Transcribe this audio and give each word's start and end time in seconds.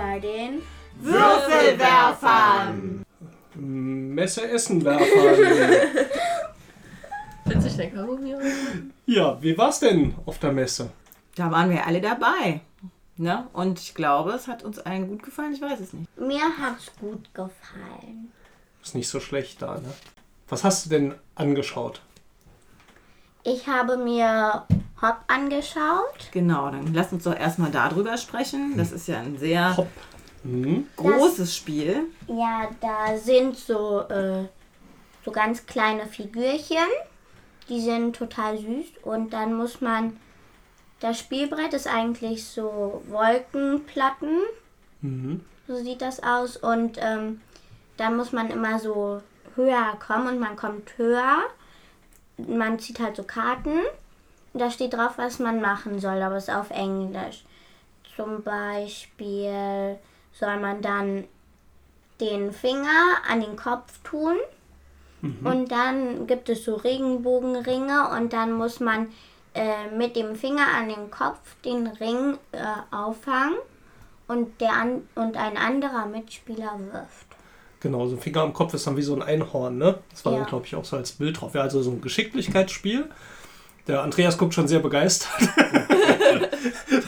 bei 0.00 0.18
den 0.18 0.62
Würfelwerfern. 1.00 3.04
Messe 3.54 4.48
Essen 4.48 4.84
werfen. 4.84 5.06
Witzig, 7.44 7.76
den 7.76 7.94
Kaugummi. 7.94 8.34
ja, 9.06 9.42
wie 9.42 9.56
war's 9.58 9.80
denn 9.80 10.14
auf 10.24 10.38
der 10.38 10.52
Messe? 10.52 10.90
Da 11.34 11.50
waren 11.50 11.70
wir 11.70 11.86
alle 11.86 12.00
dabei. 12.00 12.60
Ne? 13.16 13.46
Und 13.52 13.78
ich 13.78 13.94
glaube, 13.94 14.32
es 14.32 14.48
hat 14.48 14.62
uns 14.62 14.78
allen 14.78 15.08
gut 15.08 15.22
gefallen. 15.22 15.52
Ich 15.52 15.60
weiß 15.60 15.80
es 15.80 15.92
nicht. 15.92 16.08
Mir 16.18 16.44
hat's 16.58 16.90
gut 16.98 17.28
gefallen. 17.34 18.32
Ist 18.82 18.94
nicht 18.94 19.08
so 19.08 19.20
schlecht 19.20 19.60
da, 19.60 19.74
ne? 19.74 19.92
Was 20.48 20.64
hast 20.64 20.86
du 20.86 20.90
denn 20.90 21.14
angeschaut? 21.34 22.00
Ich 23.42 23.68
habe 23.68 23.98
mir 23.98 24.64
Hop 25.02 25.16
angeschaut. 25.28 26.30
Genau, 26.32 26.70
dann 26.70 26.92
lass 26.92 27.12
uns 27.12 27.24
doch 27.24 27.34
erstmal 27.34 27.70
darüber 27.70 28.16
sprechen. 28.16 28.74
Das 28.76 28.92
ist 28.92 29.08
ja 29.08 29.18
ein 29.18 29.38
sehr 29.38 29.76
Hopp. 29.76 29.88
Hm? 30.42 30.86
großes 30.96 31.54
Spiel. 31.54 32.08
Ja, 32.26 32.70
da 32.80 33.16
sind 33.16 33.56
so, 33.56 34.00
äh, 34.08 34.44
so 35.24 35.30
ganz 35.30 35.66
kleine 35.66 36.06
Figürchen. 36.06 36.76
Die 37.68 37.80
sind 37.80 38.16
total 38.16 38.58
süß. 38.58 38.86
Und 39.02 39.32
dann 39.32 39.54
muss 39.54 39.80
man. 39.80 40.16
Das 41.00 41.18
Spielbrett 41.18 41.72
ist 41.72 41.86
eigentlich 41.86 42.44
so 42.44 43.02
Wolkenplatten. 43.08 44.40
Mhm. 45.00 45.40
So 45.66 45.76
sieht 45.76 46.02
das 46.02 46.22
aus. 46.22 46.58
Und 46.58 46.98
ähm, 47.00 47.40
dann 47.96 48.16
muss 48.16 48.32
man 48.32 48.50
immer 48.50 48.78
so 48.78 49.22
höher 49.56 49.98
kommen 50.04 50.26
und 50.28 50.40
man 50.40 50.56
kommt 50.56 50.98
höher. 50.98 51.38
Man 52.36 52.78
zieht 52.78 53.00
halt 53.00 53.16
so 53.16 53.22
Karten. 53.22 53.78
Da 54.52 54.70
steht 54.70 54.94
drauf, 54.94 55.12
was 55.16 55.38
man 55.38 55.60
machen 55.60 56.00
soll, 56.00 56.20
aber 56.22 56.36
es 56.36 56.48
ist 56.48 56.54
auf 56.54 56.70
Englisch. 56.70 57.44
Zum 58.16 58.42
Beispiel 58.42 59.96
soll 60.32 60.58
man 60.58 60.82
dann 60.82 61.24
den 62.20 62.52
Finger 62.52 63.18
an 63.28 63.40
den 63.40 63.56
Kopf 63.56 63.98
tun. 64.02 64.36
Und 65.44 65.70
dann 65.70 66.26
gibt 66.26 66.48
es 66.48 66.64
so 66.64 66.74
Regenbogenringe 66.76 68.08
und 68.16 68.32
dann 68.32 68.52
muss 68.52 68.80
man 68.80 69.08
äh, 69.54 69.88
mit 69.96 70.16
dem 70.16 70.34
Finger 70.34 70.66
an 70.76 70.88
den 70.88 71.10
Kopf 71.10 71.38
den 71.64 71.86
Ring 71.86 72.38
äh, 72.52 72.58
auffangen 72.90 73.56
und, 74.28 74.60
der 74.60 74.72
an, 74.72 75.08
und 75.14 75.36
ein 75.36 75.56
anderer 75.56 76.06
Mitspieler 76.06 76.78
wirft. 76.92 77.26
Genau, 77.80 78.06
so 78.06 78.16
ein 78.16 78.20
Finger 78.20 78.42
am 78.42 78.52
Kopf 78.52 78.74
ist 78.74 78.86
dann 78.86 78.96
wie 78.96 79.02
so 79.02 79.14
ein 79.14 79.22
Einhorn, 79.22 79.78
ne? 79.78 79.98
Das 80.10 80.24
war 80.24 80.32
Ja. 80.32 80.38
dann, 80.40 80.48
glaube 80.48 80.66
ich, 80.66 80.74
auch 80.74 80.84
so 80.84 80.96
als 80.96 81.12
Bild 81.12 81.40
drauf. 81.40 81.54
Ja, 81.54 81.62
also 81.62 81.82
so 81.82 81.90
ein 81.90 82.00
Geschicklichkeitsspiel. 82.00 83.10
Der 83.86 84.02
Andreas 84.02 84.38
guckt 84.38 84.54
schon 84.54 84.68
sehr 84.68 84.80
begeistert. 84.80 85.30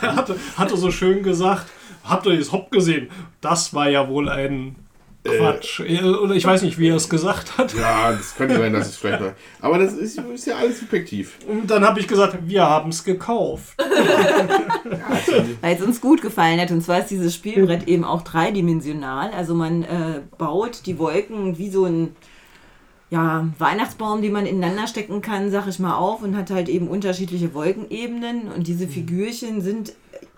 er 0.01 0.17
hatte, 0.17 0.37
hatte 0.57 0.77
so 0.77 0.91
schön 0.91 1.23
gesagt, 1.23 1.67
habt 2.05 2.27
ihr 2.27 2.37
das 2.37 2.53
Hopp 2.53 2.71
gesehen? 2.71 3.11
Das 3.41 3.75
war 3.75 3.89
ja 3.89 4.09
wohl 4.09 4.29
ein 4.29 4.77
Quatsch. 5.25 5.81
Oder 5.81 6.35
ich 6.35 6.45
weiß 6.45 6.63
nicht, 6.63 6.79
wie 6.79 6.89
er 6.89 6.97
es 6.97 7.09
gesagt 7.09 7.57
hat. 7.57 7.75
Ja, 7.75 8.11
das 8.11 8.35
könnte 8.35 8.59
sein, 8.59 8.73
dass 8.73 8.89
es 8.89 8.97
vielleicht 8.97 9.23
war. 9.23 9.35
Aber 9.61 9.79
das 9.79 9.93
ist, 9.93 10.19
ist 10.19 10.47
ja 10.47 10.57
alles 10.57 10.81
subjektiv. 10.81 11.39
Und 11.47 11.71
dann 11.71 11.85
habe 11.85 12.01
ich 12.01 12.09
gesagt, 12.09 12.39
wir 12.43 12.65
haben 12.65 12.91
es 12.91 13.05
gekauft. 13.05 13.77
Weil 15.61 15.77
es 15.77 15.83
uns 15.83 16.01
gut 16.01 16.23
gefallen 16.23 16.61
hat. 16.61 16.73
Und 16.73 16.83
zwar 16.83 17.01
ist 17.01 17.09
dieses 17.09 17.35
Spielbrett 17.35 17.87
eben 17.87 18.05
auch 18.05 18.23
dreidimensional. 18.23 19.31
Also 19.31 19.55
man 19.55 19.85
äh, 19.85 20.23
baut 20.39 20.87
die 20.87 20.99
Wolken 20.99 21.57
wie 21.57 21.71
so 21.71 21.85
ein 21.85 22.17
ja, 23.13 23.47
Weihnachtsbaum, 23.59 24.23
den 24.23 24.33
man 24.33 24.47
ineinander 24.47 24.87
stecken 24.87 25.21
kann, 25.21 25.51
sag 25.51 25.67
ich 25.69 25.79
mal, 25.79 25.97
auf 25.97 26.23
und 26.23 26.35
hat 26.35 26.51
halt 26.51 26.71
eben 26.71 26.89
unterschiedliche 26.89 27.53
Wolkenebenen. 27.53 28.51
Und 28.51 28.67
diese 28.67 28.89
Figürchen 28.89 29.61
sind, 29.61 29.93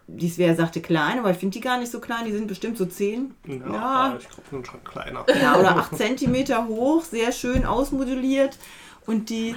die 0.09 0.29
Svea 0.29 0.57
sagte 0.57 0.81
klein, 0.81 1.21
aber 1.21 1.31
ich 1.31 1.37
finde 1.37 1.53
die 1.53 1.61
gar 1.61 1.79
nicht 1.79 1.93
so 1.93 2.01
klein. 2.01 2.25
Die 2.27 2.33
sind 2.33 2.49
bestimmt 2.49 2.77
so 2.77 2.85
10 2.85 3.33
Ja, 3.47 4.17
ich 4.19 4.29
glaube, 4.29 4.43
sind 4.51 4.67
schon 4.67 4.83
kleiner. 4.83 5.25
ja, 5.41 5.57
oder 5.57 5.77
8 5.77 5.97
Zentimeter 5.97 6.67
hoch, 6.67 7.05
sehr 7.05 7.31
schön 7.31 7.65
ausmoduliert. 7.65 8.59
Und 9.07 9.31
die, 9.31 9.55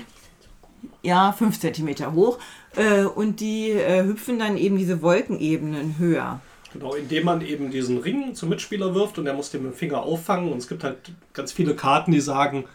ja, 1.01 1.31
5 1.31 1.59
Zentimeter 1.59 2.13
hoch. 2.13 2.37
Äh, 2.75 3.05
und 3.05 3.39
die 3.39 3.71
äh, 3.71 4.03
hüpfen 4.03 4.37
dann 4.37 4.57
eben 4.57 4.77
diese 4.77 5.01
Wolkenebenen 5.01 5.95
höher. 5.97 6.39
Genau, 6.71 6.93
indem 6.93 7.25
man 7.25 7.41
eben 7.41 7.71
diesen 7.71 7.97
Ring 7.97 8.35
zum 8.35 8.49
Mitspieler 8.49 8.93
wirft 8.93 9.17
und 9.17 9.25
er 9.25 9.33
muss 9.33 9.49
den 9.49 9.63
mit 9.63 9.71
dem 9.71 9.75
Finger 9.75 10.03
auffangen. 10.03 10.51
Und 10.51 10.59
es 10.59 10.67
gibt 10.67 10.83
halt 10.83 10.97
ganz 11.33 11.51
viele 11.51 11.75
Karten, 11.75 12.11
die 12.11 12.21
sagen, 12.21 12.65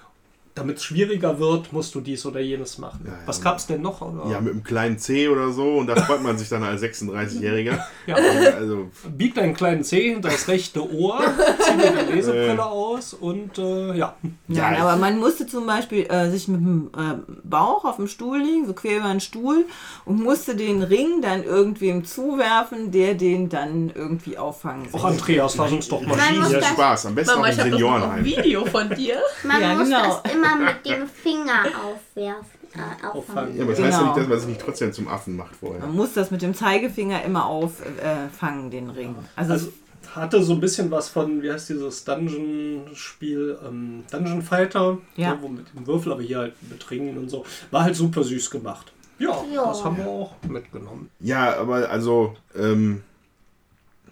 damit 0.55 0.77
es 0.77 0.85
schwieriger 0.85 1.39
wird, 1.39 1.73
musst 1.73 1.95
du 1.95 2.01
dies 2.01 2.27
oder 2.27 2.41
jenes 2.41 2.77
machen. 2.79 3.01
Ja, 3.07 3.13
ja. 3.13 3.19
Was 3.27 3.41
gab's 3.41 3.67
denn 3.67 3.81
noch? 3.81 4.01
Oder? 4.03 4.31
Ja, 4.31 4.41
mit 4.41 4.53
einem 4.53 4.63
kleinen 4.63 4.99
C 4.99 5.29
oder 5.29 5.51
so 5.51 5.79
und 5.79 5.87
da 5.87 5.97
freut 5.97 6.23
man 6.23 6.37
sich 6.37 6.49
dann 6.51 6.63
als 6.63 6.83
36-Jähriger. 6.83 7.79
Ja. 8.05 8.17
Also, 8.17 8.91
Bieg 9.17 9.37
deinen 9.37 9.55
kleinen 9.55 9.85
Zeh 9.85 10.13
hinter 10.13 10.29
das 10.29 10.49
rechte 10.49 10.83
Ohr, 10.93 11.21
zieh 11.61 11.77
dir 11.77 12.05
die 12.05 12.13
Lesebrille 12.15 12.65
aus 12.65 13.15
und 13.15 13.57
äh, 13.59 13.95
ja. 13.97 14.17
Ja, 14.49 14.73
Ja, 14.73 14.79
aber 14.85 14.97
man 14.97 15.21
musste 15.21 15.47
zum 15.47 15.67
Beispiel 15.67 16.07
äh, 16.11 16.29
sich 16.29 16.49
mit 16.49 16.61
dem 16.61 16.91
äh, 16.97 17.15
Bauch 17.45 17.85
auf 17.85 17.97
dem 17.97 18.09
Stuhl 18.09 18.39
liegen, 18.39 18.67
so 18.67 18.73
quer 18.73 18.99
über 18.99 19.09
den 19.09 19.21
Stuhl, 19.21 19.67
und 20.05 20.21
musste 20.21 20.57
den 20.57 20.83
Ring 20.83 21.23
dann 21.23 21.45
irgendwem 21.45 22.05
zuwerfen, 22.05 22.91
der 22.91 23.15
den 23.15 23.49
dann 23.49 23.93
irgendwie 23.95 24.37
auffangen 24.37 24.89
Auch 24.93 25.03
soll. 25.03 25.11
Andreas, 25.13 25.57
lass 25.57 25.71
uns 25.73 25.89
doch 25.89 26.03
mal 26.03 26.17
das- 26.51 26.67
Spaß. 26.67 27.07
Am 27.07 27.15
besten 27.15 27.35
Mama, 27.41 27.47
auch 27.47 27.51
im 27.53 27.57
noch 27.57 27.65
ein 27.65 27.71
Seniorenheim. 27.71 28.25
Video 28.25 28.65
von 28.67 28.89
dir. 28.91 29.17
Man 29.45 29.61
Ja, 29.63 29.75
muss 29.75 29.85
genau. 29.89 30.23
Das 30.43 30.53
immer 30.55 30.65
mit 30.73 30.87
dem 30.87 31.07
Finger 31.09 31.65
aufwerfen. 31.85 32.61
Äh, 32.75 33.07
auffangen. 33.07 33.55
Ja, 33.57 33.65
aber 33.65 33.73
das 33.73 33.83
heißt 33.83 33.93
ja 33.93 33.99
Genau. 33.99 34.07
nicht, 34.15 34.19
dass 34.23 34.29
man 34.29 34.39
sich 34.39 34.49
nicht 34.49 34.61
trotzdem 34.63 34.93
zum 34.95 35.09
Affen 35.09 35.37
macht 35.37 35.55
vorher. 35.57 35.81
Man 35.81 35.95
muss 35.95 36.15
das 36.15 36.31
mit 36.31 36.41
dem 36.41 36.55
Zeigefinger 36.55 37.23
immer 37.25 37.45
auffangen, 37.47 38.71
den 38.71 38.89
Ring. 38.91 39.15
Also, 39.37 39.53
Also 39.53 39.73
hatte 40.15 40.43
so 40.43 40.55
ein 40.55 40.61
bisschen 40.61 40.91
was 40.91 41.09
von, 41.11 41.43
wie 41.43 41.53
heißt 41.53 41.69
dieses 41.69 42.05
Dungeon-Spiel, 42.05 43.59
ähm, 43.67 44.05
Dungeon 44.11 44.43
Fighter, 44.43 44.99
Ja. 45.17 45.39
wo 45.41 45.49
mit 45.49 45.67
dem 45.75 45.87
Würfel, 45.87 46.13
aber 46.13 46.23
hier 46.23 46.39
halt 46.39 46.55
mit 46.71 46.91
Ringen 46.91 47.19
und 47.19 47.29
so. 47.29 47.45
War 47.71 47.85
halt 47.85 47.95
super 47.97 48.25
süß 48.25 48.51
gemacht. 48.51 48.93
Ja, 49.19 49.37
Ja. 49.55 49.67
das 49.67 49.85
haben 49.85 49.97
wir 49.99 50.07
auch 50.07 50.35
mitgenommen. 50.49 51.11
Ja, 51.21 51.57
aber 51.59 51.89
also, 51.91 52.35
ähm, 52.57 53.03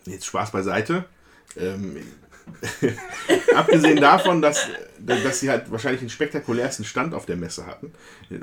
jetzt 0.07 0.27
Spaß 0.27 0.51
beiseite. 0.53 1.05
Ähm, 1.57 1.97
abgesehen 3.55 4.01
davon, 4.01 4.43
dass, 4.43 4.69
dass 4.99 5.41
sie 5.41 5.51
halt 5.51 5.71
wahrscheinlich 5.71 6.01
den 6.01 6.11
spektakulärsten 6.11 6.85
Stand 6.85 7.15
auf 7.15 7.27
der 7.27 7.37
Messe 7.37 7.67
hatten, 7.67 7.93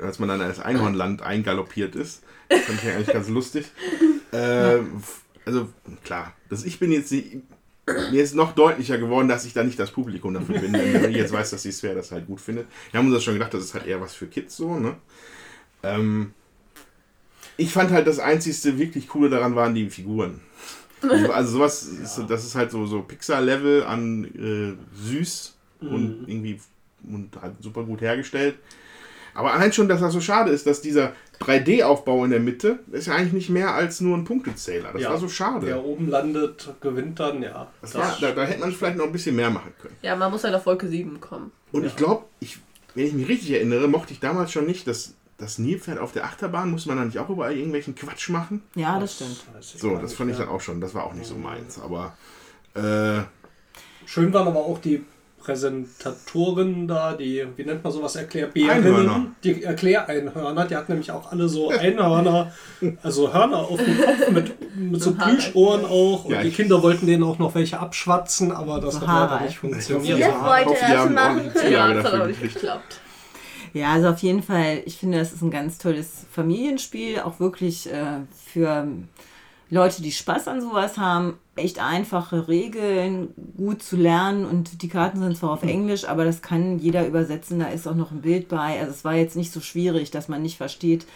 als 0.02 0.18
man 0.18 0.28
dann 0.28 0.40
als 0.40 0.60
Einhornland 0.60 1.22
eingaloppiert 1.22 1.94
ist. 1.96 2.22
Das 2.48 2.60
fand 2.60 2.78
ich 2.78 2.84
ja 2.84 2.94
eigentlich 2.94 3.12
ganz 3.12 3.28
lustig. 3.28 3.66
Ähm, 4.32 5.02
also, 5.44 5.68
klar, 6.04 6.34
das, 6.48 6.64
ich 6.64 6.78
bin 6.78 6.92
jetzt 6.92 7.12
mir 8.10 8.22
ist 8.22 8.34
noch 8.34 8.52
deutlicher 8.52 8.98
geworden, 8.98 9.28
dass 9.28 9.44
ich 9.44 9.54
da 9.54 9.64
nicht 9.64 9.78
das 9.78 9.90
Publikum 9.90 10.34
dafür 10.34 10.58
bin, 10.58 10.72
wenn 10.72 11.10
ich 11.10 11.16
jetzt 11.16 11.32
weiß, 11.32 11.50
dass 11.50 11.62
die 11.62 11.72
Sphere 11.72 11.94
das 11.94 12.12
halt 12.12 12.26
gut 12.26 12.40
findet. 12.40 12.66
Wir 12.90 12.98
haben 12.98 13.06
uns 13.06 13.14
das 13.14 13.24
schon 13.24 13.34
gedacht, 13.34 13.54
das 13.54 13.64
ist 13.64 13.74
halt 13.74 13.86
eher 13.86 14.00
was 14.00 14.14
für 14.14 14.26
Kids 14.26 14.56
so, 14.56 14.78
ne? 14.78 14.96
Ähm, 15.82 16.32
ich 17.56 17.72
fand 17.72 17.90
halt 17.90 18.06
das 18.06 18.18
einzigste 18.18 18.78
wirklich 18.78 19.08
coole 19.08 19.30
daran 19.30 19.56
waren 19.56 19.74
die 19.74 19.88
Figuren. 19.90 20.40
Also, 21.02 21.32
also 21.32 21.52
sowas, 21.52 21.82
ist, 21.84 22.20
das 22.28 22.44
ist 22.44 22.54
halt 22.54 22.70
so, 22.70 22.86
so 22.86 23.02
Pixar-Level 23.02 23.84
an 23.84 24.24
äh, 24.24 24.96
süß 25.04 25.54
und 25.80 26.24
irgendwie 26.26 26.60
und 27.08 27.30
halt 27.40 27.54
super 27.60 27.84
gut 27.84 28.00
hergestellt. 28.00 28.56
Aber 29.34 29.52
allein 29.54 29.72
schon, 29.72 29.88
dass 29.88 30.00
das 30.00 30.12
so 30.12 30.20
schade 30.20 30.50
ist, 30.50 30.66
dass 30.66 30.80
dieser 30.80 31.12
3D-Aufbau 31.40 32.24
in 32.24 32.32
der 32.32 32.40
Mitte 32.40 32.80
ist 32.90 33.06
ja 33.06 33.14
eigentlich 33.14 33.32
nicht 33.32 33.50
mehr 33.50 33.72
als 33.72 34.00
nur 34.00 34.16
ein 34.16 34.24
Punktezähler. 34.24 34.90
Das 34.92 35.02
Ja. 35.02 35.10
war 35.10 35.18
so 35.18 35.28
schade. 35.28 35.66
Wer 35.66 35.84
oben 35.84 36.08
landet, 36.08 36.74
gewinnt 36.80 37.20
dann, 37.20 37.42
ja. 37.42 37.70
Das 37.80 37.94
war, 37.94 38.16
da, 38.20 38.32
da 38.32 38.42
hätte 38.44 38.58
man 38.60 38.72
vielleicht 38.72 38.96
noch 38.96 39.04
ein 39.06 39.12
bisschen 39.12 39.36
mehr 39.36 39.50
machen 39.50 39.72
können. 39.80 39.94
Ja, 40.02 40.16
man 40.16 40.32
muss 40.32 40.42
halt 40.42 40.54
auf 40.56 40.66
Wolke 40.66 40.88
7 40.88 41.20
kommen. 41.20 41.52
Und 41.70 41.84
ich 41.86 41.94
glaube, 41.94 42.24
ich, 42.40 42.58
wenn 42.96 43.06
ich 43.06 43.12
mich 43.12 43.28
richtig 43.28 43.52
erinnere, 43.52 43.86
mochte 43.86 44.12
ich 44.12 44.18
damals 44.18 44.50
schon 44.50 44.66
nicht, 44.66 44.88
dass 44.88 45.14
das 45.38 45.58
Nilpferd 45.58 45.98
auf 45.98 46.12
der 46.12 46.24
Achterbahn, 46.24 46.70
muss 46.70 46.86
man 46.86 46.96
da 46.96 47.04
nicht 47.04 47.18
auch 47.18 47.28
überall 47.30 47.54
irgendwelchen 47.54 47.94
Quatsch 47.94 48.28
machen? 48.28 48.62
ja, 48.74 48.98
das 48.98 49.14
stimmt. 49.14 49.44
So, 49.60 49.96
das 49.96 50.12
fand 50.14 50.30
ich 50.32 50.36
dann 50.36 50.48
auch 50.48 50.60
schon. 50.60 50.80
Das 50.80 50.94
war 50.94 51.04
auch 51.04 51.14
nicht 51.14 51.26
so 51.26 51.36
meins. 51.36 51.80
Aber 51.80 52.14
äh, 52.74 53.22
Schön 54.06 54.32
waren 54.32 54.48
aber 54.48 54.60
auch 54.60 54.78
die 54.80 55.04
Präsentatoren 55.38 56.88
da, 56.88 57.14
die, 57.14 57.46
wie 57.56 57.64
nennt 57.64 57.82
man 57.84 57.92
sowas, 57.92 58.16
Einhörner. 58.16 58.42
Erklärbärinnen, 58.48 59.36
die 59.44 59.62
Erkläreinhörner, 59.62 60.66
die 60.66 60.76
hatten 60.76 60.92
nämlich 60.92 61.10
auch 61.10 61.30
alle 61.30 61.48
so 61.48 61.68
Einhörner, 61.70 62.52
also 63.02 63.32
Hörner 63.32 63.58
auf 63.58 63.78
dem 63.82 63.98
Kopf 64.00 64.30
mit, 64.30 64.76
mit 64.76 65.02
so. 65.02 65.14
Plüschohren 65.14 65.84
auch 65.84 66.24
und 66.24 66.32
Ja, 66.34 66.42
die 66.42 66.50
Kinder 66.50 66.82
wollten 66.82 67.06
denen 67.06 67.22
auch 67.22 67.38
noch 67.38 67.54
welche 67.54 67.78
abschwatzen, 67.78 68.52
aber 68.52 68.80
das 68.80 68.94
So 68.94 69.00
hat 69.02 69.06
leider 69.06 69.30
Haare. 69.30 69.44
nicht 69.44 69.58
funktioniert. 69.58 70.18
Ich 70.18 70.26
hoffe, 70.26 70.64
die 70.64 70.70
das 70.70 70.98
haben 70.98 71.14
Zulage 71.14 71.44
das 71.54 71.62
hat 71.64 72.04
dafür 72.04 72.18
aber 72.18 72.26
nicht 72.26 72.40
gekriegt. 72.40 72.54
geklappt. 72.54 73.00
Ja, 73.74 73.92
also 73.92 74.08
auf 74.08 74.18
jeden 74.20 74.42
Fall, 74.42 74.82
ich 74.84 74.96
finde, 74.96 75.18
das 75.18 75.32
ist 75.32 75.42
ein 75.42 75.50
ganz 75.50 75.78
tolles 75.78 76.26
Familienspiel, 76.30 77.20
auch 77.20 77.40
wirklich 77.40 77.90
äh, 77.92 78.20
für 78.46 78.88
Leute, 79.70 80.00
die 80.02 80.12
Spaß 80.12 80.48
an 80.48 80.60
sowas 80.62 80.96
haben, 80.96 81.38
echt 81.56 81.78
einfache 81.78 82.48
Regeln, 82.48 83.34
gut 83.56 83.82
zu 83.82 83.96
lernen 83.96 84.46
und 84.46 84.82
die 84.82 84.88
Karten 84.88 85.20
sind 85.20 85.36
zwar 85.36 85.50
auf 85.50 85.62
Englisch, 85.62 86.06
aber 86.06 86.24
das 86.24 86.40
kann 86.40 86.78
jeder 86.78 87.06
übersetzen, 87.06 87.58
da 87.58 87.68
ist 87.68 87.86
auch 87.86 87.94
noch 87.94 88.10
ein 88.10 88.22
Bild 88.22 88.48
bei. 88.48 88.80
Also 88.80 88.92
es 88.92 89.04
war 89.04 89.14
jetzt 89.14 89.36
nicht 89.36 89.52
so 89.52 89.60
schwierig, 89.60 90.10
dass 90.10 90.28
man 90.28 90.40
nicht 90.40 90.56
versteht, 90.56 91.06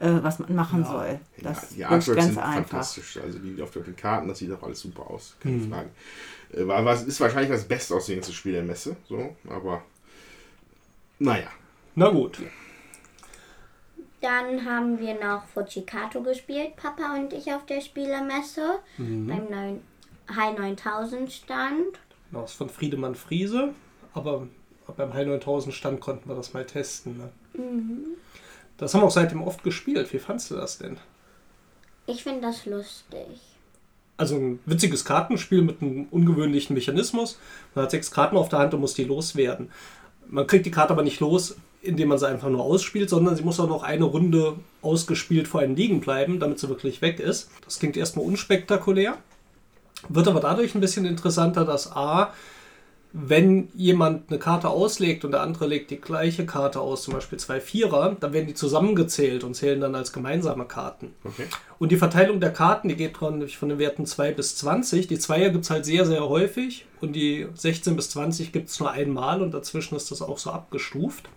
äh, 0.00 0.10
was 0.20 0.38
man 0.38 0.54
machen 0.54 0.84
soll. 0.84 1.20
Das 1.40 1.70
die 1.70 1.80
ist 1.80 1.84
Artworks 1.86 2.16
ganz 2.16 2.34
sind 2.34 2.38
einfach. 2.38 2.68
fantastisch. 2.68 3.18
Also 3.24 3.38
die 3.38 3.62
auf 3.62 3.70
den 3.70 3.96
Karten, 3.96 4.28
das 4.28 4.38
sieht 4.38 4.52
auch 4.52 4.62
alles 4.62 4.80
super 4.80 5.08
aus. 5.10 5.36
Keine 5.40 5.60
Frage. 5.60 5.88
Äh, 6.52 6.66
War, 6.66 6.84
war, 6.84 6.94
ist 6.94 7.20
wahrscheinlich 7.20 7.50
das 7.50 7.64
bestaussehendste 7.64 8.34
Spiel 8.34 8.52
der 8.52 8.62
Messe. 8.62 8.96
So, 9.08 9.36
aber 9.48 9.82
naja. 11.18 11.48
Na 11.94 12.08
gut. 12.08 12.38
Dann 14.20 14.64
haben 14.64 14.98
wir 14.98 15.14
noch 15.14 15.46
Fujikato 15.46 16.22
gespielt, 16.22 16.76
Papa 16.76 17.16
und 17.16 17.32
ich 17.32 17.52
auf 17.52 17.66
der 17.66 17.80
Spielemesse. 17.80 18.78
Beim 18.96 19.50
neuen 19.50 19.80
High 20.34 20.58
9000 20.58 21.30
Stand. 21.30 21.98
Das 22.30 22.52
ist 22.52 22.56
von 22.56 22.70
Friedemann 22.70 23.14
Friese. 23.14 23.74
Aber 24.14 24.46
beim 24.96 25.12
High 25.12 25.26
9000 25.26 25.74
Stand 25.74 26.00
konnten 26.00 26.28
wir 26.28 26.36
das 26.36 26.54
mal 26.54 26.64
testen. 26.64 27.18
Ne? 27.18 27.30
Das 28.78 28.94
haben 28.94 29.02
wir 29.02 29.06
auch 29.06 29.10
seitdem 29.10 29.42
oft 29.42 29.62
gespielt. 29.62 30.12
Wie 30.12 30.18
fandst 30.18 30.50
du 30.50 30.54
das 30.54 30.78
denn? 30.78 30.98
Ich 32.06 32.22
finde 32.22 32.42
das 32.42 32.64
lustig. 32.64 33.26
Also 34.16 34.36
ein 34.36 34.60
witziges 34.66 35.04
Kartenspiel 35.04 35.62
mit 35.62 35.82
einem 35.82 36.06
ungewöhnlichen 36.10 36.74
Mechanismus. 36.74 37.38
Man 37.74 37.84
hat 37.84 37.90
sechs 37.90 38.10
Karten 38.10 38.36
auf 38.36 38.48
der 38.48 38.60
Hand 38.60 38.74
und 38.74 38.80
muss 38.80 38.94
die 38.94 39.04
loswerden. 39.04 39.70
Man 40.28 40.46
kriegt 40.46 40.64
die 40.64 40.70
Karte 40.70 40.92
aber 40.92 41.02
nicht 41.02 41.20
los, 41.20 41.56
indem 41.82 42.08
man 42.08 42.18
sie 42.18 42.28
einfach 42.28 42.48
nur 42.48 42.62
ausspielt, 42.62 43.10
sondern 43.10 43.36
sie 43.36 43.42
muss 43.42 43.60
auch 43.60 43.68
noch 43.68 43.82
eine 43.82 44.04
Runde 44.04 44.54
ausgespielt 44.80 45.48
vor 45.48 45.60
einem 45.60 45.74
liegen 45.74 46.00
bleiben, 46.00 46.38
damit 46.40 46.58
sie 46.58 46.68
wirklich 46.68 47.02
weg 47.02 47.18
ist. 47.18 47.50
Das 47.64 47.78
klingt 47.78 47.96
erstmal 47.96 48.24
unspektakulär, 48.24 49.18
wird 50.08 50.28
aber 50.28 50.40
dadurch 50.40 50.74
ein 50.74 50.80
bisschen 50.80 51.04
interessanter, 51.04 51.64
dass 51.64 51.90
A, 51.92 52.32
wenn 53.12 53.68
jemand 53.74 54.30
eine 54.30 54.38
Karte 54.38 54.70
auslegt 54.70 55.24
und 55.24 55.32
der 55.32 55.42
andere 55.42 55.66
legt 55.66 55.90
die 55.90 56.00
gleiche 56.00 56.46
Karte 56.46 56.80
aus, 56.80 57.02
zum 57.02 57.12
Beispiel 57.12 57.38
zwei 57.38 57.60
Vierer, 57.60 58.16
dann 58.18 58.32
werden 58.32 58.46
die 58.46 58.54
zusammengezählt 58.54 59.44
und 59.44 59.54
zählen 59.54 59.80
dann 59.80 59.94
als 59.94 60.14
gemeinsame 60.14 60.64
Karten. 60.64 61.12
Okay. 61.24 61.44
Und 61.78 61.92
die 61.92 61.98
Verteilung 61.98 62.40
der 62.40 62.52
Karten, 62.52 62.88
die 62.88 62.96
geht 62.96 63.18
von, 63.18 63.46
von 63.48 63.68
den 63.68 63.78
Werten 63.78 64.06
2 64.06 64.32
bis 64.32 64.56
20. 64.56 65.08
Die 65.08 65.18
Zweier 65.18 65.50
gibt 65.50 65.64
es 65.64 65.70
halt 65.70 65.84
sehr, 65.84 66.06
sehr 66.06 66.26
häufig 66.26 66.86
und 67.02 67.12
die 67.14 67.48
16 67.54 67.96
bis 67.96 68.08
20 68.10 68.50
gibt 68.50 68.70
es 68.70 68.80
nur 68.80 68.90
einmal 68.90 69.42
und 69.42 69.52
dazwischen 69.52 69.94
ist 69.96 70.10
das 70.10 70.22
auch 70.22 70.38
so 70.38 70.50
abgestuft. 70.50 71.28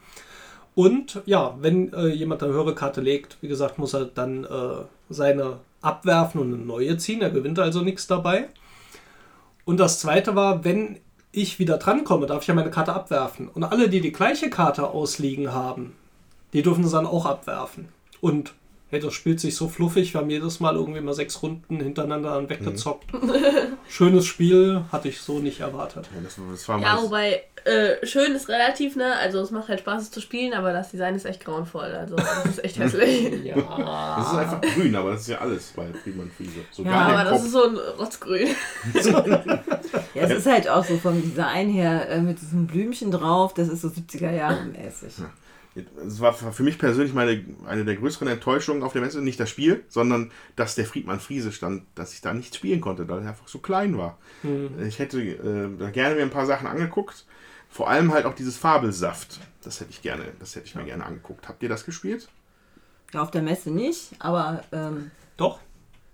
Und 0.75 1.21
ja, 1.25 1.55
wenn 1.61 1.93
äh, 1.93 2.07
jemand 2.07 2.43
eine 2.43 2.53
höhere 2.53 2.75
Karte 2.75 2.99
legt, 3.01 3.37
wie 3.41 3.47
gesagt, 3.47 3.79
muss 3.79 3.93
er 3.93 4.05
dann 4.05 4.43
äh, 4.43 4.83
seine 5.09 5.59
abwerfen 5.81 6.41
und 6.41 6.53
eine 6.53 6.63
neue 6.63 6.97
ziehen. 6.97 7.21
Er 7.21 7.29
gewinnt 7.29 7.59
also 7.59 7.81
nichts 7.81 8.07
dabei. 8.07 8.49
Und 9.63 9.79
das 9.79 9.99
zweite 9.99 10.35
war, 10.35 10.63
wenn 10.65 10.99
ich 11.31 11.59
wieder 11.59 11.77
drankomme, 11.77 12.27
darf 12.27 12.41
ich 12.41 12.47
ja 12.47 12.53
meine 12.53 12.71
Karte 12.71 12.93
abwerfen. 12.93 13.47
Und 13.47 13.63
alle, 13.63 13.89
die 13.89 14.01
die 14.01 14.11
gleiche 14.11 14.49
Karte 14.49 14.89
ausliegen 14.89 15.53
haben, 15.53 15.95
die 16.53 16.61
dürfen 16.61 16.83
es 16.83 16.91
dann 16.91 17.05
auch 17.05 17.25
abwerfen. 17.25 17.89
Und 18.21 18.53
hey, 18.95 19.01
das 19.01 19.13
spielt 19.13 19.39
sich 19.39 19.55
so 19.55 19.67
fluffig. 19.67 20.13
Wir 20.13 20.21
haben 20.21 20.29
jedes 20.29 20.59
Mal 20.59 20.75
irgendwie 20.75 21.01
mal 21.01 21.13
sechs 21.13 21.41
Runden 21.43 21.81
hintereinander 21.81 22.35
dann 22.35 22.49
weggezockt. 22.49 23.05
Schönes 23.89 24.25
Spiel, 24.25 24.83
hatte 24.91 25.09
ich 25.09 25.19
so 25.19 25.39
nicht 25.39 25.59
erwartet. 25.59 26.07
Ja, 26.15 26.21
das, 26.23 26.37
das 26.51 26.67
war 26.69 26.79
Ja, 26.81 26.97
wobei, 27.01 27.43
äh, 27.65 28.05
schön 28.05 28.33
ist 28.33 28.47
relativ, 28.47 28.95
ne? 28.95 29.15
Also 29.17 29.39
es 29.41 29.51
macht 29.51 29.67
halt 29.67 29.81
Spaß, 29.81 30.03
es 30.03 30.11
zu 30.11 30.21
spielen, 30.21 30.53
aber 30.53 30.71
das 30.71 30.91
Design 30.91 31.15
ist 31.15 31.25
echt 31.25 31.43
grauenvoll. 31.43 31.83
Also 31.83 32.15
das 32.15 32.45
ist 32.45 32.63
echt 32.63 32.79
hässlich. 32.79 33.43
Ja. 33.43 33.55
Das 33.55 34.31
ist 34.31 34.37
einfach 34.37 34.61
grün, 34.61 34.95
aber 34.95 35.11
das 35.11 35.21
ist 35.21 35.27
ja 35.27 35.39
alles 35.39 35.73
bei 35.75 35.87
Friedemann 36.03 36.31
Friese. 36.37 36.51
Sogar 36.71 36.93
Ja, 36.93 36.99
aber 37.19 37.23
das 37.29 37.33
Kopf. 37.33 37.45
ist 37.45 37.51
so 37.51 37.63
ein 37.63 37.77
Rotzgrün. 37.99 38.47
Ja, 40.13 40.21
es 40.23 40.31
ist 40.31 40.45
halt 40.45 40.69
auch 40.69 40.83
so 40.83 40.97
vom 40.97 41.21
Design 41.21 41.69
her 41.69 42.09
äh, 42.09 42.21
mit 42.21 42.39
diesem 42.41 42.67
Blümchen 42.67 43.11
drauf, 43.11 43.53
das 43.53 43.67
ist 43.67 43.81
so 43.81 43.89
70er 43.89 44.31
Jahre 44.31 44.63
mäßig. 44.65 45.13
Es 46.07 46.21
war 46.21 46.33
für 46.33 46.63
mich 46.63 46.77
persönlich 46.77 47.13
meine, 47.13 47.43
eine 47.67 47.83
der 47.83 47.95
größeren 47.97 48.29
Enttäuschungen 48.29 48.81
auf 48.81 48.93
der 48.93 49.01
Messe, 49.01 49.21
nicht 49.21 49.39
das 49.39 49.49
Spiel, 49.49 49.83
sondern 49.89 50.31
dass 50.55 50.75
der 50.75 50.85
Friedmann 50.85 51.19
Friese 51.19 51.51
stand, 51.51 51.83
dass 51.95 52.13
ich 52.13 52.21
da 52.21 52.33
nicht 52.33 52.55
spielen 52.55 52.79
konnte, 52.79 53.07
weil 53.09 53.21
er 53.21 53.29
einfach 53.29 53.49
so 53.49 53.59
klein 53.59 53.97
war. 53.97 54.17
Ich 54.87 54.99
hätte 54.99 55.19
äh, 55.21 55.77
da 55.77 55.89
gerne 55.89 56.15
mir 56.15 56.21
ein 56.21 56.29
paar 56.29 56.45
Sachen 56.45 56.67
angeguckt, 56.67 57.25
vor 57.69 57.89
allem 57.89 58.13
halt 58.13 58.25
auch 58.25 58.35
dieses 58.35 58.55
Fabelsaft. 58.55 59.41
Das 59.63 59.81
hätte 59.81 59.91
ich 59.91 60.01
gerne, 60.01 60.23
das 60.39 60.55
hätte 60.55 60.65
ich 60.65 60.75
mir 60.75 60.85
gerne 60.85 61.05
angeguckt. 61.05 61.49
Habt 61.49 61.61
ihr 61.61 61.67
das 61.67 61.83
gespielt? 61.83 62.29
Ja, 63.13 63.21
auf 63.21 63.31
der 63.31 63.41
Messe 63.41 63.69
nicht, 63.69 64.11
aber 64.19 64.63
ähm, 64.71 65.11
Doch. 65.35 65.59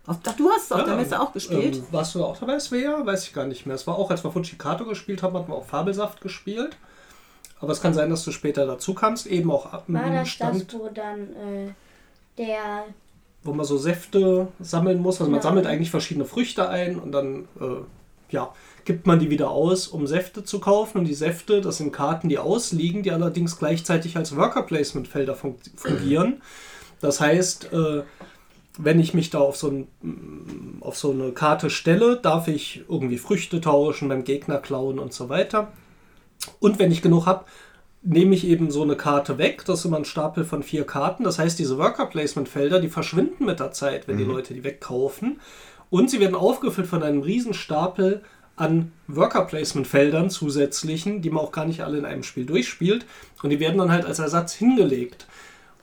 auf, 0.07 0.17
ach, 0.25 0.35
du 0.35 0.49
hast 0.49 0.65
es 0.65 0.71
auf 0.71 0.79
Ja, 0.79 0.85
der 0.85 0.95
Messe 0.95 1.19
auch 1.19 1.33
gespielt. 1.33 1.75
Ähm, 1.75 1.83
warst 1.91 2.15
du 2.15 2.23
auch 2.23 2.37
dabei, 2.39 2.59
Svea? 2.59 3.05
Weiß 3.05 3.27
ich 3.27 3.33
gar 3.33 3.45
nicht 3.45 3.67
mehr. 3.67 3.75
Es 3.75 3.85
war 3.85 3.95
auch, 3.95 4.09
als 4.09 4.23
wir 4.23 4.31
Fujikato 4.31 4.85
gespielt 4.85 5.21
haben, 5.21 5.35
hatten 5.35 5.51
wir 5.51 5.55
auch 5.55 5.65
Fabelsaft 5.65 6.21
gespielt. 6.21 6.77
Aber 7.61 7.71
es 7.71 7.81
kann 7.81 7.93
sein, 7.93 8.09
dass 8.09 8.25
du 8.25 8.31
später 8.31 8.65
dazu 8.65 8.93
kamst, 8.93 9.27
eben 9.27 9.51
auch 9.51 9.67
ab 9.67 9.85
War 9.87 10.03
dem 10.03 10.13
das 10.15 10.29
Stand, 10.29 10.73
das, 10.73 10.79
wo 10.79 10.89
dann 10.89 11.21
äh, 11.35 11.73
der 12.37 12.85
wo 13.43 13.53
man 13.53 13.65
so 13.65 13.77
Säfte 13.77 14.49
sammeln 14.59 14.99
muss. 15.01 15.19
Also 15.19 15.31
man 15.31 15.39
Ja. 15.39 15.43
sammelt 15.43 15.65
eigentlich 15.65 15.89
verschiedene 15.89 16.25
Früchte 16.25 16.69
ein 16.69 16.99
und 16.99 17.11
dann 17.11 17.47
äh, 17.59 17.81
ja, 18.29 18.53
gibt 18.85 19.07
man 19.07 19.19
die 19.19 19.29
wieder 19.29 19.49
aus, 19.49 19.87
um 19.87 20.05
Säfte 20.05 20.43
zu 20.43 20.59
kaufen. 20.59 20.99
Und 20.99 21.05
die 21.05 21.13
Säfte, 21.15 21.59
das 21.61 21.77
sind 21.77 21.91
Karten, 21.91 22.29
die 22.29 22.37
ausliegen, 22.37 23.01
die 23.03 23.11
allerdings 23.11 23.57
gleichzeitig 23.57 24.15
als 24.15 24.35
Worker 24.35 24.63
Placement 24.63 25.07
Felder 25.07 25.35
fun 25.35 25.55
fungieren. 25.75 26.41
Das 26.99 27.19
heißt, 27.19 27.73
äh, 27.73 28.03
wenn 28.77 28.99
ich 28.99 29.13
mich 29.13 29.31
da 29.31 29.39
auf 29.39 29.57
so, 29.57 29.69
ein, 29.69 30.77
auf 30.81 30.97
so 30.97 31.11
eine 31.11 31.31
Karte 31.31 31.69
stelle, 31.69 32.17
darf 32.17 32.47
ich 32.47 32.83
irgendwie 32.87 33.17
Früchte 33.17 33.59
tauschen, 33.59 34.07
beim 34.07 34.23
Gegner 34.23 34.59
klauen 34.59 34.99
und 34.99 35.13
so 35.13 35.29
weiter. 35.29 35.71
Und 36.59 36.79
wenn 36.79 36.91
ich 36.91 37.01
genug 37.01 37.25
habe, 37.25 37.45
nehme 38.03 38.33
ich 38.33 38.47
eben 38.47 38.71
so 38.71 38.81
eine 38.81 38.95
Karte 38.95 39.37
weg. 39.37 39.63
Das 39.65 39.79
ist 39.79 39.85
immer 39.85 39.97
ein 39.97 40.05
Stapel 40.05 40.43
von 40.43 40.63
vier 40.63 40.85
Karten. 40.85 41.23
Das 41.23 41.37
heißt, 41.39 41.59
diese 41.59 41.77
Worker 41.77 42.07
Placement 42.07 42.49
Felder, 42.49 42.79
die 42.79 42.89
verschwinden 42.89 43.45
mit 43.45 43.59
der 43.59 43.71
Zeit, 43.71 44.07
wenn 44.07 44.17
die 44.17 44.23
Leute 44.23 44.53
die 44.53 44.63
wegkaufen. 44.63 45.39
Und 45.89 46.09
sie 46.09 46.19
werden 46.19 46.35
aufgefüllt 46.35 46.87
von 46.87 47.03
einem 47.03 47.21
riesen 47.21 47.53
Stapel 47.53 48.23
an 48.55 48.91
Worker 49.07 49.45
Placement 49.45 49.87
Feldern 49.87 50.29
zusätzlichen, 50.29 51.21
die 51.21 51.29
man 51.29 51.43
auch 51.43 51.51
gar 51.51 51.65
nicht 51.65 51.81
alle 51.81 51.97
in 51.97 52.05
einem 52.05 52.23
Spiel 52.23 52.45
durchspielt. 52.45 53.05
Und 53.43 53.49
die 53.49 53.59
werden 53.59 53.77
dann 53.77 53.91
halt 53.91 54.05
als 54.05 54.19
Ersatz 54.19 54.53
hingelegt. 54.53 55.27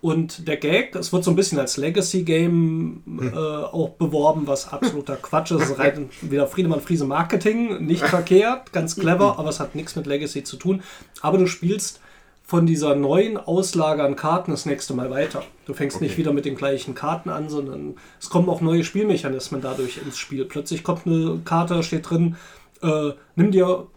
Und 0.00 0.46
der 0.46 0.56
Gag, 0.56 0.94
es 0.94 1.12
wird 1.12 1.24
so 1.24 1.30
ein 1.30 1.36
bisschen 1.36 1.58
als 1.58 1.76
Legacy-Game 1.76 3.02
äh, 3.20 3.36
auch 3.36 3.90
beworben, 3.90 4.46
was 4.46 4.72
absoluter 4.72 5.16
Quatsch 5.16 5.50
ist. 5.50 5.62
Es 5.62 5.70
ist 5.70 5.78
rein 5.78 6.10
wieder 6.22 6.46
Friedemann 6.46 6.80
Friese 6.80 7.04
Marketing, 7.04 7.84
nicht 7.84 8.04
verkehrt, 8.04 8.72
ganz 8.72 8.94
clever, 8.94 9.34
aber 9.38 9.48
es 9.48 9.58
hat 9.58 9.74
nichts 9.74 9.96
mit 9.96 10.06
Legacy 10.06 10.44
zu 10.44 10.56
tun. 10.56 10.82
Aber 11.20 11.38
du 11.38 11.46
spielst 11.46 12.00
von 12.44 12.64
dieser 12.64 12.94
neuen 12.94 13.36
Auslage 13.36 14.02
an 14.02 14.16
Karten 14.16 14.52
das 14.52 14.64
nächste 14.64 14.94
Mal 14.94 15.10
weiter. 15.10 15.42
Du 15.66 15.74
fängst 15.74 16.00
nicht 16.00 16.16
wieder 16.16 16.32
mit 16.32 16.46
den 16.46 16.54
gleichen 16.54 16.94
Karten 16.94 17.28
an, 17.28 17.50
sondern 17.50 17.96
es 18.18 18.30
kommen 18.30 18.48
auch 18.48 18.62
neue 18.62 18.84
Spielmechanismen 18.84 19.60
dadurch 19.60 19.98
ins 19.98 20.16
Spiel. 20.16 20.46
Plötzlich 20.46 20.82
kommt 20.82 21.06
eine 21.06 21.40
Karte, 21.44 21.74
da 21.74 21.82
steht 21.82 22.08
drin, 22.08 22.36
äh, 22.82 23.10
nimm 23.36 23.50
dir 23.50 23.88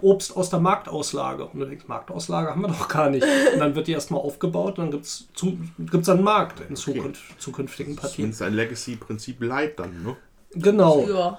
Obst 0.00 0.36
aus 0.36 0.50
der 0.50 0.60
Marktauslage. 0.60 1.46
Und 1.46 1.60
du 1.60 1.66
denkst, 1.66 1.86
Marktauslage 1.88 2.50
haben 2.50 2.62
wir 2.62 2.68
doch 2.68 2.88
gar 2.88 3.10
nicht. 3.10 3.24
Und 3.52 3.60
dann 3.60 3.74
wird 3.74 3.86
die 3.86 3.92
erstmal 3.92 4.20
aufgebaut 4.20 4.78
und 4.78 4.84
dann 4.86 4.90
gibt 4.90 5.04
es 5.04 5.28
gibt's 5.78 6.08
einen 6.08 6.22
Markt 6.22 6.60
in 6.68 6.76
Zukunft, 6.76 7.22
zukünftigen 7.38 7.96
Partien. 7.96 8.32
Zumindest 8.32 8.42
ein 8.42 8.54
Legacy-Prinzip 8.54 9.42
light 9.42 9.78
dann, 9.78 10.02
ne? 10.02 10.16
Genau. 10.54 11.06
Ja. 11.08 11.38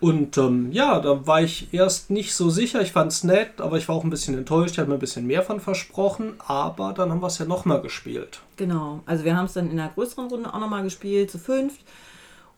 Und 0.00 0.38
ähm, 0.38 0.70
ja, 0.70 1.00
da 1.00 1.26
war 1.26 1.42
ich 1.42 1.74
erst 1.74 2.10
nicht 2.10 2.34
so 2.34 2.50
sicher. 2.50 2.80
Ich 2.80 2.92
fand 2.92 3.10
es 3.10 3.24
nett, 3.24 3.60
aber 3.60 3.78
ich 3.78 3.88
war 3.88 3.96
auch 3.96 4.04
ein 4.04 4.10
bisschen 4.10 4.38
enttäuscht. 4.38 4.72
Ich 4.72 4.78
hatte 4.78 4.88
mir 4.88 4.94
ein 4.96 5.00
bisschen 5.00 5.26
mehr 5.26 5.42
von 5.42 5.58
versprochen. 5.58 6.34
Aber 6.46 6.92
dann 6.92 7.10
haben 7.10 7.20
wir 7.20 7.26
es 7.26 7.38
ja 7.38 7.46
nochmal 7.46 7.82
gespielt. 7.82 8.40
Genau. 8.56 9.00
Also 9.06 9.24
wir 9.24 9.36
haben 9.36 9.46
es 9.46 9.54
dann 9.54 9.70
in 9.70 9.78
einer 9.78 9.90
größeren 9.90 10.28
Runde 10.28 10.54
auch 10.54 10.60
nochmal 10.60 10.84
gespielt, 10.84 11.30
zu 11.30 11.38
fünft. 11.38 11.80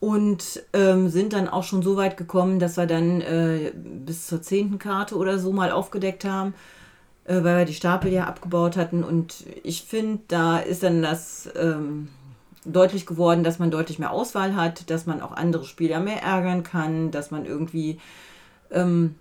Und 0.00 0.62
ähm, 0.72 1.10
sind 1.10 1.34
dann 1.34 1.46
auch 1.46 1.62
schon 1.62 1.82
so 1.82 1.96
weit 1.96 2.16
gekommen, 2.16 2.58
dass 2.58 2.78
wir 2.78 2.86
dann 2.86 3.20
äh, 3.20 3.72
bis 3.74 4.26
zur 4.26 4.40
zehnten 4.40 4.78
Karte 4.78 5.16
oder 5.16 5.38
so 5.38 5.52
mal 5.52 5.70
aufgedeckt 5.70 6.24
haben, 6.24 6.54
äh, 7.24 7.44
weil 7.44 7.58
wir 7.58 7.64
die 7.66 7.74
Stapel 7.74 8.10
ja 8.10 8.24
abgebaut 8.24 8.78
hatten. 8.78 9.04
Und 9.04 9.44
ich 9.62 9.82
finde, 9.82 10.22
da 10.28 10.58
ist 10.58 10.82
dann 10.82 11.02
das 11.02 11.50
ähm, 11.54 12.08
deutlich 12.64 13.04
geworden, 13.04 13.44
dass 13.44 13.58
man 13.58 13.70
deutlich 13.70 13.98
mehr 13.98 14.10
Auswahl 14.10 14.56
hat, 14.56 14.88
dass 14.88 15.04
man 15.04 15.20
auch 15.20 15.32
andere 15.32 15.64
Spieler 15.64 16.00
mehr 16.00 16.22
ärgern 16.22 16.62
kann, 16.62 17.10
dass 17.10 17.30
man 17.30 17.44
irgendwie 17.44 17.98
ähm, 18.70 19.16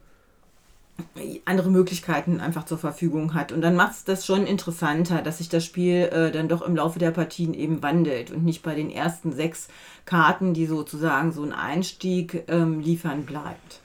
andere 1.45 1.69
Möglichkeiten 1.69 2.39
einfach 2.39 2.65
zur 2.65 2.77
Verfügung 2.77 3.33
hat. 3.33 3.51
Und 3.51 3.61
dann 3.61 3.75
macht 3.75 3.91
es 3.93 4.03
das 4.03 4.25
schon 4.25 4.45
interessanter, 4.45 5.21
dass 5.21 5.39
sich 5.39 5.49
das 5.49 5.65
Spiel 5.65 6.09
äh, 6.11 6.31
dann 6.31 6.47
doch 6.49 6.61
im 6.61 6.75
Laufe 6.75 6.99
der 6.99 7.11
Partien 7.11 7.53
eben 7.53 7.81
wandelt 7.83 8.31
und 8.31 8.43
nicht 8.45 8.63
bei 8.63 8.75
den 8.75 8.89
ersten 8.91 9.31
sechs 9.33 9.67
Karten, 10.05 10.53
die 10.53 10.65
sozusagen 10.65 11.31
so 11.31 11.43
einen 11.43 11.53
Einstieg 11.53 12.43
ähm, 12.47 12.79
liefern 12.79 13.25
bleibt. 13.25 13.79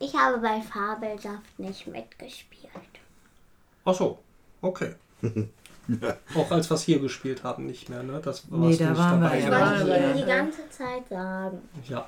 Ich 0.00 0.14
habe 0.14 0.38
bei 0.38 0.60
Fabelsaft 0.60 1.58
nicht 1.58 1.86
mitgespielt. 1.86 2.70
Ach 3.84 3.94
so, 3.94 4.18
okay. 4.62 4.94
Auch 6.34 6.50
als 6.50 6.70
wir 6.70 6.74
es 6.74 6.82
hier 6.82 6.98
gespielt 7.00 7.44
haben, 7.44 7.64
nicht 7.64 7.88
mehr, 7.88 8.02
ne? 8.02 8.20
Das 8.22 8.44
Nee, 8.50 8.58
warst 8.58 8.80
du 8.80 8.84
da 8.84 8.90
nicht 8.90 8.98
waren 8.98 9.20
wir 9.20 9.28
dabei. 9.28 9.40
ja 9.40 9.50
Das 9.50 9.80
Ja, 9.80 9.86
wollte 9.88 9.96
ich 9.96 10.04
Ihnen 10.04 10.16
die 10.18 10.24
ganze 10.32 10.70
Zeit 10.70 11.08
sagen. 11.08 11.58
Ja. 11.88 12.06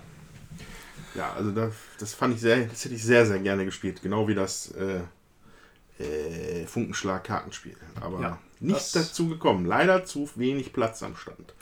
Ja, 1.14 1.32
also 1.32 1.50
das, 1.50 1.72
das 1.98 2.14
fand 2.14 2.34
ich 2.34 2.40
sehr, 2.40 2.66
das 2.66 2.84
hätte 2.84 2.94
ich 2.94 3.04
sehr, 3.04 3.26
sehr 3.26 3.38
gerne 3.38 3.64
gespielt. 3.64 4.02
Genau 4.02 4.28
wie 4.28 4.34
das 4.34 4.72
äh, 4.72 5.00
äh, 6.02 6.66
Funkenschlag-Kartenspiel. 6.66 7.76
Aber 8.00 8.20
Ja, 8.20 8.38
nicht 8.60 8.94
dazu 8.94 9.28
gekommen. 9.28 9.66
Leider 9.66 10.04
zu 10.04 10.28
wenig 10.36 10.72
Platz 10.72 11.02
am 11.02 11.16
Stand. 11.16 11.54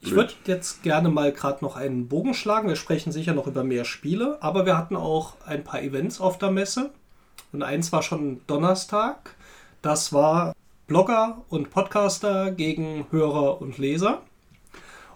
Ich 0.00 0.12
würde 0.12 0.34
jetzt 0.44 0.82
gerne 0.82 1.08
mal 1.08 1.32
gerade 1.32 1.64
noch 1.64 1.74
einen 1.74 2.06
Bogen 2.06 2.34
schlagen. 2.34 2.68
Wir 2.68 2.76
sprechen 2.76 3.10
sicher 3.10 3.34
noch 3.34 3.46
über 3.46 3.64
mehr 3.64 3.84
Spiele, 3.84 4.38
aber 4.40 4.64
wir 4.64 4.76
hatten 4.76 4.94
auch 4.94 5.34
ein 5.44 5.64
paar 5.64 5.82
Events 5.82 6.20
auf 6.20 6.38
der 6.38 6.50
Messe. 6.50 6.90
Und 7.52 7.62
eins 7.62 7.90
war 7.92 8.02
schon 8.02 8.40
Donnerstag. 8.46 9.34
Das 9.82 10.12
war 10.12 10.54
Blogger 10.86 11.42
und 11.48 11.70
Podcaster 11.70 12.52
gegen 12.52 13.06
Hörer 13.10 13.60
und 13.60 13.78
Leser. 13.78 14.22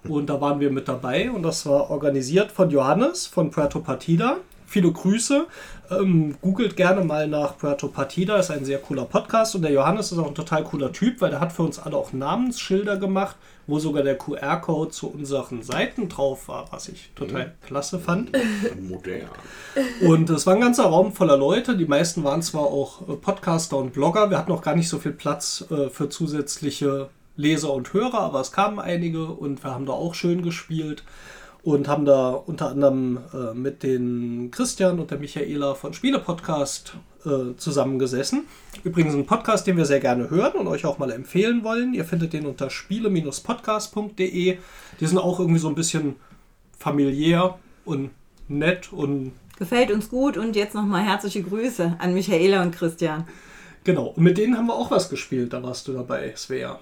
Und 0.08 0.30
da 0.30 0.40
waren 0.40 0.60
wir 0.60 0.70
mit 0.70 0.88
dabei 0.88 1.30
und 1.30 1.42
das 1.42 1.66
war 1.66 1.90
organisiert 1.90 2.52
von 2.52 2.70
Johannes 2.70 3.26
von 3.26 3.50
Puerto 3.50 3.80
Partida. 3.80 4.38
Viele 4.66 4.92
Grüße. 4.92 5.46
Ähm, 5.90 6.36
googelt 6.40 6.76
gerne 6.76 7.04
mal 7.04 7.26
nach 7.26 7.58
Puerto 7.58 7.88
Partida, 7.88 8.36
ist 8.38 8.52
ein 8.52 8.64
sehr 8.64 8.78
cooler 8.78 9.04
Podcast 9.04 9.56
und 9.56 9.62
der 9.62 9.72
Johannes 9.72 10.12
ist 10.12 10.18
auch 10.18 10.28
ein 10.28 10.34
total 10.34 10.62
cooler 10.62 10.92
Typ, 10.92 11.20
weil 11.20 11.30
der 11.30 11.40
hat 11.40 11.52
für 11.52 11.64
uns 11.64 11.80
alle 11.80 11.96
auch 11.96 12.12
Namensschilder 12.12 12.96
gemacht, 12.96 13.34
wo 13.66 13.80
sogar 13.80 14.04
der 14.04 14.16
QR-Code 14.16 14.92
zu 14.92 15.08
unseren 15.08 15.62
Seiten 15.62 16.08
drauf 16.08 16.46
war, 16.46 16.66
was 16.70 16.88
ich 16.88 17.10
total 17.16 17.54
klasse 17.66 17.98
fand. 17.98 18.30
Modern. 18.80 19.28
Und 20.02 20.30
es 20.30 20.46
war 20.46 20.54
ein 20.54 20.60
ganzer 20.60 20.84
Raum 20.84 21.12
voller 21.12 21.36
Leute. 21.36 21.76
Die 21.76 21.86
meisten 21.86 22.22
waren 22.22 22.40
zwar 22.40 22.62
auch 22.62 23.08
äh, 23.08 23.16
Podcaster 23.16 23.76
und 23.76 23.92
Blogger. 23.92 24.30
Wir 24.30 24.38
hatten 24.38 24.52
auch 24.52 24.62
gar 24.62 24.76
nicht 24.76 24.88
so 24.88 24.98
viel 24.98 25.12
Platz 25.12 25.64
äh, 25.70 25.90
für 25.90 26.08
zusätzliche 26.08 27.08
Leser 27.40 27.72
und 27.72 27.92
Hörer, 27.92 28.20
aber 28.20 28.40
es 28.40 28.52
kamen 28.52 28.78
einige 28.78 29.26
und 29.26 29.64
wir 29.64 29.72
haben 29.72 29.86
da 29.86 29.92
auch 29.92 30.14
schön 30.14 30.42
gespielt 30.42 31.04
und 31.62 31.88
haben 31.88 32.04
da 32.04 32.30
unter 32.30 32.70
anderem 32.70 33.18
äh, 33.34 33.54
mit 33.54 33.82
den 33.82 34.50
Christian 34.50 34.98
und 34.98 35.10
der 35.10 35.18
Michaela 35.18 35.74
von 35.74 35.92
Spielepodcast 35.92 36.94
äh, 37.24 37.56
zusammengesessen. 37.56 38.46
Übrigens 38.84 39.14
ein 39.14 39.26
Podcast, 39.26 39.66
den 39.66 39.76
wir 39.76 39.84
sehr 39.84 40.00
gerne 40.00 40.30
hören 40.30 40.58
und 40.58 40.68
euch 40.68 40.86
auch 40.86 40.98
mal 40.98 41.10
empfehlen 41.10 41.64
wollen. 41.64 41.92
Ihr 41.92 42.04
findet 42.04 42.32
den 42.32 42.46
unter 42.46 42.70
spiele-podcast.de. 42.70 44.58
Die 45.00 45.06
sind 45.06 45.18
auch 45.18 45.38
irgendwie 45.38 45.60
so 45.60 45.68
ein 45.68 45.74
bisschen 45.74 46.16
familiär 46.78 47.58
und 47.84 48.10
nett 48.48 48.92
und 48.92 49.32
Gefällt 49.58 49.90
uns 49.90 50.08
gut 50.08 50.38
und 50.38 50.56
jetzt 50.56 50.74
nochmal 50.74 51.02
herzliche 51.02 51.42
Grüße 51.42 51.96
an 51.98 52.14
Michaela 52.14 52.62
und 52.62 52.74
Christian. 52.74 53.26
Genau, 53.84 54.06
und 54.06 54.22
mit 54.22 54.38
denen 54.38 54.56
haben 54.56 54.68
wir 54.68 54.74
auch 54.74 54.90
was 54.90 55.10
gespielt, 55.10 55.52
da 55.52 55.62
warst 55.62 55.86
du 55.86 55.92
dabei, 55.92 56.32
Svea. 56.34 56.80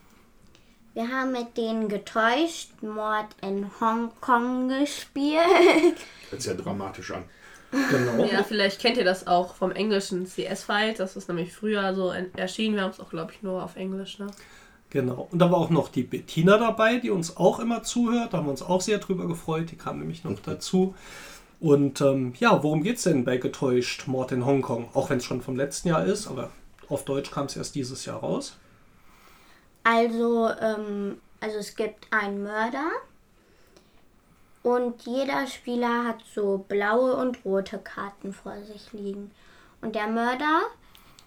Wir 0.98 1.12
haben 1.12 1.30
mit 1.30 1.56
denen 1.56 1.88
getäuscht 1.88 2.70
Mord 2.82 3.28
in 3.40 3.70
Hongkong 3.80 4.68
gespielt. 4.68 5.38
Hört 6.30 6.42
sich 6.42 6.50
ja 6.50 6.60
dramatisch 6.60 7.12
an. 7.12 7.22
Genau. 7.70 8.24
Ja, 8.24 8.42
vielleicht 8.42 8.80
kennt 8.80 8.96
ihr 8.96 9.04
das 9.04 9.28
auch 9.28 9.54
vom 9.54 9.70
englischen 9.70 10.26
CS-Fight. 10.26 10.98
Das 10.98 11.14
ist 11.14 11.28
nämlich 11.28 11.52
früher 11.52 11.94
so 11.94 12.10
en- 12.10 12.34
erschienen. 12.34 12.74
Wir 12.74 12.82
haben 12.82 12.90
es 12.90 12.98
auch, 12.98 13.10
glaube 13.10 13.30
ich, 13.32 13.44
nur 13.44 13.62
auf 13.62 13.76
Englisch. 13.76 14.18
Ne? 14.18 14.26
Genau. 14.90 15.28
Und 15.30 15.38
da 15.38 15.52
war 15.52 15.58
auch 15.58 15.70
noch 15.70 15.88
die 15.88 16.02
Bettina 16.02 16.58
dabei, 16.58 16.96
die 16.96 17.10
uns 17.10 17.36
auch 17.36 17.60
immer 17.60 17.84
zuhört. 17.84 18.32
Da 18.32 18.38
haben 18.38 18.46
wir 18.46 18.50
uns 18.50 18.62
auch 18.62 18.80
sehr 18.80 18.98
drüber 18.98 19.28
gefreut. 19.28 19.70
Die 19.70 19.76
kam 19.76 20.00
nämlich 20.00 20.24
noch 20.24 20.40
dazu. 20.40 20.96
Und 21.60 22.00
ähm, 22.00 22.32
ja, 22.40 22.60
worum 22.64 22.82
geht's 22.82 23.04
denn 23.04 23.22
bei 23.24 23.36
Getäuscht 23.36 24.08
Mord 24.08 24.32
in 24.32 24.44
Hongkong? 24.44 24.88
Auch 24.94 25.10
wenn 25.10 25.18
es 25.18 25.24
schon 25.24 25.42
vom 25.42 25.54
letzten 25.54 25.86
Jahr 25.90 26.04
ist, 26.04 26.26
aber 26.26 26.50
auf 26.88 27.04
Deutsch 27.04 27.30
kam 27.30 27.46
es 27.46 27.56
erst 27.56 27.76
dieses 27.76 28.04
Jahr 28.04 28.18
raus. 28.18 28.56
Also, 29.84 30.50
ähm, 30.60 31.20
also 31.40 31.58
es 31.58 31.74
gibt 31.76 32.06
einen 32.10 32.42
Mörder 32.42 32.90
und 34.62 35.02
jeder 35.06 35.46
Spieler 35.46 36.04
hat 36.04 36.18
so 36.34 36.64
blaue 36.68 37.16
und 37.16 37.44
rote 37.44 37.78
Karten 37.78 38.32
vor 38.32 38.56
sich 38.62 38.92
liegen. 38.92 39.30
Und 39.80 39.94
der 39.94 40.08
Mörder, 40.08 40.62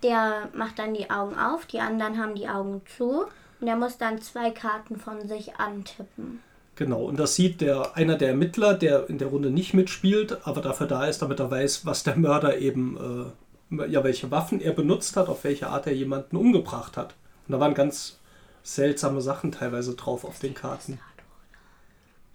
der 0.03 0.49
macht 0.53 0.79
dann 0.79 0.93
die 0.93 1.09
Augen 1.09 1.37
auf, 1.37 1.65
die 1.65 1.79
anderen 1.79 2.17
haben 2.17 2.35
die 2.35 2.49
Augen 2.49 2.81
zu 2.97 3.25
und 3.59 3.67
der 3.67 3.75
muss 3.75 3.97
dann 3.97 4.21
zwei 4.21 4.51
Karten 4.51 4.97
von 4.97 5.27
sich 5.27 5.55
antippen. 5.55 6.41
Genau, 6.75 7.03
und 7.03 7.19
das 7.19 7.35
sieht 7.35 7.61
der, 7.61 7.95
einer 7.95 8.17
der 8.17 8.29
Ermittler, 8.29 8.73
der 8.73 9.09
in 9.09 9.17
der 9.17 9.27
Runde 9.27 9.51
nicht 9.51 9.73
mitspielt, 9.73 10.45
aber 10.47 10.61
dafür 10.61 10.87
da 10.87 11.05
ist, 11.05 11.21
damit 11.21 11.39
er 11.39 11.51
weiß, 11.51 11.85
was 11.85 12.03
der 12.03 12.15
Mörder 12.15 12.57
eben, 12.57 13.33
äh, 13.71 13.87
ja, 13.87 14.03
welche 14.03 14.31
Waffen 14.31 14.61
er 14.61 14.71
benutzt 14.71 15.15
hat, 15.15 15.29
auf 15.29 15.43
welche 15.43 15.67
Art 15.67 15.87
er 15.87 15.93
jemanden 15.93 16.37
umgebracht 16.37 16.97
hat. 16.97 17.13
Und 17.47 17.53
da 17.53 17.59
waren 17.59 17.73
ganz 17.73 18.19
seltsame 18.63 19.21
Sachen 19.21 19.51
teilweise 19.51 19.95
drauf 19.95 20.23
auf 20.25 20.39
den 20.39 20.53
Karten. 20.53 20.99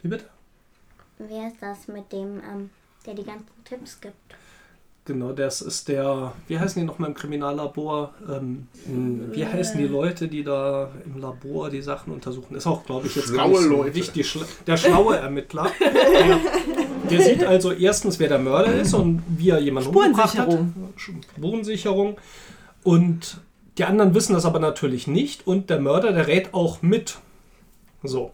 Wie 0.02 0.08
bitte? 0.08 0.24
Wer 1.18 1.48
ist 1.48 1.56
das 1.60 1.88
mit 1.88 2.12
dem, 2.12 2.40
ähm, 2.40 2.70
der 3.06 3.14
die 3.14 3.24
ganzen 3.24 3.46
Tipps 3.64 4.00
gibt? 4.00 4.14
Genau, 5.06 5.30
das 5.32 5.62
ist 5.62 5.86
der, 5.86 6.32
wie 6.48 6.58
heißen 6.58 6.80
die 6.82 6.84
nochmal 6.86 7.10
im 7.10 7.14
Kriminallabor? 7.14 8.12
Ähm, 8.28 8.66
wie 8.84 9.46
heißen 9.46 9.78
die 9.78 9.86
Leute, 9.86 10.26
die 10.26 10.42
da 10.42 10.90
im 11.04 11.18
Labor 11.20 11.70
die 11.70 11.80
Sachen 11.80 12.12
untersuchen? 12.12 12.56
Ist 12.56 12.66
auch, 12.66 12.84
glaube 12.84 13.06
ich, 13.06 13.14
jetzt 13.14 13.32
gar 13.32 13.46
nicht 13.46 13.58
Schlaue 13.58 13.68
so 13.68 13.76
Leute. 13.84 13.94
wichtig. 13.94 14.26
Schla- 14.26 14.44
Der 14.66 14.76
schlaue 14.76 15.16
Ermittler. 15.16 15.70
der, 15.80 16.40
der 17.08 17.20
sieht 17.22 17.44
also 17.44 17.70
erstens, 17.70 18.18
wer 18.18 18.28
der 18.28 18.40
Mörder 18.40 18.74
ist 18.74 18.94
und 18.94 19.22
wie 19.28 19.50
er 19.50 19.60
jemanden 19.60 19.90
umgebracht 19.94 20.36
hat. 20.36 20.58
Spurensicherung. 20.96 22.16
Und 22.82 23.40
die 23.78 23.84
anderen 23.84 24.14
wissen 24.14 24.34
das 24.34 24.44
aber 24.44 24.58
natürlich 24.58 25.06
nicht. 25.06 25.46
Und 25.46 25.70
der 25.70 25.80
Mörder, 25.80 26.12
der 26.12 26.26
rät 26.26 26.54
auch 26.54 26.82
mit. 26.82 27.18
So. 28.02 28.32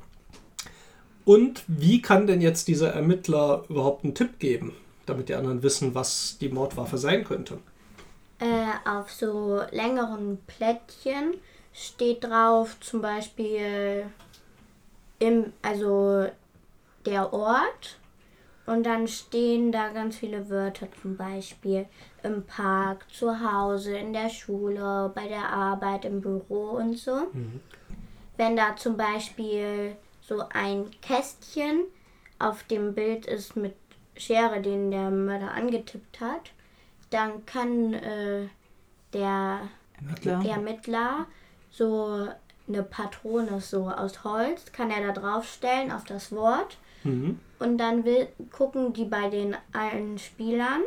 Und 1.24 1.62
wie 1.66 2.02
kann 2.02 2.26
denn 2.26 2.40
jetzt 2.40 2.68
dieser 2.68 2.92
Ermittler 2.92 3.64
überhaupt 3.68 4.04
einen 4.04 4.14
Tipp 4.14 4.38
geben, 4.38 4.74
damit 5.06 5.28
die 5.28 5.34
anderen 5.34 5.62
wissen, 5.62 5.94
was 5.94 6.38
die 6.40 6.48
Mordwaffe 6.48 6.98
sein 6.98 7.24
könnte? 7.24 7.58
Äh, 8.40 8.88
auf 8.88 9.10
so 9.10 9.60
längeren 9.70 10.38
Plättchen 10.46 11.34
steht 11.72 12.24
drauf 12.24 12.76
zum 12.80 13.00
Beispiel 13.00 14.06
im, 15.20 15.52
also 15.62 16.26
der 17.06 17.32
Ort 17.32 17.98
und 18.66 18.84
dann 18.84 19.06
stehen 19.06 19.70
da 19.70 19.90
ganz 19.90 20.16
viele 20.16 20.50
Wörter 20.50 20.88
zum 21.00 21.16
Beispiel 21.16 21.86
im 22.24 22.44
Park, 22.44 23.06
zu 23.12 23.40
Hause, 23.40 23.96
in 23.96 24.12
der 24.12 24.28
Schule, 24.28 25.10
bei 25.14 25.28
der 25.28 25.48
Arbeit, 25.50 26.04
im 26.04 26.20
Büro 26.20 26.70
und 26.70 26.96
so. 26.98 27.26
Wenn 28.36 28.56
da 28.56 28.76
zum 28.76 28.96
Beispiel 28.96 29.96
so 30.20 30.42
ein 30.52 30.90
Kästchen 31.00 31.84
auf 32.38 32.62
dem 32.64 32.94
Bild 32.94 33.26
ist 33.26 33.56
mit 33.56 33.74
Schere, 34.16 34.60
den 34.60 34.90
der 34.90 35.10
Mörder 35.10 35.52
angetippt 35.52 36.20
hat, 36.20 36.52
dann 37.10 37.44
kann 37.46 37.94
äh, 37.94 38.48
der 39.12 39.60
Ermittler. 39.98 40.40
der 40.40 40.52
Ermittler 40.52 41.26
so 41.70 42.28
eine 42.68 42.82
Patrone 42.82 43.60
so 43.60 43.88
aus 43.88 44.24
Holz, 44.24 44.72
kann 44.72 44.90
er 44.90 45.12
da 45.12 45.20
draufstellen 45.20 45.90
auf 45.92 46.04
das 46.04 46.32
Wort 46.32 46.78
Mhm. 47.04 47.40
und 47.58 47.78
dann 47.78 48.04
will, 48.04 48.28
gucken 48.52 48.92
die 48.92 49.04
bei 49.06 49.28
den 49.28 49.56
allen 49.72 50.18
Spielern, 50.18 50.82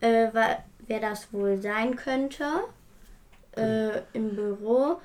äh, 0.00 0.28
wer 0.32 1.00
das 1.00 1.32
wohl 1.32 1.60
sein 1.60 1.96
könnte 1.96 2.44
äh, 3.56 4.00
im 4.12 4.34
Büro. 4.34 5.00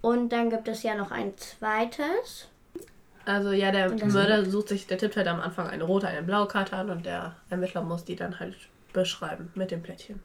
Und 0.00 0.30
dann 0.30 0.50
gibt 0.50 0.68
es 0.68 0.82
ja 0.82 0.94
noch 0.94 1.10
ein 1.10 1.36
zweites. 1.36 2.48
Also 3.24 3.52
ja, 3.52 3.70
der 3.70 3.90
Mörder 3.90 4.44
sucht 4.44 4.68
sich, 4.68 4.86
der 4.86 4.96
tippt 4.96 5.16
halt 5.16 5.28
am 5.28 5.40
Anfang 5.40 5.66
eine 5.66 5.84
rote, 5.84 6.08
eine 6.08 6.22
blaue 6.22 6.48
Karte 6.48 6.76
an 6.76 6.88
und 6.88 7.04
der 7.04 7.36
Ermittler 7.50 7.82
muss 7.82 8.04
die 8.04 8.16
dann 8.16 8.40
halt 8.40 8.56
beschreiben 8.92 9.50
mit 9.54 9.70
dem 9.70 9.82
Plättchen. 9.82 10.20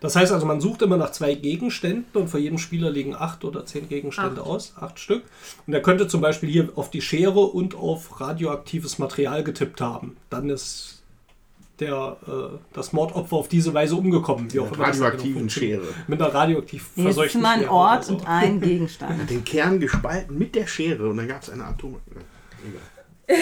Das 0.00 0.16
heißt 0.16 0.32
also, 0.32 0.46
man 0.46 0.60
sucht 0.60 0.80
immer 0.80 0.96
nach 0.96 1.10
zwei 1.10 1.34
Gegenständen 1.34 2.06
und 2.14 2.28
vor 2.28 2.40
jedem 2.40 2.56
Spieler 2.56 2.90
liegen 2.90 3.14
acht 3.14 3.44
oder 3.44 3.66
zehn 3.66 3.88
Gegenstände 3.90 4.40
Acht. 4.40 4.48
aus, 4.48 4.74
acht 4.80 4.98
Stück. 4.98 5.24
Und 5.66 5.74
er 5.74 5.82
könnte 5.82 6.08
zum 6.08 6.22
Beispiel 6.22 6.48
hier 6.48 6.70
auf 6.76 6.90
die 6.90 7.02
Schere 7.02 7.40
und 7.40 7.74
auf 7.74 8.22
radioaktives 8.22 8.98
Material 8.98 9.44
getippt 9.44 9.82
haben. 9.82 10.16
Dann 10.30 10.48
ist 10.48 11.02
der, 11.80 12.16
äh, 12.26 12.58
das 12.72 12.92
Mordopfer 12.92 13.36
auf 13.36 13.48
diese 13.48 13.74
Weise 13.74 13.96
umgekommen. 13.96 14.52
Wie 14.52 14.60
auch 14.60 14.72
immer 14.72 14.86
das 14.86 14.96
genau 14.96 15.08
radioaktiven. 15.08 15.50
Schere. 15.50 15.86
Mit 16.06 16.22
einer 16.22 16.32
radioaktiv 16.32 16.90
Jetzt 16.94 17.02
verseuchten 17.02 17.42
mal 17.42 17.54
ein 17.54 17.60
Schere 17.60 17.72
Ort 17.72 18.04
so. 18.04 18.14
und 18.14 18.26
ein 18.26 18.60
Gegenstand. 18.60 19.28
Den 19.30 19.44
Kern 19.44 19.80
gespalten 19.80 20.38
mit 20.38 20.54
der 20.54 20.66
Schere 20.66 21.08
und 21.08 21.16
dann 21.16 21.28
gab 21.28 21.42
es 21.42 21.50
eine 21.50 21.64
Atom. 21.64 21.96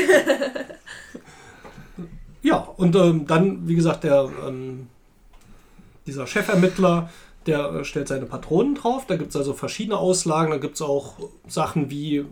Ja, 2.43 2.57
und 2.57 2.97
ähm, 2.97 3.27
dann, 3.27 3.69
wie 3.69 3.77
gesagt, 3.77 4.03
der, 4.05 4.29
ähm, 4.47 4.89
dieser 6.07 6.27
Chefermittler, 6.27 7.09
der 7.47 7.73
äh, 7.73 7.85
stellt 7.85 8.09
seine 8.09 8.27
Patronen 8.27 8.75
drauf. 8.75 9.07
Da 9.07 9.17
gibt 9.17 9.31
es 9.31 9.37
also 9.37 9.53
verschiedene 9.53 9.97
Auslagen. 9.97 10.51
Da 10.51 10.59
gibt 10.59 10.75
es 10.75 10.83
auch 10.83 11.15
Sachen 11.47 11.89
wie 11.89 12.25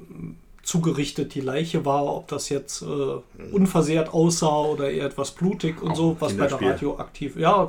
zugerichtet 0.63 1.35
die 1.35 1.41
Leiche 1.41 1.85
war, 1.85 2.05
ob 2.05 2.29
das 2.29 2.49
jetzt 2.49 2.83
äh, 2.83 3.47
unversehrt 3.53 4.13
aussah 4.13 4.61
oder 4.63 4.91
eher 4.91 5.07
etwas 5.07 5.33
blutig 5.33 5.83
und 5.83 5.93
Auch 5.93 5.97
so, 5.97 6.17
was 6.21 6.37
bei 6.37 6.47
der 6.47 6.61
radioaktiv. 6.61 7.37
Ja, 7.37 7.69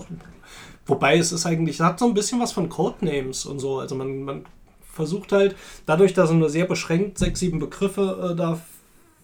wobei 0.85 1.17
es 1.17 1.31
ist 1.31 1.45
eigentlich, 1.45 1.75
es 1.75 1.85
hat 1.85 1.99
so 1.99 2.05
ein 2.05 2.13
bisschen 2.13 2.39
was 2.39 2.51
von 2.51 2.69
Codenames 2.69 3.45
und 3.45 3.59
so. 3.59 3.79
Also 3.79 3.95
man, 3.95 4.23
man 4.23 4.45
versucht 4.91 5.31
halt, 5.31 5.55
dadurch, 5.85 6.13
dass 6.13 6.29
er 6.29 6.35
nur 6.35 6.49
sehr 6.49 6.65
beschränkt 6.65 7.17
sechs, 7.17 7.39
sieben 7.39 7.59
Begriffe 7.59 8.31
äh, 8.31 8.35
da 8.35 8.59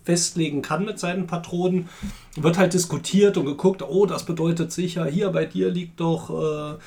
festlegen 0.04 0.62
kann 0.62 0.86
mit 0.86 1.00
seinen 1.00 1.28
Patronen, 1.28 1.90
wird 2.38 2.58
halt 2.58 2.74
diskutiert 2.74 3.36
und 3.36 3.46
geguckt, 3.46 3.82
oh, 3.82 4.06
das 4.06 4.26
bedeutet 4.26 4.72
sicher, 4.72 5.06
hier 5.06 5.30
bei 5.32 5.44
dir 5.44 5.70
liegt 5.70 6.00
doch 6.00 6.30
äh, 6.30 6.78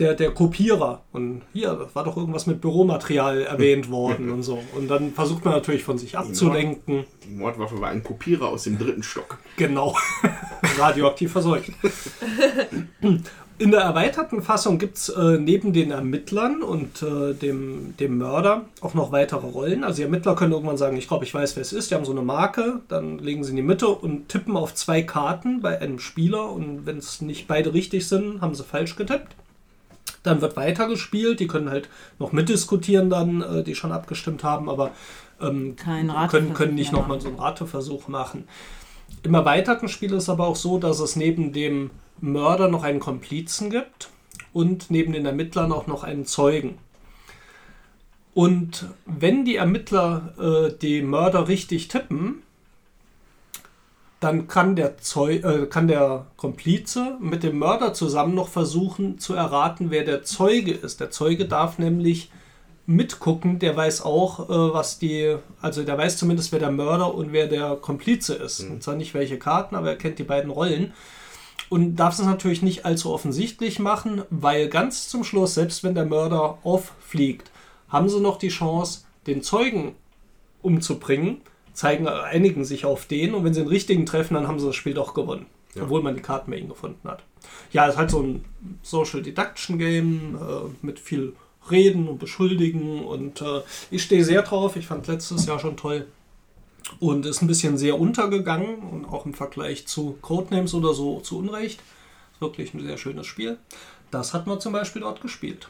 der, 0.00 0.14
der 0.14 0.32
Kopierer. 0.32 1.02
Und 1.12 1.42
hier 1.52 1.88
war 1.94 2.04
doch 2.04 2.16
irgendwas 2.16 2.46
mit 2.46 2.60
Büromaterial 2.60 3.42
erwähnt 3.42 3.90
worden 3.90 4.30
und 4.30 4.42
so. 4.42 4.58
Und 4.74 4.88
dann 4.88 5.12
versucht 5.12 5.44
man 5.44 5.54
natürlich 5.54 5.84
von 5.84 5.98
sich 5.98 6.16
abzulenken. 6.16 7.04
Die 7.24 7.34
Mordwaffe 7.34 7.80
war 7.80 7.88
ein 7.88 8.02
Kopierer 8.02 8.48
aus 8.48 8.64
dem 8.64 8.78
dritten 8.78 9.02
Stock. 9.02 9.38
Genau. 9.56 9.96
Radioaktiv 10.78 11.32
verseucht. 11.32 11.70
In 13.56 13.70
der 13.70 13.82
erweiterten 13.82 14.42
Fassung 14.42 14.80
gibt 14.80 14.96
es 14.96 15.08
äh, 15.10 15.38
neben 15.38 15.72
den 15.72 15.92
Ermittlern 15.92 16.60
und 16.60 17.02
äh, 17.02 17.34
dem, 17.34 17.96
dem 18.00 18.18
Mörder 18.18 18.64
auch 18.80 18.94
noch 18.94 19.12
weitere 19.12 19.46
Rollen. 19.46 19.84
Also 19.84 19.98
die 19.98 20.02
Ermittler 20.02 20.34
können 20.34 20.50
irgendwann 20.50 20.76
sagen, 20.76 20.96
ich 20.96 21.06
glaube, 21.06 21.24
ich 21.24 21.32
weiß, 21.32 21.54
wer 21.54 21.60
es 21.60 21.72
ist. 21.72 21.90
Die 21.90 21.94
haben 21.94 22.04
so 22.04 22.10
eine 22.10 22.22
Marke, 22.22 22.80
dann 22.88 23.20
legen 23.20 23.44
sie 23.44 23.50
in 23.50 23.56
die 23.56 23.62
Mitte 23.62 23.86
und 23.86 24.28
tippen 24.28 24.56
auf 24.56 24.74
zwei 24.74 25.02
Karten 25.02 25.60
bei 25.60 25.80
einem 25.80 26.00
Spieler. 26.00 26.50
Und 26.50 26.84
wenn 26.84 26.98
es 26.98 27.20
nicht 27.20 27.46
beide 27.46 27.72
richtig 27.72 28.08
sind, 28.08 28.40
haben 28.40 28.56
sie 28.56 28.64
falsch 28.64 28.96
getippt. 28.96 29.36
Dann 30.24 30.40
wird 30.40 30.56
weitergespielt. 30.56 31.38
Die 31.38 31.46
können 31.46 31.70
halt 31.70 31.88
noch 32.18 32.32
mitdiskutieren 32.32 33.08
dann, 33.08 33.40
äh, 33.40 33.62
die 33.62 33.76
schon 33.76 33.92
abgestimmt 33.92 34.42
haben, 34.42 34.68
aber 34.68 34.90
ähm, 35.40 35.76
können, 35.76 36.54
können 36.54 36.74
nicht 36.74 36.92
nochmal 36.92 37.20
so 37.20 37.28
einen 37.28 37.38
Rateversuch 37.38 38.08
machen. 38.08 38.48
Im 39.22 39.34
erweiterten 39.34 39.88
Spiel 39.88 40.12
ist 40.12 40.24
es 40.24 40.28
aber 40.28 40.46
auch 40.46 40.56
so, 40.56 40.78
dass 40.78 40.98
es 40.98 41.14
neben 41.14 41.52
dem 41.52 41.90
Mörder 42.20 42.68
noch 42.68 42.82
einen 42.82 43.00
Komplizen 43.00 43.70
gibt 43.70 44.10
und 44.52 44.90
neben 44.90 45.12
den 45.12 45.26
Ermittlern 45.26 45.72
auch 45.72 45.86
noch 45.86 46.04
einen 46.04 46.26
Zeugen. 46.26 46.78
Und 48.34 48.88
wenn 49.06 49.44
die 49.44 49.56
Ermittler 49.56 50.34
äh, 50.38 50.72
die 50.76 51.02
Mörder 51.02 51.48
richtig 51.48 51.88
tippen, 51.88 52.42
dann 54.24 54.48
kann 54.48 54.74
der, 54.74 54.96
Zeu 54.98 55.34
äh, 55.34 55.66
kann 55.66 55.86
der 55.86 56.26
Komplize 56.38 57.18
mit 57.20 57.42
dem 57.42 57.58
Mörder 57.58 57.92
zusammen 57.92 58.34
noch 58.34 58.48
versuchen 58.48 59.18
zu 59.18 59.34
erraten, 59.34 59.90
wer 59.90 60.02
der 60.02 60.22
Zeuge 60.22 60.72
ist. 60.72 61.00
Der 61.00 61.10
Zeuge 61.10 61.44
darf 61.44 61.78
nämlich 61.78 62.30
mitgucken, 62.86 63.58
der 63.58 63.76
weiß 63.76 64.00
auch, 64.02 64.48
äh, 64.48 64.74
was 64.74 64.98
die, 64.98 65.36
also 65.60 65.82
der 65.82 65.98
weiß 65.98 66.16
zumindest, 66.16 66.52
wer 66.52 66.58
der 66.58 66.70
Mörder 66.70 67.14
und 67.14 67.32
wer 67.32 67.48
der 67.48 67.76
Komplize 67.76 68.34
ist. 68.34 68.60
Und 68.60 68.82
zwar 68.82 68.96
nicht 68.96 69.12
welche 69.12 69.38
Karten, 69.38 69.76
aber 69.76 69.90
er 69.90 69.96
kennt 69.96 70.18
die 70.18 70.24
beiden 70.24 70.50
Rollen. 70.50 70.94
Und 71.68 71.96
darf 71.96 72.18
es 72.18 72.24
natürlich 72.24 72.62
nicht 72.62 72.86
allzu 72.86 73.12
offensichtlich 73.12 73.78
machen, 73.78 74.22
weil 74.30 74.68
ganz 74.70 75.08
zum 75.08 75.22
Schluss, 75.22 75.54
selbst 75.54 75.84
wenn 75.84 75.94
der 75.94 76.06
Mörder 76.06 76.56
auffliegt, 76.62 77.50
haben 77.90 78.08
sie 78.08 78.20
noch 78.20 78.38
die 78.38 78.48
Chance, 78.48 79.00
den 79.26 79.42
Zeugen 79.42 79.94
umzubringen, 80.62 81.42
zeigen, 81.74 82.08
einigen 82.08 82.64
sich 82.64 82.86
auf 82.86 83.06
den 83.06 83.34
und 83.34 83.44
wenn 83.44 83.52
sie 83.52 83.60
den 83.60 83.68
richtigen 83.68 84.06
treffen, 84.06 84.34
dann 84.34 84.48
haben 84.48 84.58
sie 84.58 84.66
das 84.66 84.76
Spiel 84.76 84.94
doch 84.94 85.12
gewonnen. 85.12 85.46
Ja. 85.74 85.82
Obwohl 85.82 86.02
man 86.02 86.14
die 86.14 86.22
Karten 86.22 86.50
bei 86.50 86.56
ihnen 86.56 86.68
gefunden 86.68 87.08
hat. 87.08 87.24
Ja, 87.72 87.86
es 87.86 87.94
ist 87.94 87.98
halt 87.98 88.10
so 88.10 88.22
ein 88.22 88.44
Social 88.82 89.22
Deduction 89.22 89.78
Game 89.78 90.36
äh, 90.36 90.86
mit 90.86 91.00
viel 91.00 91.34
Reden 91.70 92.08
und 92.08 92.18
Beschuldigen 92.18 93.04
und 93.04 93.40
äh, 93.40 93.62
ich 93.90 94.02
stehe 94.02 94.24
sehr 94.24 94.42
drauf. 94.42 94.76
Ich 94.76 94.86
fand 94.86 95.06
letztes 95.06 95.46
Jahr 95.46 95.58
schon 95.58 95.76
toll 95.76 96.06
und 97.00 97.26
ist 97.26 97.42
ein 97.42 97.48
bisschen 97.48 97.78
sehr 97.78 97.98
untergegangen 97.98 98.76
und 98.76 99.06
auch 99.06 99.26
im 99.26 99.34
Vergleich 99.34 99.86
zu 99.86 100.18
Codenames 100.20 100.74
oder 100.74 100.94
so 100.94 101.20
zu 101.20 101.38
Unrecht. 101.38 101.80
Ist 102.34 102.40
wirklich 102.40 102.74
ein 102.74 102.82
sehr 102.82 102.98
schönes 102.98 103.26
Spiel. 103.26 103.58
Das 104.10 104.34
hat 104.34 104.46
man 104.46 104.60
zum 104.60 104.72
Beispiel 104.72 105.02
dort 105.02 105.20
gespielt. 105.20 105.68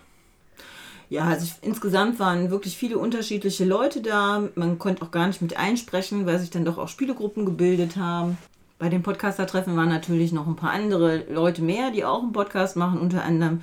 Ja, 1.10 1.24
also 1.24 1.44
ich, 1.44 1.66
insgesamt 1.66 2.18
waren 2.18 2.50
wirklich 2.50 2.76
viele 2.76 2.98
unterschiedliche 2.98 3.64
Leute 3.64 4.00
da. 4.00 4.48
Man 4.54 4.78
konnte 4.78 5.02
auch 5.02 5.10
gar 5.10 5.26
nicht 5.26 5.42
mit 5.42 5.56
einsprechen, 5.56 6.26
weil 6.26 6.38
sich 6.38 6.50
dann 6.50 6.64
doch 6.64 6.78
auch 6.78 6.88
Spielegruppen 6.88 7.44
gebildet 7.44 7.96
haben. 7.96 8.38
Bei 8.78 8.88
den 8.88 9.02
Podcaster-Treffen 9.02 9.76
waren 9.76 9.88
natürlich 9.88 10.32
noch 10.32 10.46
ein 10.46 10.56
paar 10.56 10.70
andere 10.70 11.24
Leute 11.32 11.62
mehr, 11.62 11.90
die 11.90 12.04
auch 12.04 12.22
einen 12.22 12.32
Podcast 12.32 12.76
machen, 12.76 12.98
unter 13.00 13.22
anderem 13.22 13.62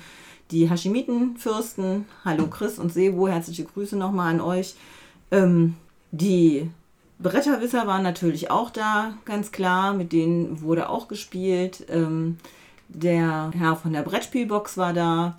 die 0.50 0.68
Hashimiten-Fürsten. 0.70 2.06
Hallo 2.24 2.46
Chris 2.46 2.78
und 2.78 2.92
Sebo, 2.92 3.28
herzliche 3.28 3.64
Grüße 3.64 3.96
nochmal 3.96 4.34
an 4.34 4.40
euch. 4.40 4.74
Ähm, 5.30 5.74
die 6.12 6.70
Bretterwisser 7.18 7.86
waren 7.86 8.02
natürlich 8.02 8.50
auch 8.50 8.70
da, 8.70 9.14
ganz 9.24 9.52
klar. 9.52 9.94
Mit 9.94 10.12
denen 10.12 10.60
wurde 10.62 10.88
auch 10.88 11.08
gespielt. 11.08 11.84
Ähm, 11.88 12.38
der 12.88 13.50
Herr 13.56 13.76
von 13.76 13.92
der 13.92 14.02
Brettspielbox 14.02 14.76
war 14.76 14.92
da. 14.92 15.38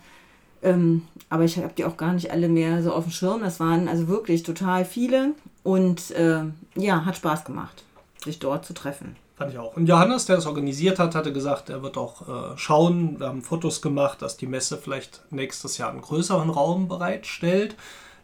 Ähm, 0.64 1.02
aber 1.28 1.44
ich 1.44 1.56
habe 1.58 1.72
die 1.76 1.84
auch 1.84 1.96
gar 1.96 2.14
nicht 2.14 2.32
alle 2.32 2.48
mehr 2.48 2.82
so 2.82 2.92
auf 2.92 3.04
dem 3.04 3.12
Schirm. 3.12 3.42
Das 3.42 3.60
waren 3.60 3.86
also 3.86 4.08
wirklich 4.08 4.42
total 4.42 4.84
viele. 4.84 5.34
Und 5.62 6.10
äh, 6.12 6.40
ja, 6.74 7.04
hat 7.04 7.16
Spaß 7.16 7.44
gemacht, 7.44 7.84
sich 8.24 8.38
dort 8.38 8.64
zu 8.64 8.74
treffen. 8.74 9.16
Fand 9.36 9.52
ich 9.52 9.58
auch. 9.58 9.76
Und 9.76 9.88
Johannes, 9.88 10.26
der 10.26 10.36
das 10.36 10.46
organisiert 10.46 10.98
hat, 10.98 11.14
hatte 11.14 11.32
gesagt, 11.32 11.68
er 11.68 11.82
wird 11.82 11.96
auch 11.96 12.52
äh, 12.54 12.56
schauen. 12.56 13.18
Wir 13.18 13.26
haben 13.26 13.42
Fotos 13.42 13.82
gemacht, 13.82 14.22
dass 14.22 14.36
die 14.36 14.46
Messe 14.46 14.78
vielleicht 14.78 15.22
nächstes 15.30 15.76
Jahr 15.76 15.90
einen 15.90 16.02
größeren 16.02 16.50
Raum 16.50 16.88
bereitstellt. 16.88 17.76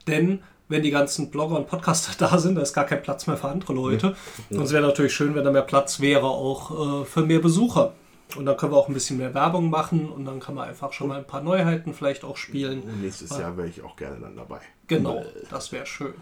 Denn 0.06 0.40
wenn 0.68 0.82
die 0.82 0.90
ganzen 0.90 1.30
Blogger 1.30 1.56
und 1.56 1.66
Podcaster 1.66 2.12
da 2.18 2.38
sind, 2.38 2.54
da 2.54 2.62
ist 2.62 2.72
gar 2.72 2.84
kein 2.84 3.02
Platz 3.02 3.26
mehr 3.26 3.36
für 3.36 3.48
andere 3.48 3.72
Leute. 3.72 4.16
Und 4.50 4.62
es 4.62 4.72
wäre 4.72 4.86
natürlich 4.86 5.12
schön, 5.12 5.34
wenn 5.34 5.44
da 5.44 5.50
mehr 5.50 5.62
Platz 5.62 6.00
wäre, 6.00 6.26
auch 6.26 7.02
äh, 7.02 7.04
für 7.04 7.22
mehr 7.22 7.40
Besucher. 7.40 7.92
Und 8.36 8.46
dann 8.46 8.56
können 8.56 8.72
wir 8.72 8.76
auch 8.76 8.88
ein 8.88 8.94
bisschen 8.94 9.18
mehr 9.18 9.34
Werbung 9.34 9.70
machen 9.70 10.10
und 10.10 10.24
dann 10.24 10.40
kann 10.40 10.54
man 10.54 10.68
einfach 10.68 10.92
schon 10.92 11.08
mal 11.08 11.18
ein 11.18 11.26
paar 11.26 11.42
Neuheiten 11.42 11.94
vielleicht 11.94 12.24
auch 12.24 12.36
spielen. 12.36 12.82
Und 12.82 13.02
nächstes 13.02 13.30
Jahr 13.30 13.56
wäre 13.56 13.68
ich 13.68 13.82
auch 13.82 13.96
gerne 13.96 14.20
dann 14.20 14.36
dabei. 14.36 14.60
Genau, 14.86 15.24
das 15.50 15.72
wäre 15.72 15.86
schön. 15.86 16.14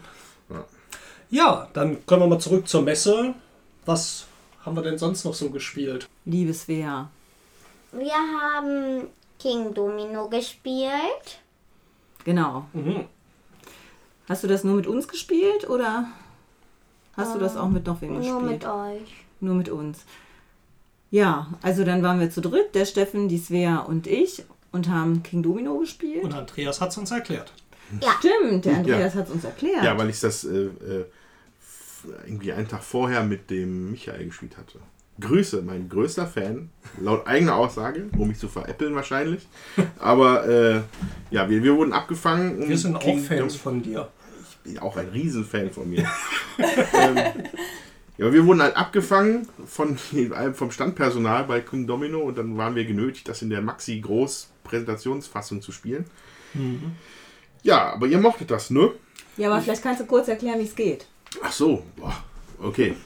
Ja. 0.49 0.65
Ja, 1.31 1.67
dann 1.73 2.05
können 2.07 2.23
wir 2.23 2.27
mal 2.27 2.39
zurück 2.39 2.67
zur 2.67 2.81
Messe. 2.81 3.35
Was 3.85 4.25
haben 4.65 4.75
wir 4.75 4.81
denn 4.81 4.97
sonst 4.97 5.23
noch 5.25 5.33
so 5.33 5.49
gespielt? 5.51 6.07
Liebes 6.25 6.63
Svea. 6.63 7.09
Wir 7.91 8.13
haben 8.13 9.07
King 9.37 9.73
Domino 9.73 10.27
gespielt. 10.27 11.39
Genau. 12.23 12.65
Mhm. 12.73 13.05
Hast 14.27 14.43
du 14.43 14.47
das 14.47 14.63
nur 14.63 14.75
mit 14.75 14.87
uns 14.87 15.07
gespielt 15.07 15.69
oder 15.69 16.05
hast 17.15 17.33
du 17.35 17.39
das 17.39 17.57
auch 17.57 17.69
mit 17.69 17.87
noch 17.87 18.01
wem 18.01 18.17
gespielt? 18.17 18.33
Nur 18.33 18.41
mit 18.41 18.65
euch. 18.65 19.25
Nur 19.39 19.55
mit 19.55 19.69
uns. 19.69 20.05
Ja, 21.11 21.47
also 21.61 21.83
dann 21.83 22.03
waren 22.03 22.19
wir 22.19 22.29
zu 22.29 22.41
dritt, 22.41 22.75
der 22.75 22.85
Steffen, 22.85 23.27
die 23.27 23.37
Svea 23.39 23.79
und 23.79 24.05
ich 24.07 24.43
und 24.71 24.89
haben 24.89 25.23
King 25.23 25.41
Domino 25.41 25.77
gespielt. 25.79 26.23
Und 26.23 26.33
Andreas 26.33 26.79
hat 26.81 26.89
es 26.91 26.97
uns 26.97 27.11
erklärt. 27.11 27.51
Ja, 28.01 28.09
Stimmt, 28.19 28.65
der 28.65 28.77
Andreas 28.77 29.15
hat 29.15 29.25
es 29.27 29.33
uns 29.33 29.43
erklärt. 29.43 29.83
Ja, 29.83 29.97
weil 29.97 30.09
ich 30.11 30.19
das 30.19 30.43
äh, 30.43 30.65
äh, 30.65 31.05
irgendwie 32.25 32.53
einen 32.53 32.67
Tag 32.67 32.83
vorher 32.83 33.23
mit 33.23 33.49
dem 33.49 33.89
Michael 33.91 34.25
gespielt 34.27 34.57
hatte. 34.57 34.79
Grüße, 35.19 35.63
mein 35.63 35.89
größter 35.89 36.27
Fan, 36.27 36.69
laut 37.01 37.27
eigener 37.27 37.55
Aussage, 37.55 38.07
um 38.17 38.27
mich 38.29 38.37
zu 38.37 38.47
veräppeln 38.47 38.95
wahrscheinlich. 38.95 39.47
Aber 39.97 40.47
äh, 40.47 40.81
ja, 41.31 41.49
wir, 41.49 41.61
wir 41.63 41.75
wurden 41.75 41.91
abgefangen. 41.91 42.61
um 42.61 42.69
Wir 42.69 42.77
sind 42.77 42.95
auch 42.95 42.99
King 43.01 43.19
Fans 43.19 43.53
Dom- 43.53 43.61
von 43.61 43.81
dir. 43.81 44.07
bin 44.63 44.77
auch 44.79 44.95
ein 44.95 45.09
Riesenfan 45.09 45.71
von 45.71 45.89
mir. 45.89 46.07
ähm, 46.93 47.17
ja, 48.19 48.31
wir 48.33 48.45
wurden 48.45 48.61
halt 48.61 48.75
abgefangen 48.75 49.47
von, 49.65 49.97
vom 50.53 50.71
Standpersonal 50.71 51.45
bei 51.45 51.61
King 51.61 51.87
Domino 51.87 52.19
und 52.19 52.37
dann 52.37 52.57
waren 52.57 52.75
wir 52.75 52.85
genötigt, 52.85 53.27
das 53.27 53.41
in 53.41 53.49
der 53.49 53.61
Maxi 53.61 53.99
Groß 53.99 54.49
Präsentationsfassung 54.63 55.61
zu 55.61 55.71
spielen. 55.71 56.05
Ja, 57.63 57.93
aber 57.93 58.07
ihr 58.07 58.19
mochtet 58.19 58.51
das, 58.51 58.69
ne? 58.69 58.91
Ja, 59.37 59.49
aber 59.51 59.61
vielleicht 59.61 59.83
kannst 59.83 60.01
du 60.01 60.05
kurz 60.05 60.27
erklären, 60.27 60.59
wie 60.59 60.63
es 60.65 60.75
geht. 60.75 61.07
Ach 61.43 61.51
so, 61.51 61.83
boah, 61.95 62.13
okay. 62.61 62.95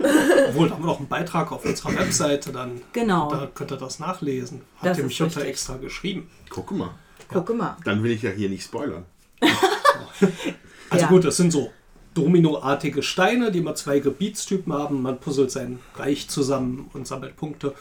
Obwohl, 0.50 0.68
da 0.70 0.76
haben 0.76 0.82
wir 0.84 0.88
noch 0.88 1.00
einen 1.00 1.08
Beitrag 1.08 1.52
auf 1.52 1.66
unserer 1.66 1.96
Webseite, 1.98 2.52
dann 2.52 2.82
Genau. 2.94 3.30
da 3.30 3.48
könnt 3.54 3.72
ihr 3.72 3.78
das 3.78 4.00
nachlesen. 4.00 4.62
Das 4.82 4.92
Hat 4.92 4.98
dem 4.98 5.08
ist 5.08 5.18
Jutta 5.18 5.36
richtig. 5.40 5.48
extra 5.50 5.78
geschrieben. 5.78 6.30
Guck 6.50 6.72
mal, 6.72 6.92
Gucke 7.28 7.54
mal. 7.54 7.78
dann 7.86 8.02
will 8.04 8.12
ich 8.12 8.22
ja 8.24 8.32
hier 8.32 8.50
nicht 8.50 8.64
spoilern. 8.64 9.06
Also 10.90 11.06
Ja. 11.06 11.10
gut, 11.10 11.26
es 11.26 11.38
sind 11.38 11.52
so 11.52 11.72
Dominoartige 12.14 13.04
Steine, 13.04 13.52
die 13.52 13.60
immer 13.60 13.76
zwei 13.76 14.00
Gebietstypen 14.00 14.74
haben. 14.74 15.02
Man 15.02 15.20
puzzelt 15.20 15.52
sein 15.52 15.80
Reich 15.96 16.30
zusammen 16.30 16.90
und 16.94 17.08
sammelt 17.08 17.36
Punkte. 17.36 17.74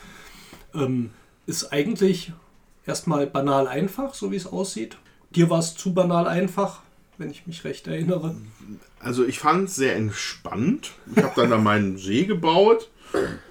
Ähm, 0.74 1.10
ist 1.46 1.72
eigentlich 1.72 2.32
erstmal 2.86 3.26
banal 3.26 3.68
einfach, 3.68 4.14
so 4.14 4.30
wie 4.30 4.36
es 4.36 4.46
aussieht. 4.46 4.96
Dir 5.34 5.50
war 5.50 5.58
es 5.58 5.74
zu 5.74 5.94
banal 5.94 6.26
einfach, 6.26 6.80
wenn 7.18 7.30
ich 7.30 7.46
mich 7.46 7.64
recht 7.64 7.86
erinnere. 7.86 8.34
Also 9.00 9.24
ich 9.24 9.38
fand 9.38 9.68
es 9.68 9.76
sehr 9.76 9.96
entspannt. 9.96 10.92
Ich 11.14 11.22
habe 11.22 11.34
dann 11.36 11.50
da 11.50 11.58
meinen 11.58 11.98
See 11.98 12.24
gebaut 12.24 12.90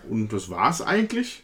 und 0.09 0.33
das 0.33 0.49
war 0.49 0.69
es 0.69 0.81
eigentlich. 0.81 1.43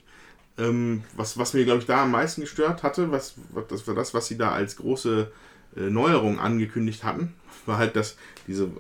Ähm, 0.57 1.03
was, 1.15 1.37
was 1.37 1.53
mir, 1.53 1.65
glaube 1.65 1.81
ich, 1.81 1.85
da 1.85 2.03
am 2.03 2.11
meisten 2.11 2.41
gestört 2.41 2.81
hatte, 2.81 3.11
was, 3.11 3.35
was, 3.51 3.67
das 3.67 3.87
war 3.87 3.93
das, 3.93 4.13
was 4.13 4.27
sie 4.27 4.37
da 4.37 4.51
als 4.51 4.77
große 4.77 5.31
äh, 5.75 5.81
Neuerung 5.81 6.39
angekündigt 6.39 7.03
hatten, 7.03 7.33
war 7.67 7.77
halt, 7.77 7.95
dass 7.95 8.17
diese, 8.47 8.71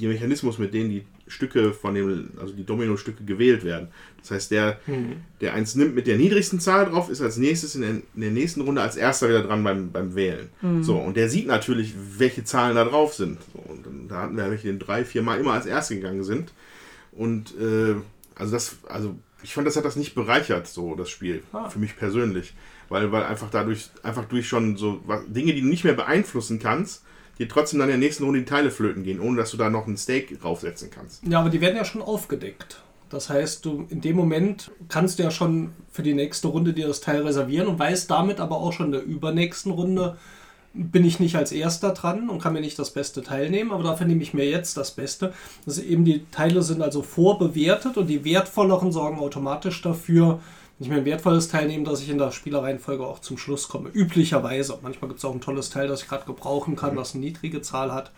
die 0.00 0.08
Mechanismus, 0.08 0.58
mit 0.58 0.74
denen 0.74 0.90
die 0.90 1.04
Stücke 1.28 1.72
von 1.72 1.94
dem, 1.94 2.30
also 2.40 2.52
die 2.52 2.64
Domino-Stücke 2.64 3.24
gewählt 3.24 3.64
werden. 3.64 3.88
Das 4.20 4.32
heißt, 4.32 4.50
der, 4.50 4.80
der 5.40 5.54
eins 5.54 5.74
nimmt 5.76 5.94
mit 5.94 6.06
der 6.06 6.16
niedrigsten 6.16 6.58
Zahl 6.58 6.86
drauf, 6.86 7.08
ist 7.08 7.20
als 7.20 7.36
nächstes 7.36 7.74
in 7.74 7.82
der, 7.82 7.90
in 7.90 8.20
der 8.20 8.30
nächsten 8.30 8.62
Runde 8.62 8.82
als 8.82 8.96
erster 8.96 9.28
wieder 9.28 9.42
dran 9.42 9.62
beim, 9.62 9.92
beim 9.92 10.14
Wählen. 10.14 10.48
So, 10.82 10.98
und 10.98 11.16
der 11.16 11.28
sieht 11.28 11.46
natürlich, 11.46 11.94
welche 12.18 12.44
Zahlen 12.44 12.74
da 12.74 12.84
drauf 12.84 13.14
sind. 13.14 13.38
So, 13.52 13.60
und 13.60 13.86
dann, 13.86 14.08
da 14.08 14.22
hatten 14.22 14.36
wir 14.36 14.50
welche, 14.50 14.72
die 14.72 14.78
drei, 14.78 15.04
vier 15.04 15.22
Mal 15.22 15.38
immer 15.38 15.52
als 15.52 15.66
erste 15.66 15.94
gegangen 15.94 16.24
sind. 16.24 16.52
Und 17.12 17.54
äh, 17.60 17.94
also 18.34 18.52
das, 18.52 18.78
also 18.88 19.14
ich 19.42 19.54
fand, 19.54 19.66
das 19.66 19.76
hat 19.76 19.84
das 19.84 19.96
nicht 19.96 20.14
bereichert, 20.14 20.66
so 20.66 20.94
das 20.94 21.10
Spiel, 21.10 21.42
für 21.68 21.78
mich 21.78 21.96
persönlich. 21.96 22.54
Weil, 22.88 23.12
weil 23.12 23.22
einfach 23.22 23.50
dadurch, 23.50 23.90
einfach 24.02 24.24
durch 24.24 24.48
schon 24.48 24.76
so 24.76 25.00
was, 25.06 25.22
Dinge, 25.28 25.54
die 25.54 25.60
du 25.60 25.68
nicht 25.68 25.84
mehr 25.84 25.94
beeinflussen 25.94 26.58
kannst, 26.58 27.04
dir 27.40 27.48
trotzdem 27.48 27.80
dann 27.80 27.88
in 27.88 27.98
der 27.98 28.06
nächsten 28.06 28.22
Runde 28.24 28.40
die 28.40 28.44
Teile 28.44 28.70
flöten 28.70 29.02
gehen, 29.02 29.18
ohne 29.18 29.38
dass 29.38 29.50
du 29.50 29.56
da 29.56 29.70
noch 29.70 29.86
ein 29.86 29.96
Steak 29.96 30.40
draufsetzen 30.40 30.90
kannst. 30.90 31.26
Ja, 31.26 31.40
aber 31.40 31.48
die 31.48 31.60
werden 31.60 31.76
ja 31.76 31.84
schon 31.86 32.02
aufgedeckt. 32.02 32.82
Das 33.08 33.28
heißt, 33.28 33.64
du 33.64 33.86
in 33.88 34.02
dem 34.02 34.14
Moment 34.14 34.70
kannst 34.88 35.18
du 35.18 35.24
ja 35.24 35.30
schon 35.30 35.72
für 35.90 36.02
die 36.02 36.14
nächste 36.14 36.48
Runde 36.48 36.74
dir 36.74 36.86
das 36.86 37.00
Teil 37.00 37.22
reservieren 37.22 37.66
und 37.66 37.78
weißt 37.78 38.08
damit 38.10 38.38
aber 38.38 38.58
auch 38.58 38.72
schon 38.72 38.86
in 38.86 38.92
der 38.92 39.02
übernächsten 39.02 39.72
Runde 39.72 40.16
bin 40.72 41.04
ich 41.04 41.18
nicht 41.18 41.34
als 41.34 41.50
erster 41.50 41.92
dran 41.92 42.30
und 42.30 42.40
kann 42.40 42.52
mir 42.52 42.60
nicht 42.60 42.78
das 42.78 42.92
beste 42.92 43.22
Teil 43.22 43.50
nehmen, 43.50 43.72
aber 43.72 43.82
dafür 43.82 44.06
nehme 44.06 44.22
ich 44.22 44.34
mir 44.34 44.48
jetzt 44.48 44.76
das 44.76 44.92
Beste. 44.92 45.32
Das 45.64 45.78
eben 45.78 46.04
die 46.04 46.24
Teile 46.30 46.62
sind 46.62 46.80
also 46.80 47.02
vorbewertet 47.02 47.96
und 47.96 48.06
die 48.06 48.24
wertvolleren 48.24 48.92
sorgen 48.92 49.18
automatisch 49.18 49.82
dafür, 49.82 50.40
ich 50.80 50.88
mir 50.88 50.96
ein 50.96 51.04
wertvolles 51.04 51.48
Teil 51.48 51.66
nehme, 51.68 51.84
dass 51.84 52.00
ich 52.00 52.08
in 52.08 52.18
der 52.18 52.30
Spielereihenfolge 52.30 53.04
auch 53.06 53.18
zum 53.20 53.36
Schluss 53.38 53.68
komme. 53.68 53.90
Üblicherweise. 53.90 54.78
Manchmal 54.82 55.08
gibt 55.08 55.18
es 55.18 55.24
auch 55.24 55.34
ein 55.34 55.40
tolles 55.40 55.70
Teil, 55.70 55.88
das 55.88 56.02
ich 56.02 56.08
gerade 56.08 56.24
gebrauchen 56.24 56.76
kann, 56.76 56.96
das 56.96 57.14
eine 57.14 57.24
niedrige 57.24 57.60
Zahl 57.62 57.92
hat. 57.92 58.10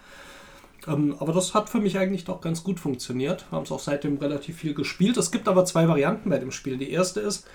Ähm, 0.87 1.14
aber 1.18 1.33
das 1.33 1.55
hat 1.55 1.68
für 1.70 1.81
mich 1.81 1.98
eigentlich 1.98 2.25
doch 2.25 2.40
ganz 2.40 2.62
gut 2.64 2.81
funktioniert. 2.81 3.44
Wir 3.51 3.57
haben 3.57 3.64
es 3.64 3.72
auch 3.72 3.81
seitdem 3.81 4.16
relativ 4.18 4.57
viel 4.59 4.75
gespielt. 4.75 5.16
Es 5.16 5.31
gibt 5.31 5.48
aber 5.48 5.64
zwei 5.64 5.88
Varianten 5.88 6.31
bei 6.31 6.38
dem 6.38 6.51
Spiel. 6.53 6.77
Die 6.79 6.90
erste 6.90 7.20
ist, 7.20 7.46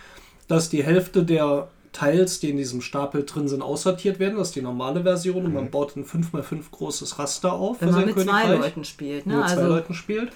dass 0.48 0.70
die 0.70 0.84
Hälfte 0.84 1.24
der 1.24 1.67
Teils, 1.93 2.39
die 2.39 2.50
in 2.50 2.58
diesem 2.58 2.82
Stapel 2.82 3.26
drin 3.26 3.48
sind, 3.48 3.62
aussortiert 3.62 4.20
werden. 4.20 4.38
Das 4.38 4.50
ist 4.50 4.56
die 4.56 4.62
normale 4.62 5.04
Version 5.04 5.46
und 5.46 5.54
man 5.54 5.72
baut 5.72 5.96
ein 5.96 6.06
5x5 6.06 6.70
großes 6.72 7.17
Raster 7.17 7.54
auf 7.54 7.82
Wenn 7.82 7.91
man 7.91 8.06
mit 8.06 8.13
zwei 8.15 8.24
Königreich. 8.24 8.60
Leuten 8.60 8.84
spielt. 8.84 9.26
Ne? 9.26 9.36
Zwei 9.36 9.41
Also 9.43 9.67
Leuten 9.67 9.93
spielt. 9.93 10.32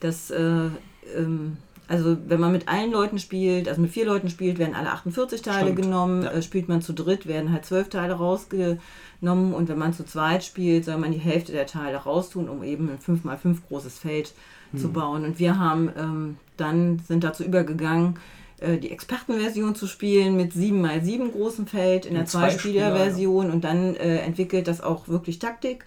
das, 0.00 0.30
äh, 0.30 0.68
ähm, 1.16 1.56
also 1.88 2.16
wenn 2.26 2.40
man 2.40 2.52
mit 2.52 2.68
allen 2.68 2.90
Leuten 2.90 3.18
spielt, 3.18 3.68
also 3.68 3.80
mit 3.80 3.90
vier 3.90 4.06
Leuten 4.06 4.28
spielt, 4.28 4.58
werden 4.58 4.74
alle 4.74 4.90
48 4.90 5.42
Teile 5.42 5.72
Stimmt, 5.72 5.82
genommen. 5.82 6.22
ja. 6.22 6.32
Äh, 6.32 6.42
spielt 6.42 6.68
man 6.68 6.82
zu 6.82 6.92
dritt, 6.92 7.26
werden 7.26 7.52
halt 7.52 7.64
zwölf 7.64 7.88
Teile 7.88 8.14
rausgenommen. 8.14 9.54
Und 9.54 9.68
wenn 9.68 9.78
man 9.78 9.92
zu 9.92 10.04
zweit 10.04 10.44
spielt, 10.44 10.84
soll 10.84 10.98
man 10.98 11.12
die 11.12 11.18
Hälfte 11.18 11.52
der 11.52 11.66
Teile 11.66 11.96
raustun, 11.98 12.48
um 12.48 12.62
eben 12.62 12.90
ein 12.90 12.98
5x5 12.98 13.58
großes 13.68 13.98
Feld 13.98 14.32
Hm. 14.72 14.80
zu 14.80 14.92
bauen. 14.92 15.24
Und 15.24 15.38
wir 15.38 15.58
haben 15.58 15.90
ähm, 15.96 16.36
dann 16.56 17.00
sind 17.06 17.24
dazu 17.24 17.44
übergegangen, 17.44 18.18
äh, 18.58 18.78
die 18.78 18.90
Expertenversion 18.90 19.74
zu 19.74 19.86
spielen 19.86 20.36
mit 20.36 20.52
7x7 20.52 21.30
großem 21.30 21.66
Feld 21.66 22.06
in 22.06 22.14
der 22.14 22.22
In 22.22 22.26
zwei 22.26 22.50
Zwei-Spieler-Version 22.50 23.50
und 23.50 23.64
dann 23.64 23.94
äh, 23.96 24.18
entwickelt 24.18 24.68
das 24.68 24.80
auch 24.80 25.08
wirklich 25.08 25.38
Taktik 25.38 25.84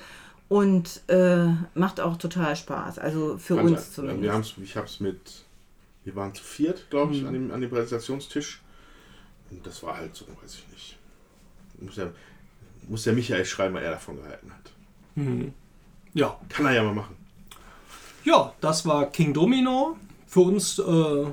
und 0.48 1.02
äh, 1.08 1.48
macht 1.74 2.00
auch 2.00 2.18
total 2.18 2.56
Spaß. 2.56 3.00
Also 3.00 3.38
für 3.38 3.56
Fand 3.56 3.72
uns 3.72 3.94
zumindest. 3.94 4.58
Wir 4.58 4.64
ich 4.64 4.76
habe 4.76 4.88
es 4.88 5.00
mit, 5.00 5.46
wir 6.04 6.16
waren 6.16 6.34
zu 6.34 6.44
viert, 6.44 6.90
glaube 6.90 7.14
ich, 7.14 7.26
an, 7.26 7.34
dem, 7.34 7.52
an 7.52 7.62
dem 7.62 7.70
Präsentationstisch. 7.70 8.62
Und 9.52 9.66
das 9.66 9.84
war 9.84 9.98
halt 9.98 10.16
so, 10.16 10.26
weiß 10.42 10.56
ich 10.56 10.68
nicht. 10.72 10.98
Muss 11.80 11.96
ja, 11.98 12.10
muss 12.88 13.04
der 13.04 13.14
Michael 13.14 13.46
schreiben, 13.46 13.76
was 13.76 13.84
er 13.84 13.92
davon 13.92 14.18
gehalten 14.18 14.52
hat. 14.52 14.72
Ja, 16.14 16.40
Kann 16.50 16.66
er 16.66 16.74
ja 16.74 16.84
mal 16.84 16.94
machen. 16.94 17.16
Ja, 18.24 18.54
das 18.62 18.86
war 18.86 19.10
King 19.10 19.34
Domino. 19.34 19.98
Für 20.28 20.42
uns, 20.42 20.78
äh, 20.80 21.26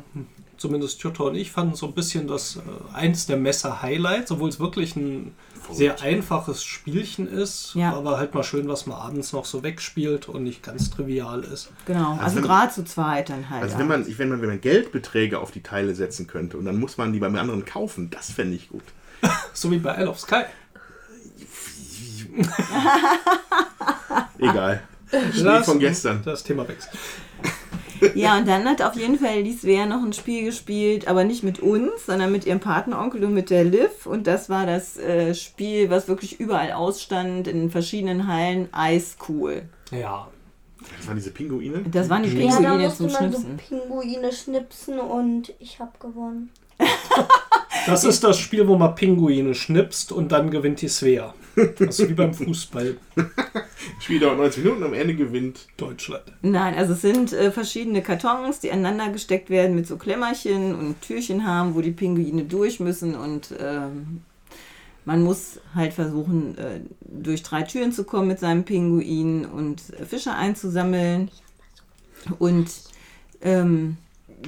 zumindest 0.57 1.03
Jutta 1.03 1.25
und 1.25 1.35
ich, 1.35 1.51
fanden 1.51 1.75
so 1.75 1.87
ein 1.87 1.93
bisschen 1.93 2.27
das 2.27 2.57
äh, 2.57 2.61
eins 2.95 3.27
der 3.27 3.37
Messer-Highlights, 3.37 4.31
obwohl 4.31 4.49
es 4.49 4.59
wirklich 4.59 4.97
ein 4.97 5.35
sehr 5.73 6.01
einfaches 6.03 6.63
Spielchen 6.65 7.27
ist, 7.29 7.75
Ja. 7.75 7.95
aber 7.95 8.19
halt 8.19 8.35
mal 8.35 8.43
schön, 8.45 8.69
was 8.69 8.87
man 8.87 8.99
abends 8.99 9.33
noch 9.33 9.45
so 9.45 9.63
wegspielt 9.63 10.29
und 10.29 10.43
nicht 10.45 10.63
ganz 10.63 10.91
trivial 10.91 11.43
ist. 11.45 11.71
Genau, 11.87 12.13
also, 12.13 12.23
Also 12.25 12.41
gerade 12.43 12.73
zu 12.73 12.85
zweit 12.85 13.31
dann 13.31 13.51
halt. 13.51 13.63
Also 13.63 13.79
wenn 13.79 13.89
man, 13.89 14.07
wenn 14.19 14.29
man, 14.29 14.41
wenn 14.43 14.49
man 14.49 14.61
Geldbeträge 14.61 15.39
auf 15.39 15.51
die 15.51 15.63
Teile 15.63 15.95
setzen 15.95 16.27
könnte 16.27 16.57
und 16.57 16.65
dann 16.65 16.79
muss 16.79 16.97
man 16.99 17.13
die 17.13 17.19
beim 17.19 17.35
anderen 17.37 17.65
kaufen, 17.65 18.11
das 18.11 18.31
fände 18.31 18.57
ich 18.57 18.69
gut. 18.69 18.85
So 19.55 19.71
wie 19.71 19.79
bei 19.79 19.97
Isle 19.97 20.11
of 20.11 20.21
Sky. 20.21 20.43
Egal. 24.39 24.83
Spiel 25.31 25.45
Das- 25.45 25.67
von 25.67 25.79
gestern. 25.79 26.23
Das 26.25 26.43
Thema 26.43 26.67
wächst. 26.69 26.89
Ja, 28.15 28.37
und 28.39 28.47
dann 28.49 28.65
hat 28.65 28.83
auf 28.83 28.95
jeden 28.97 29.19
Fall 29.19 29.43
die 29.43 29.53
Svea 29.53 29.87
noch 29.87 30.03
ein 30.03 30.13
Spiel 30.13 30.45
gespielt, 30.45 31.09
aber 31.09 31.25
nicht 31.25 31.43
mit 31.43 31.61
uns, 31.61 32.07
sondern 32.07 32.33
mit 32.33 32.47
ihrem 32.47 32.61
Partneronkel 32.61 33.25
und 33.25 33.35
mit 33.35 33.51
der 33.51 33.65
Liv. 33.65 34.07
Und 34.07 34.27
das 34.27 34.49
war 34.49 34.67
das 34.67 34.97
äh, 34.97 35.35
Spiel, 35.35 35.91
was 35.91 36.09
wirklich 36.09 36.41
überall 36.41 36.73
ausstand, 36.73 37.49
in 37.49 37.71
verschiedenen 37.71 38.27
Hallen. 38.27 38.69
Eiscool. 38.73 39.63
Ja. 39.91 40.29
Das 40.99 41.09
waren 41.09 41.17
diese 41.17 41.31
Pinguine. 41.31 41.83
Das 41.91 42.09
waren 42.09 42.23
die 42.23 42.29
Ja, 42.29 42.51
da 42.51 42.57
Pinguine 42.57 42.85
musste 42.85 43.09
zum 43.09 43.13
man 43.13 43.33
so 43.33 43.39
Schnipsen. 43.41 43.57
Pinguine 43.57 44.33
schnipsen 44.33 45.01
und 45.01 45.53
ich 45.59 45.81
habe 45.81 45.93
gewonnen. 45.99 46.51
Das 47.85 48.05
ist 48.05 48.25
das 48.25 48.39
Spiel, 48.39 48.67
wo 48.67 48.77
man 48.77 48.95
Pinguine 48.95 49.55
schnipst 49.55 50.13
und 50.13 50.33
dann 50.33 50.51
gewinnt 50.51 50.81
die 50.81 50.89
Svea. 50.89 51.35
Das 51.79 51.99
ist 52.01 52.09
wie 52.09 52.15
beim 52.15 52.35
Fußball 52.35 52.97
Spiel 54.01 54.21
dauert 54.21 54.39
90 54.39 54.65
Minuten, 54.65 54.83
am 54.83 54.95
Ende 54.95 55.15
gewinnt. 55.15 55.67
Deutschland. 55.77 56.25
Nein, 56.43 56.75
also 56.75 56.93
es 56.93 57.03
sind 57.03 57.33
äh, 57.33 57.51
verschiedene 57.51 58.03
Kartons, 58.03 58.61
die 58.61 58.71
aneinander 58.71 59.13
gesteckt 59.13 59.51
werden 59.51 59.75
mit 59.75 59.87
so 59.87 59.97
Klemmerchen 59.97 60.75
und 60.75 61.01
Türchen 61.01 61.47
haben, 61.47 61.75
wo 61.75 61.81
die 61.81 61.93
Pinguine 61.93 62.45
durch 62.45 62.81
müssen 62.81 63.15
und 63.15 63.55
ähm, 63.59 64.23
man 65.05 65.23
muss 65.23 65.61
halt 65.75 65.93
versuchen, 65.95 66.59
äh, 66.59 66.81
durch 67.01 67.43
drei 67.43 67.63
Türen 67.63 67.93
zu 67.93 68.05
kommen 68.05 68.27
mit 68.29 68.41
seinem 68.41 68.65
Pinguin 68.65 69.47
und 69.47 69.81
äh, 69.99 70.05
Fische 70.05 70.35
einzusammeln. 70.35 71.31
Und 72.41 72.69
ähm, 73.41 73.97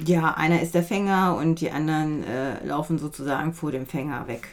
ja, 0.05 0.33
einer 0.35 0.61
ist 0.61 0.75
der 0.75 0.83
Fänger 0.83 1.37
und 1.37 1.61
die 1.61 1.71
anderen 1.71 2.23
äh, 2.23 2.65
laufen 2.65 2.99
sozusagen 2.99 3.53
vor 3.53 3.71
dem 3.71 3.85
Fänger 3.85 4.27
weg. 4.27 4.47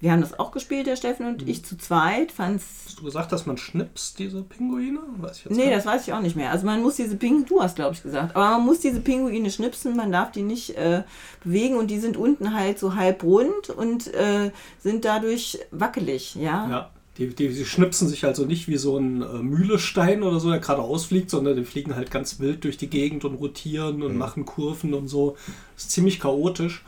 Wir 0.00 0.12
haben 0.12 0.22
das 0.22 0.38
auch 0.38 0.50
gespielt, 0.50 0.86
der 0.86 0.96
Steffen 0.96 1.26
und 1.26 1.46
ich 1.46 1.62
zu 1.62 1.76
zweit. 1.76 2.32
Fand's 2.32 2.84
Hast 2.86 3.00
du 3.00 3.04
gesagt, 3.04 3.32
dass 3.32 3.44
man 3.44 3.58
schnipst, 3.58 4.18
diese 4.18 4.42
Pinguine? 4.42 5.00
Weiß 5.18 5.38
ich 5.38 5.44
jetzt 5.44 5.56
Nee, 5.56 5.70
das 5.70 5.84
weiß 5.84 6.08
ich 6.08 6.14
auch 6.14 6.22
nicht 6.22 6.36
mehr. 6.36 6.50
Also 6.50 6.64
man 6.64 6.80
muss 6.80 6.96
diese 6.96 7.16
Pinguine, 7.16 7.44
du 7.44 7.60
hast 7.62 7.76
glaube 7.76 7.94
ich 7.94 8.02
gesagt, 8.02 8.34
aber 8.34 8.56
man 8.56 8.64
muss 8.64 8.80
diese 8.80 9.00
Pinguine 9.00 9.50
schnipsen, 9.50 9.96
man 9.96 10.10
darf 10.10 10.32
die 10.32 10.42
nicht 10.42 10.76
äh, 10.78 11.02
bewegen 11.44 11.76
und 11.76 11.88
die 11.90 11.98
sind 11.98 12.16
unten 12.16 12.54
halt 12.54 12.78
so 12.78 12.94
halb 12.94 13.22
rund 13.22 13.68
und 13.68 14.12
äh, 14.14 14.52
sind 14.78 15.04
dadurch 15.04 15.58
wackelig, 15.70 16.34
ja. 16.34 16.68
Ja, 16.70 16.90
die, 17.18 17.28
die, 17.28 17.48
die 17.48 17.64
schnipsen 17.64 18.08
sich 18.08 18.24
also 18.24 18.46
nicht 18.46 18.68
wie 18.68 18.76
so 18.76 18.96
ein 18.96 19.22
äh, 19.22 19.42
Mühlestein 19.42 20.22
oder 20.22 20.40
so, 20.40 20.50
der 20.50 20.60
gerade 20.60 20.82
ausfliegt, 20.82 21.28
sondern 21.30 21.56
die 21.56 21.64
fliegen 21.64 21.96
halt 21.96 22.10
ganz 22.10 22.38
wild 22.40 22.64
durch 22.64 22.76
die 22.76 22.88
Gegend 22.88 23.24
und 23.24 23.34
rotieren 23.34 24.02
und 24.02 24.16
machen 24.16 24.46
Kurven 24.46 24.94
und 24.94 25.08
so. 25.08 25.36
ist 25.76 25.90
ziemlich 25.90 26.20
chaotisch. 26.20 26.84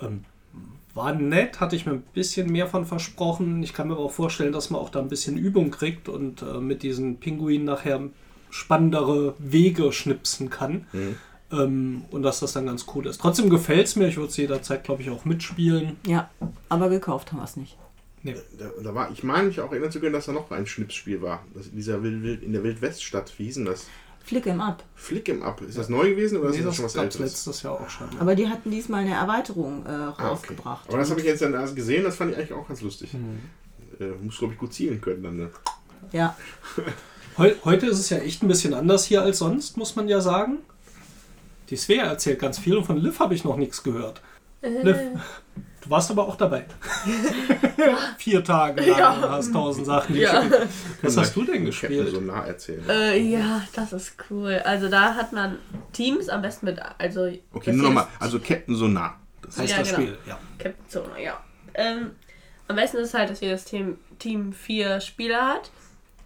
Ähm, 0.00 0.24
war 0.94 1.12
nett, 1.14 1.60
hatte 1.60 1.76
ich 1.76 1.86
mir 1.86 1.92
ein 1.92 2.02
bisschen 2.12 2.50
mehr 2.50 2.66
von 2.66 2.86
versprochen. 2.86 3.62
Ich 3.62 3.72
kann 3.72 3.88
mir 3.88 3.94
aber 3.94 4.04
auch 4.04 4.12
vorstellen, 4.12 4.52
dass 4.52 4.70
man 4.70 4.80
auch 4.80 4.90
da 4.90 5.00
ein 5.00 5.08
bisschen 5.08 5.36
Übung 5.36 5.70
kriegt 5.70 6.08
und 6.08 6.42
äh, 6.42 6.58
mit 6.60 6.82
diesen 6.82 7.18
Pinguinen 7.18 7.66
nachher 7.66 8.00
spannendere 8.50 9.34
Wege 9.38 9.92
schnipsen 9.92 10.50
kann. 10.50 10.86
Ähm, 11.50 12.04
und 12.10 12.22
dass 12.22 12.40
das 12.40 12.52
dann 12.52 12.66
ganz 12.66 12.86
cool 12.94 13.06
ist. 13.06 13.20
Trotzdem 13.20 13.48
gefällt 13.50 13.86
es 13.86 13.96
mir. 13.96 14.08
Ich 14.08 14.16
würde 14.16 14.30
es 14.30 14.36
jederzeit, 14.36 14.84
glaube 14.84 15.02
ich, 15.02 15.10
auch 15.10 15.24
mitspielen. 15.24 15.96
Ja, 16.06 16.30
aber 16.68 16.88
gekauft 16.88 17.32
haben 17.32 17.38
wir 17.38 17.44
es 17.44 17.56
nicht. 17.56 17.76
Nee. 18.34 18.42
Da, 18.58 18.70
da 18.82 18.94
war, 18.94 19.10
ich 19.10 19.22
meine 19.22 19.48
mich 19.48 19.60
auch 19.60 19.70
erinnern 19.72 19.90
zu 19.92 20.00
können, 20.00 20.12
dass 20.12 20.26
da 20.26 20.32
noch 20.32 20.50
ein 20.50 20.66
Schnipsspiel 20.66 21.22
war. 21.22 21.44
Das, 21.54 21.70
dieser 21.70 22.02
Wild, 22.02 22.22
Wild, 22.22 22.42
in 22.42 22.52
der 22.52 22.62
Wildweststadt, 22.64 23.32
wie 23.38 23.44
hieß 23.44 23.54
denn 23.56 23.64
das? 23.66 23.86
Flick 24.24 24.46
em 24.46 24.60
up. 24.60 24.84
Flick 24.94 25.28
im 25.30 25.42
Up. 25.42 25.62
Ist 25.62 25.78
das 25.78 25.88
neu 25.88 26.10
gewesen 26.10 26.38
oder 26.38 26.50
Nee, 26.50 26.58
ist 26.58 26.64
das 26.66 26.70
das 26.72 26.76
schon 26.76 26.84
was 26.84 26.94
älteres? 26.96 27.20
letztes 27.20 27.62
Jahr 27.62 27.80
auch 27.80 27.88
schon. 27.88 28.08
Aber 28.18 28.34
die 28.34 28.46
hatten 28.48 28.70
diesmal 28.70 29.00
eine 29.02 29.14
Erweiterung 29.14 29.86
äh, 29.86 29.88
Ah, 29.88 30.10
okay. 30.10 30.22
rausgebracht. 30.22 30.88
Aber 30.88 30.98
das 30.98 31.08
habe 31.10 31.20
ich 31.20 31.26
jetzt 31.26 31.40
dann 31.40 31.54
erst 31.54 31.74
gesehen, 31.74 32.04
das 32.04 32.16
fand 32.16 32.32
ich 32.32 32.36
eigentlich 32.36 32.52
auch 32.52 32.68
ganz 32.68 32.82
lustig. 32.82 33.14
Mhm. 33.14 33.38
Äh, 33.98 34.08
muss, 34.22 34.38
glaube 34.38 34.52
ich, 34.52 34.58
gut 34.58 34.74
zielen 34.74 35.00
können 35.00 35.22
dann. 35.22 35.36
Ne? 35.36 35.50
Ja, 36.12 36.36
Heu 37.38 37.52
heute 37.64 37.86
ist 37.86 37.98
es 38.00 38.10
ja 38.10 38.18
echt 38.18 38.42
ein 38.42 38.48
bisschen 38.48 38.74
anders 38.74 39.04
hier 39.04 39.22
als 39.22 39.38
sonst, 39.38 39.76
muss 39.76 39.94
man 39.96 40.08
ja 40.08 40.20
sagen. 40.20 40.58
Die 41.70 41.76
Svea 41.76 42.04
erzählt 42.04 42.38
ganz 42.40 42.58
viel 42.58 42.76
und 42.76 42.84
von 42.84 42.96
Liv 42.96 43.20
habe 43.20 43.34
ich 43.34 43.44
noch 43.44 43.56
nichts 43.56 43.82
gehört. 43.82 44.20
Liv, 44.60 44.96
du 45.88 45.90
warst 45.90 46.10
aber 46.10 46.28
auch 46.28 46.36
dabei. 46.36 46.66
Vier 48.18 48.44
Tage 48.44 48.82
lang 48.82 48.98
Ja. 48.98 49.30
hast 49.30 49.52
tausend 49.52 49.86
Sachen 49.86 50.14
Ja. 50.16 50.40
gespielt. 50.42 50.68
Was 51.02 51.16
hast 51.16 51.34
du 51.36 51.44
denn 51.44 51.64
gespielt? 51.64 52.10
so 52.10 52.20
nah 52.20 52.44
erzählen. 52.46 52.84
Äh, 52.88 53.18
ja, 53.18 53.62
das 53.74 53.92
ist 53.92 54.14
cool. 54.30 54.60
Also 54.64 54.88
da 54.88 55.14
hat 55.14 55.32
man 55.32 55.58
Teams 55.92 56.28
am 56.28 56.42
besten 56.42 56.66
mit, 56.66 56.78
also 56.98 57.30
Okay, 57.52 57.72
nur 57.72 57.86
nochmal. 57.86 58.06
Also 58.20 58.38
Captain 58.38 58.74
so 58.74 58.86
nah. 58.86 59.16
Das 59.42 59.58
heißt 59.58 59.70
Ja, 59.72 59.78
das 59.78 59.88
genau. 59.88 60.00
Spiel, 60.02 60.18
ja. 60.26 60.38
Captain 60.58 60.88
Zone, 60.88 61.22
ja. 61.22 61.40
Ähm, 61.74 62.10
am 62.68 62.76
besten 62.76 62.98
ist 62.98 63.14
halt, 63.14 63.30
dass 63.30 63.40
jedes 63.40 63.64
Team, 63.64 63.96
Team 64.18 64.52
vier 64.52 65.00
Spieler 65.00 65.46
hat. 65.48 65.70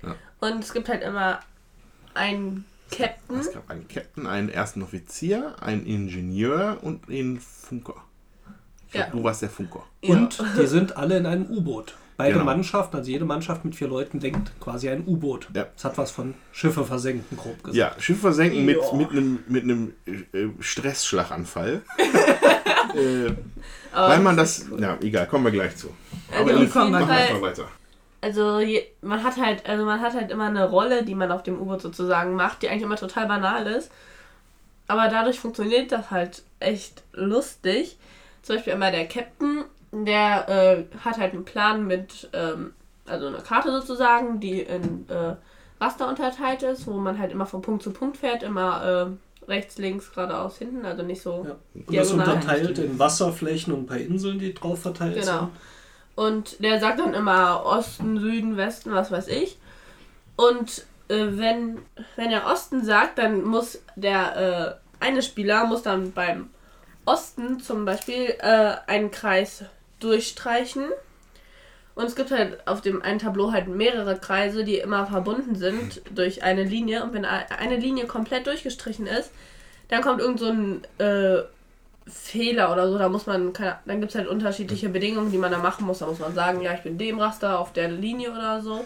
Ja. 0.03 0.17
Und 0.41 0.59
es 0.65 0.73
gibt 0.73 0.89
halt 0.89 1.03
immer 1.03 1.39
einen 2.15 2.65
Captain. 2.91 3.39
Es 3.39 3.53
gab 3.53 3.71
einen 3.71 3.87
Captain, 3.87 4.27
einen 4.27 4.49
ersten 4.49 4.83
Offizier, 4.83 5.55
einen 5.61 5.87
Ingenieur 5.87 6.79
und 6.83 7.09
einen 7.09 7.39
Funker. 7.41 7.95
Ich 8.93 8.99
glaub, 8.99 9.07
Ja. 9.07 9.11
Du 9.13 9.25
warst 9.25 9.43
der 9.43 9.51
Funker. 9.51 9.83
Ja. 10.03 10.15
Und 10.15 10.43
die 10.59 10.67
sind 10.67 10.97
alle 10.97 11.17
in 11.19 11.27
einem 11.27 11.47
U-Boot. 11.51 11.95
Beide 12.19 12.35
Genau. 12.35 12.45
Mannschaften, 12.45 12.97
also 12.99 13.11
jede 13.11 13.25
Mannschaft 13.25 13.65
mit 13.65 13.75
vier 13.75 13.89
Leuten 13.89 14.21
denkt 14.21 14.53
quasi 14.61 14.89
ein 14.91 15.03
U-Boot. 15.07 15.49
Ja. 15.55 15.67
Das 15.75 15.85
hat 15.87 15.97
was 15.99 16.11
von 16.11 16.35
Schiffe 16.53 16.85
versenken, 16.85 17.37
grob 17.39 17.57
gesagt. 17.65 17.75
Ja, 17.75 17.93
Schiff 17.99 18.21
versenken 18.21 18.65
mit, 18.67 18.77
Ja. 18.77 18.97
mit 18.97 19.11
einem 19.11 19.39
mit 19.49 19.63
einem 19.65 19.95
äh, 20.07 20.49
Stressschlaganfall. 20.61 21.81
äh, 22.95 23.33
Aber 23.93 24.09
weil 24.11 24.21
man 24.21 24.37
das 24.37 24.67
cool. 24.71 24.81
Ja, 24.81 24.99
egal, 25.01 25.27
kommen 25.27 25.45
wir 25.47 25.53
gleich 25.53 25.75
zu. 25.77 25.89
Also 26.31 26.43
Aber 26.43 26.61
Eve, 26.61 26.67
kommen 26.71 26.93
wir 26.93 27.05
gleich. 27.07 27.41
weiter. 27.43 27.65
Also 28.21 28.61
je, 28.61 28.85
man 29.01 29.25
hat 29.25 29.37
halt, 29.37 29.67
also 29.69 29.85
man 29.85 30.01
hat 30.01 30.15
halt 30.15 30.31
immer 30.31 30.47
eine 30.47 30.69
Rolle, 30.69 31.05
die 31.05 31.15
man 31.15 31.33
auf 31.33 31.43
dem 31.43 31.59
U-Boot 31.61 31.81
sozusagen 31.83 32.35
macht, 32.35 32.63
die 32.63 32.69
eigentlich 32.69 32.83
immer 32.83 32.97
total 32.97 33.27
banal 33.27 33.67
ist. 33.67 33.91
Aber 34.87 35.09
dadurch 35.09 35.41
funktioniert 35.41 35.91
das 35.91 36.11
halt 36.11 36.43
echt 36.61 37.03
lustig. 37.13 37.97
Zum 38.43 38.57
Beispiel 38.57 38.73
immer 38.73 38.91
der 38.91 39.07
Captain, 39.07 39.65
der 39.93 40.49
äh, 40.49 40.85
hat 41.05 41.19
halt 41.19 41.33
einen 41.33 41.45
Plan 41.45 41.87
mit, 41.87 42.29
ähm, 42.33 42.73
also 43.07 43.27
eine 43.27 43.39
Karte 43.39 43.71
sozusagen, 43.71 44.41
die 44.41 44.61
in 44.61 45.07
äh, 45.09 45.37
Raster 45.81 46.09
unterteilt 46.09 46.63
ist, 46.63 46.87
wo 46.87 46.93
man 46.93 47.19
halt 47.19 47.33
immer 47.33 47.47
von 47.47 47.63
Punkt 47.63 47.83
zu 47.83 47.91
Punkt 47.93 48.17
fährt, 48.17 48.43
immer 48.43 49.09
äh, 49.11 49.51
rechts, 49.51 49.79
links, 49.79 50.13
geradeaus, 50.13 50.59
hinten, 50.59 50.85
also 50.85 51.03
nicht 51.03 51.23
so 51.23 51.45
Ja. 51.47 51.57
Und 51.75 51.97
das 51.97 52.11
unterteilt 52.13 52.79
in 52.79 52.99
Wasserflächen 52.99 53.73
und 53.73 53.81
ein 53.81 53.87
paar 53.87 53.97
Inseln, 53.99 54.39
die 54.39 54.55
drauf 54.55 54.83
verteilt 54.83 55.15
Genau. 55.15 55.39
sind. 55.41 55.51
Und 56.15 56.63
der 56.63 56.79
sagt 56.79 57.01
dann 57.01 57.15
immer 57.15 57.65
Osten, 57.65 58.19
Süden, 58.21 58.57
Westen, 58.57 58.93
was 58.93 59.11
weiß 59.11 59.29
ich. 59.29 59.59
Und 60.37 60.85
äh, 61.09 61.27
wenn, 61.31 61.79
wenn 62.17 62.31
er 62.31 62.47
Osten 62.47 62.85
sagt, 62.85 63.19
dann 63.19 63.43
muss 63.45 63.83
der 63.97 64.79
äh, 65.01 65.05
eine 65.05 65.23
Spieler 65.23 65.67
muss 65.67 65.83
dann 65.83 66.13
beim 66.13 66.51
Osten 67.05 67.61
zum 67.61 67.85
Beispiel 67.85 68.35
äh, 68.39 68.75
einen 68.87 69.11
Kreis 69.11 69.65
durchstreichen. 70.01 70.85
Und 71.95 72.07
es 72.07 72.17
gibt 72.17 72.31
halt 72.31 72.67
auf 72.67 72.81
dem 72.81 73.03
einen 73.03 73.19
Tableau 73.19 73.53
halt 73.53 73.69
mehrere 73.69 74.17
Kreise, 74.17 74.65
die 74.65 74.79
immer 74.79 75.07
verbunden 75.07 75.57
sind 75.57 76.01
durch 76.15 76.43
eine 76.43 76.65
Linie. 76.65 77.03
Und 77.05 77.13
wenn 77.13 77.25
eine 77.25 77.77
Linie 77.77 78.07
komplett 78.07 78.47
durchgestrichen 78.47 79.07
ist, 79.07 79.31
dann 79.89 80.01
kommt 80.01 80.21
irgend 80.21 80.41
so 80.41 80.47
ein 80.47 80.83
äh, 80.99 81.43
Fehler 82.07 82.73
oder 82.73 82.91
so. 82.91 82.97
Da 82.97 83.09
muss 83.09 83.27
man, 83.27 83.53
keine, 83.53 83.79
dann 83.85 84.01
gibt 84.01 84.13
es 84.13 84.19
halt 84.19 84.29
unterschiedliche 84.29 84.89
Bedingungen, 84.89 85.31
die 85.31 85.39
man 85.39 85.53
da 85.53 85.59
machen 85.59 85.87
muss. 85.87 85.99
Da 85.99 86.07
muss 86.07 86.19
man 86.19 86.35
sagen, 86.35 86.63
ja, 86.63 86.73
ich 86.73 86.81
bin 86.81 86.97
dem 86.97 87.19
Raster 87.19 87.59
auf 87.59 87.73
der 87.75 87.89
Linie 87.91 88.31
oder 88.31 88.63
so. 88.63 88.85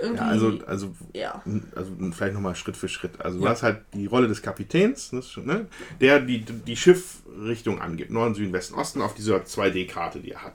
Irgendwie, 0.00 0.22
Ja, 0.22 0.28
also, 0.28 0.58
also, 0.66 0.94
ja. 1.12 1.42
also 1.76 1.92
vielleicht 2.12 2.34
nochmal 2.34 2.54
Schritt 2.56 2.76
für 2.76 2.88
Schritt. 2.88 3.20
Also 3.20 3.38
du 3.38 3.44
Ja. 3.44 3.50
hast 3.50 3.62
halt 3.62 3.82
die 3.94 4.06
Rolle 4.06 4.28
des 4.28 4.40
Kapitäns, 4.42 5.12
schon, 5.28 5.46
ne, 5.46 5.66
der 6.00 6.20
die, 6.20 6.40
die 6.40 6.76
Schiffrichtung 6.76 7.80
angibt. 7.80 8.10
Norden, 8.10 8.34
Süden, 8.34 8.52
Westen, 8.52 8.74
Osten 8.74 9.02
auf 9.02 9.14
dieser 9.14 9.44
2D-Karte, 9.44 10.20
die 10.20 10.30
er 10.32 10.42
hat. 10.42 10.54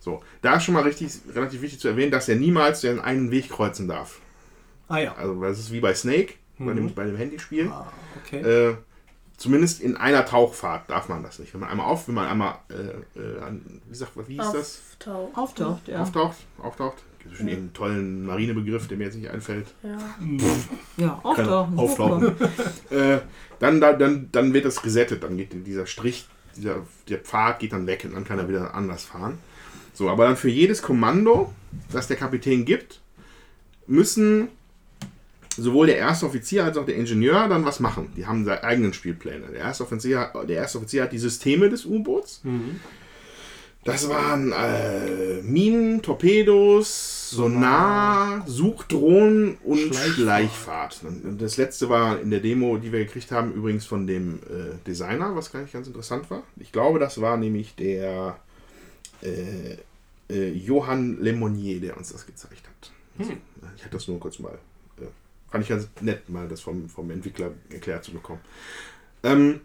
So, 0.00 0.20
da 0.40 0.56
ist 0.56 0.64
schon 0.64 0.74
mal 0.74 0.82
richtig, 0.82 1.12
relativ 1.34 1.62
wichtig 1.62 1.78
zu 1.80 1.88
erwähnen, 1.88 2.10
dass 2.10 2.28
er 2.28 2.36
niemals 2.36 2.80
den 2.80 2.98
einen 2.98 3.30
Weg 3.30 3.48
kreuzen 3.50 3.86
darf. 3.86 4.20
Ah 4.88 4.98
ja. 4.98 5.14
Also 5.14 5.40
das 5.40 5.58
ist 5.60 5.70
wie 5.72 5.80
bei 5.80 5.94
Snake, 5.94 6.34
bei, 6.58 6.72
Mhm. 6.72 6.76
dem, 6.76 6.94
bei 6.94 7.04
dem 7.04 7.16
Handyspiel. 7.16 7.68
Ah, 7.68 7.86
okay. 8.24 8.40
Äh, 8.40 8.76
zumindest 9.36 9.80
in 9.80 9.96
einer 9.96 10.26
Tauchfahrt 10.26 10.90
darf 10.90 11.08
man 11.08 11.22
das 11.22 11.38
nicht. 11.38 11.54
Wenn 11.54 11.60
man 11.60 11.70
einmal 11.70 11.86
auf, 11.86 12.08
wenn 12.08 12.14
man 12.16 12.26
einmal, 12.28 12.56
äh, 12.68 13.18
äh, 13.20 13.40
an- 13.40 13.80
wie 13.88 13.94
sagt 13.94 14.12
wie 14.28 14.34
hieß 14.40 14.52
das? 14.52 14.80
Auftauchen. 14.98 15.34
Auftaucht, 15.36 15.88
ja. 15.88 16.02
Auftaucht, 16.02 16.36
auftaucht. 16.58 16.96
Gibt 17.22 17.34
es 17.34 17.38
schon 17.38 17.48
irgendeinen 17.48 17.72
tollen 17.74 18.26
Marinebegriff, 18.26 18.88
der 18.88 18.98
mir 18.98 19.04
jetzt 19.04 19.16
nicht 19.16 19.30
einfällt. 19.30 19.66
Ja. 19.82 19.98
Ja, 20.96 21.20
Keine 21.22 21.52
auftauchen. 21.52 21.78
Auftauchen. 21.78 22.34
äh, 22.90 23.18
dann, 23.58 23.80
dann, 23.80 23.98
dann, 23.98 24.28
dann 24.32 24.52
wird 24.52 24.64
das 24.64 24.84
resettet, 24.84 25.22
dann 25.22 25.36
geht 25.36 25.66
dieser 25.66 25.86
Strich, 25.86 26.26
dieser, 26.56 26.84
der 27.08 27.18
Pfad 27.18 27.60
geht 27.60 27.72
dann 27.72 27.86
weg 27.86 28.04
und 28.04 28.14
dann 28.14 28.24
kann 28.24 28.38
er 28.38 28.48
wieder 28.48 28.74
anders 28.74 29.04
fahren. 29.04 29.38
So, 29.94 30.08
aber 30.10 30.24
dann 30.24 30.36
für 30.36 30.48
jedes 30.48 30.82
Kommando, 30.82 31.52
das 31.92 32.08
der 32.08 32.16
Kapitän 32.16 32.64
gibt, 32.64 33.00
müssen 33.86 34.48
sowohl 35.56 35.86
der 35.86 35.98
erste 35.98 36.26
Offizier 36.26 36.64
als 36.64 36.76
auch 36.76 36.86
der 36.86 36.96
Ingenieur 36.96 37.48
dann 37.48 37.64
was 37.64 37.78
machen. 37.78 38.10
Die 38.16 38.26
haben 38.26 38.44
seine 38.44 38.64
eigenen 38.64 38.92
Spielpläne. 38.94 39.46
Der 39.52 39.60
erste 39.60 39.84
Offizier, 39.84 40.32
der 40.48 40.56
erste 40.56 40.78
Offizier 40.78 41.04
hat 41.04 41.12
die 41.12 41.18
Systeme 41.18 41.68
des 41.68 41.84
U-Boots. 41.84 42.40
Mhm. 42.44 42.80
Das 43.84 44.08
waren 44.08 44.52
äh, 44.52 45.42
Minen, 45.42 46.02
Torpedos, 46.02 47.30
Sonar, 47.30 48.44
Suchdrohnen 48.46 49.56
und 49.64 49.78
Schleichfahrt. 49.78 50.14
Schleichfahrt. 50.14 51.00
Und 51.04 51.42
Das 51.42 51.56
letzte 51.56 51.88
war 51.88 52.20
in 52.20 52.30
der 52.30 52.38
Demo, 52.38 52.76
die 52.76 52.92
wir 52.92 53.04
gekriegt 53.04 53.32
haben, 53.32 53.52
übrigens 53.52 53.84
von 53.84 54.06
dem 54.06 54.38
äh, 54.48 54.76
Designer, 54.86 55.34
was 55.34 55.50
gar 55.50 55.62
nicht 55.62 55.72
ganz 55.72 55.88
interessant 55.88 56.30
war. 56.30 56.44
Ich 56.58 56.70
glaube, 56.70 57.00
das 57.00 57.20
war 57.20 57.36
nämlich 57.36 57.74
der 57.74 58.38
äh, 59.20 59.78
äh, 60.30 60.52
Johann 60.52 61.20
Lemonnier, 61.20 61.80
der 61.80 61.96
uns 61.96 62.12
das 62.12 62.24
gezeigt 62.24 62.68
hat. 62.68 62.92
Also, 63.18 63.32
ich 63.76 63.82
hatte 63.82 63.96
das 63.96 64.06
nur 64.06 64.20
kurz 64.20 64.38
mal, 64.38 64.58
äh, 64.98 65.06
fand 65.50 65.64
ich 65.64 65.70
ganz 65.70 65.88
nett, 66.00 66.28
mal 66.28 66.46
das 66.46 66.60
vom, 66.60 66.88
vom 66.88 67.10
Entwickler 67.10 67.50
erklärt 67.68 68.04
zu 68.04 68.12
bekommen. 68.12 68.40
Ähm, 69.24 69.60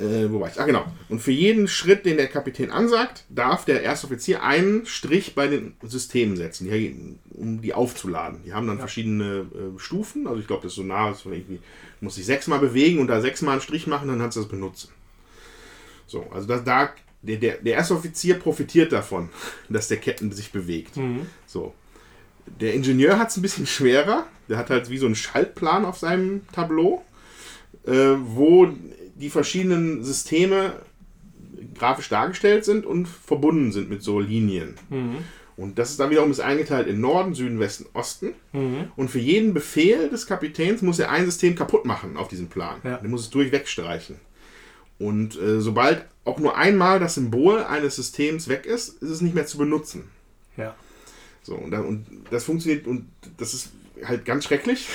äh, 0.00 0.30
wo 0.30 0.40
war 0.40 0.48
ich? 0.48 0.58
Ah, 0.58 0.64
genau. 0.64 0.84
Und 1.08 1.20
für 1.20 1.30
jeden 1.30 1.68
Schritt, 1.68 2.06
den 2.06 2.16
der 2.16 2.28
Kapitän 2.28 2.70
ansagt, 2.70 3.24
darf 3.28 3.64
der 3.64 3.82
Erstoffizier 3.82 4.42
einen 4.42 4.86
Strich 4.86 5.34
bei 5.34 5.46
den 5.46 5.74
Systemen 5.82 6.36
setzen, 6.36 6.70
die, 6.70 7.18
um 7.30 7.60
die 7.60 7.74
aufzuladen. 7.74 8.40
Die 8.44 8.52
haben 8.52 8.66
dann 8.66 8.78
verschiedene 8.78 9.46
äh, 9.54 9.78
Stufen. 9.78 10.26
Also 10.26 10.40
ich 10.40 10.46
glaube, 10.46 10.62
das 10.62 10.74
Sonar 10.74 11.12
ist 11.12 11.20
so 11.20 11.30
irgendwie, 11.30 11.60
muss 12.00 12.14
sich 12.14 12.24
sechsmal 12.24 12.58
bewegen 12.58 12.98
und 12.98 13.08
da 13.08 13.20
sechsmal 13.20 13.52
einen 13.52 13.60
Strich 13.60 13.86
machen, 13.86 14.08
dann 14.08 14.18
kannst 14.18 14.36
du 14.36 14.40
das 14.40 14.48
benutzen. 14.48 14.90
So, 16.06 16.26
also 16.32 16.46
das, 16.48 16.64
da, 16.64 16.90
der, 17.22 17.36
der, 17.36 17.58
der 17.58 17.74
Erstoffizier 17.74 18.38
profitiert 18.38 18.92
davon, 18.92 19.28
dass 19.68 19.88
der 19.88 19.98
Captain 19.98 20.32
sich 20.32 20.50
bewegt. 20.50 20.96
Mhm. 20.96 21.26
So. 21.46 21.74
Der 22.60 22.74
Ingenieur 22.74 23.18
hat 23.18 23.28
es 23.28 23.36
ein 23.36 23.42
bisschen 23.42 23.66
schwerer. 23.66 24.26
Der 24.48 24.56
hat 24.56 24.70
halt 24.70 24.90
wie 24.90 24.98
so 24.98 25.06
einen 25.06 25.14
Schaltplan 25.14 25.84
auf 25.84 25.98
seinem 25.98 26.46
Tableau, 26.52 27.04
äh, 27.86 28.16
wo 28.18 28.66
die 29.20 29.30
verschiedenen 29.30 30.02
Systeme 30.02 30.74
grafisch 31.78 32.08
dargestellt 32.08 32.64
sind 32.64 32.84
und 32.86 33.06
verbunden 33.06 33.72
sind 33.72 33.88
mit 33.88 34.02
so 34.02 34.20
Linien. 34.20 34.74
Mhm. 34.88 35.18
Und 35.56 35.78
das 35.78 35.90
ist 35.90 36.00
dann 36.00 36.10
wiederum 36.10 36.30
ist 36.30 36.40
eingeteilt 36.40 36.86
in 36.86 37.00
Norden, 37.00 37.34
Süden, 37.34 37.60
Westen, 37.60 37.86
Osten. 37.92 38.32
Mhm. 38.52 38.92
Und 38.96 39.10
für 39.10 39.18
jeden 39.18 39.52
Befehl 39.52 40.08
des 40.08 40.26
Kapitäns 40.26 40.80
muss 40.80 40.98
er 40.98 41.10
ein 41.10 41.26
System 41.26 41.54
kaputt 41.54 41.84
machen 41.84 42.16
auf 42.16 42.28
diesem 42.28 42.48
Plan. 42.48 42.80
Ja. 42.82 42.96
Der 42.96 43.10
muss 43.10 43.22
es 43.22 43.30
durchweg 43.30 43.68
streichen. 43.68 44.16
Und 44.98 45.38
äh, 45.38 45.60
sobald 45.60 46.06
auch 46.24 46.38
nur 46.38 46.56
einmal 46.56 46.98
das 47.00 47.14
Symbol 47.14 47.58
eines 47.58 47.96
Systems 47.96 48.48
weg 48.48 48.66
ist, 48.66 49.02
ist 49.02 49.10
es 49.10 49.20
nicht 49.20 49.34
mehr 49.34 49.46
zu 49.46 49.58
benutzen. 49.58 50.04
Ja. 50.56 50.74
So, 51.42 51.54
und, 51.54 51.70
dann, 51.70 51.84
und 51.86 52.06
das 52.30 52.44
funktioniert 52.44 52.86
und 52.86 53.06
das 53.38 53.54
ist 53.54 53.72
halt 54.04 54.24
ganz 54.24 54.44
schrecklich 54.44 54.88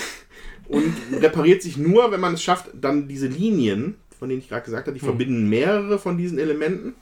und 0.68 0.96
repariert 1.22 1.62
sich 1.62 1.78
nur, 1.78 2.12
wenn 2.12 2.20
man 2.20 2.36
es 2.36 2.44
schafft, 2.44 2.70
dann 2.74 3.08
diese 3.08 3.28
Linien, 3.28 3.96
von 4.26 4.30
denen 4.32 4.42
ich 4.42 4.50
gerade 4.50 4.66
gesagt 4.66 4.88
habe, 4.88 4.98
die 4.98 5.06
verbinden 5.06 5.48
mehrere 5.48 6.00
von 6.00 6.18
diesen 6.18 6.40
Elementen. 6.40 6.96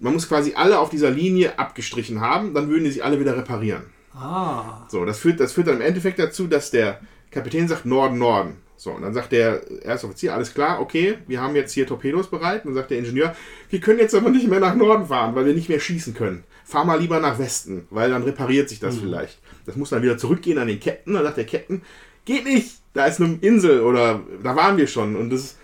Man 0.00 0.14
muss 0.14 0.28
quasi 0.28 0.54
alle 0.56 0.80
auf 0.80 0.90
dieser 0.90 1.10
Linie 1.10 1.60
abgestrichen 1.60 2.20
haben, 2.20 2.54
dann 2.54 2.68
würden 2.68 2.82
die 2.82 2.90
sich 2.90 3.04
alle 3.04 3.20
wieder 3.20 3.36
reparieren. 3.36 3.84
Ah. 4.12 4.84
So, 4.88 5.04
das 5.04 5.20
führt, 5.20 5.38
das 5.38 5.52
führt 5.52 5.68
dann 5.68 5.76
im 5.76 5.82
Endeffekt 5.82 6.18
dazu, 6.18 6.48
dass 6.48 6.72
der 6.72 7.00
Kapitän 7.30 7.68
sagt 7.68 7.86
Norden, 7.86 8.18
Norden. 8.18 8.56
So, 8.76 8.90
und 8.90 9.02
dann 9.02 9.14
sagt 9.14 9.30
der 9.30 9.62
erste 9.84 10.08
Offizier, 10.08 10.34
alles 10.34 10.54
klar, 10.54 10.80
okay, 10.80 11.18
wir 11.28 11.40
haben 11.40 11.54
jetzt 11.54 11.72
hier 11.72 11.86
Torpedos 11.86 12.28
bereit. 12.28 12.64
Und 12.64 12.70
dann 12.70 12.82
sagt 12.82 12.90
der 12.90 12.98
Ingenieur, 12.98 13.36
wir 13.70 13.78
können 13.78 14.00
jetzt 14.00 14.14
aber 14.16 14.30
nicht 14.30 14.48
mehr 14.48 14.58
nach 14.58 14.74
Norden 14.74 15.06
fahren, 15.06 15.36
weil 15.36 15.46
wir 15.46 15.54
nicht 15.54 15.68
mehr 15.68 15.78
schießen 15.78 16.14
können. 16.14 16.42
Fahr 16.64 16.84
mal 16.84 16.98
lieber 16.98 17.20
nach 17.20 17.38
Westen, 17.38 17.86
weil 17.90 18.10
dann 18.10 18.24
repariert 18.24 18.68
sich 18.68 18.80
das 18.80 18.98
vielleicht. 18.98 19.38
Das 19.66 19.76
muss 19.76 19.90
dann 19.90 20.02
wieder 20.02 20.18
zurückgehen 20.18 20.58
an 20.58 20.66
den 20.66 20.80
Captain. 20.80 21.14
Dann 21.14 21.22
sagt 21.22 21.36
der 21.36 21.46
Captain, 21.46 21.82
geht 22.24 22.44
nicht, 22.44 22.78
da 22.92 23.06
ist 23.06 23.20
eine 23.20 23.38
Insel 23.40 23.80
oder 23.80 24.20
da 24.42 24.56
waren 24.56 24.76
wir 24.76 24.86
schon. 24.86 25.16
Und 25.16 25.30
das, 25.30 25.56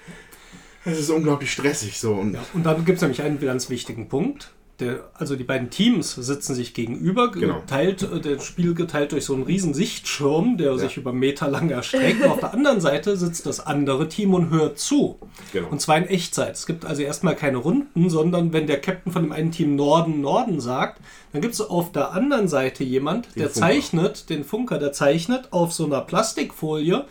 das 0.85 0.99
ist 0.99 1.11
unglaublich 1.11 1.51
stressig 1.53 1.99
so. 2.01 2.15
Und 2.15 2.35
Ja, 2.35 2.45
und 2.55 2.65
dann 2.65 2.85
gibt 2.85 2.97
es 2.97 3.03
nämlich 3.03 3.23
einen 3.23 3.41
ganz 3.41 3.71
wichtigen 3.71 4.09
Punkt. 4.09 4.51
Der, 4.81 5.09
also 5.15 5.37
die 5.37 5.45
beiden 5.45 5.71
Teams 5.71 6.17
sitzen 6.17 6.53
sich 6.57 6.75
gegenüber, 6.75 7.31
Genau. 7.31 7.61
geteilt, 7.61 8.03
äh, 8.03 8.19
das 8.21 8.45
Spiel 8.45 8.75
geteilt 8.75 9.13
durch 9.13 9.25
so 9.25 9.33
einen 9.35 9.45
riesen 9.45 9.73
Sichtschirm, 9.73 10.57
der 10.59 10.77
sich 10.79 10.97
über 10.97 11.13
Meter 11.13 11.47
lang 11.47 11.71
erstreckt. 11.71 12.25
Und 12.25 12.31
auf 12.33 12.41
der 12.41 12.53
anderen 12.55 12.81
Seite 12.81 13.17
sitzt 13.17 13.47
das 13.47 13.65
andere 13.65 14.09
Team 14.09 14.35
und 14.35 14.51
hört 14.51 14.81
zu. 14.81 15.21
Genau. 15.53 15.69
Und 15.69 15.81
zwar 15.81 15.99
in 15.99 16.09
Echtzeit. 16.09 16.57
Es 16.57 16.67
gibt 16.67 16.85
also 16.85 17.03
erstmal 17.03 17.37
keine 17.37 17.59
Runden, 17.59 18.11
sondern 18.11 18.53
wenn 18.53 18.67
der 18.67 18.81
Captain 18.81 19.13
von 19.13 19.23
dem 19.23 19.31
einen 19.31 19.53
Team 19.53 19.77
Norden, 19.77 20.21
Norden 20.21 20.59
sagt, 20.61 21.01
dann 21.33 21.41
gibt 21.41 21.55
es 21.55 21.61
auf 21.61 21.93
der 21.93 22.11
anderen 22.11 22.49
Seite 22.49 22.83
jemand, 22.83 23.29
der 23.37 23.45
Funker. 23.51 23.53
zeichnet, 23.61 24.29
den 24.29 24.43
Funker, 24.43 24.81
der 24.81 24.91
zeichnet 24.91 25.53
auf 25.53 25.73
so 25.73 25.85
einer 25.87 26.01
Plastikfolie, 26.01 27.05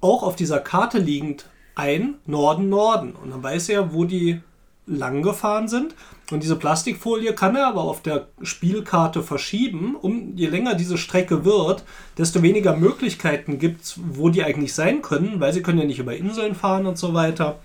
auch 0.00 0.24
auf 0.24 0.34
dieser 0.34 0.58
Karte 0.58 0.98
liegend, 0.98 1.46
ein 1.74 2.14
Norden, 2.26 2.68
Norden. 2.68 3.12
Und 3.12 3.30
dann 3.30 3.42
weiß 3.42 3.68
er, 3.70 3.92
wo 3.92 4.04
die 4.04 4.40
lang 4.86 5.22
gefahren 5.22 5.68
sind. 5.68 5.94
Und 6.30 6.42
diese 6.42 6.56
Plastikfolie 6.56 7.34
kann 7.34 7.56
er 7.56 7.68
aber 7.68 7.82
auf 7.82 8.02
der 8.02 8.28
Spielkarte 8.42 9.22
verschieben. 9.22 9.96
Um, 10.00 10.36
je 10.36 10.48
länger 10.48 10.74
diese 10.74 10.98
Strecke 10.98 11.44
wird, 11.44 11.84
desto 12.18 12.42
weniger 12.42 12.76
Möglichkeiten 12.76 13.58
gibt 13.58 13.82
es, 13.82 14.00
wo 14.12 14.28
die 14.28 14.42
eigentlich 14.42 14.74
sein 14.74 15.02
können, 15.02 15.40
weil 15.40 15.52
sie 15.52 15.62
können 15.62 15.78
ja 15.78 15.84
nicht 15.84 15.98
über 15.98 16.16
Inseln 16.16 16.54
fahren 16.54 16.86
und 16.86 16.98
so 16.98 17.14
weiter. 17.14 17.58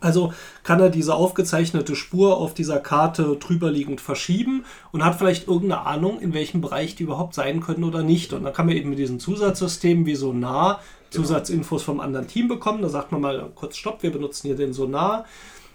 Also 0.00 0.32
kann 0.64 0.80
er 0.80 0.90
diese 0.90 1.14
aufgezeichnete 1.14 1.94
Spur 1.94 2.38
auf 2.38 2.54
dieser 2.54 2.80
Karte 2.80 3.36
drüberliegend 3.36 4.00
verschieben 4.00 4.64
und 4.90 5.04
hat 5.04 5.16
vielleicht 5.16 5.46
irgendeine 5.46 5.86
Ahnung, 5.86 6.20
in 6.20 6.34
welchem 6.34 6.60
Bereich 6.60 6.96
die 6.96 7.04
überhaupt 7.04 7.34
sein 7.34 7.60
können 7.60 7.84
oder 7.84 8.02
nicht. 8.02 8.32
Und 8.32 8.44
dann 8.44 8.52
kann 8.52 8.66
man 8.66 8.76
eben 8.76 8.90
mit 8.90 8.98
diesen 8.98 9.20
Zusatzsystemen 9.20 10.06
wie 10.06 10.16
Sonar 10.16 10.80
Zusatzinfos 11.10 11.82
vom 11.82 12.00
anderen 12.00 12.26
Team 12.28 12.48
bekommen. 12.48 12.82
Da 12.82 12.88
sagt 12.88 13.12
man 13.12 13.20
mal 13.20 13.50
kurz 13.54 13.76
Stopp, 13.76 14.02
wir 14.02 14.12
benutzen 14.12 14.48
hier 14.48 14.56
den 14.56 14.72
Sonar. 14.72 15.24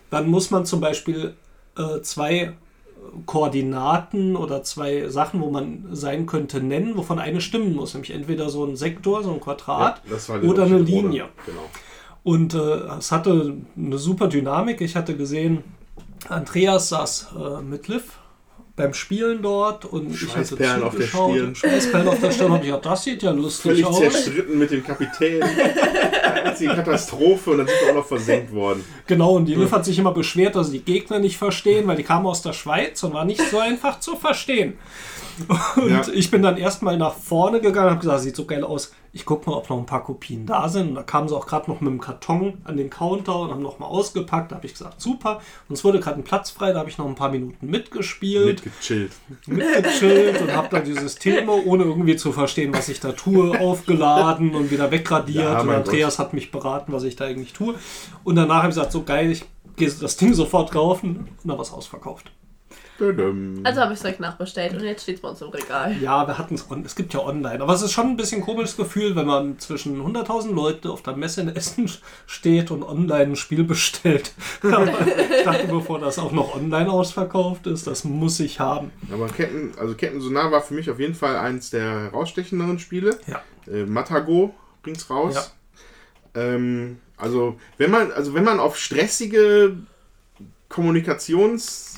Dann 0.09 0.29
muss 0.29 0.51
man 0.51 0.65
zum 0.65 0.81
Beispiel 0.81 1.35
äh, 1.77 2.01
zwei 2.01 2.53
Koordinaten 3.25 4.35
oder 4.35 4.63
zwei 4.63 5.09
Sachen, 5.09 5.41
wo 5.41 5.49
man 5.49 5.87
sein 5.91 6.25
könnte, 6.25 6.61
nennen, 6.61 6.95
wovon 6.97 7.19
eine 7.19 7.41
stimmen 7.41 7.75
muss. 7.75 7.93
Nämlich 7.93 8.11
entweder 8.11 8.49
so 8.49 8.65
ein 8.65 8.75
Sektor, 8.75 9.23
so 9.23 9.33
ein 9.33 9.39
Quadrat 9.39 10.01
Ja, 10.07 10.39
oder 10.41 10.63
eine 10.63 10.79
Linie. 10.79 11.29
Genau. 11.45 11.63
Und 12.23 12.53
äh, 12.53 12.97
es 12.99 13.11
hatte 13.11 13.57
eine 13.75 13.97
super 13.97 14.27
Dynamik. 14.27 14.81
Ich 14.81 14.95
hatte 14.95 15.17
gesehen, 15.17 15.63
Andreas 16.29 16.89
saß 16.89 17.29
äh, 17.35 17.61
mit 17.61 17.87
Liv 17.87 18.19
beim 18.75 18.93
Spielen 18.93 19.41
dort 19.41 19.85
und 19.85 20.13
ich 20.13 20.27
hatte 20.35 20.41
auf 20.41 20.57
der 20.57 20.77
zugeschaut 21.01 21.33
Stirn. 21.35 21.55
Schweißperlen 21.55 22.07
auf 22.07 22.19
der 22.19 22.31
Stirn. 22.31 22.51
Und 22.51 22.59
ich 22.59 22.65
gedacht, 22.67 22.85
das 22.85 23.03
sieht 23.03 23.21
ja 23.23 23.31
lustig 23.31 23.71
Völlig 23.71 23.85
aus. 23.85 23.99
zerstritten 23.99 24.57
mit 24.57 24.71
dem 24.71 24.83
Kapitän. 24.83 25.43
Einzige 26.43 26.73
Katastrophe 26.75 27.51
und 27.51 27.57
dann 27.59 27.67
sind 27.67 27.75
wir 27.83 27.91
auch 27.91 27.95
noch 27.95 28.05
versenkt 28.05 28.53
worden. 28.53 28.83
Genau, 29.07 29.35
und 29.35 29.45
die 29.45 29.55
Liv 29.55 29.71
hat 29.71 29.85
sich 29.85 29.97
immer 29.99 30.13
beschwert, 30.13 30.55
dass 30.55 30.69
sie 30.69 30.79
die 30.79 30.85
Gegner 30.85 31.19
nicht 31.19 31.37
verstehen, 31.37 31.85
weil 31.87 31.97
die 31.97 32.03
kamen 32.03 32.25
aus 32.25 32.41
der 32.41 32.53
Schweiz 32.53 33.03
und 33.03 33.13
war 33.13 33.25
nicht 33.25 33.41
so 33.49 33.59
einfach 33.59 33.99
zu 33.99 34.15
verstehen. 34.15 34.73
Und 35.75 35.89
Ja. 35.89 36.01
ich 36.13 36.29
bin 36.31 36.41
dann 36.41 36.57
erstmal 36.57 36.97
nach 36.97 37.13
vorne 37.15 37.61
gegangen 37.61 37.87
und 37.87 37.91
habe 37.91 38.01
gesagt, 38.01 38.21
sieht 38.21 38.35
so 38.35 38.45
geil 38.45 38.63
aus. 38.63 38.93
Ich 39.13 39.25
gucke 39.25 39.49
mal, 39.49 39.57
ob 39.57 39.69
noch 39.69 39.77
ein 39.77 39.85
paar 39.85 40.03
Kopien 40.03 40.45
da 40.45 40.69
sind. 40.69 40.89
Und 40.89 40.95
da 40.95 41.03
kamen 41.03 41.27
sie 41.27 41.35
auch 41.35 41.45
gerade 41.45 41.69
noch 41.69 41.81
mit 41.81 41.91
dem 41.91 41.99
Karton 41.99 42.59
an 42.63 42.77
den 42.77 42.89
Counter 42.89 43.39
und 43.39 43.51
haben 43.51 43.61
nochmal 43.61 43.89
ausgepackt. 43.89 44.51
Da 44.51 44.55
habe 44.55 44.65
ich 44.65 44.73
gesagt, 44.73 45.01
super. 45.01 45.41
Und 45.67 45.75
es 45.75 45.83
wurde 45.83 45.99
gerade 45.99 46.19
ein 46.19 46.23
Platz 46.23 46.49
frei, 46.49 46.71
da 46.71 46.79
habe 46.79 46.89
ich 46.89 46.97
noch 46.97 47.05
ein 47.05 47.15
paar 47.15 47.29
Minuten 47.29 47.67
mitgespielt 47.67 48.65
Mitgechillt. 48.65 49.11
mitgechillt 49.47 50.41
und 50.41 50.55
habe 50.55 50.69
dann 50.69 50.85
die 50.85 50.93
Systeme, 50.93 51.51
ohne 51.51 51.83
irgendwie 51.83 52.15
zu 52.15 52.31
verstehen, 52.31 52.73
was 52.73 52.87
ich 52.89 52.99
da 52.99 53.11
tue, 53.11 53.59
aufgeladen 53.59 54.55
und 54.55 54.71
wieder 54.71 54.91
wegradiert. 54.91 55.43
Ja, 55.43 55.61
und 55.61 55.69
Andreas 55.69 56.17
hat 56.17 56.33
mich 56.33 56.51
beraten, 56.51 56.93
was 56.93 57.03
ich 57.03 57.15
da 57.15 57.25
eigentlich 57.25 57.53
tue. 57.53 57.75
Und 58.23 58.35
danach 58.35 58.63
habe 58.63 58.69
ich 58.69 58.75
gesagt, 58.75 58.91
so 58.91 59.03
geil, 59.03 59.31
ich 59.31 59.43
gehe 59.75 59.89
das 59.89 60.17
Ding 60.17 60.33
sofort 60.33 60.71
kaufen 60.71 61.17
und 61.17 61.49
dann 61.49 61.57
war 61.57 61.63
es 61.63 61.71
ausverkauft. 61.71 62.31
Also 63.63 63.81
habe 63.81 63.93
ich 63.93 63.97
es 63.97 64.01
direkt 64.01 64.19
nachbestellt 64.19 64.73
und 64.73 64.83
jetzt 64.83 65.03
steht 65.03 65.15
es 65.15 65.21
bei 65.21 65.29
uns 65.29 65.41
im 65.41 65.49
Regal. 65.49 65.95
Ja, 66.01 66.27
wir 66.27 66.37
hatten 66.37 66.55
es, 66.55 66.65
es 66.85 66.95
gibt 66.95 67.13
ja 67.13 67.21
online, 67.21 67.61
aber 67.61 67.73
es 67.73 67.81
ist 67.81 67.91
schon 67.91 68.07
ein 68.07 68.17
bisschen 68.17 68.41
komisches 68.41 68.77
Gefühl, 68.77 69.15
wenn 69.15 69.25
man 69.25 69.59
zwischen 69.59 70.01
100.000 70.01 70.53
Leute 70.53 70.91
auf 70.91 71.01
der 71.01 71.15
Messe 71.15 71.41
in 71.41 71.49
Essen 71.49 71.89
steht 72.27 72.71
und 72.71 72.83
online 72.83 73.31
ein 73.31 73.35
Spiel 73.35 73.63
bestellt. 73.63 74.33
Ich 75.41 75.45
dachte, 75.45 75.67
bevor 75.67 75.99
das 75.99 76.19
auch 76.19 76.31
noch 76.31 76.55
online 76.55 76.91
ausverkauft 76.91 77.65
ist, 77.65 77.87
das 77.87 78.03
muss 78.03 78.39
ich 78.39 78.59
haben. 78.59 78.91
Aber 79.11 79.27
Ketten, 79.27 79.73
also 79.79 79.95
Ketten 79.95 80.21
Sonar 80.21 80.51
war 80.51 80.61
für 80.61 80.75
mich 80.75 80.89
auf 80.89 80.99
jeden 80.99 81.15
Fall 81.15 81.35
eins 81.35 81.71
der 81.71 82.11
herausstechenderen 82.11 82.77
Spiele. 82.77 83.17
Ja. 83.25 83.41
Äh, 83.71 83.85
Matago 83.85 84.53
bringt's 84.83 85.09
raus. 85.09 85.55
Ähm, 86.35 86.99
also 87.17 87.59
wenn 87.77 87.91
man, 87.91 88.11
also 88.11 88.33
wenn 88.33 88.43
man 88.43 88.59
auf 88.59 88.77
stressige 88.77 89.77
Kommunikationsspiele, 90.69 91.90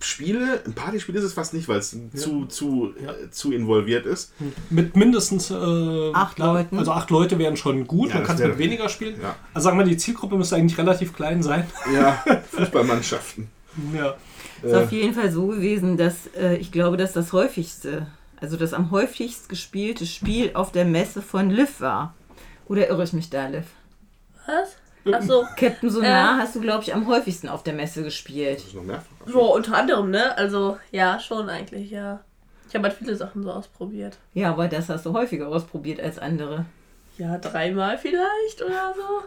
Spiele. 0.00 0.62
ein 0.66 0.72
Partyspiel 0.74 1.14
ist 1.16 1.24
es 1.24 1.32
fast 1.32 1.52
nicht, 1.54 1.68
weil 1.68 1.78
es 1.78 1.96
zu, 2.14 2.46
zu, 2.46 2.94
Ja. 3.04 3.12
äh, 3.12 3.30
zu 3.30 3.52
involviert 3.52 4.06
ist. 4.06 4.32
Mit 4.70 4.96
mindestens 4.96 5.50
äh, 5.50 6.12
Acht 6.12 6.38
Leuten. 6.38 6.78
Also 6.78 6.92
acht 6.92 7.10
Leute 7.10 7.38
wären 7.38 7.56
schon 7.56 7.86
gut. 7.86 8.08
Ja, 8.10 8.16
Man 8.16 8.24
kann 8.24 8.36
es 8.36 8.42
mit 8.42 8.58
weniger 8.58 8.88
spielen. 8.88 9.20
Ja, 9.20 9.36
Also 9.54 9.64
sagen 9.66 9.78
wir, 9.78 9.84
die 9.84 9.96
Zielgruppe 9.96 10.36
müsste 10.36 10.56
eigentlich 10.56 10.78
relativ 10.78 11.12
klein 11.12 11.42
sein. 11.42 11.66
ja 11.94 12.22
Fußballmannschaften. 12.50 13.48
Ja. 13.94 14.14
ist 14.62 14.74
auf 14.74 14.92
jeden 14.92 15.14
Fall 15.14 15.30
so 15.30 15.46
gewesen, 15.48 15.96
dass 15.96 16.26
äh, 16.38 16.56
ich 16.56 16.72
glaube, 16.72 16.96
dass 16.96 17.12
das 17.12 17.32
häufigste, 17.32 18.06
also 18.40 18.56
das 18.56 18.72
am 18.74 18.90
häufigst 18.90 19.48
gespielte 19.48 20.06
Spiel 20.06 20.50
auf 20.54 20.72
der 20.72 20.84
Messe 20.84 21.22
von 21.22 21.50
Liv 21.50 21.80
war. 21.80 22.14
Oder 22.66 22.88
irre 22.88 23.04
ich 23.04 23.12
mich 23.12 23.30
da, 23.30 23.46
Liv? 23.48 23.64
Was? 24.46 24.76
Achso. 25.14 25.44
Captain 25.56 25.88
Sonar 25.90 26.36
Äh. 26.38 26.42
hast 26.42 26.54
du, 26.56 26.60
glaube 26.60 26.82
ich, 26.84 26.92
am 26.92 27.06
häufigsten 27.06 27.48
auf 27.48 27.62
der 27.62 27.72
Messe 27.74 28.02
gespielt. 28.02 28.58
Das 28.58 28.66
ist 28.66 28.74
noch 28.74 28.82
mehrfach. 28.82 29.09
So, 29.26 29.54
unter 29.54 29.76
anderem, 29.76 30.10
ne? 30.10 30.36
Also, 30.36 30.78
ja, 30.90 31.20
schon 31.20 31.48
eigentlich, 31.48 31.90
ja. 31.90 32.20
Ich 32.68 32.74
habe 32.74 32.88
halt 32.88 32.96
viele 32.96 33.16
Sachen 33.16 33.42
so 33.42 33.52
ausprobiert. 33.52 34.18
Ja, 34.32 34.50
aber 34.50 34.68
das 34.68 34.88
hast 34.88 35.04
du 35.04 35.12
häufiger 35.12 35.48
ausprobiert 35.48 36.00
als 36.00 36.18
andere. 36.18 36.66
Ja, 37.18 37.36
dreimal 37.38 37.98
vielleicht 37.98 38.62
oder 38.62 38.94
so. 38.94 39.24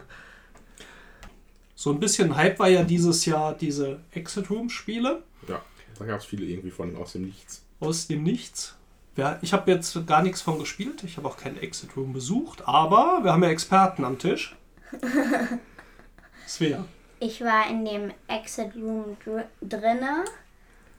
So 1.76 1.90
ein 1.90 2.00
bisschen 2.00 2.34
Hype 2.36 2.58
war 2.58 2.68
ja 2.68 2.82
dieses 2.82 3.26
Jahr 3.26 3.52
diese 3.54 4.00
Exit 4.12 4.48
Room 4.50 4.70
Spiele 4.70 5.22
Ja, 5.46 5.60
da 5.98 6.04
gab 6.06 6.20
es 6.20 6.24
viele 6.24 6.46
irgendwie 6.46 6.70
von 6.70 6.96
aus 6.96 7.12
dem 7.12 7.22
Nichts. 7.26 7.62
aus 7.80 8.06
dem 8.06 8.22
Nichts. 8.22 8.76
Ja, 9.16 9.38
ich 9.42 9.52
habe 9.52 9.70
jetzt 9.70 10.06
gar 10.06 10.22
nichts 10.22 10.40
von 10.40 10.58
gespielt. 10.58 11.04
Ich 11.04 11.16
habe 11.18 11.28
auch 11.28 11.36
keinen 11.36 11.58
Exit 11.58 11.96
Room 11.96 12.12
besucht. 12.12 12.66
Aber 12.66 13.20
wir 13.22 13.32
haben 13.32 13.42
ja 13.44 13.50
Experten 13.50 14.04
am 14.04 14.18
Tisch. 14.18 14.56
Svea. 16.48 16.84
Ich 17.20 17.40
war 17.42 17.68
in 17.70 17.84
dem 17.84 18.12
Exit 18.28 18.74
Room 18.74 19.16
dr 19.24 19.44
drinne 19.62 20.24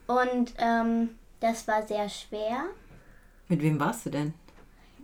und 0.08 0.54
ähm, 0.58 1.18
das 1.40 1.68
war 1.68 1.86
sehr 1.86 2.10
schwer. 2.10 2.66
Mit 3.48 3.62
wem 3.62 3.80
warst 3.80 4.06
du 4.06 4.10
denn? 4.10 4.34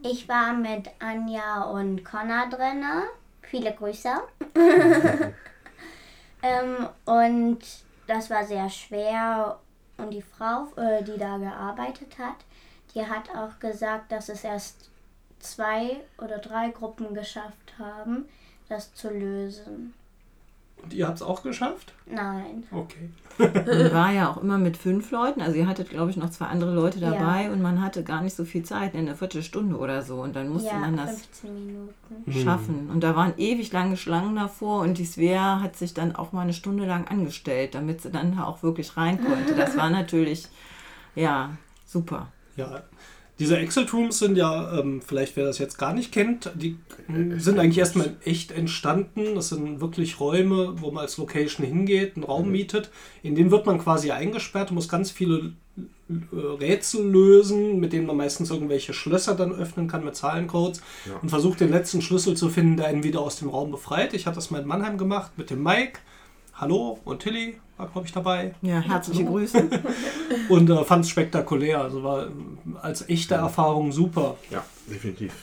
Ich 0.04 0.28
war 0.28 0.54
mit 0.54 0.90
Anja 1.00 1.64
und 1.64 2.04
Connor 2.04 2.50
drinne. 2.50 3.04
Viele 3.44 3.74
Grüße. 3.74 4.10
ähm, 6.42 6.90
und 7.06 7.60
das 8.08 8.30
war 8.30 8.44
sehr 8.46 8.70
schwer. 8.70 9.60
Und 9.98 10.12
die 10.12 10.24
Frau, 10.24 10.68
äh, 10.78 11.04
die 11.04 11.18
da 11.18 11.38
gearbeitet 11.38 12.18
hat, 12.18 12.38
die 12.96 13.06
hat 13.06 13.30
auch 13.36 13.60
gesagt, 13.60 14.12
dass 14.12 14.30
es 14.30 14.44
erst 14.44 14.90
zwei 15.40 16.02
oder 16.18 16.40
drei 16.40 16.70
Gruppen 16.70 17.14
geschafft 17.14 17.74
haben, 17.78 18.28
das 18.70 18.94
zu 18.96 19.10
lösen. 19.10 19.94
Und 20.84 20.94
ihr 20.94 21.08
habt 21.08 21.18
es 21.18 21.22
auch 21.24 21.44
geschafft? 21.44 21.94
Nein. 22.08 22.64
Okay. 22.72 23.10
Man 23.38 23.56
war 23.94 24.12
ja 24.12 24.30
auch 24.30 24.38
immer 24.42 24.58
mit 24.58 24.78
fünf 24.78 25.12
Leuten. 25.12 25.42
Also 25.42 25.56
ihr 25.58 25.68
hattet, 25.68 25.90
glaube 25.90 26.12
ich, 26.12 26.18
noch 26.18 26.30
zwei 26.32 26.46
andere 26.46 26.74
Leute 26.74 27.00
Ja. 27.00 27.12
dabei 27.12 27.52
und 27.52 27.62
man 27.62 27.82
hatte 27.82 28.04
gar 28.04 28.22
nicht 28.22 28.36
so 28.36 28.46
viel 28.46 28.64
Zeit, 28.64 28.96
eine 28.96 29.16
Viertelstunde 29.16 29.78
oder 29.78 30.02
so. 30.02 30.22
Und 30.22 30.36
dann 30.36 30.50
musste 30.50 30.70
Ja, 30.70 30.80
man 30.80 30.98
das 30.98 31.22
15 31.22 31.54
Minuten. 31.68 31.94
Hm. 32.26 32.34
schaffen. 32.34 32.90
Und 32.90 33.02
da 33.04 33.16
waren 33.16 33.34
ewig 33.38 33.72
lange 33.72 33.96
Schlangen 33.98 34.36
davor 34.36 34.82
und 34.82 34.98
die 34.98 35.06
Svea 35.06 35.62
hat 35.62 35.76
sich 35.76 35.94
dann 35.94 36.16
auch 36.16 36.32
mal 36.32 36.42
eine 36.42 36.54
Stunde 36.54 36.86
lang 36.86 37.08
angestellt, 37.08 37.76
damit 37.76 38.02
sie 38.02 38.12
dann 38.12 38.36
da 38.36 38.44
auch 38.46 38.64
wirklich 38.64 38.98
rein 38.98 39.24
konnte. 39.24 39.56
Das 39.56 39.78
war 39.78 39.90
natürlich, 39.92 40.48
ja, 41.16 41.52
super. 41.86 42.28
Ja, 42.58 42.84
diese 43.42 43.58
Exit 43.58 43.92
Rooms 43.92 44.20
sind 44.20 44.38
ja, 44.38 44.78
ähm, 44.78 45.02
vielleicht 45.02 45.36
wer 45.36 45.46
das 45.46 45.58
jetzt 45.58 45.80
gar 45.80 45.94
nicht 45.96 46.12
kennt, 46.12 46.52
die 46.54 46.78
ähm, 47.10 47.40
sind 47.40 47.58
eigentlich 47.58 47.80
erstmal 47.80 48.06
in 48.06 48.16
echt 48.24 48.52
entstanden. 48.52 49.34
Das 49.34 49.50
sind 49.50 49.82
wirklich 49.82 50.20
Räume, 50.20 50.76
wo 50.80 50.92
man 50.92 51.02
als 51.02 51.18
Location 51.18 51.66
hingeht, 51.66 52.16
einen 52.16 52.24
Raum 52.24 52.52
mietet. 52.52 52.92
In 53.24 53.34
den 53.34 53.50
wird 53.50 53.66
man 53.66 53.80
quasi 53.80 54.12
eingesperrt 54.12 54.70
muss 54.70 54.88
ganz 54.88 55.10
viele 55.10 55.54
äh, 56.08 56.36
Rätsel 56.36 57.04
lösen, 57.04 57.80
mit 57.80 57.94
denen 57.94 58.06
man 58.06 58.18
meistens 58.18 58.52
irgendwelche 58.52 58.94
Schlösser 58.94 59.34
dann 59.34 59.52
öffnen 59.52 59.88
kann 59.88 60.06
mit 60.06 60.16
Zahlencodes 60.16 60.82
Ja. 61.10 61.18
und 61.20 61.30
versucht 61.30 61.62
den 61.62 61.72
letzten 61.72 62.04
Schlüssel 62.04 62.38
zu 62.38 62.48
finden, 62.50 62.78
der 62.78 62.86
einen 62.86 63.04
wieder 63.04 63.22
aus 63.22 63.38
dem 63.38 63.50
Raum 63.50 63.72
befreit. 63.72 64.14
Ich 64.14 64.28
habe 64.28 64.36
das 64.36 64.52
mal 64.52 64.62
in 64.62 64.68
Mannheim 64.68 65.00
gemacht 65.00 65.32
mit 65.38 65.50
dem 65.50 65.64
Mike. 65.64 65.98
Hallo 66.62 67.00
und 67.06 67.24
Tilly 67.24 67.60
war, 67.78 67.90
glaube 67.90 68.06
ich, 68.06 68.14
dabei. 68.14 68.54
Ja, 68.62 68.80
herzliche 68.80 69.26
Grüße. 69.26 69.68
Und 70.50 70.70
äh, 70.70 70.84
fand 70.84 71.06
es 71.06 71.10
spektakulär. 71.10 71.82
Also 71.82 72.04
war 72.04 72.28
ähm, 72.28 72.60
als 72.80 73.10
echte 73.10 73.34
Erfahrung 73.34 73.92
super. 73.92 74.38
Ja, 74.52 74.64
definitiv. 74.86 75.34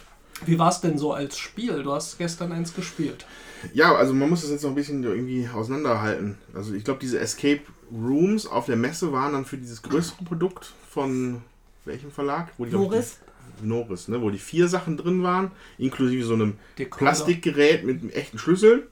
Wie 0.46 0.57
war 0.61 0.68
es 0.68 0.81
denn 0.81 0.96
so 0.96 1.12
als 1.12 1.37
Spiel? 1.37 1.83
Du 1.83 1.92
hast 1.92 2.18
gestern 2.18 2.52
eins 2.52 2.72
gespielt. 2.72 3.26
Ja, 3.74 3.96
also 3.96 4.14
man 4.14 4.31
muss 4.31 4.42
das 4.42 4.50
jetzt 4.50 4.62
noch 4.62 4.70
ein 4.70 4.76
bisschen 4.76 5.02
irgendwie 5.02 5.48
auseinanderhalten. 5.52 6.38
Also 6.54 6.72
ich 6.72 6.85
glaube, 6.85 7.00
diese 7.00 7.18
Escape 7.18 7.62
Rooms 7.90 8.46
auf 8.46 8.66
der 8.66 8.76
Messe 8.76 9.11
waren 9.11 9.33
dann 9.33 9.44
für 9.44 9.57
dieses 9.59 9.83
größere 9.83 10.22
Produkt 10.22 10.72
von 10.88 11.42
welchem 11.85 12.12
Verlag? 12.12 12.52
Wo 12.59 12.64
Boris? 12.66 13.18
Die, 13.61 13.66
Norris, 13.66 14.07
ne? 14.07 14.22
Wo 14.22 14.31
die 14.31 14.38
vier 14.38 14.68
Sachen 14.68 14.96
drin 14.96 15.24
waren, 15.24 15.50
inklusive 15.78 16.24
so 16.24 16.35
einem. 16.35 16.59
Plastikgerät 16.76 17.85
mit 17.85 18.02
einem 18.02 18.11
echten 18.11 18.38
Schlüssel. 18.38 18.87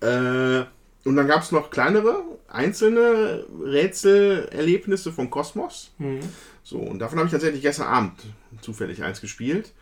Äh, 0.00 0.64
und 1.04 1.16
dann 1.16 1.26
gab 1.28 1.42
es 1.42 1.52
noch 1.52 1.70
kleinere, 1.70 2.22
einzelne 2.48 3.44
Rätselerlebnisse 3.62 5.12
von 5.12 5.30
Kosmos. 5.30 5.92
Mhm. 5.98 6.20
So, 6.62 6.78
und 6.78 6.98
davon 6.98 7.18
habe 7.18 7.26
ich 7.26 7.32
tatsächlich 7.32 7.62
gestern 7.62 7.88
Abend 7.88 8.12
zufällig 8.62 9.02
eins 9.02 9.20
gespielt. 9.20 9.72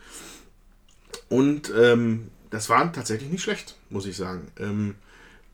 Und 1.28 1.72
ähm, 1.78 2.28
das 2.50 2.68
war 2.68 2.92
tatsächlich 2.92 3.30
nicht 3.30 3.42
schlecht, 3.42 3.76
muss 3.88 4.06
ich 4.06 4.16
sagen. 4.16 4.48
Ähm, 4.58 4.96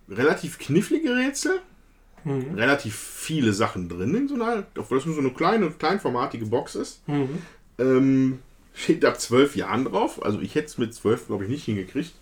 relativ 0.08 0.58
knifflige 0.58 1.14
Rätsel, 1.14 1.60
relativ 2.56 2.96
viele 2.96 3.52
Sachen 3.52 3.88
drin 3.88 4.14
in 4.14 4.28
so 4.28 4.34
einer, 4.34 4.66
obwohl 4.76 4.98
das 4.98 5.06
nur 5.06 5.14
so 5.14 5.20
eine 5.20 5.30
kleine, 5.30 5.70
kleinformatige 5.70 6.46
Box 6.46 6.74
ist. 6.74 7.02
Ähm, 7.78 8.40
steht 8.74 9.04
ab 9.04 9.20
zwölf 9.20 9.54
Jahren 9.54 9.84
drauf. 9.84 10.24
Also 10.24 10.40
ich 10.40 10.54
hätte 10.54 10.66
es 10.66 10.78
mit 10.78 10.94
zwölf, 10.94 11.26
glaube 11.26 11.44
ich, 11.44 11.50
nicht 11.50 11.64
hingekriegt. 11.64 12.14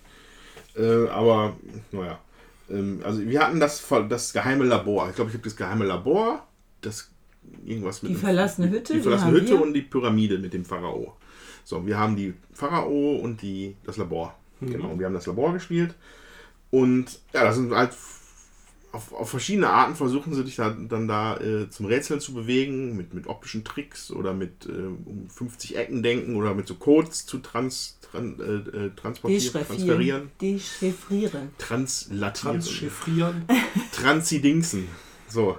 Äh, 0.77 1.09
aber, 1.09 1.57
naja. 1.93 2.19
Ähm, 2.71 3.01
also 3.05 3.21
wir 3.27 3.41
hatten 3.41 3.61
das, 3.61 3.85
das 4.09 4.33
geheime 4.33 4.65
Labor. 4.65 5.09
Ich 5.11 5.17
glaube, 5.17 5.31
ich 5.31 5.37
habe 5.37 5.45
das 5.45 5.57
geheime 5.57 5.85
Labor, 5.85 6.47
das 6.81 7.11
irgendwas 7.65 8.03
mit 8.03 8.11
Die 8.11 8.15
dem- 8.15 8.21
verlassene 8.21 8.71
Hütte, 8.71 8.93
Die 8.93 8.99
die 8.99 9.03
verlassene 9.03 9.33
Hütte 9.33 9.51
wir. 9.53 9.63
und 9.63 9.73
die 9.75 9.83
Pyramide 9.83 10.39
mit 10.39 10.53
dem 10.53 10.65
Pharao. 10.65 11.17
So, 11.65 11.85
wir 11.87 11.99
haben 11.99 12.17
die 12.17 12.35
Pharao 12.53 13.17
und 13.17 13.43
die, 13.43 13.77
das 13.85 13.97
Labor. 13.97 14.35
Genau, 14.61 14.99
wir 14.99 15.07
haben 15.07 15.15
das 15.15 15.27
Labor 15.27 15.53
gespielt. 15.53 15.95
Und 16.71 17.07
ja, 17.33 17.45
das 17.45 17.57
sind 17.57 17.73
halt 17.73 17.93
auf, 18.93 19.13
auf 19.13 19.31
verschiedene 19.31 19.69
Arten 19.69 19.95
versuchen 19.95 20.35
sie 20.35 20.45
dich 20.45 20.57
da, 20.57 20.71
dann 20.71 21.07
da 21.07 21.37
äh, 21.37 21.69
zum 21.71 21.87
Rätseln 21.87 22.21
zu 22.21 22.33
bewegen, 22.35 22.97
mit, 22.97 23.15
mit 23.15 23.27
optischen 23.27 23.65
Tricks 23.65 24.11
oder 24.11 24.33
mit 24.33 24.67
äh, 24.67 24.71
um 24.71 25.29
50 25.29 25.77
Ecken 25.77 26.03
denken 26.03 26.37
oder 26.37 26.55
mit 26.55 26.67
so 26.67 26.75
Codes 26.75 27.27
zu 27.27 27.39
trans, 27.39 27.99
tran, 28.01 28.39
äh, 28.41 28.87
äh, 28.87 28.91
transportieren, 28.97 29.53
transferieren, 29.53 30.31
Dechiffrieren. 30.41 31.21
Dechiffrieren. 31.21 31.49
translatieren, 31.59 32.61
Transchiffrieren. 32.61 33.45
transidingsen. 33.93 34.89
So. 35.29 35.59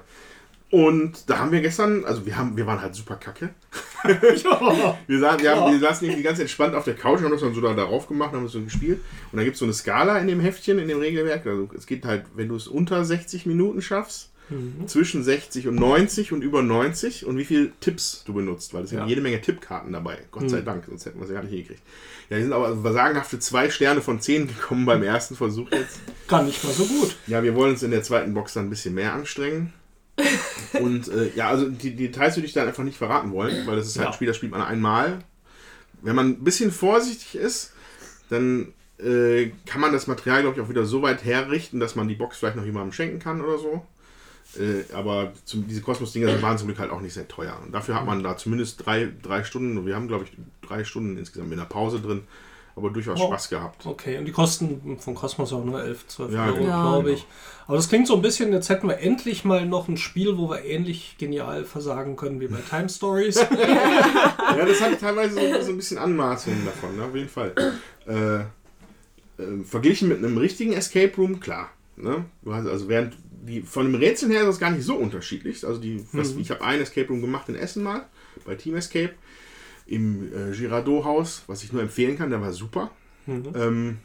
Und 0.70 1.30
da 1.30 1.38
haben 1.40 1.52
wir 1.52 1.62
gestern, 1.62 2.04
also 2.04 2.26
wir 2.26 2.36
haben, 2.38 2.58
wir 2.58 2.68
waren 2.68 2.82
halt 2.82 2.94
super 2.94 3.16
kacke. 3.16 3.50
ja. 4.06 4.98
Wir, 5.08 5.20
saßen, 5.20 5.42
wir, 5.42 5.56
haben, 5.56 5.72
wir 5.72 5.80
saßen 5.80 6.06
irgendwie 6.06 6.24
ganz 6.24 6.40
entspannt 6.40 6.76
auf 6.76 6.84
der 6.84 6.96
Couch 6.96 7.20
und 7.20 7.26
haben 7.26 7.32
das 7.32 7.42
dann 7.42 7.54
so 7.54 7.62
da 7.62 7.74
darauf 7.74 8.08
gemacht, 8.08 8.34
haben 8.34 8.44
das 8.44 8.52
so 8.52 8.62
gespielt. 8.62 9.00
Und 9.32 9.38
da 9.38 9.44
gibt 9.44 9.54
es 9.56 9.60
so 9.60 9.66
eine 9.66 9.74
Skala 9.74 10.20
in 10.20 10.28
dem 10.28 10.42
Heftchen, 10.42 10.78
in 10.80 10.90
dem 10.90 11.00
Regelwerk. 11.00 11.46
Also 11.48 11.70
es 11.78 11.88
geht 11.88 12.04
halt, 12.06 12.26
wenn 12.36 12.50
du 12.50 12.56
es 12.56 12.68
unter 12.68 13.06
60 13.06 13.46
Minuten 13.46 13.82
schaffst, 13.82 14.32
zwischen 14.86 15.26
60 15.26 15.68
und 15.68 15.76
90 15.76 16.32
und 16.32 16.42
über 16.42 16.62
90 16.62 17.26
und 17.26 17.38
wie 17.38 17.44
viele 17.44 17.72
Tipps 17.82 18.24
du 18.26 18.34
benutzt, 18.34 18.74
weil 18.74 18.86
es 18.86 18.92
sind 18.92 19.00
Ja. 19.00 19.06
jede 19.06 19.20
Menge 19.20 19.42
Tippkarten 19.42 19.92
dabei. 19.92 20.20
Gott 20.32 20.50
sei 20.50 20.62
Dank, 20.62 20.86
sonst 20.86 21.06
hätten 21.06 21.20
wir 21.20 21.24
es 21.26 21.30
ja 21.30 21.36
gar 21.36 21.44
nicht 21.44 21.52
hingekriegt. 21.52 21.82
Ja, 22.30 22.38
die 22.38 22.44
sind 22.44 22.54
aber 22.54 22.94
sagenhafte 22.94 23.40
zwei 23.40 23.70
Sterne 23.70 24.00
von 24.00 24.22
10 24.22 24.48
gekommen 24.48 24.86
beim 24.86 25.04
ersten 25.04 25.36
Versuch 25.36 25.70
jetzt. 25.74 26.00
Gar 26.30 26.44
nicht 26.44 26.64
mal 26.64 26.72
so 26.72 26.86
gut. 26.86 27.18
Ja, 27.28 27.44
wir 27.44 27.56
wollen 27.56 27.72
uns 27.74 27.84
in 27.84 27.92
der 27.92 28.04
zweiten 28.04 28.34
Box 28.34 28.54
dann 28.54 28.68
ein 28.68 28.70
bisschen 28.70 28.94
mehr 28.94 29.12
anstrengen. 29.12 29.74
Und 30.80 31.08
äh, 31.10 31.32
ja, 31.36 31.48
also 31.50 31.70
die, 31.70 31.92
die 31.96 32.08
Details 32.08 32.36
würde 32.36 32.48
ich 32.48 32.54
dann 32.54 32.68
einfach 32.68 32.84
nicht 32.84 32.98
verraten 32.98 33.32
wollen, 33.32 33.66
weil 33.68 33.76
das 33.76 33.88
ist 33.88 33.98
halt 33.98 34.06
Ja. 34.06 34.10
ein 34.10 34.14
Spiel, 34.16 34.28
das 34.28 34.38
spielt 34.38 34.52
man 34.52 34.62
einmal. 34.62 35.20
Wenn 36.02 36.16
man 36.16 36.30
ein 36.30 36.44
bisschen 36.44 36.72
vorsichtig 36.72 37.36
ist, 37.36 37.74
dann 38.30 38.74
äh, 39.00 39.52
kann 39.66 39.82
man 39.82 39.94
das 39.94 40.08
Material, 40.08 40.42
glaube 40.42 40.58
ich, 40.60 40.66
auch 40.66 40.70
wieder 40.70 40.86
so 40.86 41.02
weit 41.02 41.24
herrichten, 41.24 41.80
dass 41.80 41.96
man 41.96 42.08
die 42.08 42.16
Box 42.16 42.38
vielleicht 42.38 42.56
noch 42.56 42.66
jemandem 42.66 42.94
schenken 42.94 43.20
kann 43.20 43.42
oder 43.42 43.58
so. 43.58 43.86
Äh, 44.60 44.92
aber 44.94 45.34
zum, 45.46 45.68
diese 45.68 45.82
Kosmos-Dinger 45.82 46.42
waren 46.42 46.58
zum 46.58 46.68
Glück 46.68 46.80
halt 46.80 46.92
auch 46.92 47.02
nicht 47.02 47.14
sehr 47.14 47.28
teuer. 47.28 47.60
Und 47.64 47.74
dafür 47.74 47.96
hat 47.96 48.06
man 48.06 48.24
da 48.24 48.38
zumindest 48.38 48.86
drei, 48.86 49.10
drei 49.22 49.44
Stunden, 49.44 49.86
wir 49.86 49.96
haben, 49.96 50.08
glaube 50.08 50.26
ich, 50.26 50.32
drei 50.68 50.84
Stunden 50.84 51.18
insgesamt 51.18 51.52
in 51.52 51.58
der 51.60 51.66
Pause 51.66 52.00
drin, 52.00 52.24
aber 52.78 52.92
durchaus 52.92 53.20
Oh. 53.20 53.28
Spaß 53.28 53.50
gehabt. 53.50 53.86
Okay, 53.86 54.18
und 54.18 54.26
die 54.26 54.32
kosten 54.32 54.98
von 55.00 55.16
Cosmos 55.16 55.52
auch 55.52 55.66
nur 55.66 55.84
11, 55.84 56.08
12 56.08 56.32
Ja, 56.34 56.46
Euro, 56.46 56.56
genau. 56.58 56.82
glaube 56.92 57.12
ich. 57.12 57.26
Aber 57.66 57.76
das 57.76 57.90
klingt 57.90 58.08
so 58.08 58.16
ein 58.16 58.22
bisschen, 58.22 58.54
jetzt 58.54 58.70
hätten 58.70 58.88
wir 58.88 59.00
endlich 59.00 59.44
mal 59.44 59.66
noch 59.66 59.90
ein 59.90 59.98
Spiel, 59.98 60.38
wo 60.38 60.50
wir 60.50 60.64
ähnlich 60.64 61.16
genial 61.18 61.66
versagen 61.66 62.16
können 62.16 62.40
wie 62.40 62.48
bei 62.48 62.60
Time 62.70 62.88
Stories. 62.88 63.36
Ja, 64.58 64.66
das 64.66 64.80
hat 64.82 65.00
teilweise 65.00 65.36
so, 65.36 65.62
so 65.66 65.72
ein 65.72 65.78
bisschen 65.78 65.98
Anmaßungen 65.98 66.66
davon, 66.66 66.96
ne? 66.96 67.04
auf 67.04 67.14
jeden 67.16 67.28
Fall. 67.30 67.54
Äh, 68.08 68.38
äh, 69.42 69.64
verglichen 69.66 70.08
mit 70.08 70.20
einem 70.20 70.38
richtigen 70.38 70.72
Escape 70.74 71.14
Room, 71.18 71.40
klar. 71.42 71.70
Ne? 71.98 72.26
Also 72.46 72.88
während 72.88 73.16
die 73.44 73.62
von 73.62 73.86
dem 73.92 73.96
Rätsel 73.96 74.30
her 74.30 74.42
ist 74.42 74.48
das 74.48 74.60
gar 74.60 74.72
nicht 74.72 74.84
so 74.86 74.96
unterschiedlich. 74.96 75.66
Also 75.66 75.80
die, 75.82 76.06
was, 76.14 76.32
ich 76.36 76.50
habe 76.50 76.62
ein 76.64 76.80
Escape 76.80 77.08
Room 77.10 77.22
gemacht 77.22 77.50
in 77.50 77.56
Essen 77.56 77.84
mal 77.84 78.06
bei 78.46 78.56
Team 78.56 78.76
Escape 78.76 79.12
im 79.88 80.32
äh, 80.34 80.56
Girardot-Haus, 80.56 81.44
was 81.48 81.64
ich 81.64 81.72
nur 81.72 81.82
empfehlen 81.82 82.18
kann. 82.18 82.30
Der 82.30 82.42
war 82.42 82.52
super. 82.52 82.92
Ähm, 83.28 83.98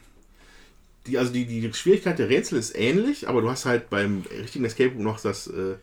die, 1.06 1.18
also 1.18 1.32
die, 1.32 1.44
die 1.46 1.72
Schwierigkeit 1.72 2.18
der 2.18 2.28
Rätsel 2.28 2.58
ist 2.58 2.76
ähnlich, 2.76 3.28
aber 3.28 3.40
du 3.40 3.50
hast 3.50 3.66
halt 3.66 3.90
beim 3.90 4.24
richtigen 4.30 4.64
Escape 4.64 4.94
Room 4.94 5.02
noch 5.02 5.20
das, 5.20 5.48
äh, 5.48 5.74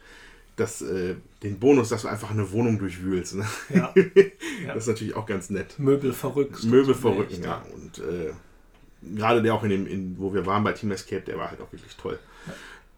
das, 0.56 0.82
äh, 0.82 1.16
den 1.44 1.60
Bonus, 1.60 1.90
dass 1.90 2.04
du 2.04 2.08
einfach 2.08 2.32
eine 2.32 2.52
Wohnung 2.52 2.80
durchwühlst. 2.80 3.36
Ne? 3.36 3.46
ja, 3.70 3.94
Das 4.68 4.84
ist 4.84 4.88
natürlich 4.88 5.16
auch 5.16 5.26
ganz 5.26 5.50
nett. 5.50 5.78
Möbel 5.78 6.14
verrückt. 6.14 6.64
Möbel 6.64 6.92
Echt, 6.92 7.02
verrücken, 7.02 7.44
ja. 7.44 7.66
Und 7.74 8.00
äh, 8.00 8.32
gerade 9.16 9.42
der 9.42 9.54
auch 9.54 9.64
in 9.64 9.70
dem, 9.70 9.88
in, 9.88 10.18
wo 10.18 10.34
wir 10.34 10.46
waren 10.46 10.64
bei 10.64 10.74
Team 10.74 10.92
Escape, 10.92 11.22
der 11.22 11.38
war 11.38 11.50
halt 11.50 11.62
auch 11.62 11.72
wirklich 11.72 11.96
toll. 11.96 12.20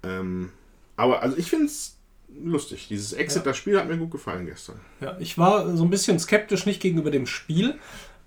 Ähm, 0.04 0.50
aber 0.96 1.22
also 1.22 1.38
ich 1.38 1.50
finde 1.50 1.66
es 1.66 1.98
lustig. 2.44 2.88
Dieses 2.90 3.14
Exit, 3.14 3.46
das 3.46 3.58
Spiel 3.58 3.78
hat 3.78 3.88
mir 3.88 3.98
gut 3.98 4.12
gefallen 4.12 4.46
gestern. 4.46 4.80
Ja, 5.00 5.18
ich 5.20 5.38
war 5.38 5.76
so 5.76 5.84
ein 5.84 5.90
bisschen 5.90 6.20
skeptisch, 6.20 6.66
nicht 6.66 6.82
gegenüber 6.82 7.12
dem 7.12 7.28
Spiel. 7.28 7.76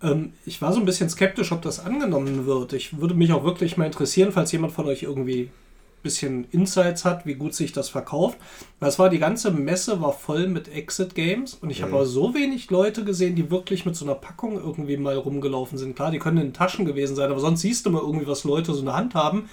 Ähm, 0.03 0.33
ich 0.45 0.61
war 0.63 0.73
so 0.73 0.81
ein 0.81 0.87
bisschen 0.87 1.09
skeptisch, 1.09 1.53
ob 1.53 1.63
das 1.63 1.81
angenommen 1.81 2.47
wird. 2.47 2.73
Ich 2.73 2.99
würde 2.99 3.15
mich 3.15 3.33
auch 3.33 3.45
wirklich 3.45 3.77
mal 3.77 3.87
interessieren, 3.87 4.33
falls 4.33 4.53
jemand 4.53 4.73
von 4.73 4.87
euch 4.87 5.03
irgendwie 5.03 5.45
ein 5.45 6.03
bisschen 6.03 6.47
Insights 6.51 7.05
hat, 7.05 7.25
wie 7.25 7.35
gut 7.35 7.55
sich 7.55 7.73
das 7.73 7.89
verkauft. 7.89 8.39
Weil 8.81 8.91
es 8.91 8.99
war 8.99 9.09
die 9.09 9.19
ganze 9.19 9.51
Messe 9.51 10.01
war 10.01 10.13
voll 10.13 10.49
mit 10.49 10.69
Exit 10.69 11.15
Games 11.15 11.55
und 11.55 11.71
ich 11.71 11.83
habe 11.83 11.93
aber 11.93 12.07
so 12.07 12.35
wenig 12.35 12.71
Leute 12.71 13.05
gesehen, 13.05 13.35
die 13.35 13.51
wirklich 13.51 13.87
mit 13.87 13.97
so 13.97 14.05
einer 14.05 14.15
Packung 14.15 14.57
irgendwie 14.57 14.97
mal 14.97 15.17
rumgelaufen 15.17 15.79
sind. 15.79 15.97
Klar, 15.97 16.11
die 16.11 16.19
können 16.19 16.39
in 16.39 16.49
den 16.49 16.55
Taschen 16.55 16.85
gewesen 16.85 17.17
sein, 17.17 17.31
aber 17.31 17.41
sonst 17.41 17.63
siehst 17.63 17.87
du 17.87 17.91
mal 17.91 18.03
irgendwie, 18.03 18.27
was 18.27 18.45
Leute 18.45 18.73
so 18.75 18.81
in 18.81 18.87
der 18.87 18.97
Hand 18.97 19.15
haben. 19.15 19.49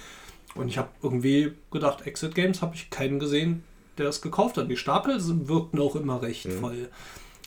Und 0.54 0.68
ich 0.68 0.76
habe 0.76 0.88
irgendwie 1.02 1.52
gedacht, 1.70 2.06
Exit 2.06 2.34
Games 2.34 2.60
habe 2.60 2.74
ich 2.74 2.90
keinen 2.90 3.18
gesehen, 3.18 3.64
der 3.98 4.06
das 4.06 4.20
gekauft 4.22 4.56
hat. 4.56 4.70
Die 4.70 4.76
Stapel 4.76 5.16
wirkten 5.48 5.78
auch 5.80 5.96
immer 5.96 6.22
recht 6.22 6.50
voll. 6.52 6.88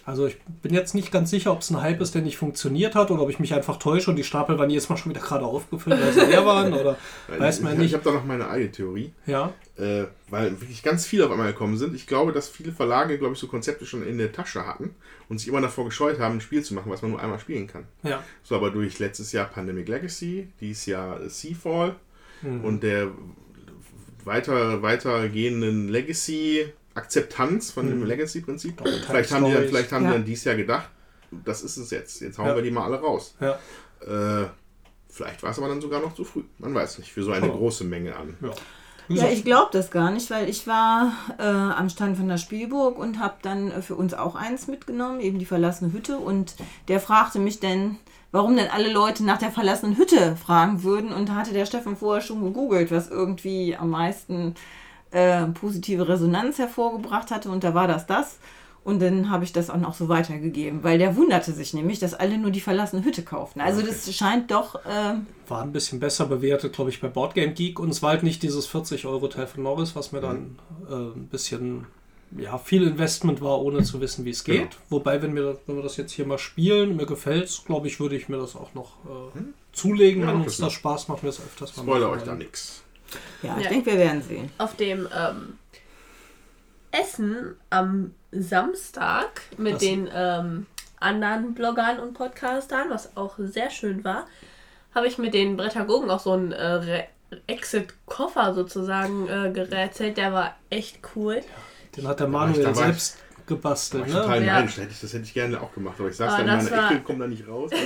Also 0.08 0.28
ich 0.28 0.38
bin 0.62 0.72
jetzt 0.72 0.94
nicht 0.94 1.12
ganz 1.12 1.32
sicher, 1.32 1.52
ob 1.52 1.62
es 1.62 1.72
ein 1.72 1.82
Hype 1.82 2.00
ist, 2.00 2.14
der 2.14 2.22
nicht 2.22 2.38
funktioniert 2.38 2.94
hat 2.94 3.10
oder 3.10 3.24
ob 3.24 3.30
ich 3.32 3.40
mich 3.40 3.56
einfach 3.56 3.78
täusche 3.78 4.12
und 4.12 4.18
die 4.18 4.24
Stapel 4.24 4.60
waren 4.60 4.70
jedes 4.70 4.88
Mal 4.88 4.98
schon 4.98 5.10
wieder 5.12 5.22
gerade 5.22 5.44
aufgefüllt, 5.44 6.00
weil 6.00 6.14
sie 6.14 6.20
leer 6.20 6.46
waren 6.46 6.74
oder 6.76 6.96
weiß 7.40 7.62
man 7.62 7.74
ich 7.74 7.80
nicht. 7.80 7.88
ich 7.88 7.94
habe 7.96 8.04
da 8.04 8.12
noch 8.12 8.24
meine 8.24 8.48
eigene 8.48 8.72
Theorie, 8.72 9.14
Ja, 9.26 9.52
äh, 9.78 10.04
weil 10.30 10.52
wirklich 10.62 10.84
ganz 10.84 11.08
viele 11.08 11.26
auf 11.26 11.32
einmal 11.32 11.52
gekommen 11.54 11.76
sind. 11.78 11.96
Ich 11.96 12.06
glaube, 12.06 12.34
dass 12.34 12.48
viele 12.48 12.72
Verlage, 12.72 13.18
glaube 13.18 13.34
ich, 13.34 13.40
so 13.40 13.48
Konzepte 13.48 13.88
schon 13.88 14.06
in 14.08 14.20
der 14.20 14.32
Tasche 14.32 14.68
hatten 14.68 14.94
und 15.28 15.40
sich 15.40 15.48
immer 15.48 15.60
davor 15.62 15.86
gescheut 15.86 16.20
haben, 16.20 16.36
ein 16.36 16.42
Spiel 16.42 16.62
zu 16.62 16.76
machen, 16.76 16.92
was 16.92 17.02
man 17.02 17.10
nur 17.10 17.20
einmal 17.20 17.40
spielen 17.40 17.66
kann. 17.66 17.86
ja, 18.04 18.22
So, 18.44 18.54
aber 18.56 18.70
durch 18.70 19.00
letztes 19.00 19.32
Jahr 19.32 19.46
Pandemic 19.48 19.88
Legacy, 19.88 20.50
dieses 20.62 20.86
Jahr 20.86 21.28
Seafall 21.30 21.96
Mhm. 22.44 22.64
und 22.66 22.84
der 22.84 23.08
weiter, 24.26 24.82
weitergehenden 24.82 25.88
Legacy-Akzeptanz 25.90 27.72
von 27.72 27.88
dem 27.88 28.04
Legacy-Prinzip. 28.04 28.78
Double 28.78 28.94
Vielleicht 29.06 29.32
haben 29.32 29.46
die 29.46 29.54
dann, 29.54 29.66
vielleicht 29.66 29.92
haben 29.92 30.04
Ja. 30.06 30.12
die 30.12 30.18
dann 30.18 30.26
dieses 30.26 30.44
Jahr 30.46 30.56
gedacht, 30.56 30.90
das 31.32 31.62
ist 31.62 31.78
es 31.78 31.92
jetzt. 31.92 32.22
Jetzt 32.22 32.38
hauen 32.38 32.48
Ja. 32.48 32.56
wir 32.56 32.62
die 32.62 32.72
mal 32.72 32.86
alle 32.86 33.00
raus. 33.00 33.36
ja. 33.40 33.58
Äh, 34.02 34.48
vielleicht 35.10 35.42
war 35.44 35.52
es 35.52 35.58
aber 35.58 35.70
dann 35.70 35.80
sogar 35.82 36.02
noch 36.02 36.14
zu 36.14 36.24
früh. 36.26 36.44
Man 36.60 36.74
weiß 36.76 37.00
nicht, 37.00 37.12
für 37.12 37.24
so 37.24 37.32
eine 37.32 37.52
Oh. 37.52 37.58
große 37.58 37.84
Menge 37.86 38.16
an. 38.16 38.36
ja. 39.08 39.28
Ich 39.30 39.44
glaube 39.46 39.70
das 39.72 39.90
gar 39.92 40.12
nicht, 40.12 40.30
weil 40.30 40.50
ich 40.50 40.68
war 40.68 41.14
äh, 41.40 41.44
am 41.44 41.90
Stand 41.90 42.18
von 42.18 42.28
der 42.28 42.38
Spielburg 42.38 42.98
und 43.00 43.20
habe 43.20 43.36
dann 43.42 43.72
äh, 43.72 43.82
für 43.82 43.96
uns 43.96 44.14
auch 44.14 44.36
eins 44.36 44.68
mitgenommen, 44.68 45.20
eben 45.22 45.40
die 45.40 45.46
verlassene 45.46 45.94
Hütte. 45.94 46.18
Und 46.18 46.56
der 46.88 47.00
fragte 47.00 47.40
mich 47.40 47.60
dann, 47.60 47.98
warum 48.36 48.58
denn 48.58 48.68
alle 48.68 48.92
Leute 48.92 49.24
nach 49.24 49.38
der 49.38 49.50
verlassenen 49.50 49.96
Hütte 49.96 50.36
fragen 50.36 50.84
würden. 50.84 51.14
Und 51.14 51.30
da 51.30 51.36
hatte 51.36 51.54
der 51.54 51.66
Steffen 51.66 51.96
vorher 51.96 52.22
schon 52.22 52.44
gegoogelt, 52.44 52.92
was 52.92 53.10
irgendwie 53.10 53.78
am 53.78 53.92
meisten 53.92 54.56
äh, 55.12 55.46
positive 55.46 56.10
Resonanz 56.10 56.58
hervorgebracht 56.58 57.32
hatte. 57.32 57.50
Und 57.50 57.64
da 57.64 57.74
war 57.74 57.88
das 57.88 58.08
das. 58.08 58.40
Und 58.84 59.02
dann 59.02 59.30
habe 59.30 59.46
ich 59.46 59.54
das 59.54 59.70
auch 59.70 59.78
noch 59.78 59.94
so 59.94 60.10
weitergegeben, 60.10 60.84
weil 60.84 60.98
der 60.98 61.16
wunderte 61.16 61.54
sich 61.54 61.74
nämlich, 61.74 62.00
dass 62.00 62.14
alle 62.14 62.38
nur 62.38 62.52
die 62.52 62.60
verlassene 62.60 63.06
Hütte 63.06 63.24
kauften. 63.24 63.62
Also 63.62 63.82
das 63.82 64.14
scheint 64.14 64.52
doch... 64.52 64.76
Äh, 64.84 65.16
war 65.48 65.62
ein 65.62 65.72
bisschen 65.72 66.02
besser 66.02 66.26
bewertet, 66.26 66.74
glaube 66.74 66.90
ich, 66.90 67.00
bei 67.00 67.08
Boardgame 67.08 67.54
Geek 67.54 67.80
und 67.80 67.88
es 67.88 68.04
war 68.04 68.10
halt 68.10 68.24
nicht 68.24 68.44
dieses 68.44 68.70
40-Euro-Teil 68.70 69.48
von 69.48 69.64
Norris, 69.64 69.96
was 69.96 70.12
mir 70.12 70.20
dann 70.20 70.60
äh, 70.90 70.94
ein 70.94 71.30
bisschen 71.32 71.88
ja, 72.38 72.58
viel 72.58 72.86
Investment 72.88 73.42
war, 73.42 73.62
ohne 73.62 73.84
zu 73.84 74.02
wissen, 74.02 74.26
wie 74.26 74.30
es 74.32 74.44
geht. 74.44 74.72
Genau. 74.72 74.82
Wobei, 74.90 75.22
wenn 75.22 75.36
wir, 75.36 75.58
wenn 75.68 75.76
wir 75.78 75.84
das 75.84 75.98
jetzt 75.98 76.12
hier 76.12 76.26
mal 76.26 76.38
spielen, 76.38 76.96
mir 76.96 77.06
gefällt 77.06 77.46
es, 77.46 77.64
glaube 77.66 77.88
ich, 77.88 78.00
würde 78.00 78.16
ich 78.16 78.28
mir 78.30 78.38
das 78.38 78.56
auch 78.56 78.74
noch 78.74 78.94
äh, 79.06 79.40
zulegen, 79.74 80.22
Ja, 80.24 80.28
wenn 80.30 80.42
uns 80.42 80.58
das 80.58 80.74
Spaß 80.74 81.08
macht, 81.08 81.24
mir 81.24 81.30
das 81.30 81.40
öfters 81.40 81.76
mal 81.78 81.84
Spoiler 81.84 82.10
euch 82.10 82.24
da 82.24 82.36
nichts. 82.36 82.84
ja, 83.42 83.56
ich 83.58 83.64
Ja. 83.64 83.70
denke, 83.70 83.92
wir 83.92 83.98
werden 83.98 84.22
sehen. 84.22 84.52
auf 84.58 84.76
dem 84.76 85.08
ähm, 85.16 85.58
Essen 86.92 87.56
am 87.70 88.14
Samstag 88.32 89.42
mit 89.58 89.74
Das- 89.76 89.80
den 89.82 90.10
ähm, 90.14 90.66
anderen 91.00 91.54
Bloggern 91.54 92.00
und 92.00 92.14
Podcastern, 92.14 92.90
was 92.90 93.16
auch 93.18 93.36
sehr 93.38 93.70
schön 93.70 94.04
war, 94.04 94.26
habe 94.94 95.08
ich 95.08 95.18
mit 95.18 95.34
den 95.34 95.58
Brettagogen 95.58 96.10
auch 96.10 96.22
so 96.22 96.32
einen 96.32 96.52
äh, 96.54 97.04
Exit-Koffer 97.48 98.54
sozusagen 98.54 99.28
äh, 99.28 99.52
gerätselt. 99.52 100.16
Der 100.18 100.32
war 100.32 100.56
echt 100.70 101.00
cool. 101.16 101.42
Den 101.98 102.08
hat 102.08 102.20
der 102.20 102.28
ich- 102.28 102.34
Manuel 102.34 102.60
da 102.62 102.66
war 102.66 102.72
ich- 102.72 102.78
selbst 102.80 103.18
Da 103.38 103.44
gebastelt. 103.48 104.04
war 104.04 104.08
ich 104.08 104.14
total 104.16 104.40
Ne? 104.42 104.46
Ja. 104.48 104.54
neidisch. 104.60 104.78
Hätte 104.78 104.92
ich, 104.92 105.02
das 105.02 105.14
hätte 105.14 105.24
ich 105.24 105.34
gerne 105.34 105.62
auch 105.62 105.74
gemacht. 105.74 105.96
Aber 106.00 106.10
ich 106.10 106.16
saß 106.18 106.34
Aber 106.34 106.44
da 106.44 106.52
in 106.54 106.60
das 106.60 106.70
meiner 106.70 106.82
war- 106.84 106.92
Ecke, 106.92 107.02
komme 107.02 107.20
da 107.20 107.28
nicht 107.28 107.48
raus. 107.48 107.72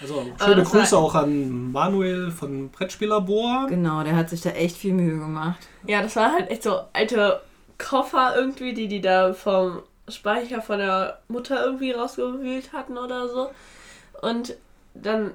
Also 0.00 0.24
schöne 0.44 0.62
Grüße 0.62 0.96
auch 0.96 1.16
an 1.16 1.72
Manuel 1.72 2.30
von 2.30 2.70
Brettspielerbohr. 2.70 3.66
Genau, 3.68 4.04
der 4.04 4.14
hat 4.14 4.30
sich 4.30 4.40
da 4.40 4.50
echt 4.50 4.76
viel 4.76 4.92
Mühe 4.92 5.18
gemacht. 5.18 5.58
Ja, 5.88 6.02
das 6.02 6.14
waren 6.14 6.32
halt 6.34 6.50
echt 6.50 6.62
so 6.62 6.78
alte 6.92 7.40
Koffer 7.78 8.34
irgendwie, 8.36 8.74
die 8.74 8.86
die 8.86 9.00
da 9.00 9.32
vom 9.32 9.82
Speicher 10.08 10.62
von 10.62 10.78
der 10.78 11.18
Mutter 11.26 11.64
irgendwie 11.64 11.90
rausgewühlt 11.90 12.72
hatten 12.72 12.96
oder 12.96 13.28
so. 13.28 13.50
Und 14.22 14.54
dann 14.94 15.32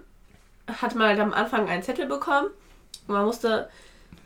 hat 0.81 0.95
man 0.95 1.07
halt 1.09 1.19
am 1.19 1.33
Anfang 1.33 1.67
einen 1.67 1.83
Zettel 1.83 2.05
bekommen. 2.05 2.47
Und 3.09 3.15
man 3.15 3.25
musste 3.25 3.67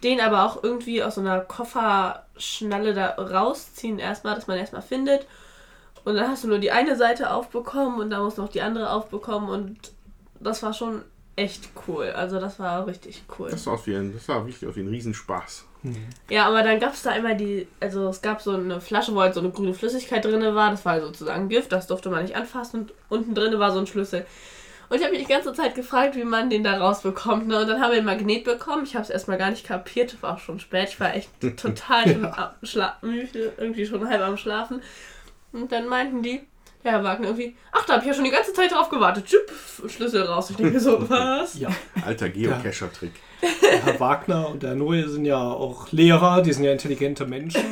den 0.03 0.21
aber 0.21 0.45
auch 0.45 0.63
irgendwie 0.63 1.03
aus 1.03 1.15
so 1.15 1.21
einer 1.21 1.39
Kofferschnalle 1.39 2.93
da 2.93 3.09
rausziehen 3.15 3.99
erstmal, 3.99 4.35
dass 4.35 4.47
man 4.47 4.57
erstmal 4.57 4.81
findet. 4.81 5.25
Und 6.05 6.15
dann 6.15 6.29
hast 6.29 6.43
du 6.43 6.47
nur 6.47 6.59
die 6.59 6.71
eine 6.71 6.95
Seite 6.95 7.31
aufbekommen 7.31 7.99
und 7.99 8.09
dann 8.09 8.23
musst 8.23 8.37
du 8.37 8.41
noch 8.41 8.49
die 8.49 8.61
andere 8.61 8.91
aufbekommen 8.91 9.49
und 9.49 9.77
das 10.39 10.63
war 10.63 10.73
schon 10.73 11.03
echt 11.35 11.69
cool. 11.87 12.11
Also 12.15 12.39
das 12.39 12.59
war 12.59 12.87
richtig 12.87 13.23
cool. 13.37 13.49
Das 13.49 13.65
war, 13.65 13.73
auf 13.73 13.87
jeden, 13.87 14.13
das 14.13 14.27
war 14.27 14.45
wirklich 14.45 14.67
auf 14.67 14.77
jeden 14.77 14.89
Riesenspaß. 14.89 15.65
Ja, 16.29 16.47
aber 16.47 16.63
dann 16.63 16.79
gab 16.79 16.93
es 16.93 17.03
da 17.03 17.11
immer 17.11 17.35
die, 17.35 17.67
also 17.79 18.09
es 18.09 18.21
gab 18.21 18.41
so 18.41 18.51
eine 18.51 18.81
Flasche, 18.81 19.13
wo 19.15 19.21
halt 19.21 19.33
so 19.33 19.39
eine 19.39 19.51
grüne 19.51 19.73
Flüssigkeit 19.73 20.25
drin 20.25 20.55
war. 20.55 20.71
Das 20.71 20.83
war 20.85 20.99
sozusagen 20.99 21.49
Gift, 21.49 21.71
das 21.71 21.87
durfte 21.87 22.09
man 22.09 22.23
nicht 22.23 22.35
anfassen. 22.35 22.81
Und 22.81 22.93
unten 23.09 23.35
drin 23.35 23.57
war 23.59 23.71
so 23.71 23.79
ein 23.79 23.87
Schlüssel. 23.87 24.25
Und 24.89 24.97
ich 24.97 25.03
habe 25.03 25.11
mich 25.13 25.25
die 25.25 25.31
ganze 25.31 25.51
Zeit 25.53 25.75
gefragt, 25.75 26.15
wie 26.15 26.23
man 26.23 26.49
den 26.49 26.63
da 26.63 26.77
rausbekommt. 26.77 27.47
Ne? 27.47 27.59
Und 27.59 27.67
dann 27.67 27.81
haben 27.81 27.91
wir 27.91 27.97
ein 27.99 28.05
Magnet 28.05 28.43
bekommen. 28.45 28.83
Ich 28.83 28.95
habe 28.95 29.03
es 29.03 29.09
erstmal 29.09 29.37
gar 29.37 29.49
nicht 29.49 29.65
kapiert. 29.65 30.15
War 30.21 30.35
auch 30.35 30.39
schon 30.39 30.59
spät. 30.59 30.89
Ich 30.89 30.99
war 30.99 31.13
echt 31.13 31.29
total 31.57 32.25
ab- 32.25 32.57
schla- 32.63 32.93
müde, 33.01 33.51
irgendwie 33.57 33.85
schon 33.85 34.07
halb 34.07 34.21
am 34.21 34.37
Schlafen. 34.37 34.81
Und 35.51 35.71
dann 35.71 35.87
meinten 35.87 36.21
die, 36.23 36.41
der 36.83 36.91
Herr 36.93 37.03
Wagner 37.03 37.27
irgendwie, 37.27 37.55
ach, 37.73 37.85
da 37.85 37.93
habe 37.93 38.03
ich 38.03 38.07
ja 38.07 38.13
schon 38.13 38.23
die 38.23 38.31
ganze 38.31 38.53
Zeit 38.53 38.71
drauf 38.71 38.89
gewartet. 38.89 39.25
Tschüpp, 39.25 39.51
Schlüssel 39.89 40.23
raus. 40.23 40.49
Ich 40.51 40.55
denke 40.55 40.79
so, 40.79 40.97
was? 41.09 41.59
Ja, 41.59 41.69
Alter 42.05 42.29
Geocacher-Trick. 42.29 43.11
Der 43.41 43.83
Herr 43.83 43.99
Wagner 43.99 44.49
und 44.49 44.63
der 44.63 44.75
Noe 44.75 45.07
sind 45.07 45.25
ja 45.25 45.41
auch 45.41 45.91
Lehrer, 45.91 46.41
die 46.41 46.53
sind 46.53 46.63
ja 46.63 46.71
intelligente 46.71 47.25
Menschen. 47.25 47.61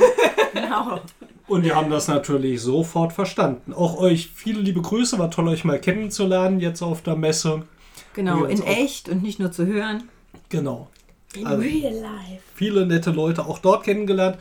Genau. 0.53 1.01
Und 1.47 1.63
die 1.63 1.73
haben 1.73 1.91
das 1.91 2.07
natürlich 2.07 2.61
sofort 2.61 3.11
verstanden. 3.11 3.73
Auch 3.73 3.97
euch 3.97 4.29
viele 4.33 4.61
liebe 4.61 4.81
Grüße, 4.81 5.19
war 5.19 5.29
toll, 5.29 5.49
euch 5.49 5.65
mal 5.65 5.79
kennenzulernen 5.79 6.61
jetzt 6.61 6.81
auf 6.81 7.01
der 7.01 7.17
Messe. 7.17 7.63
Genau, 8.13 8.45
in 8.45 8.63
echt 8.63 9.09
und 9.09 9.21
nicht 9.21 9.37
nur 9.37 9.51
zu 9.51 9.65
hören. 9.65 10.03
Genau. 10.47 10.87
In 11.35 11.45
Also- 11.45 11.61
real 11.61 11.93
life. 11.93 12.41
Viele 12.55 12.85
nette 12.85 13.11
Leute 13.11 13.45
auch 13.45 13.59
dort 13.59 13.83
kennengelernt. 13.83 14.37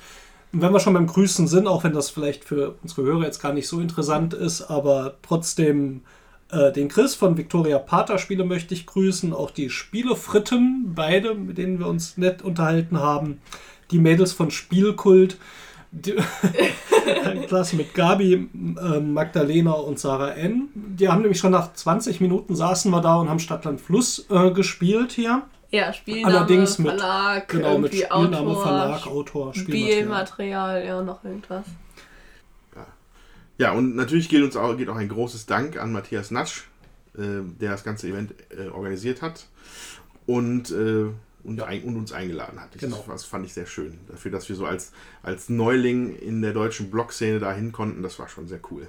Und 0.53 0.63
wenn 0.63 0.73
wir 0.73 0.79
schon 0.79 0.95
beim 0.95 1.09
Grüßen 1.09 1.49
sind, 1.49 1.67
auch 1.67 1.83
wenn 1.83 1.93
das 1.93 2.11
vielleicht 2.11 2.45
für 2.45 2.77
unsere 2.85 3.03
Hörer 3.03 3.25
jetzt 3.25 3.43
gar 3.43 3.53
nicht 3.53 3.67
so 3.67 3.81
interessant 3.81 4.33
ist, 4.33 4.63
aber 4.63 5.17
trotzdem 5.23 6.03
äh, 6.51 6.73
den 6.73 6.89
Chris 6.89 7.15
von 7.15 7.37
Victoria 7.37 7.79
Pater 7.79 8.19
Spiele 8.19 8.45
möchte 8.45 8.75
ich 8.75 8.87
grüßen. 8.87 9.33
Auch 9.33 9.51
die 9.51 9.71
Spielefritten, 9.71 10.93
beide, 10.95 11.35
mit 11.35 11.59
denen 11.59 11.79
wir 11.79 11.87
uns 11.87 12.17
nett 12.17 12.43
unterhalten 12.43 12.99
haben. 12.99 13.41
Die 13.91 13.99
Mädels 13.99 14.33
von 14.33 14.51
Spielkult. 14.51 15.37
Die, 15.91 16.15
Klasse 17.47 17.77
mit 17.77 17.95
Gabi, 17.95 18.33
äh, 18.33 19.01
Magdalena 19.01 19.73
und 19.73 19.99
Sarah 19.99 20.31
N. 20.33 20.69
Die 20.75 21.09
haben 21.09 21.21
nämlich 21.23 21.39
schon 21.39 21.53
nach 21.53 21.73
20 21.73 22.21
Minuten 22.21 22.57
saßen 22.57 22.91
wir 22.91 23.01
da 23.01 23.17
und 23.17 23.29
haben 23.29 23.39
Stadtland 23.39 23.81
Fluss 23.81 24.27
äh, 24.31 24.51
gespielt 24.51 25.13
hier. 25.13 25.43
Ja, 25.71 25.93
Spielname, 25.93 26.37
Allerdings 26.39 26.79
mit- 26.79 26.89
Verlag, 26.99 27.49
Genau, 27.49 27.79
mit 27.79 27.95
Spielname, 27.95 28.39
Autor, 28.39 28.63
Verlag, 28.63 29.07
Autor, 29.07 29.55
Spielmaterial. 29.55 29.93
Spielmaterial, 29.93 30.85
ja, 30.87 31.03
noch 31.03 31.25
irgendwas. 31.25 31.65
Ja, 33.65 33.73
und 33.73 33.97
natürlich 33.97 34.29
geht 34.29 34.43
uns 34.43 34.57
auch, 34.57 34.77
geht 34.77 34.91
auch 34.91 34.97
ein 34.97 35.09
großes 35.09 35.47
Dank 35.47 35.81
an 35.81 35.91
Matthias 35.91 36.31
Natsch, 36.31 36.65
äh, 37.17 37.41
der 37.59 37.71
das 37.71 37.83
ganze 37.83 38.09
Event 38.09 38.35
äh, 38.51 38.69
organisiert 38.69 39.23
hat 39.23 39.47
und, 40.27 40.71
äh, 40.71 41.07
und, 41.45 41.63
ein, 41.63 41.83
und 41.85 41.97
uns 41.97 42.13
eingeladen 42.13 42.61
hat. 42.61 42.77
Genau. 42.77 43.03
Das 43.09 43.25
fand 43.25 43.47
ich 43.47 43.55
sehr 43.55 43.65
schön. 43.65 43.99
Dafür, 44.07 44.31
dass 44.31 44.51
wir 44.51 44.57
so 44.57 44.67
als, 44.67 44.93
als 45.23 45.49
Neuling 45.49 46.15
in 46.15 46.43
der 46.43 46.53
deutschen 46.53 46.91
Blog-Szene 46.91 47.39
dahin 47.39 47.73
konnten, 47.73 48.03
das 48.03 48.19
war 48.19 48.29
schon 48.29 48.49
sehr 48.49 48.61
cool. 48.71 48.87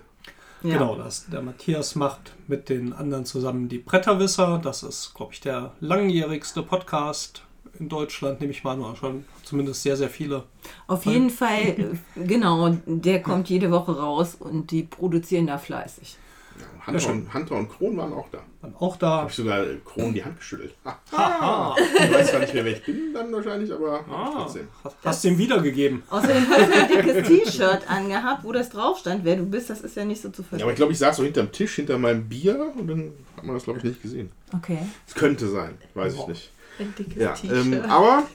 Ja. 0.61 0.73
Genau, 0.73 0.97
das, 0.97 1.27
der 1.27 1.41
Matthias 1.41 1.95
macht 1.95 2.33
mit 2.47 2.67
den 2.67 2.91
anderen 2.91 3.23
zusammen 3.23 3.69
die 3.69 3.77
Bretterwisser. 3.77 4.59
Das 4.61 4.83
ist, 4.83 5.13
glaube 5.13 5.31
ich, 5.31 5.39
der 5.39 5.71
langjährigste 5.79 6.63
Podcast 6.63 7.43
in 7.79 7.89
Deutschland, 7.89 8.39
nehme 8.41 8.51
ich 8.51 8.63
mal 8.63 8.73
an, 8.73 8.81
oder 8.81 8.95
schon 8.95 9.25
zumindest 9.43 9.83
sehr, 9.83 9.95
sehr 9.97 10.09
viele. 10.09 10.43
Auf 10.87 11.05
jeden 11.05 11.29
Fall, 11.29 11.61
äh, 11.67 11.85
genau, 12.25 12.75
der 12.85 13.21
kommt 13.21 13.49
jede 13.49 13.71
Woche 13.71 13.97
raus 13.97 14.35
und 14.39 14.71
die 14.71 14.83
produzieren 14.83 15.47
da 15.47 15.57
fleißig. 15.57 16.17
Ja, 16.57 16.87
Hunter, 16.87 16.99
schön. 17.01 17.11
und, 17.23 17.33
Hunter 17.33 17.55
und 17.55 17.69
Kron 17.69 17.97
waren 17.97 18.13
auch 18.13 18.29
da. 18.31 18.37
Dann 18.61 18.73
auch 18.79 18.95
da. 18.95 19.09
Habe 19.17 19.29
ich 19.29 19.35
sogar 19.35 19.61
äh, 19.61 19.75
Kron 19.83 20.13
die 20.13 20.23
Hand 20.23 20.37
geschüttelt. 20.37 20.73
Ha, 21.11 21.75
ich 21.77 22.13
weiß 22.13 22.29
zwar 22.31 22.39
nicht 22.41 22.53
mehr, 22.53 22.63
wer 22.65 22.71
ich 22.73 22.83
bin, 22.85 23.13
dann 23.13 23.31
wahrscheinlich, 23.33 23.71
aber 23.73 24.05
ah, 24.09 24.31
trotzdem. 24.35 24.67
hast 25.03 25.23
du 25.23 25.27
ihm 25.29 25.37
wiedergegeben. 25.37 26.03
Außerdem 26.09 26.45
hast 26.49 26.69
du 26.69 26.73
ein 26.73 26.87
dickes 27.05 27.27
T-Shirt 27.27 27.89
angehabt, 27.89 28.43
wo 28.45 28.51
das 28.53 28.69
drauf 28.69 28.99
stand, 28.99 29.25
wer 29.25 29.35
du 29.35 29.43
bist, 29.45 29.69
das 29.69 29.81
ist 29.81 29.95
ja 29.97 30.05
nicht 30.05 30.21
so 30.21 30.29
zu 30.29 30.41
Ja, 30.41 30.47
aber 30.47 30.49
verstehen. 30.49 30.69
ich 30.71 30.75
glaube, 30.77 30.91
ich 30.93 30.99
saß 30.99 31.17
so 31.17 31.23
hinterm 31.23 31.51
Tisch, 31.51 31.75
hinter 31.75 31.97
meinem 31.97 32.27
Bier 32.29 32.71
und 32.77 32.87
dann 32.87 33.11
hat 33.35 33.43
man 33.45 33.55
das, 33.55 33.63
glaube 33.65 33.79
ich, 33.79 33.85
nicht 33.85 34.01
gesehen. 34.01 34.31
Okay. 34.53 34.79
Es 35.07 35.13
könnte 35.13 35.47
sein, 35.47 35.77
weiß 35.93 36.13
ich 36.13 36.19
Wow. 36.19 36.27
nicht. 36.29 36.51
Ein 36.79 36.93
dickes 36.97 37.15
Ja, 37.15 37.35
ähm, 37.43 37.81
aber 37.87 38.27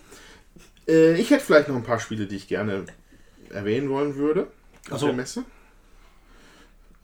äh, 0.88 1.14
ich 1.20 1.30
hätte 1.30 1.44
vielleicht 1.44 1.68
noch 1.68 1.76
ein 1.76 1.84
paar 1.84 2.00
Spiele, 2.00 2.26
die 2.26 2.36
ich 2.36 2.48
gerne 2.48 2.84
erwähnen 3.50 3.88
wollen 3.90 4.16
würde 4.16 4.48
auf 4.90 5.00
so. 5.00 5.06
der 5.06 5.14
Messe. 5.14 5.44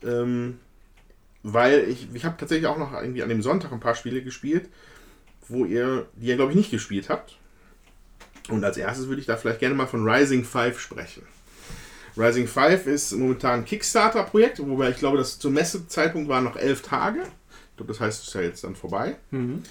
Ähm, 0.03 0.59
weil 1.43 1.87
ich, 1.89 2.07
ich 2.13 2.25
habe 2.25 2.37
tatsächlich 2.37 2.67
auch 2.67 2.77
noch 2.77 2.93
irgendwie 2.93 3.23
an 3.23 3.29
dem 3.29 3.41
Sonntag 3.41 3.71
ein 3.71 3.79
paar 3.79 3.95
Spiele 3.95 4.21
gespielt, 4.21 4.69
wo 5.47 5.65
ihr, 5.65 6.07
die 6.15 6.27
ihr 6.27 6.35
glaube 6.35 6.51
ich 6.51 6.57
nicht 6.57 6.71
gespielt 6.71 7.09
habt. 7.09 7.37
Und 8.49 8.63
als 8.63 8.77
erstes 8.77 9.07
würde 9.07 9.21
ich 9.21 9.27
da 9.27 9.35
vielleicht 9.35 9.59
gerne 9.59 9.75
mal 9.75 9.87
von 9.87 10.07
Rising 10.07 10.43
5 10.43 10.79
sprechen. 10.79 11.23
Rising 12.15 12.47
5 12.47 12.87
ist 12.87 13.11
momentan 13.11 13.59
ein 13.59 13.65
Kickstarter-Projekt, 13.65 14.59
wobei 14.59 14.89
ich 14.89 14.97
glaube, 14.97 15.17
das 15.17 15.37
zum 15.37 15.53
Messezeitpunkt 15.53 16.29
waren 16.29 16.43
noch 16.43 16.55
elf 16.55 16.81
Tage. 16.81 17.19
Ich 17.21 17.77
glaube, 17.77 17.91
das 17.91 17.99
heißt, 17.99 18.21
es 18.21 18.27
ist 18.29 18.33
ja 18.33 18.41
jetzt 18.41 18.63
dann 18.63 18.75
vorbei. 18.75 19.17
Mhm. 19.31 19.63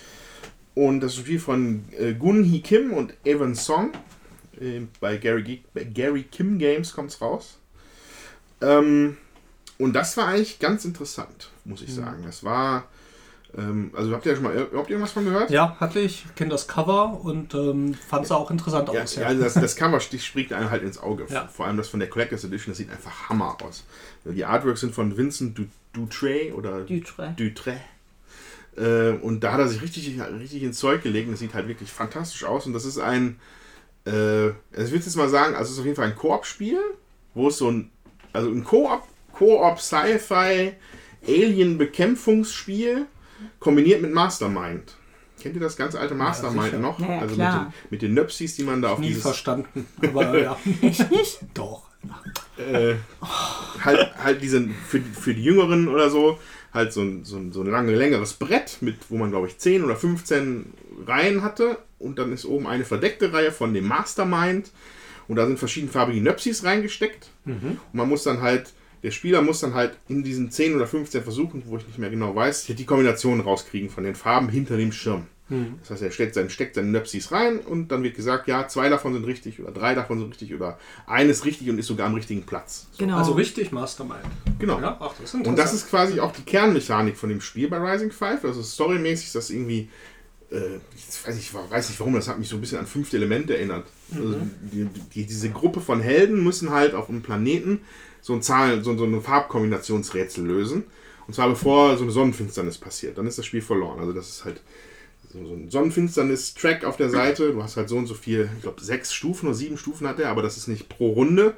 Und 0.77 1.01
das 1.01 1.17
Spiel 1.17 1.41
von 1.41 1.85
äh, 1.99 2.13
Gun 2.13 2.45
Hee 2.45 2.61
Kim 2.61 2.93
und 2.93 3.15
Evan 3.25 3.55
Song. 3.57 3.91
Äh, 4.61 4.83
bei, 5.01 5.17
Gary, 5.17 5.43
Ge- 5.43 5.61
bei 5.75 5.83
Gary 5.85 6.23
Kim 6.25 6.59
Games 6.59 6.93
kommt 6.93 7.11
es 7.11 7.21
raus. 7.21 7.59
Ähm, 8.61 9.17
und 9.79 9.93
das 9.95 10.17
war 10.17 10.29
eigentlich 10.29 10.59
ganz 10.59 10.85
interessant, 10.85 11.51
muss 11.65 11.83
ich 11.83 11.93
sagen. 11.95 12.23
Das 12.25 12.45
war. 12.45 12.85
Ähm, 13.57 13.91
also 13.97 14.13
habt 14.13 14.27
ihr 14.27 14.33
ja 14.33 14.37
schon 14.37 14.45
mal 14.45 14.55
überhaupt 14.55 14.91
irgendwas 14.91 15.13
von 15.13 15.25
gehört? 15.25 15.51
Ja, 15.51 15.77
hatte 15.81 15.99
ich, 16.01 16.27
kenne 16.35 16.51
das 16.51 16.69
Cover 16.69 17.21
und 17.25 17.55
ähm, 17.55 17.95
fand 17.95 18.27
es 18.27 18.31
auch 18.33 18.51
interessant 18.51 18.91
Ja, 18.93 19.03
aus. 19.03 19.17
ja, 19.17 19.27
also 19.29 19.43
das, 19.43 19.55
das 19.55 19.77
Cover 19.77 19.99
springt 20.01 20.53
einem 20.53 20.71
halt 20.71 20.83
ins 20.83 20.99
Auge. 20.99 21.27
Ja. 21.31 21.47
Vor 21.49 21.65
allem 21.67 21.77
das 21.79 21.89
von 21.89 22.01
der 22.01 22.11
Collectors 22.11 22.45
Edition, 22.45 22.73
das 22.73 22.79
sieht 22.79 22.91
einfach 22.91 23.31
Hammer 23.31 23.57
aus. 23.63 23.85
Die 24.27 24.45
Artworks 24.45 24.81
sind 24.81 24.95
von 24.95 25.17
Vincent 25.17 25.57
Du- 25.57 25.69
Dutre 25.95 26.53
oder 26.55 26.81
Dutre. 26.83 27.35
Dutre. 27.37 27.81
Äh, 28.77 29.11
und 29.23 29.41
da 29.41 29.53
hat 29.53 29.61
er 29.61 29.69
sich 29.69 29.83
richtig, 29.83 30.19
richtig 30.41 30.63
ins 30.63 30.79
Zeug 30.79 31.03
gelegt. 31.03 31.27
und 31.27 31.33
Das 31.33 31.41
sieht 31.41 31.55
halt 31.55 31.69
wirklich 31.69 31.91
fantastisch 31.91 32.45
aus. 32.45 32.67
Und 32.67 32.73
das 32.73 32.85
ist 32.85 32.99
ein, 32.99 33.39
äh, 34.05 34.11
also 34.11 34.55
ich 34.75 34.91
würde 34.93 35.05
jetzt 35.05 35.17
mal 35.17 35.29
sagen, 35.29 35.55
also 35.55 35.69
es 35.69 35.73
ist 35.73 35.79
auf 35.79 35.85
jeden 35.85 35.97
Fall 35.97 36.09
ein 36.09 36.17
Koop-Spiel, 36.17 36.81
wo 37.35 37.49
es 37.49 37.59
so 37.59 37.71
ein, 37.71 37.91
also 38.33 38.51
ein 38.51 38.65
Koop, 38.65 39.03
Koop 39.33 39.81
Sci-Fi 39.81 40.75
Alien-Bekämpfungsspiel 41.27 43.07
kombiniert 43.59 44.03
mit 44.03 44.13
Mastermind. 44.13 44.97
Kennt 45.41 45.55
ihr 45.55 45.61
das 45.61 45.77
ganz 45.77 45.95
alte 45.95 46.15
Mastermind 46.15 46.65
sicher. 46.65 46.79
noch? 46.79 46.99
Ja, 46.99 47.09
ja, 47.09 47.19
also 47.21 47.35
klar. 47.35 47.65
mit 47.65 47.73
den, 47.73 47.75
mit 47.91 48.03
den 48.03 48.15
Nöpsis, 48.15 48.57
die 48.57 48.63
man 48.65 48.81
da 48.83 48.91
auf 48.93 48.99
Nie 48.99 49.09
dieses 49.09 49.23
verstanden. 49.23 49.87
Aber 50.03 50.39
ja, 50.43 50.57
Echt 50.83 51.11
nicht? 51.11 51.41
doch. 51.55 51.83
äh, 52.57 52.95
halt, 53.85 54.15
halt 54.23 54.43
diesen, 54.43 54.75
für, 54.75 55.01
für 55.01 55.35
die 55.35 55.43
Jüngeren 55.45 55.89
oder 55.89 56.11
so, 56.11 56.39
halt 56.77 56.93
so 56.93 57.01
ein, 57.01 57.25
so 57.25 57.37
ein, 57.37 57.51
so 57.51 57.63
ein 57.63 57.67
lange, 57.67 57.95
längeres 57.95 58.35
Brett, 58.35 58.79
mit, 58.81 58.95
wo 59.09 59.17
man, 59.17 59.31
glaube 59.31 59.49
ich, 59.49 59.59
10 59.59 59.83
oder 59.83 59.97
15 59.97 60.73
Reihen 61.07 61.43
hatte. 61.43 61.79
Und 61.99 62.19
dann 62.21 62.33
ist 62.33 62.45
oben 62.45 62.69
eine 62.69 62.85
verdeckte 62.85 63.33
Reihe 63.33 63.51
von 63.51 63.75
dem 63.75 63.89
Mastermind. 63.89 64.71
Und 65.27 65.37
da 65.37 65.47
sind 65.47 65.59
verschiedenfarbige 65.59 66.21
Nöpsis 66.21 66.63
reingesteckt. 66.63 67.31
Und 67.91 67.95
man 67.95 68.09
muss 68.09 68.23
dann 68.23 68.43
halt, 68.43 68.73
der 69.03 69.11
Spieler 69.11 69.43
muss 69.43 69.59
dann 69.61 69.75
halt 69.75 69.97
in 70.09 70.23
diesen 70.23 70.51
10 70.53 70.77
oder 70.77 70.87
15 70.87 71.23
Versuchen, 71.25 71.65
wo 71.67 71.77
ich 71.79 71.87
nicht 71.87 71.99
mehr 71.99 72.11
genau 72.11 72.35
weiß, 72.37 72.67
die 72.67 72.85
Kombination 72.87 73.41
rauskriegen 73.41 73.91
von 73.91 74.05
den 74.05 74.15
Farben 74.15 74.49
hinter 74.49 74.77
dem 74.77 74.93
Schirm. 74.93 75.27
Das 75.49 75.91
heißt, 75.91 76.03
er 76.03 76.11
steckt, 76.11 76.35
seinen, 76.35 76.51
steckt 76.51 76.75
seine 76.75 76.89
Nöpsis 76.89 77.31
rein 77.31 77.61
und 77.61 77.93
dann 77.93 78.03
wird 78.03 78.17
gesagt, 78.17 78.49
ja, 78.49 78.67
zwei 78.67 78.89
davon 78.89 79.13
sind 79.13 79.25
richtig 79.27 79.61
oder 79.61 79.71
drei 79.71 79.95
davon 79.95 80.19
sind 80.19 80.31
richtig 80.31 80.53
oder 80.53 80.77
eines 81.07 81.45
richtig 81.45 81.71
und 81.71 81.79
ist 81.79 81.87
sogar 81.87 82.09
am 82.09 82.15
richtigen 82.15 82.43
Platz. 82.43 82.89
Genau. 82.99 83.17
Also 83.17 83.33
richtig 83.33 83.71
Mastermind. 83.71 84.25
Genau. 84.59 84.81
Ja, 84.81 84.97
ach, 84.99 85.15
das. 85.21 85.35
Und 85.35 85.57
das 85.57 85.73
ist 85.73 85.89
quasi 85.89 86.19
auch 86.19 86.33
die 86.33 86.43
Kernmechanik 86.43 87.17
von 87.17 87.29
dem 87.29 87.41
Spiel 87.41 87.69
bei 87.69 87.79
Rising 87.79 88.11
5. 88.11 88.45
Also 88.45 88.61
storymäßig 88.61 89.27
ist 89.27 89.35
das 89.37 89.51
irgendwie, 89.51 89.89
äh, 90.51 90.79
ich 90.97 91.27
weiß 91.27 91.37
nicht, 91.37 91.55
weiß 91.55 91.91
nicht 91.91 92.01
warum, 92.01 92.15
das 92.15 92.27
hat 92.27 92.41
mich 92.41 92.49
so 92.49 92.57
ein 92.57 92.61
bisschen 92.61 92.79
an 92.79 92.87
fünfte 92.87 93.17
Element 93.17 93.49
erinnert. 93.49 93.87
Also 94.13 94.35
die, 94.73 94.89
die, 95.15 95.27
diese 95.27 95.51
Gruppe 95.51 95.81
von 95.81 96.01
Helden 96.01 96.43
müssen 96.43 96.71
halt 96.71 96.95
auf 96.95 97.09
einem 97.09 97.23
Planeten 97.23 97.83
so 98.21 98.33
ein 98.33 98.43
Zahlen, 98.43 98.83
so, 98.83 98.97
so 98.99 99.05
eine 99.05 99.21
Farbkombinationsrätsel 99.21 100.45
lösen. 100.45 100.85
Und 101.29 101.35
zwar 101.35 101.49
bevor 101.49 101.97
so 101.97 102.03
eine 102.03 102.11
Sonnenfinsternis 102.11 102.79
passiert. 102.79 103.17
Dann 103.17 103.29
ist 103.29 103.39
das 103.39 103.47
Spiel 103.47 103.63
verloren. 103.63 104.01
Also 104.01 104.13
das 104.13 104.29
ist 104.29 104.45
halt 104.45 104.61
so, 105.33 105.45
so 105.45 105.55
ein 105.55 105.71
Sonnenfinsternis-Track 105.71 106.85
auf 106.85 106.97
der 106.97 107.11
Seite. 107.11 107.53
Du 107.53 107.63
hast 107.63 107.77
halt 107.77 107.89
so 107.89 107.97
und 107.97 108.07
so 108.07 108.15
viel, 108.15 108.51
ich 108.57 108.63
glaube 108.63 108.81
sechs 108.81 109.13
Stufen 109.13 109.47
oder 109.47 109.55
sieben 109.55 109.79
Stufen 109.79 110.07
hat 110.07 110.19
er, 110.19 110.31
aber 110.31 110.43
das 110.43 110.57
ist 110.57 110.69
nicht 110.69 110.89
pro 110.89 111.13
Runde. 111.13 111.55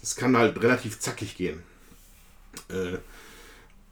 Das 0.00 0.16
kann 0.16 0.36
halt 0.36 0.62
relativ 0.62 0.98
zackig 1.00 1.36
gehen. 1.36 1.62
Äh, 2.68 2.98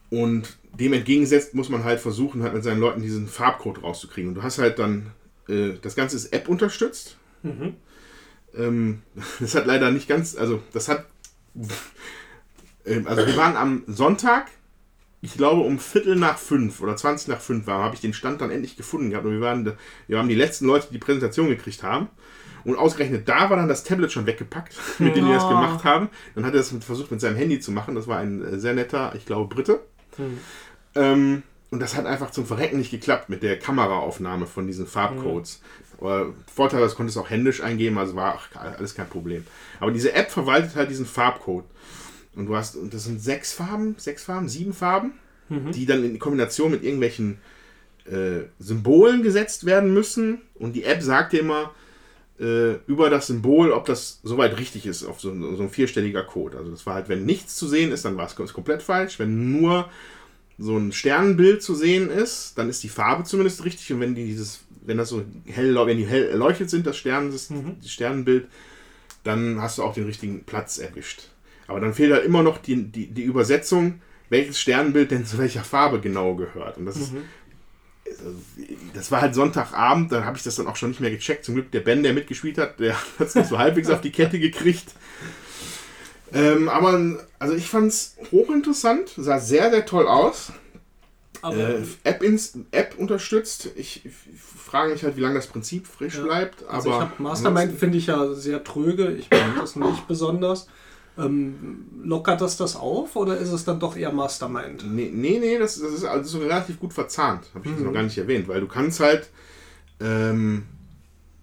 und 0.09 0.57
dem 0.73 0.93
entgegensetzt 0.93 1.53
muss 1.53 1.69
man 1.69 1.83
halt 1.83 1.99
versuchen, 1.99 2.43
halt 2.43 2.53
mit 2.53 2.63
seinen 2.63 2.79
Leuten 2.79 3.01
diesen 3.01 3.27
Farbcode 3.27 3.83
rauszukriegen. 3.83 4.29
Und 4.29 4.35
du 4.35 4.43
hast 4.43 4.57
halt 4.57 4.79
dann, 4.79 5.11
äh, 5.49 5.73
das 5.81 5.95
Ganze 5.95 6.15
ist 6.15 6.27
App 6.33 6.47
unterstützt. 6.47 7.17
Ähm, 8.55 9.01
das 9.39 9.55
hat 9.55 9.65
leider 9.65 9.91
nicht 9.91 10.07
ganz, 10.07 10.35
also 10.35 10.61
das 10.73 10.87
hat, 10.87 11.05
äh, 12.85 13.03
also 13.05 13.25
wir 13.25 13.35
waren 13.37 13.57
am 13.57 13.83
Sonntag, 13.87 14.47
ich 15.21 15.33
glaube 15.33 15.61
um 15.61 15.79
Viertel 15.79 16.15
nach 16.15 16.37
fünf 16.37 16.81
oder 16.81 16.95
20 16.95 17.27
nach 17.29 17.41
fünf 17.41 17.65
war, 17.67 17.83
habe 17.83 17.95
ich 17.95 18.01
den 18.01 18.13
Stand 18.13 18.39
dann 18.41 18.51
endlich 18.51 18.77
gefunden 18.77 19.09
gehabt. 19.09 19.25
Und 19.25 19.33
wir 19.33 19.41
waren, 19.41 19.65
wir 20.07 20.17
waren 20.17 20.29
die 20.29 20.35
letzten 20.35 20.65
Leute, 20.67 20.87
die 20.87 20.93
die 20.93 20.99
Präsentation 20.99 21.49
gekriegt 21.49 21.83
haben. 21.83 22.07
Und 22.63 22.75
ausgerechnet 22.77 23.27
da 23.29 23.49
war 23.49 23.57
dann 23.57 23.69
das 23.69 23.83
Tablet 23.83 24.11
schon 24.11 24.25
weggepackt, 24.25 24.75
mit 24.99 25.15
dem 25.15 25.25
die 25.25 25.31
das 25.31 25.43
Oh. 25.45 25.49
gemacht 25.49 25.83
haben. 25.83 26.09
Dann 26.35 26.45
hat 26.45 26.53
er 26.53 26.57
das 26.59 26.73
versucht 26.81 27.11
mit 27.11 27.21
seinem 27.21 27.35
Handy 27.37 27.59
zu 27.59 27.71
machen. 27.71 27.95
Das 27.95 28.07
war 28.07 28.17
ein 28.19 28.43
äh, 28.43 28.59
sehr 28.59 28.73
netter, 28.73 29.13
ich 29.15 29.25
glaube, 29.25 29.53
Brite. 29.53 29.79
Ähm, 30.95 31.43
und 31.69 31.79
das 31.81 31.95
hat 31.95 32.05
einfach 32.05 32.31
zum 32.31 32.45
Verrecken 32.45 32.77
nicht 32.77 32.91
geklappt 32.91 33.29
mit 33.29 33.43
der 33.43 33.59
Kameraaufnahme 33.59 34.45
von 34.47 34.67
diesen 34.67 34.87
Farbcodes. 34.87 35.61
Aber 35.99 36.33
Vorteil, 36.53 36.79
das 36.81 36.95
konnte 36.95 37.09
es 37.09 37.17
auch 37.17 37.29
händisch 37.29 37.61
eingeben, 37.61 37.97
also 37.97 38.15
war 38.15 38.39
alles 38.77 38.95
kein 38.95 39.09
Problem. 39.09 39.45
Aber 39.79 39.91
diese 39.91 40.13
App 40.13 40.29
verwaltet 40.31 40.75
halt 40.75 40.89
diesen 40.89 41.05
Farbcode. 41.05 41.65
Und 42.37 42.45
du 42.47 42.55
hast, 42.55 42.75
und 42.75 42.93
das 42.93 43.03
sind 43.05 43.21
sechs 43.21 43.53
Farben, 43.53 43.95
sechs 43.97 44.23
Farben, 44.23 44.47
sieben 44.49 44.73
Farben, 44.73 45.13
die 45.71 45.85
dann 45.85 46.03
in 46.03 46.19
Kombination 46.19 46.71
mit 46.71 46.83
irgendwelchen 46.83 47.37
äh, 48.05 48.45
Symbolen 48.59 49.23
gesetzt 49.23 49.65
werden 49.65 49.93
müssen. 49.93 50.41
Und 50.55 50.73
die 50.75 50.83
App 50.83 51.01
sagt 51.01 51.33
dir 51.33 51.39
immer 51.39 51.73
äh, 52.39 52.73
über 52.85 53.09
das 53.09 53.27
Symbol, 53.27 53.71
ob 53.71 53.85
das 53.85 54.19
soweit 54.23 54.57
richtig 54.59 54.85
ist, 54.85 55.03
auf 55.05 55.19
so, 55.19 55.31
ein- 55.31 55.55
so 55.55 55.63
ein 55.63 55.69
vierstelliger 55.69 56.23
Code. 56.23 56.57
Also 56.57 56.69
das 56.71 56.85
war 56.85 56.95
halt, 56.95 57.09
wenn 57.09 57.25
nichts 57.25 57.55
zu 57.55 57.67
sehen 57.67 57.91
ist, 57.91 58.05
dann 58.05 58.17
war 58.17 58.27
es 58.27 58.35
komplett 58.53 58.83
falsch. 58.83 59.19
Wenn 59.19 59.51
nur 59.59 59.89
so 60.59 60.75
ein 60.77 60.91
Sternenbild 60.91 61.63
zu 61.63 61.75
sehen 61.75 62.09
ist, 62.09 62.57
dann 62.57 62.69
ist 62.69 62.83
die 62.83 62.89
Farbe 62.89 63.23
zumindest 63.23 63.63
richtig. 63.65 63.91
Und 63.93 63.99
wenn 64.01 64.15
die 64.15 64.25
dieses, 64.25 64.59
wenn 64.85 64.97
das 64.97 65.09
so 65.09 65.23
hell, 65.45 65.75
wenn 65.85 65.97
die 65.97 66.05
hell 66.05 66.25
erleuchtet 66.27 66.69
sind, 66.69 66.85
das 66.85 66.97
Stern, 66.97 67.31
das, 67.31 67.49
das 67.81 67.91
Sternenbild, 67.91 68.47
dann 69.23 69.61
hast 69.61 69.77
du 69.77 69.83
auch 69.83 69.93
den 69.93 70.05
richtigen 70.05 70.43
Platz 70.43 70.77
erwischt. 70.77 71.29
Aber 71.67 71.79
dann 71.79 71.93
fehlt 71.93 72.13
halt 72.13 72.25
immer 72.25 72.43
noch 72.43 72.57
die, 72.57 72.83
die, 72.83 73.07
die 73.07 73.23
Übersetzung, 73.23 74.01
welches 74.29 74.59
Sternenbild 74.59 75.11
denn 75.11 75.25
zu 75.25 75.37
welcher 75.37 75.63
Farbe 75.63 75.99
genau 75.99 76.35
gehört. 76.35 76.77
Und 76.77 76.85
das 76.85 76.97
ist, 76.97 77.11
also, 78.05 78.37
das 78.93 79.11
war 79.11 79.21
halt 79.21 79.35
Sonntagabend, 79.35 80.11
dann 80.11 80.25
habe 80.25 80.37
ich 80.37 80.43
das 80.43 80.55
dann 80.55 80.67
auch 80.67 80.75
schon 80.75 80.89
nicht 80.89 81.01
mehr 81.01 81.11
gecheckt. 81.11 81.45
Zum 81.45 81.55
Glück 81.55 81.71
der 81.71 81.81
Ben, 81.81 82.03
der 82.03 82.13
mitgespielt 82.13 82.57
hat, 82.57 82.79
der 82.79 82.95
hat 83.19 83.35
es 83.35 83.49
so 83.49 83.57
halbwegs 83.57 83.89
auf 83.89 84.01
die 84.01 84.11
Kette 84.11 84.39
gekriegt. 84.39 84.93
Ähm, 86.33 86.67
aber 86.67 87.19
also 87.39 87.55
ich 87.55 87.69
fand 87.69 87.87
es 87.87 88.17
hochinteressant, 88.31 89.13
sah 89.15 89.39
sehr, 89.39 89.69
sehr 89.69 89.85
toll 89.85 90.07
aus. 90.07 90.51
Äh, 91.43 91.83
App, 92.03 92.23
ins, 92.23 92.57
App 92.71 92.95
unterstützt. 92.97 93.69
Ich, 93.75 94.05
ich 94.05 94.11
frage 94.41 94.91
mich 94.91 95.03
halt, 95.03 95.15
wie 95.15 95.21
lange 95.21 95.35
das 95.35 95.47
Prinzip 95.47 95.87
frisch 95.87 96.15
Ja. 96.15 96.23
bleibt. 96.23 96.67
Also 96.67 96.89
aber 96.89 96.97
ich 96.97 97.09
habe 97.09 97.23
Mastermind 97.23 97.79
finde 97.79 97.97
ich 97.97 98.07
ja 98.07 98.33
sehr 98.33 98.63
tröge. 98.63 99.11
Ich 99.11 99.29
mag 99.29 99.55
das 99.59 99.75
nicht 99.75 100.07
besonders. 100.07 100.67
Ähm, 101.17 101.85
lockert 102.03 102.41
das 102.41 102.57
das 102.57 102.75
auf 102.75 103.15
oder 103.15 103.37
ist 103.37 103.51
es 103.51 103.65
dann 103.65 103.79
doch 103.79 103.95
eher 103.95 104.11
Mastermind? 104.11 104.85
Nee, 104.93 105.11
nee, 105.13 105.39
nee 105.39 105.57
das, 105.57 105.79
das 105.79 105.91
ist 105.93 106.03
also 106.03 106.39
relativ 106.39 106.79
gut 106.79 106.93
verzahnt. 106.93 107.45
Habe 107.53 107.65
ich 107.65 107.71
das 107.71 107.79
Mhm. 107.79 107.87
noch 107.87 107.93
gar 107.93 108.03
nicht 108.03 108.17
erwähnt, 108.17 108.47
weil 108.47 108.61
du 108.61 108.67
kannst 108.67 108.99
halt. 108.99 109.29
Ähm, 109.99 110.63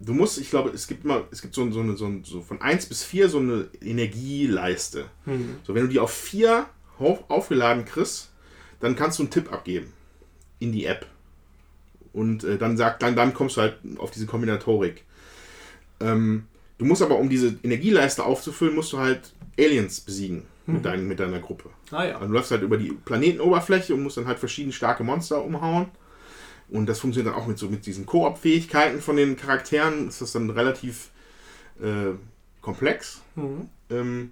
du 0.01 0.13
musst, 0.13 0.39
ich 0.39 0.51
glaube, 0.51 0.71
es 0.71 0.87
gibt 0.87 1.05
immer, 1.05 1.25
es 1.33 1.43
gibt 1.43 1.55
so, 1.55 1.69
so, 1.73 1.81
eine, 1.81 1.97
so, 1.97 2.09
so 2.23 2.41
von 2.41 2.61
1 2.61 2.87
bis 2.87 3.03
4 3.03 3.29
so 3.29 3.39
eine 3.39 3.69
Energieleiste. 3.81 5.07
Hm. 5.25 5.57
So, 5.65 5.75
wenn 5.75 5.83
du 5.83 5.89
die 5.89 5.99
auf 5.99 6.13
4 6.13 6.67
auf, 6.99 7.29
aufgeladen 7.29 7.85
kriegst, 7.85 8.31
dann 8.81 8.95
kannst 8.97 9.19
du 9.19 9.25
einen 9.25 9.31
Tipp 9.31 9.53
abgeben 9.53 9.93
in 10.61 10.71
die 10.73 10.85
App. 10.87 11.07
Und 12.13 12.45
äh, 12.45 12.59
dann 12.59 12.77
sagt, 12.77 13.03
dann, 13.03 13.17
dann 13.17 13.35
kommst 13.35 13.57
du 13.57 13.63
halt 13.63 13.79
auf 13.99 14.13
diese 14.13 14.27
Kombinatorik. 14.27 15.03
Ähm, 16.01 16.47
du 16.79 16.85
musst 16.85 17.03
aber, 17.03 17.19
um 17.19 17.29
diese 17.29 17.57
Energieleiste 17.65 18.25
aufzufüllen, 18.25 18.75
musst 18.75 18.93
du 18.93 18.99
halt 18.99 19.34
Aliens 19.59 20.01
besiegen 20.01 20.47
mit, 20.67 20.85
dein, 20.85 21.07
mit 21.07 21.21
deiner 21.21 21.41
Gruppe. 21.41 21.71
Ah 21.91 22.05
ja. 22.05 22.15
Also 22.15 22.27
du 22.27 22.33
läufst 22.33 22.51
halt 22.51 22.63
über 22.63 22.77
die 22.77 22.93
Planetenoberfläche 22.93 23.95
und 23.95 24.03
musst 24.03 24.17
dann 24.17 24.27
halt 24.27 24.39
verschiedene 24.39 24.73
starke 24.73 25.05
Monster 25.05 25.45
umhauen. 25.45 25.87
Und 26.69 26.87
das 26.87 26.99
funktioniert 26.99 27.35
dann 27.35 27.41
auch 27.41 27.47
mit 27.47 27.59
so 27.59 27.69
mit 27.69 27.85
diesen 27.85 28.07
Koop-Fähigkeiten 28.07 29.01
von 29.01 29.17
den 29.17 29.37
Charakteren. 29.37 30.09
Ist 30.09 30.23
das 30.23 30.33
dann 30.33 30.49
relativ 30.51 31.11
äh, 31.81 32.15
komplex. 32.63 33.21
Mhm. 33.35 33.69
Ähm, 33.91 34.31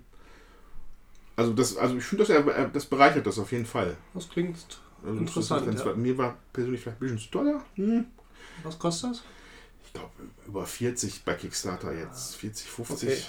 also 1.37 1.53
das, 1.53 1.77
also 1.77 1.97
ich 1.97 2.05
finde, 2.05 2.25
das, 2.25 2.35
äh, 2.35 2.69
das 2.73 2.87
bereichert 2.87 3.27
das 3.27 3.39
auf 3.39 3.53
jeden 3.53 3.67
Fall. 3.67 3.97
Das 4.15 4.29
klingt 4.29 4.57
Also 5.05 5.19
Interessant, 5.19 5.67
Das, 5.67 5.77
das, 5.77 5.85
ja. 5.85 5.95
Mir 5.95 6.17
war 6.17 6.39
persönlich 6.53 6.81
vielleicht 6.81 6.99
ein 6.99 7.01
bisschen 7.01 7.19
zu 7.19 7.31
teuer. 7.31 7.65
Hm. 7.75 8.07
Was 8.63 8.79
kostet 8.79 9.11
das? 9.11 9.23
Ich 9.85 9.93
glaube 9.93 10.13
über 10.47 10.67
40 10.67 11.25
bei 11.25 11.35
Kickstarter 11.35 11.93
jetzt. 11.93 12.37
40, 12.37 12.67
50. 12.69 13.09
Okay. 13.09 13.23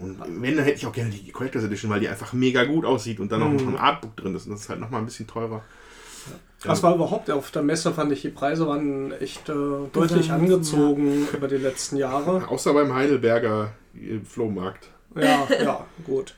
Und 0.00 0.20
wenn, 0.42 0.56
dann 0.56 0.64
hätte 0.64 0.76
ich 0.78 0.86
auch 0.86 0.92
gerne 0.92 1.10
die 1.10 1.30
Collectors 1.32 1.64
Edition, 1.64 1.90
weil 1.90 2.00
die 2.00 2.08
einfach 2.08 2.32
mega 2.32 2.64
gut 2.64 2.84
aussieht 2.84 3.18
und 3.20 3.32
dann 3.32 3.40
noch 3.40 3.50
Mhm. 3.50 3.70
ein 3.74 3.76
Artbook 3.78 4.16
drin 4.16 4.34
ist. 4.34 4.46
Und 4.46 4.52
das 4.52 4.60
ist 4.62 4.68
halt 4.68 4.80
nochmal 4.80 5.00
ein 5.00 5.06
bisschen 5.06 5.26
teurer. 5.26 5.62
Was 6.64 6.82
war 6.82 6.94
überhaupt 6.94 7.30
auf 7.30 7.50
der 7.52 7.62
Messe, 7.62 7.92
fand 7.92 8.10
ich, 8.12 8.22
die 8.22 8.30
Preise 8.30 8.66
waren 8.66 9.12
echt 9.12 9.48
äh, 9.48 9.52
deutlich 9.92 10.32
angezogen 10.32 11.28
über 11.32 11.46
die 11.46 11.56
letzten 11.56 11.96
Jahre. 11.96 12.48
Außer 12.48 12.74
beim 12.74 12.92
Heidelberger 12.94 13.72
äh, 13.94 14.18
Flohmarkt. 14.24 14.88
Ja, 15.14 15.46
ja, 15.62 15.86
gut. 16.04 16.34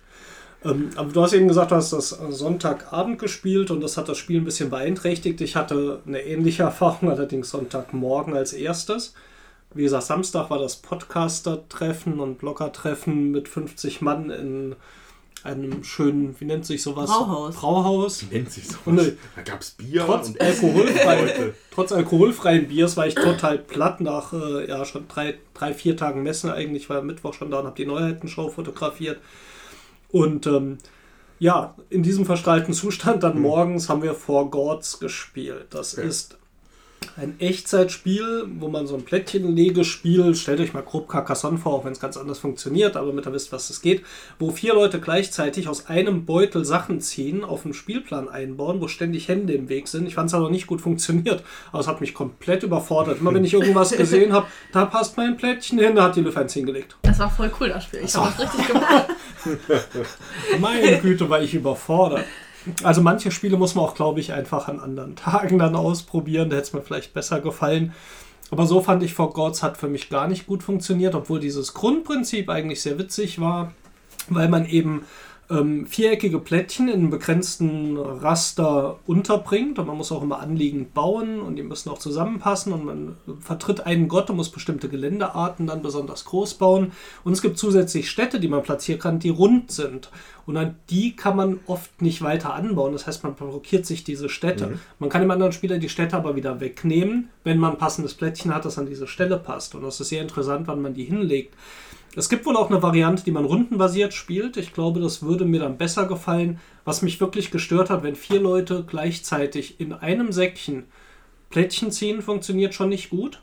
Ähm, 0.62 0.90
aber 0.94 1.11
du 1.11 1.22
hast 1.22 1.32
eben 1.32 1.48
gesagt, 1.48 1.70
du 1.70 1.76
hast 1.76 1.92
das 1.94 2.11
Sonntagabend 2.11 3.18
gespielt 3.18 3.70
und 3.70 3.80
das 3.80 3.96
hat 3.96 4.09
das 4.11 4.18
Spiel 4.18 4.40
ein 4.40 4.44
bisschen 4.44 4.68
beeinträchtigt. 4.68 5.40
Ich 5.40 5.57
hatte 5.57 6.01
eine 6.07 6.20
ähnliche 6.22 6.62
Erfahrung, 6.64 7.11
allerdings 7.11 7.51
Sonntagmorgen 7.51 8.34
als 8.36 8.53
erstes. 8.53 9.14
Wie 9.75 9.83
gesagt, 9.85 10.05
Samstag 10.05 10.51
war 10.51 10.59
das 10.59 10.77
Podcaster-Treffen 10.77 12.18
und 12.21 12.39
Blogger-Treffen 12.39 13.31
mit 13.31 13.49
50 13.49 14.01
Mann 14.01 14.31
in 14.31 14.77
einem 15.43 15.85
schönen, 15.85 16.35
wie 16.39 16.45
nennt 16.45 16.66
sich 16.66 16.83
sowas? 16.83 17.09
Brauhaus. 17.09 17.55
Brauhaus. 17.57 18.25
Nennt 18.31 18.51
sich 18.53 18.68
so. 18.68 18.77
Und 18.85 18.99
eine- 19.01 19.16
Da 19.37 19.43
gab 19.43 19.61
es 19.61 19.71
Bier 19.71 20.03
Trotz, 20.05 20.29
und 20.29 20.41
alkoholfrei, 20.41 21.53
trotz 21.71 21.93
alkoholfreien 21.93 22.68
Biers 22.68 22.97
war 22.99 23.07
ich 23.07 23.14
total 23.14 23.59
platt 23.59 24.01
nach 24.03 24.33
äh, 24.35 24.68
ja, 24.68 24.85
schon 24.85 25.09
drei, 25.09 25.39
drei, 25.55 25.73
vier 25.73 25.97
Tagen 25.97 26.23
Messen 26.23 26.51
eigentlich. 26.51 26.83
Ich 26.83 26.91
war 26.91 26.99
am 26.99 27.07
Mittwoch 27.07 27.33
schon 27.33 27.51
da 27.51 27.61
und 27.61 27.66
habe 27.66 27.77
die 27.77 27.87
Neuheitenshow 27.87 28.51
fotografiert. 28.51 29.18
Und 30.11 30.47
ähm, 30.47 30.77
ja, 31.39 31.75
in 31.89 32.03
diesem 32.03 32.27
verstrahlten 32.27 32.75
Zustand 32.75 33.23
dann 33.23 33.41
morgens 33.41 33.89
haben 33.89 34.03
wir 34.03 34.14
For 34.14 34.51
Gods 34.51 34.99
gespielt. 35.01 35.68
Das 35.71 35.97
Okay. 35.97 36.07
ist 36.07 36.37
ein 37.16 37.38
Echtzeitspiel, 37.38 38.46
wo 38.59 38.68
man 38.68 38.86
so 38.86 38.94
ein 38.94 39.05
Plättchenlegespiel, 39.05 40.34
stellt 40.34 40.61
euch 40.61 40.72
mal 40.72 40.82
grob 40.82 41.09
Carcassonne 41.09 41.59
vor, 41.59 41.74
auch 41.74 41.84
wenn 41.84 41.92
es 41.92 42.01
ganz 42.01 42.16
anders 42.16 42.38
funktioniert, 42.38 42.96
aber 42.96 43.09
damit 43.09 43.26
ihr 43.26 43.32
wisst, 43.32 43.53
was 43.53 43.70
es 43.70 43.82
geht, 43.82 44.03
wo 44.38 44.51
vier 44.51 44.74
Leute 44.74 45.01
gleichzeitig 45.01 45.68
aus 45.68 45.86
einem 45.86 46.24
Beutel 46.24 46.64
Sachen 46.64 47.01
ziehen, 47.01 47.44
auf 47.44 47.64
einen 47.64 47.74
Spielplan 47.74 48.28
einbauen, 48.28 48.80
wo 48.80 48.88
ständig 48.88 49.28
Hände 49.28 49.53
im 49.53 49.68
Weg 49.68 49.88
sind. 49.88 50.07
Ich 50.07 50.14
fand 50.14 50.28
es 50.28 50.34
aber 50.34 50.51
nicht 50.51 50.66
gut 50.66 50.80
funktioniert, 50.80 51.42
aber 51.72 51.80
es 51.80 51.88
hat 51.88 52.01
mich 52.01 52.14
komplett 52.14 52.62
überfordert. 52.62 53.20
Immer 53.20 53.34
wenn 53.34 53.44
ich 53.44 53.55
irgendwas 53.55 53.90
gesehen 53.96 54.32
habe, 54.32 54.46
da 54.72 54.86
passt 54.86 55.16
mein 55.16 55.36
Plättchen 55.36 55.78
hin, 55.78 55.96
da 55.96 56.05
hat 56.05 56.16
die 56.16 56.20
Luft 56.20 56.36
eins 56.36 56.55
hingelegt. 56.55 56.96
Das 57.03 57.18
war 57.18 57.30
voll 57.30 57.51
cool, 57.61 57.68
das 57.68 57.84
Spiel. 57.84 58.01
Ich 58.05 58.14
habe 58.14 58.32
das 58.36 58.55
richtig 58.55 58.66
gemacht. 58.66 59.07
Meine 60.61 60.98
Güte, 60.98 61.28
war 61.28 61.42
ich 61.42 61.55
überfordert. 61.55 62.24
Also 62.83 63.03
manche 63.03 63.31
Spiele 63.31 63.57
muss 63.57 63.75
man 63.75 63.85
auch, 63.85 63.95
glaube 63.95 64.21
ich, 64.21 64.33
einfach 64.33 64.69
an 64.69 64.81
anderen 64.81 65.17
Tagen 65.17 65.59
dann 65.59 65.75
ausprobieren. 65.75 66.51
Da 66.51 66.57
hätte 66.57 66.67
es 66.69 66.73
mir 66.73 66.83
vielleicht 66.83 67.15
besser 67.15 67.41
gefallen. 67.41 67.95
Aber 68.51 68.67
so 68.67 68.81
fand 68.81 69.03
ich 69.03 69.15
For 69.15 69.33
Gods 69.33 69.63
hat 69.63 69.77
für 69.77 69.89
mich 69.89 70.11
gar 70.11 70.27
nicht 70.27 70.47
gut 70.47 70.63
funktioniert, 70.63 71.15
obwohl 71.15 71.41
dieses 71.41 71.73
Grundprinzip 71.73 72.49
eigentlich 72.49 72.83
sehr 72.83 72.99
witzig 72.99 73.41
war, 73.41 73.73
weil 74.29 74.49
man 74.49 74.67
eben 74.67 75.05
ähm, 75.51 75.86
viereckige 75.86 76.38
Plättchen 76.38 76.88
in 76.88 76.94
einem 76.94 77.11
begrenzten 77.11 77.96
Raster 77.96 78.98
unterbringt 79.07 79.78
und 79.78 79.86
man 79.86 79.96
muss 79.96 80.12
auch 80.12 80.22
immer 80.22 80.38
anliegend 80.38 80.94
bauen 80.94 81.40
und 81.40 81.57
die 81.57 81.62
müssen 81.62 81.90
auch 81.90 81.98
zusammenpassen 81.98 82.72
und 82.72 82.84
man 82.84 83.16
vertritt 83.40 83.84
einen 83.84 84.09
Gott 84.09 84.30
und 84.30 84.36
muss 84.36 84.51
bestimmte 84.51 84.88
Geländearten 84.88 85.66
dann 85.66 85.82
besonders 85.82 86.24
groß 86.24 86.55
bauen. 86.55 86.92
Und 87.24 87.32
es 87.32 87.42
gibt 87.42 87.59
zusätzlich 87.59 88.09
Städte, 88.09 88.38
die 88.38 88.48
man 88.48 88.62
platzieren 88.62 89.01
kann, 89.01 89.18
die 89.18 89.30
rund 89.30 89.72
sind. 89.72 90.11
Und 90.46 90.57
an 90.57 90.76
die 90.88 91.16
kann 91.16 91.36
man 91.36 91.61
oft 91.66 92.01
nicht 92.01 92.22
weiter 92.22 92.55
anbauen, 92.55 92.92
das 92.92 93.07
heißt 93.07 93.22
man 93.24 93.34
blockiert 93.34 93.86
sich 93.86 94.05
diese 94.05 94.28
Städte. 94.28 94.78
Man 94.98 95.11
kann 95.11 95.20
dem 95.20 95.30
anderen 95.30 95.53
Spieler 95.53 95.78
die 95.78 95.88
Städte 95.88 96.16
aber 96.16 96.36
wieder 96.36 96.61
wegnehmen, 96.61 97.28
wenn 97.44 97.59
man 97.59 97.72
ein 97.72 97.78
passendes 97.78 98.14
Plättchen 98.14 98.55
hat, 98.55 98.64
das 98.64 98.78
an 98.78 98.86
diese 98.86 99.07
Stelle 99.07 99.38
passt. 99.38 99.74
Und 99.74 99.82
das 99.82 100.01
ist 100.01 100.09
sehr 100.09 100.22
interessant, 100.22 100.66
wann 100.66 100.82
man 100.82 100.94
die 100.94 101.05
hinlegt. 101.05 101.55
Es 102.17 102.29
gibt 102.29 102.45
wohl 102.45 102.57
auch 102.57 102.71
eine 102.71 102.83
Variante, 102.83 103.25
die 103.25 103.31
man 103.31 103.45
rundenbasiert 103.45 104.15
spielt. 104.15 104.57
Ich 104.57 104.73
glaube, 104.73 105.01
das 105.01 105.23
würde 105.23 105.45
mir 105.45 105.61
dann 105.61 105.79
besser 105.79 106.07
gefallen. 106.07 106.59
Was 106.85 107.03
mich 107.03 107.21
wirklich 107.21 107.51
gestört 107.51 107.89
hat, 107.89 108.03
wenn 108.03 108.17
vier 108.17 108.41
Leute 108.41 108.85
gleichzeitig 108.87 109.81
in 109.81 109.93
einem 109.93 110.33
Säckchen 110.33 110.85
Plättchen 111.51 111.91
ziehen, 111.91 112.23
funktioniert 112.23 112.75
schon 112.75 112.89
nicht 112.89 113.11
gut. 113.11 113.43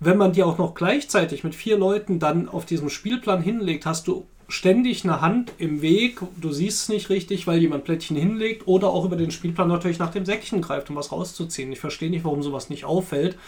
Wenn 0.00 0.16
man 0.16 0.32
die 0.32 0.42
auch 0.42 0.58
noch 0.58 0.74
gleichzeitig 0.74 1.44
mit 1.44 1.54
vier 1.54 1.76
Leuten 1.76 2.18
dann 2.18 2.48
auf 2.48 2.64
diesem 2.64 2.88
Spielplan 2.88 3.42
hinlegt, 3.42 3.86
hast 3.86 4.08
du 4.08 4.26
ständig 4.50 5.04
eine 5.04 5.20
Hand 5.20 5.52
im 5.58 5.80
Weg. 5.80 6.20
Du 6.40 6.52
siehst 6.52 6.82
es 6.82 6.88
nicht 6.88 7.08
richtig, 7.08 7.46
weil 7.46 7.60
jemand 7.60 7.84
Plättchen 7.84 8.16
hinlegt 8.16 8.66
oder 8.66 8.88
auch 8.88 9.04
über 9.04 9.16
den 9.16 9.30
Spielplan 9.30 9.68
natürlich 9.68 9.98
nach 9.98 10.10
dem 10.10 10.24
Säckchen 10.24 10.60
greift, 10.60 10.90
um 10.90 10.96
was 10.96 11.12
rauszuziehen. 11.12 11.72
Ich 11.72 11.80
verstehe 11.80 12.10
nicht, 12.10 12.24
warum 12.24 12.42
sowas 12.42 12.68
nicht 12.68 12.84
auffällt. 12.84 13.38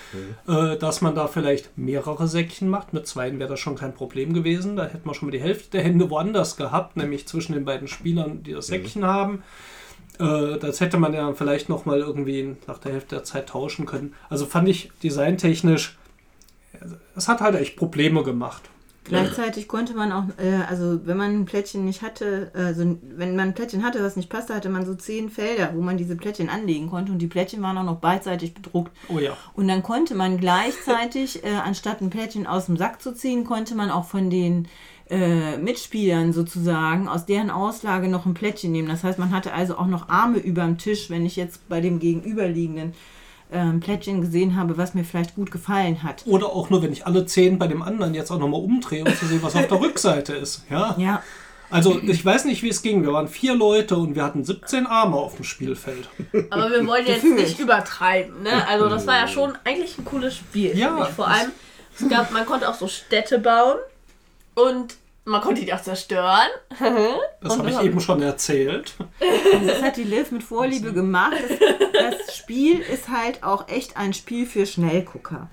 Äh, 0.46 0.76
dass 0.76 1.00
man 1.00 1.14
da 1.14 1.26
vielleicht 1.26 1.76
mehrere 1.76 2.28
Säckchen 2.28 2.68
macht. 2.68 2.92
Mit 2.92 3.06
zweien 3.06 3.38
wäre 3.38 3.50
das 3.50 3.60
schon 3.60 3.76
kein 3.76 3.94
Problem 3.94 4.32
gewesen. 4.32 4.76
Da 4.76 4.84
hätten 4.84 5.08
wir 5.08 5.14
schon 5.14 5.28
mal 5.28 5.32
die 5.32 5.40
Hälfte 5.40 5.72
der 5.72 5.82
Hände 5.82 6.08
woanders 6.08 6.56
gehabt, 6.56 6.96
nämlich 6.96 7.26
zwischen 7.26 7.52
den 7.52 7.64
beiden 7.64 7.88
Spielern, 7.88 8.42
die 8.42 8.52
das 8.52 8.68
Säckchen 8.68 9.04
haben. 9.04 9.42
Äh, 10.18 10.58
das 10.58 10.80
hätte 10.80 10.98
man 10.98 11.12
ja 11.12 11.32
vielleicht 11.34 11.68
noch 11.68 11.84
mal 11.84 11.98
irgendwie 11.98 12.56
nach 12.66 12.78
der 12.78 12.92
Hälfte 12.92 13.16
der 13.16 13.24
Zeit 13.24 13.48
tauschen 13.48 13.86
können. 13.86 14.14
Also 14.28 14.46
fand 14.46 14.68
ich 14.68 14.90
designtechnisch, 15.02 15.96
es 17.16 17.28
hat 17.28 17.40
halt 17.40 17.54
echt 17.56 17.76
Probleme 17.76 18.22
gemacht. 18.22 18.70
Gleichzeitig 19.04 19.66
konnte 19.66 19.94
man 19.94 20.12
auch, 20.12 20.24
äh, 20.38 20.62
also 20.68 21.04
wenn 21.04 21.16
man 21.16 21.32
ein 21.32 21.44
Plättchen 21.44 21.84
nicht 21.84 22.02
hatte, 22.02 22.52
also 22.54 22.98
wenn 23.02 23.36
man 23.36 23.48
ein 23.48 23.54
Plättchen 23.54 23.82
hatte, 23.82 24.02
was 24.02 24.16
nicht 24.16 24.28
passte, 24.28 24.54
hatte 24.54 24.68
man 24.68 24.86
so 24.86 24.94
zehn 24.94 25.28
Felder, 25.28 25.72
wo 25.74 25.80
man 25.80 25.96
diese 25.96 26.14
Plättchen 26.14 26.48
anlegen 26.48 26.88
konnte 26.88 27.10
und 27.10 27.18
die 27.18 27.26
Plättchen 27.26 27.62
waren 27.62 27.76
auch 27.78 27.84
noch 27.84 27.98
beidseitig 27.98 28.54
bedruckt. 28.54 28.92
Oh 29.08 29.18
ja. 29.18 29.36
Und 29.54 29.66
dann 29.66 29.82
konnte 29.82 30.14
man 30.14 30.38
gleichzeitig, 30.38 31.44
äh, 31.44 31.54
anstatt 31.54 32.00
ein 32.00 32.10
Plättchen 32.10 32.46
aus 32.46 32.66
dem 32.66 32.76
Sack 32.76 33.02
zu 33.02 33.12
ziehen, 33.12 33.44
konnte 33.44 33.74
man 33.74 33.90
auch 33.90 34.04
von 34.04 34.30
den 34.30 34.68
äh, 35.10 35.56
Mitspielern 35.58 36.32
sozusagen 36.32 37.08
aus 37.08 37.26
deren 37.26 37.50
Auslage 37.50 38.08
noch 38.08 38.24
ein 38.24 38.34
Plättchen 38.34 38.70
nehmen. 38.70 38.88
Das 38.88 39.02
heißt, 39.02 39.18
man 39.18 39.32
hatte 39.32 39.52
also 39.52 39.76
auch 39.76 39.86
noch 39.86 40.08
Arme 40.08 40.38
überm 40.38 40.78
Tisch, 40.78 41.10
wenn 41.10 41.26
ich 41.26 41.36
jetzt 41.36 41.68
bei 41.68 41.80
dem 41.80 41.98
gegenüberliegenden 41.98 42.94
ähm, 43.52 43.80
Plättchen 43.80 44.20
gesehen 44.20 44.56
habe, 44.56 44.76
was 44.76 44.94
mir 44.94 45.04
vielleicht 45.04 45.34
gut 45.34 45.50
gefallen 45.50 46.02
hat. 46.02 46.22
Oder 46.26 46.46
auch 46.46 46.70
nur, 46.70 46.82
wenn 46.82 46.92
ich 46.92 47.06
alle 47.06 47.26
zehn 47.26 47.58
bei 47.58 47.66
dem 47.66 47.82
anderen 47.82 48.14
jetzt 48.14 48.30
auch 48.30 48.38
nochmal 48.38 48.60
umdrehe, 48.60 49.04
um 49.04 49.14
zu 49.14 49.26
sehen, 49.26 49.40
was 49.42 49.54
auf 49.54 49.66
der 49.68 49.80
Rückseite 49.80 50.34
ist. 50.34 50.64
Ja. 50.70 50.94
Ja, 50.98 51.22
Also 51.70 51.98
ich 52.02 52.24
weiß 52.24 52.44
nicht, 52.46 52.62
wie 52.62 52.68
es 52.68 52.82
ging. 52.82 53.02
Wir 53.02 53.12
waren 53.12 53.28
vier 53.28 53.54
Leute 53.54 53.96
und 53.96 54.14
wir 54.14 54.22
hatten 54.24 54.44
17 54.44 54.86
Arme 54.86 55.16
auf 55.16 55.36
dem 55.36 55.44
Spielfeld. 55.44 56.08
Aber 56.50 56.70
wir 56.70 56.86
wollen 56.86 57.06
jetzt 57.08 57.24
nicht 57.24 57.58
übertreiben, 57.60 58.42
ne? 58.42 58.66
Also 58.68 58.88
das 58.88 59.06
war 59.06 59.16
ja 59.16 59.28
schon 59.28 59.56
eigentlich 59.64 59.98
ein 59.98 60.04
cooles 60.04 60.36
Spiel. 60.36 60.76
Ja. 60.76 61.04
Vor 61.06 61.28
allem, 61.28 61.50
es 61.98 62.08
gab, 62.08 62.30
man 62.32 62.44
konnte 62.46 62.68
auch 62.68 62.74
so 62.74 62.88
Städte 62.88 63.38
bauen 63.38 63.76
und 64.54 64.96
man 65.24 65.40
konnte 65.40 65.64
die 65.64 65.72
auch 65.72 65.82
zerstören. 65.82 66.48
Das 67.40 67.58
habe 67.58 67.70
ich 67.70 67.80
eben 67.80 68.00
schon 68.00 68.22
erzählt. 68.22 68.94
das 69.66 69.82
hat 69.82 69.96
die 69.96 70.04
Liv 70.04 70.30
mit 70.30 70.42
Vorliebe 70.42 70.92
gemacht. 70.92 71.36
Das, 71.92 72.18
das 72.18 72.36
Spiel 72.36 72.80
ist 72.80 73.08
halt 73.08 73.42
auch 73.42 73.68
echt 73.68 73.96
ein 73.96 74.12
Spiel 74.14 74.46
für 74.46 74.66
Schnellgucker. 74.66 75.48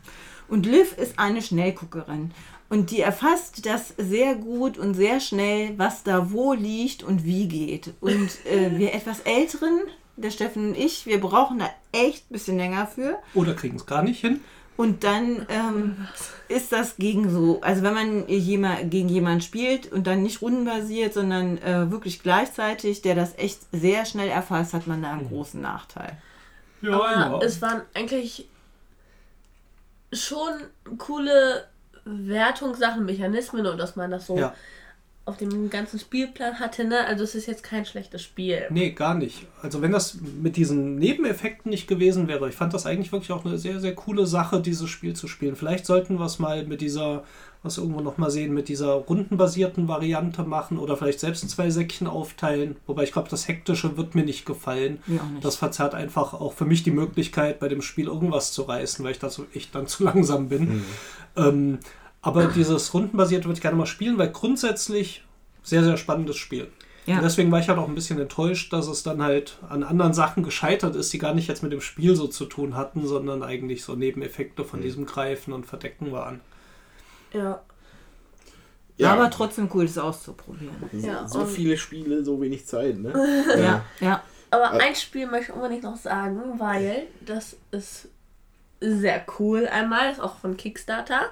Und 0.48 0.66
Liv 0.66 0.98
ist 0.98 1.20
eine 1.20 1.42
Schnellguckerin. 1.42 2.32
Und 2.70 2.92
die 2.92 3.02
erfasst 3.02 3.66
das 3.66 3.96
sehr 3.98 4.36
gut 4.36 4.78
und 4.78 4.94
sehr 4.94 5.20
schnell, 5.20 5.74
was 5.78 6.04
da 6.04 6.32
wo 6.32 6.54
liegt 6.54 7.04
und 7.04 7.24
wie 7.26 7.48
geht. 7.48 7.94
Und 8.00 8.30
äh, 8.46 8.78
wir 8.78 8.94
etwas 8.94 9.22
Älteren, 9.22 9.82
der 10.18 10.30
Steffen 10.32 10.70
und 10.70 10.78
ich, 10.78 11.06
wir 11.06 11.20
brauchen 11.20 11.60
da 11.60 11.70
echt 11.92 12.30
ein 12.30 12.34
bisschen 12.34 12.58
länger 12.58 12.86
für. 12.86 13.18
Oder 13.34 13.56
kriegen 13.56 13.78
es 13.78 13.86
gar 13.88 14.04
nicht 14.04 14.22
hin. 14.22 14.42
Und 14.80 15.04
dann 15.04 15.46
ähm, 15.50 16.08
ist 16.48 16.72
das 16.72 16.96
gegen 16.96 17.30
so, 17.30 17.60
also 17.60 17.84
wenn 17.84 17.94
man 17.94 18.28
jemand, 18.30 18.90
gegen 18.90 19.10
jemanden 19.10 19.42
spielt 19.42 19.92
und 19.92 20.08
dann 20.08 20.24
nicht 20.24 20.42
rundenbasiert, 20.42 21.14
sondern 21.14 21.58
äh, 21.58 21.92
wirklich 21.92 22.24
gleichzeitig, 22.24 23.02
der 23.02 23.14
das 23.14 23.38
echt 23.38 23.60
sehr 23.74 24.06
schnell 24.06 24.30
erfasst, 24.30 24.74
hat 24.74 24.88
man 24.88 25.02
da 25.02 25.12
einen 25.12 25.28
großen 25.28 25.60
Nachteil. 25.60 26.16
Ja, 26.82 26.94
Aber 26.94 27.12
ja. 27.12 27.40
es 27.42 27.62
waren 27.62 27.82
eigentlich 27.94 28.48
schon 30.14 30.54
coole 30.98 31.68
Wertungssachen, 32.06 33.04
Mechanismen 33.04 33.68
und 33.68 33.78
dass 33.78 33.98
man 33.98 34.12
das 34.12 34.28
so 34.28 34.38
ja. 34.38 34.56
Auf 35.26 35.38
dem 35.38 35.70
ganzen 35.70 36.00
Spielplan 36.00 36.60
hatte, 36.60 36.86
ne? 36.86 37.06
Also 37.06 37.24
es 37.24 37.36
ist 37.36 37.46
jetzt 37.46 37.62
kein 37.62 37.86
schlechtes 37.86 38.24
Spiel. 38.24 38.64
Nee, 38.72 38.92
gar 38.92 39.14
nicht. 39.14 39.46
Also 39.62 39.82
wenn 39.82 39.92
das 39.92 40.18
mit 40.42 40.56
diesen 40.56 40.96
Nebeneffekten 40.96 41.70
nicht 41.70 41.88
gewesen 41.88 42.28
wäre, 42.28 42.50
ich 42.50 42.56
fand 42.56 42.74
das 42.74 42.88
eigentlich 42.88 43.12
wirklich 43.12 43.32
auch 43.32 43.46
eine 43.46 43.60
sehr, 43.60 43.80
sehr 43.80 43.94
coole 43.94 44.26
Sache, 44.26 44.60
dieses 44.60 44.90
Spiel 44.90 45.16
zu 45.16 45.28
spielen. 45.28 45.56
Vielleicht 45.56 45.86
sollten 45.86 46.18
wir 46.18 46.26
es 46.26 46.40
mal 46.40 46.66
mit 46.66 46.82
dieser, 46.82 47.26
was 47.62 47.78
wir 47.78 47.84
irgendwo 47.84 48.02
noch 48.02 48.18
mal 48.18 48.32
sehen, 48.32 48.56
mit 48.56 48.70
dieser 48.70 48.94
rundenbasierten 48.94 49.88
Variante 49.88 50.44
machen 50.44 50.80
oder 50.80 50.98
vielleicht 50.98 51.20
selbst 51.20 51.48
zwei 51.48 51.70
Säckchen 51.70 52.08
aufteilen. 52.08 52.78
Wobei 52.88 53.04
ich 53.04 53.12
glaube, 53.12 53.30
das 53.30 53.48
Hektische 53.48 53.98
wird 53.98 54.16
mir 54.16 54.26
nicht 54.26 54.48
gefallen. 54.48 54.98
Auch 55.06 55.30
nicht. 55.30 55.46
Das 55.46 55.58
verzerrt 55.58 55.94
einfach 55.94 56.34
auch 56.34 56.54
für 56.54 56.66
mich 56.66 56.82
die 56.82 56.92
Möglichkeit, 56.92 57.60
bei 57.60 57.68
dem 57.68 57.84
Spiel 57.84 58.08
irgendwas 58.08 58.52
zu 58.52 58.64
reißen, 58.64 59.06
weil 59.06 59.12
ich 59.12 59.20
da 59.20 59.30
so 59.30 59.46
echt 59.54 59.76
dann 59.76 59.86
zu 59.86 60.06
langsam 60.06 60.50
bin. 60.50 60.84
Ähm, 61.38 61.78
aber 62.22 62.48
dieses 62.48 62.94
Rundenbasierte 62.94 63.46
würde 63.46 63.58
ich 63.58 63.62
gerne 63.62 63.78
mal 63.78 63.86
spielen, 63.86 64.18
weil 64.18 64.30
grundsätzlich 64.32 65.24
sehr, 65.64 65.84
sehr 65.84 65.98
spannendes 65.98 66.38
Spiel. 66.38 66.70
Ja. 67.06 67.18
Und 67.18 67.24
deswegen 67.24 67.52
war 67.52 67.60
ich 67.60 67.70
halt 67.70 67.80
auch 67.80 67.88
ein 67.88 67.96
bisschen 67.96 68.20
enttäuscht, 68.20 68.72
dass 68.72 68.88
es 68.88 69.04
dann 69.04 69.24
halt 69.24 69.58
an 69.68 69.84
anderen 69.84 70.14
Sachen 70.14 70.44
gescheitert 70.44 70.96
ist, 70.96 71.12
die 71.12 71.18
gar 71.18 71.34
nicht 71.34 71.48
jetzt 71.48 71.64
mit 71.64 71.72
dem 71.72 71.82
Spiel 71.82 72.16
so 72.16 72.28
zu 72.28 72.46
tun 72.46 72.76
hatten, 72.76 73.08
sondern 73.08 73.42
eigentlich 73.42 73.84
so 73.84 73.96
Nebeneffekte 73.96 74.64
von 74.64 74.82
diesem 74.82 75.06
Greifen 75.06 75.54
und 75.54 75.66
Verdecken 75.66 76.12
waren. 76.12 76.42
Ja. 77.34 77.62
Ja, 78.98 79.14
Aber 79.14 79.32
trotzdem 79.32 79.70
cool, 79.74 79.86
das 79.86 79.98
auszuprobieren. 79.98 80.76
Ja, 80.92 81.26
so 81.26 81.46
viele 81.46 81.78
Spiele, 81.78 82.24
so 82.26 82.42
wenig 82.42 82.68
Zeit, 82.68 83.00
ne? 83.00 83.14
Ja, 83.58 83.86
ja. 84.02 84.22
Aber 84.52 84.74
Äh. 84.74 84.90
ein 84.90 84.96
Spiel 84.96 85.26
möchte 85.26 85.52
ich 85.52 85.56
unbedingt 85.56 85.84
noch 85.84 85.96
sagen, 85.96 86.60
weil 86.60 87.08
das 87.26 87.56
ist 87.72 88.10
sehr 88.82 89.26
cool. 89.40 89.68
Einmal 89.68 90.10
das 90.10 90.18
ist 90.18 90.24
auch 90.24 90.38
von 90.40 90.58
Kickstarter. 90.58 91.30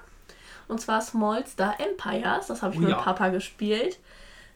Und 0.67 0.81
zwar 0.81 1.01
Small 1.01 1.45
Star 1.45 1.75
Empires. 1.79 2.47
Das 2.47 2.61
habe 2.61 2.73
ich 2.73 2.79
Oh 2.79 2.83
mit 2.83 2.91
ja. 2.91 2.97
Papa 2.97 3.29
gespielt. 3.29 3.99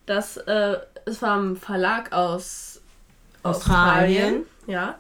Das 0.06 0.38
äh, 0.38 0.78
ist 1.06 1.20
vom 1.20 1.56
Verlag 1.56 2.12
aus 2.12 2.82
Australien. 3.44 4.46
Ja. 4.68 5.00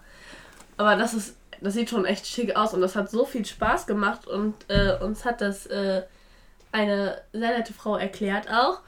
Aber 0.78 0.96
das 0.96 1.14
ist, 1.14 1.36
das 1.60 1.74
sieht 1.74 1.90
schon 1.90 2.06
echt 2.06 2.26
schick 2.26 2.56
aus 2.56 2.74
und 2.74 2.82
das 2.82 2.96
hat 2.96 3.10
so 3.10 3.26
viel 3.26 3.46
Spaß 3.46 3.88
gemacht 3.88 4.28
und 4.28 4.56
äh, 4.68 4.98
uns 5.02 5.26
hat 5.26 5.42
das 5.42 5.68
äh, 5.68 6.04
eine 6.72 7.22
sehr 7.34 7.58
nette 7.58 7.74
Frau 7.74 7.98
erklärt 7.98 8.50
auch. 8.52 8.80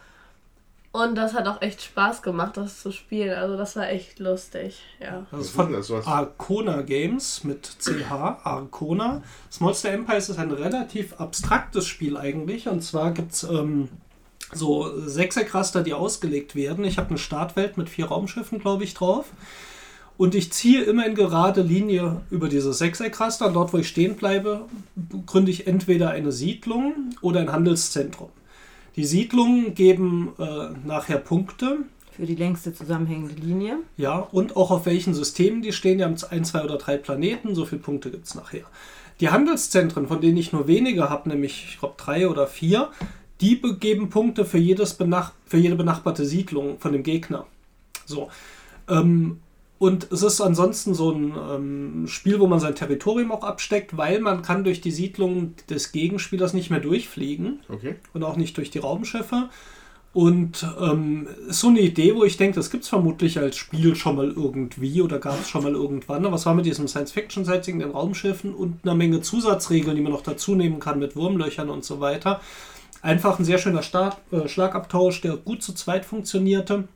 Und 0.96 1.16
das 1.16 1.34
hat 1.34 1.48
auch 1.48 1.60
echt 1.64 1.82
Spaß 1.82 2.22
gemacht, 2.22 2.56
das 2.56 2.80
zu 2.80 2.92
spielen. 2.92 3.36
Also 3.36 3.58
das 3.58 3.76
war 3.76 3.90
echt 3.90 4.20
lustig, 4.20 4.80
ja. 5.02 5.26
Das 5.32 5.48
ist 5.48 5.50
von 5.50 5.74
das? 5.74 5.90
Was? 5.90 6.06
Arcona 6.06 6.84
Games 6.84 7.44
mit 7.44 7.68
CH, 7.80 8.12
Arcona. 8.12 9.24
Smallster 9.52 9.90
Empires 9.90 10.30
ist 10.30 10.38
ein 10.38 10.52
relativ 10.52 11.20
abstraktes 11.20 11.88
Spiel 11.88 12.16
eigentlich. 12.16 12.68
Und 12.68 12.84
zwar 12.84 13.10
gibt 13.12 13.32
es 13.32 13.42
ähm, 13.42 13.90
so 14.54 14.88
Sechserkraster, 15.08 15.82
die 15.82 15.96
ausgelegt 15.96 16.54
werden. 16.54 16.86
Ich 16.86 17.00
habe 17.00 17.10
eine 17.10 17.18
Startwelt 17.18 17.76
mit 17.76 17.90
vier 17.90 18.06
Raumschiffen, 18.06 18.60
glaube 18.60 18.84
ich, 18.84 18.94
drauf. 18.94 19.26
Und 20.16 20.36
ich 20.36 20.54
ziehe 20.54 20.84
immer 20.84 21.08
in 21.08 21.16
gerade 21.16 21.64
Linie 21.64 22.22
über 22.30 22.50
dieses 22.50 22.78
Sechserkraster. 22.78 23.50
Dort, 23.50 23.74
wo 23.74 23.80
ich 23.80 23.88
stehen 23.88 24.16
bleibe, 24.16 24.68
gründe 25.26 25.50
ich 25.50 25.66
entweder 25.66 26.12
eine 26.12 26.32
Siedlung 26.32 27.16
oder 27.22 27.40
ein 27.40 27.52
Handelszentrum. 27.52 28.30
Die 28.96 29.06
Siedlungen 29.06 29.74
geben 29.76 30.34
äh, 30.38 30.70
nachher 30.86 31.18
Punkte 31.18 31.80
Für 32.12 32.26
die 32.26 32.36
längste 32.36 32.74
zusammenhängende 32.74 33.34
Linie. 33.36 33.78
ja, 33.98 34.18
und 34.20 34.56
auch 34.56 34.70
auf 34.72 34.86
welchen 34.86 35.14
Systemen 35.14 35.62
die 35.62 35.74
stehen. 35.74 35.98
Die 35.98 36.04
haben 36.04 36.16
ein, 36.30 36.46
zwei 36.46 36.64
oder 36.64 36.78
drei 36.78 36.98
Planeten, 36.98 37.56
so 37.56 37.66
viele 37.66 37.82
Punkte 37.82 38.12
gibt 38.12 38.26
es 38.28 38.36
nachher. 38.36 38.66
Die 39.20 39.30
Handelszentren, 39.30 40.08
von 40.08 40.22
denen 40.22 40.38
ich 40.38 40.54
nur 40.54 40.68
wenige 40.68 41.10
habe, 41.10 41.30
nämlich 41.30 41.66
ich 41.70 41.80
glaube 41.80 41.96
drei 41.98 42.28
oder 42.28 42.48
vier, 42.48 42.90
die 43.42 43.56
be- 43.56 43.78
geben 43.78 44.10
Punkte 44.10 44.46
für, 44.46 44.58
jedes 44.60 44.94
benach 44.94 45.34
für 45.46 45.58
jede 45.58 45.76
benachbarte 45.76 46.26
Siedlung 46.26 46.80
von 46.80 46.92
dem 46.92 47.04
Gegner. 47.04 47.46
So. 48.06 48.30
Ähm, 48.90 49.40
und 49.84 50.10
es 50.14 50.24
ist 50.24 50.40
ansonsten 50.40 50.94
so 50.94 51.12
ein 51.12 51.34
ähm, 51.36 52.08
Spiel, 52.08 52.40
wo 52.40 52.48
man 52.48 52.62
sein 52.62 52.74
Territorium 52.74 53.34
auch 53.34 53.44
absteckt, 53.44 53.98
weil 53.98 54.22
man 54.22 54.42
kann 54.42 54.64
durch 54.64 54.80
die 54.80 54.92
Siedlung 54.92 55.56
des 55.70 55.92
Gegenspielers 55.92 56.54
nicht 56.54 56.70
mehr 56.70 56.80
durchfliegen 56.80 57.60
Okay. 57.68 57.96
und 58.14 58.24
auch 58.24 58.38
nicht 58.38 58.56
durch 58.56 58.72
die 58.72 58.80
Raumschiffe. 58.80 59.50
Und 60.14 60.66
ähm, 60.80 61.28
ist 61.50 61.60
so 61.60 61.68
eine 61.68 61.82
Idee, 61.82 62.16
wo 62.16 62.24
ich 62.24 62.38
denke, 62.38 62.56
das 62.56 62.70
gibt 62.72 62.84
es 62.86 62.90
vermutlich 62.90 63.40
als 63.40 63.58
Spiel 63.58 63.94
schon 63.98 64.16
mal 64.16 64.30
irgendwie 64.30 65.02
oder 65.02 65.20
gab 65.20 65.42
es 65.42 65.50
schon 65.50 65.64
mal 65.64 65.74
irgendwann. 65.74 66.24
Aber 66.24 66.36
was 66.36 66.46
war 66.46 66.56
mit 66.56 66.66
diesem 66.66 66.88
Science-Fiction-Setting, 66.88 67.80
den 67.80 67.92
Raumschiffen 67.92 68.54
und 68.54 68.86
einer 68.86 68.96
Menge 68.96 69.20
Zusatzregeln, 69.20 69.98
die 69.98 70.02
man 70.02 70.14
noch 70.14 70.24
dazu 70.24 70.56
nehmen 70.56 70.80
kann 70.80 70.98
mit 70.98 71.18
Wurmlöchern 71.18 71.70
und 71.70 71.84
so 71.84 72.00
weiter. 72.00 72.40
Einfach 73.02 73.38
ein 73.38 73.44
sehr 73.44 73.58
schöner 73.58 73.84
Start, 73.84 74.16
äh, 74.32 74.48
Schlagabtausch, 74.48 75.20
der 75.20 75.36
gut 75.36 75.62
zu 75.62 75.74
zweit 75.74 76.06
funktionierte. 76.06 76.88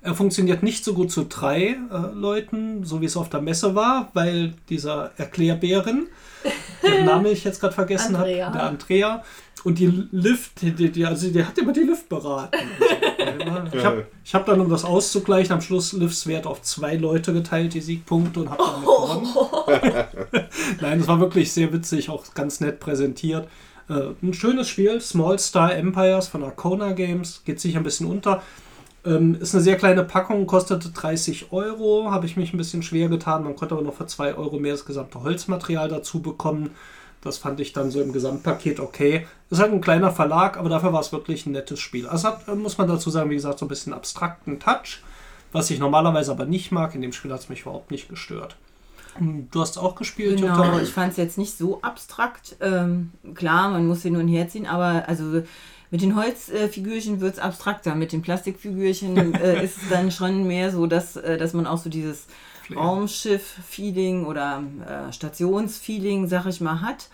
Er 0.00 0.14
funktioniert 0.14 0.62
nicht 0.62 0.84
so 0.84 0.94
gut 0.94 1.10
zu 1.10 1.24
drei 1.24 1.76
äh, 1.90 2.14
Leuten, 2.14 2.84
so 2.84 3.00
wie 3.00 3.06
es 3.06 3.16
auf 3.16 3.28
der 3.30 3.40
Messe 3.40 3.74
war, 3.74 4.10
weil 4.14 4.54
dieser 4.68 5.10
Erklärbären, 5.16 6.06
deren 6.82 7.04
Name 7.04 7.30
ich 7.30 7.42
jetzt 7.44 7.60
gerade 7.60 7.74
vergessen 7.74 8.16
habe, 8.16 8.28
der 8.28 8.62
Andrea, 8.62 9.24
Und 9.64 9.78
die 9.80 10.08
Lift, 10.12 10.62
die, 10.62 10.72
die, 10.72 11.04
also 11.04 11.28
die 11.28 11.44
hat 11.44 11.58
immer 11.58 11.72
die 11.72 11.80
Lift 11.80 12.08
beraten. 12.08 12.56
Also, 13.18 13.76
ich 13.76 13.84
habe 13.84 14.06
ich 14.24 14.34
hab 14.34 14.46
dann, 14.46 14.60
um 14.60 14.70
das 14.70 14.84
auszugleichen, 14.84 15.52
am 15.52 15.60
Schluss 15.60 15.92
Livs 15.92 16.26
Wert 16.26 16.46
auf 16.46 16.62
zwei 16.62 16.96
Leute 16.96 17.32
geteilt, 17.32 17.74
die 17.74 17.80
Siegpunkte, 17.80 18.40
und 18.40 18.50
habe 18.50 18.62
damit 18.62 18.86
gewonnen. 18.86 20.46
Nein, 20.80 21.00
es 21.00 21.08
war 21.08 21.20
wirklich 21.20 21.52
sehr 21.52 21.72
witzig, 21.72 22.08
auch 22.08 22.24
ganz 22.34 22.60
nett 22.60 22.80
präsentiert. 22.80 23.48
Äh, 23.88 24.14
ein 24.22 24.34
schönes 24.34 24.68
Spiel, 24.68 25.00
Small 25.00 25.38
Star 25.38 25.74
Empires 25.74 26.28
von 26.28 26.42
Arcona 26.42 26.92
Games, 26.92 27.42
geht 27.44 27.60
sicher 27.60 27.78
ein 27.78 27.84
bisschen 27.84 28.06
unter. 28.06 28.42
Ähm, 29.08 29.36
ist 29.40 29.54
eine 29.54 29.62
sehr 29.62 29.76
kleine 29.76 30.04
Packung, 30.04 30.46
kostete 30.46 30.90
30 30.90 31.52
Euro, 31.52 32.10
habe 32.10 32.26
ich 32.26 32.36
mich 32.36 32.52
ein 32.52 32.58
bisschen 32.58 32.82
schwer 32.82 33.08
getan. 33.08 33.44
Man 33.44 33.56
konnte 33.56 33.74
aber 33.74 33.82
noch 33.84 33.94
für 33.94 34.06
2 34.06 34.34
Euro 34.34 34.58
mehr 34.58 34.72
das 34.72 34.84
gesamte 34.84 35.22
Holzmaterial 35.22 35.88
dazu 35.88 36.20
bekommen. 36.20 36.70
Das 37.20 37.38
fand 37.38 37.58
ich 37.58 37.72
dann 37.72 37.90
so 37.90 38.00
im 38.00 38.12
Gesamtpaket 38.12 38.78
okay. 38.78 39.26
Ist 39.50 39.60
halt 39.60 39.72
ein 39.72 39.80
kleiner 39.80 40.12
Verlag, 40.12 40.56
aber 40.56 40.68
dafür 40.68 40.92
war 40.92 41.00
es 41.00 41.10
wirklich 41.12 41.46
ein 41.46 41.52
nettes 41.52 41.80
Spiel. 41.80 42.06
Also 42.06 42.28
hat, 42.28 42.46
äh, 42.48 42.54
muss 42.54 42.78
man 42.78 42.86
dazu 42.88 43.10
sagen, 43.10 43.30
wie 43.30 43.34
gesagt, 43.34 43.58
so 43.58 43.64
ein 43.66 43.68
bisschen 43.68 43.92
abstrakten 43.92 44.60
Touch, 44.60 45.02
was 45.52 45.70
ich 45.70 45.78
normalerweise 45.80 46.30
aber 46.30 46.44
nicht 46.44 46.70
mag. 46.70 46.94
In 46.94 47.02
dem 47.02 47.12
Spiel 47.12 47.32
hat 47.32 47.40
es 47.40 47.48
mich 47.48 47.62
überhaupt 47.62 47.90
nicht 47.90 48.08
gestört. 48.08 48.56
Hm, 49.16 49.48
Du 49.50 49.60
hast 49.60 49.78
auch 49.78 49.96
gespielt, 49.96 50.40
Genau, 50.40 50.62
Jutta? 50.62 50.80
ich 50.80 50.90
fand 50.90 51.10
es 51.12 51.16
jetzt 51.16 51.38
nicht 51.38 51.56
so 51.58 51.80
abstrakt. 51.82 52.56
Ähm, 52.60 53.10
klar, 53.34 53.70
man 53.70 53.86
muss 53.86 54.02
hin 54.02 54.14
und 54.16 54.28
her 54.28 54.48
ziehen, 54.48 54.66
aber 54.66 55.08
also 55.08 55.42
mit 55.90 56.02
den 56.02 56.16
Holzfigürchen 56.16 57.20
wird 57.20 57.34
es 57.34 57.38
abstrakter. 57.40 57.94
Mit 57.94 58.12
den 58.12 58.22
Plastikfigürchen 58.22 59.34
äh, 59.34 59.64
ist 59.64 59.76
es 59.82 59.88
dann 59.88 60.10
schon 60.10 60.46
mehr 60.46 60.70
so, 60.70 60.86
dass, 60.86 61.16
äh, 61.16 61.38
dass 61.38 61.54
man 61.54 61.66
auch 61.66 61.78
so 61.78 61.88
dieses 61.90 62.26
Raumschiff-Feeling 62.74 64.26
oder 64.26 64.62
äh, 64.86 65.12
Stationsfeeling, 65.12 66.28
sag 66.28 66.46
ich 66.46 66.60
mal, 66.60 66.80
hat. 66.82 67.08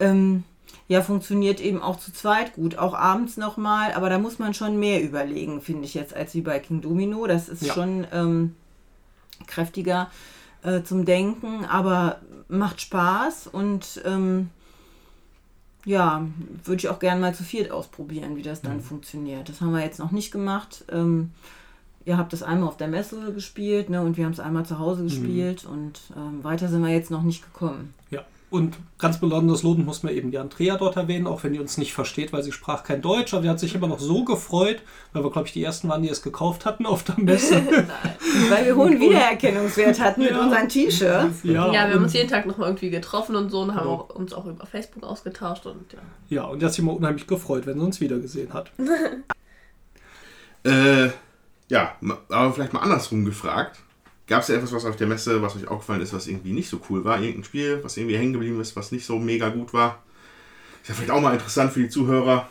Ähm, 0.00 0.44
ja, 0.86 1.02
funktioniert 1.02 1.60
eben 1.60 1.82
auch 1.82 1.98
zu 1.98 2.12
zweit 2.12 2.54
gut, 2.54 2.78
auch 2.78 2.94
abends 2.94 3.36
nochmal, 3.36 3.92
aber 3.92 4.08
da 4.10 4.18
muss 4.18 4.38
man 4.38 4.54
schon 4.54 4.78
mehr 4.78 5.02
überlegen, 5.02 5.60
finde 5.60 5.84
ich 5.84 5.94
jetzt, 5.94 6.14
als 6.14 6.34
wie 6.34 6.40
bei 6.40 6.58
King 6.58 6.80
Domino. 6.80 7.26
Das 7.26 7.48
ist 7.48 7.62
Ja. 7.62 7.74
schon 7.74 8.06
ähm, 8.12 8.54
kräftiger 9.46 10.10
äh, 10.62 10.82
zum 10.82 11.04
Denken, 11.04 11.64
aber 11.64 12.20
macht 12.48 12.80
Spaß 12.80 13.48
und 13.48 14.02
ähm, 14.04 14.50
ja, 15.88 16.26
würde 16.64 16.78
ich 16.80 16.88
auch 16.90 16.98
gerne 16.98 17.18
mal 17.20 17.34
zu 17.34 17.42
viert 17.42 17.70
ausprobieren, 17.70 18.36
wie 18.36 18.42
das 18.42 18.60
dann 18.60 18.76
Mhm. 18.76 18.82
funktioniert. 18.82 19.48
Das 19.48 19.60
haben 19.62 19.72
wir 19.72 19.82
jetzt 19.82 19.98
noch 19.98 20.10
nicht 20.10 20.30
gemacht. 20.30 20.84
Ähm, 20.92 21.30
ihr 22.04 22.18
habt 22.18 22.32
das 22.34 22.42
einmal 22.42 22.68
auf 22.68 22.76
der 22.76 22.88
Messe 22.88 23.32
gespielt 23.32 23.88
ne, 23.88 24.02
und 24.02 24.16
wir 24.18 24.24
haben 24.26 24.32
es 24.32 24.40
einmal 24.40 24.66
zu 24.66 24.74
Mhm. 24.74 24.78
Hause 24.80 25.02
gespielt 25.04 25.64
und 25.64 26.00
ähm, 26.16 26.44
weiter 26.44 26.68
sind 26.68 26.82
wir 26.82 26.92
jetzt 26.92 27.10
noch 27.10 27.22
nicht 27.22 27.42
gekommen. 27.42 27.94
Ja, 28.10 28.22
und 28.50 28.78
ganz 28.98 29.20
besonders 29.20 29.62
lobend 29.62 29.84
muss 29.84 30.02
man 30.02 30.14
eben 30.14 30.30
die 30.30 30.38
Andrea 30.38 30.76
dort 30.78 30.96
erwähnen, 30.96 31.26
auch 31.26 31.44
wenn 31.44 31.52
die 31.52 31.58
uns 31.60 31.76
nicht 31.76 31.92
versteht, 31.92 32.32
weil 32.32 32.42
sie 32.42 32.52
sprach 32.52 32.82
kein 32.82 33.02
Deutsch, 33.02 33.34
aber 33.34 33.42
die 33.42 33.48
hat 33.50 33.60
sich 33.60 33.74
immer 33.74 33.88
noch 33.88 33.98
so 34.00 34.24
gefreut, 34.24 34.80
weil 35.12 35.22
wir, 35.22 35.30
glaube 35.30 35.46
ich, 35.48 35.52
die 35.52 35.62
ersten 35.62 35.88
waren, 35.88 36.02
die 36.02 36.08
es 36.08 36.22
gekauft 36.22 36.64
hatten 36.64 36.86
auf 36.86 37.02
der 37.04 37.18
Messe. 37.20 37.62
Weil 38.48 38.66
wir 38.66 38.76
hohen 38.76 38.98
Wiedererkennungswert 39.00 40.00
hatten 40.00 40.22
mit 40.22 40.30
Ja. 40.30 40.42
unseren 40.44 40.68
T-Shirts. 40.68 41.42
Ja, 41.42 41.70
wir 41.72 41.80
haben 41.80 42.02
uns 42.04 42.12
jeden 42.14 42.28
Tag 42.28 42.46
noch 42.46 42.56
mal 42.58 42.66
irgendwie 42.66 42.90
getroffen 42.90 43.36
und 43.36 43.50
so 43.50 43.60
und 43.60 43.74
haben 43.74 43.86
Ja. 43.86 43.92
auch, 43.94 44.08
uns 44.10 44.32
auch 44.32 44.46
über 44.46 44.64
Facebook 44.66 45.02
ausgetauscht 45.04 45.66
und 45.66 45.92
ja. 45.92 45.98
ja, 46.28 46.44
und 46.44 46.60
die 46.60 46.66
hat 46.66 46.72
sich 46.72 46.82
immer 46.82 46.94
unheimlich 46.94 47.26
gefreut, 47.26 47.66
wenn 47.66 47.78
sie 47.78 47.84
uns 47.84 48.00
wiedergesehen 48.00 48.52
hat. 48.54 48.70
Äh, 50.64 51.10
ja, 51.70 51.92
aber 52.28 52.52
vielleicht 52.52 52.72
mal 52.72 52.80
andersrum 52.80 53.24
gefragt. 53.24 53.78
Gab 54.28 54.42
es 54.42 54.48
ja 54.48 54.56
etwas, 54.56 54.72
was 54.72 54.84
auf 54.84 54.96
der 54.96 55.06
Messe, 55.06 55.40
was 55.40 55.56
euch 55.56 55.66
aufgefallen 55.68 56.02
ist, 56.02 56.12
was 56.12 56.26
irgendwie 56.26 56.52
nicht 56.52 56.68
so 56.68 56.80
cool 56.90 57.02
war? 57.04 57.18
Irgendein 57.18 57.44
Spiel, 57.44 57.80
was 57.82 57.96
irgendwie 57.96 58.18
hängen 58.18 58.34
geblieben 58.34 58.60
ist, 58.60 58.76
was 58.76 58.92
nicht 58.92 59.06
so 59.06 59.18
mega 59.18 59.48
gut 59.48 59.72
war? 59.72 60.02
Ist 60.82 60.90
ja 60.90 60.94
vielleicht 60.94 61.10
auch 61.10 61.20
mal 61.22 61.32
interessant 61.32 61.72
für 61.72 61.80
die 61.80 61.88
Zuhörer. 61.88 62.46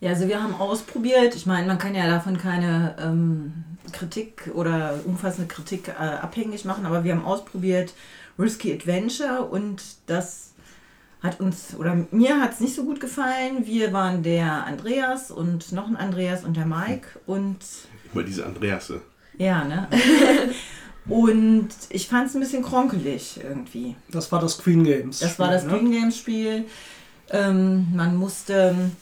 Ja, 0.00 0.10
also 0.10 0.28
wir 0.28 0.42
haben 0.42 0.54
ausprobiert. 0.54 1.34
Ich 1.34 1.46
meine, 1.46 1.66
man 1.66 1.78
kann 1.78 1.94
ja 1.94 2.06
davon 2.06 2.36
keine 2.36 2.96
ähm, 3.00 3.64
Kritik 3.92 4.50
oder 4.52 5.00
umfassende 5.06 5.48
Kritik 5.48 5.88
äh, 5.88 5.92
abhängig 5.92 6.66
machen, 6.66 6.84
aber 6.84 7.02
wir 7.02 7.12
haben 7.12 7.24
ausprobiert 7.24 7.94
Risky 8.38 8.74
Adventure 8.74 9.44
und 9.44 9.82
das 10.06 10.52
hat 11.22 11.40
uns, 11.40 11.74
oder 11.78 12.06
mir 12.10 12.40
hat 12.40 12.52
es 12.52 12.60
nicht 12.60 12.74
so 12.74 12.84
gut 12.84 13.00
gefallen. 13.00 13.66
Wir 13.66 13.94
waren 13.94 14.22
der 14.22 14.66
Andreas 14.66 15.30
und 15.30 15.72
noch 15.72 15.88
ein 15.88 15.96
Andreas 15.96 16.44
und 16.44 16.58
der 16.58 16.66
Mike 16.66 17.08
und 17.24 17.56
Immer 18.12 18.24
diese 18.24 18.44
Andreasse. 18.44 19.00
Ja, 19.38 19.64
ne? 19.64 19.88
und 21.08 21.68
ich 21.90 22.08
fand 22.08 22.28
es 22.28 22.34
ein 22.34 22.40
bisschen 22.40 22.62
kronkelig 22.62 23.40
irgendwie. 23.42 23.96
Das 24.10 24.30
war 24.32 24.40
das 24.40 24.58
Queen 24.58 24.84
Games. 24.84 25.20
Das 25.20 25.38
war 25.38 25.50
das 25.50 25.64
ne? 25.64 25.72
Green 25.72 25.90
Games 25.90 26.16
Spiel. 26.16 26.64
Ähm, 27.30 27.88
man 27.94 28.16
musste 28.16 28.74
ähm, 28.76 28.92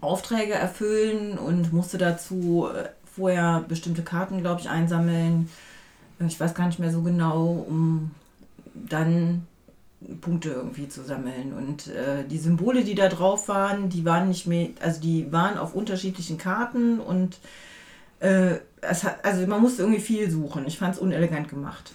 Aufträge 0.00 0.54
erfüllen 0.54 1.38
und 1.38 1.72
musste 1.72 1.98
dazu 1.98 2.68
äh, 2.74 2.88
vorher 3.14 3.64
bestimmte 3.66 4.02
Karten, 4.02 4.40
glaube 4.40 4.60
ich, 4.60 4.68
einsammeln. 4.68 5.48
Ich 6.26 6.38
weiß 6.38 6.54
gar 6.54 6.66
nicht 6.66 6.78
mehr 6.78 6.90
so 6.90 7.02
genau, 7.02 7.64
um 7.68 8.10
dann 8.74 9.46
Punkte 10.20 10.50
irgendwie 10.50 10.88
zu 10.88 11.02
sammeln. 11.02 11.52
Und 11.52 11.88
äh, 11.88 12.24
die 12.24 12.38
Symbole, 12.38 12.84
die 12.84 12.94
da 12.94 13.08
drauf 13.08 13.48
waren, 13.48 13.88
die 13.88 14.04
waren 14.04 14.28
nicht 14.28 14.46
mehr, 14.46 14.68
also 14.80 15.00
die 15.00 15.30
waren 15.32 15.58
auf 15.58 15.74
unterschiedlichen 15.74 16.38
Karten 16.38 17.00
und 17.00 17.38
äh, 18.20 18.56
hat, 18.82 19.24
also 19.24 19.46
man 19.46 19.60
musste 19.60 19.82
irgendwie 19.82 20.00
viel 20.00 20.30
suchen. 20.30 20.66
Ich 20.66 20.78
fand 20.78 20.94
es 20.94 21.00
unelegant 21.00 21.48
gemacht. 21.48 21.92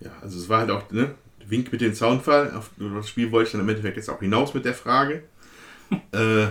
Ja, 0.00 0.10
also 0.20 0.38
es 0.38 0.48
war 0.48 0.60
halt 0.60 0.70
auch, 0.70 0.90
ne, 0.90 1.14
Wink 1.46 1.70
mit 1.72 1.80
dem 1.80 1.94
Soundfall. 1.94 2.52
Auf 2.54 2.70
das 2.78 3.08
Spiel 3.08 3.30
wollte 3.32 3.48
ich 3.48 3.52
dann 3.52 3.60
im 3.60 3.68
Endeffekt 3.68 3.96
jetzt 3.96 4.10
auch 4.10 4.20
hinaus 4.20 4.54
mit 4.54 4.64
der 4.64 4.74
Frage. 4.74 5.22
äh, 6.12 6.46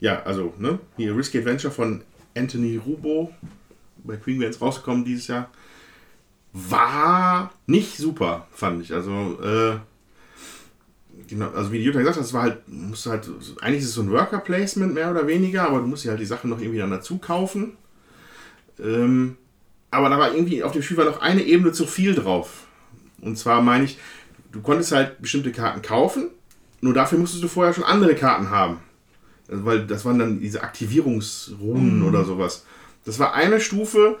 ja, 0.00 0.22
also, 0.24 0.52
ne, 0.58 0.78
hier 0.96 1.16
Risky 1.16 1.38
Adventure 1.38 1.72
von 1.72 2.02
Anthony 2.36 2.76
Rubo 2.76 3.32
bei 4.04 4.16
Queen 4.16 4.40
Games 4.40 4.60
rausgekommen 4.60 5.04
dieses 5.04 5.28
Jahr. 5.28 5.50
War 6.52 7.52
nicht 7.66 7.96
super, 7.96 8.46
fand 8.52 8.82
ich. 8.82 8.92
Also, 8.92 9.38
äh, 9.42 9.78
genau, 11.28 11.50
also 11.50 11.72
wie 11.72 11.78
die 11.78 11.84
Jutta 11.84 12.00
gesagt 12.00 12.16
hat, 12.16 12.24
es 12.24 12.32
war 12.32 12.42
halt, 12.42 12.68
musste 12.68 13.10
halt, 13.10 13.30
eigentlich 13.60 13.82
ist 13.82 13.90
es 13.90 13.94
so 13.94 14.02
ein 14.02 14.10
Worker 14.10 14.40
Placement 14.40 14.92
mehr 14.92 15.10
oder 15.10 15.26
weniger, 15.26 15.68
aber 15.68 15.80
du 15.80 15.86
musst 15.86 16.04
ja 16.04 16.10
halt 16.10 16.20
die 16.20 16.26
Sachen 16.26 16.50
noch 16.50 16.60
irgendwie 16.60 16.78
dann 16.78 16.90
dazu 16.90 17.18
kaufen. 17.18 17.76
Ähm, 18.82 19.36
aber 19.90 20.08
da 20.08 20.18
war 20.18 20.34
irgendwie 20.34 20.62
auf 20.62 20.72
dem 20.72 20.82
Spiel 20.82 20.96
war 20.96 21.04
noch 21.04 21.20
eine 21.20 21.42
Ebene 21.42 21.72
zu 21.72 21.86
viel 21.86 22.14
drauf. 22.14 22.66
Und 23.20 23.38
zwar 23.38 23.62
meine 23.62 23.84
ich, 23.84 23.98
du 24.50 24.60
konntest 24.60 24.92
halt 24.92 25.20
bestimmte 25.20 25.52
Karten 25.52 25.82
kaufen, 25.82 26.28
nur 26.80 26.94
dafür 26.94 27.18
musstest 27.18 27.44
du 27.44 27.48
vorher 27.48 27.72
schon 27.72 27.84
andere 27.84 28.14
Karten 28.14 28.50
haben. 28.50 28.78
Also, 29.48 29.64
weil 29.64 29.86
das 29.86 30.04
waren 30.04 30.18
dann 30.18 30.40
diese 30.40 30.62
Aktivierungsrunen 30.62 32.02
oder 32.02 32.24
sowas. 32.24 32.64
Das 33.04 33.18
war 33.18 33.34
eine 33.34 33.60
Stufe 33.60 34.18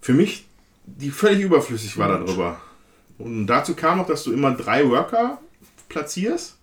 für 0.00 0.12
mich, 0.12 0.46
die 0.86 1.10
völlig 1.10 1.42
überflüssig 1.42 1.96
war 1.96 2.08
darüber. 2.08 2.60
Und 3.18 3.46
dazu 3.46 3.74
kam 3.74 4.00
auch, 4.00 4.06
dass 4.06 4.24
du 4.24 4.32
immer 4.32 4.52
drei 4.52 4.88
Worker 4.88 5.40
platzierst. 5.88 6.58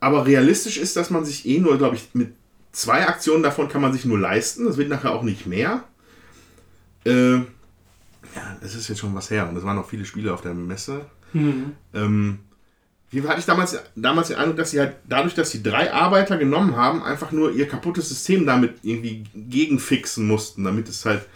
Aber 0.00 0.26
realistisch 0.26 0.78
ist, 0.78 0.96
dass 0.96 1.10
man 1.10 1.24
sich 1.24 1.46
eh 1.46 1.58
nur, 1.58 1.78
glaube 1.78 1.96
ich, 1.96 2.08
mit 2.12 2.32
zwei 2.72 3.06
Aktionen 3.06 3.42
davon 3.42 3.68
kann 3.68 3.82
man 3.82 3.92
sich 3.92 4.04
nur 4.04 4.18
leisten. 4.18 4.64
Das 4.64 4.76
wird 4.76 4.88
nachher 4.88 5.12
auch 5.12 5.22
nicht 5.22 5.46
mehr. 5.46 5.84
Äh, 7.04 7.36
ja, 7.36 8.56
es 8.60 8.74
ist 8.74 8.88
jetzt 8.88 8.98
schon 8.98 9.14
was 9.14 9.30
her 9.30 9.48
und 9.48 9.56
es 9.56 9.64
waren 9.64 9.76
noch 9.76 9.88
viele 9.88 10.04
Spiele 10.04 10.32
auf 10.32 10.40
der 10.40 10.54
Messe. 10.54 11.06
Mhm. 11.32 11.72
Ähm, 11.94 12.38
wie 13.10 13.22
hatte 13.28 13.40
ich 13.40 13.46
damals, 13.46 13.78
damals 13.94 14.28
den 14.28 14.38
Eindruck, 14.38 14.56
dass 14.56 14.70
sie 14.70 14.80
halt 14.80 14.96
dadurch, 15.06 15.34
dass 15.34 15.50
sie 15.50 15.62
drei 15.62 15.92
Arbeiter 15.92 16.38
genommen 16.38 16.76
haben, 16.76 17.02
einfach 17.02 17.30
nur 17.30 17.52
ihr 17.52 17.68
kaputtes 17.68 18.08
System 18.08 18.46
damit 18.46 18.76
irgendwie 18.82 19.24
gegenfixen 19.34 20.26
mussten, 20.26 20.64
damit 20.64 20.88
es 20.88 21.04
halt, 21.04 21.26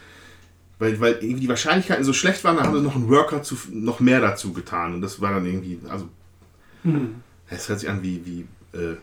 weil, 0.78 0.98
weil 1.00 1.14
irgendwie 1.20 1.40
die 1.40 1.48
Wahrscheinlichkeiten 1.48 2.04
so 2.04 2.14
schlecht 2.14 2.44
waren, 2.44 2.56
dann 2.56 2.66
haben 2.66 2.76
sie 2.76 2.82
noch 2.82 2.94
einen 2.96 3.10
Worker 3.10 3.42
zu, 3.42 3.58
noch 3.70 4.00
mehr 4.00 4.20
dazu 4.20 4.54
getan 4.54 4.94
und 4.94 5.02
das 5.02 5.20
war 5.20 5.32
dann 5.32 5.44
irgendwie, 5.44 5.78
also, 5.88 6.08
Mhm. 6.82 7.16
es 7.50 7.68
hört 7.68 7.80
sich 7.80 7.90
an 7.90 8.02
wie, 8.02 8.24
wie 8.24 8.78
äh, 8.78 8.96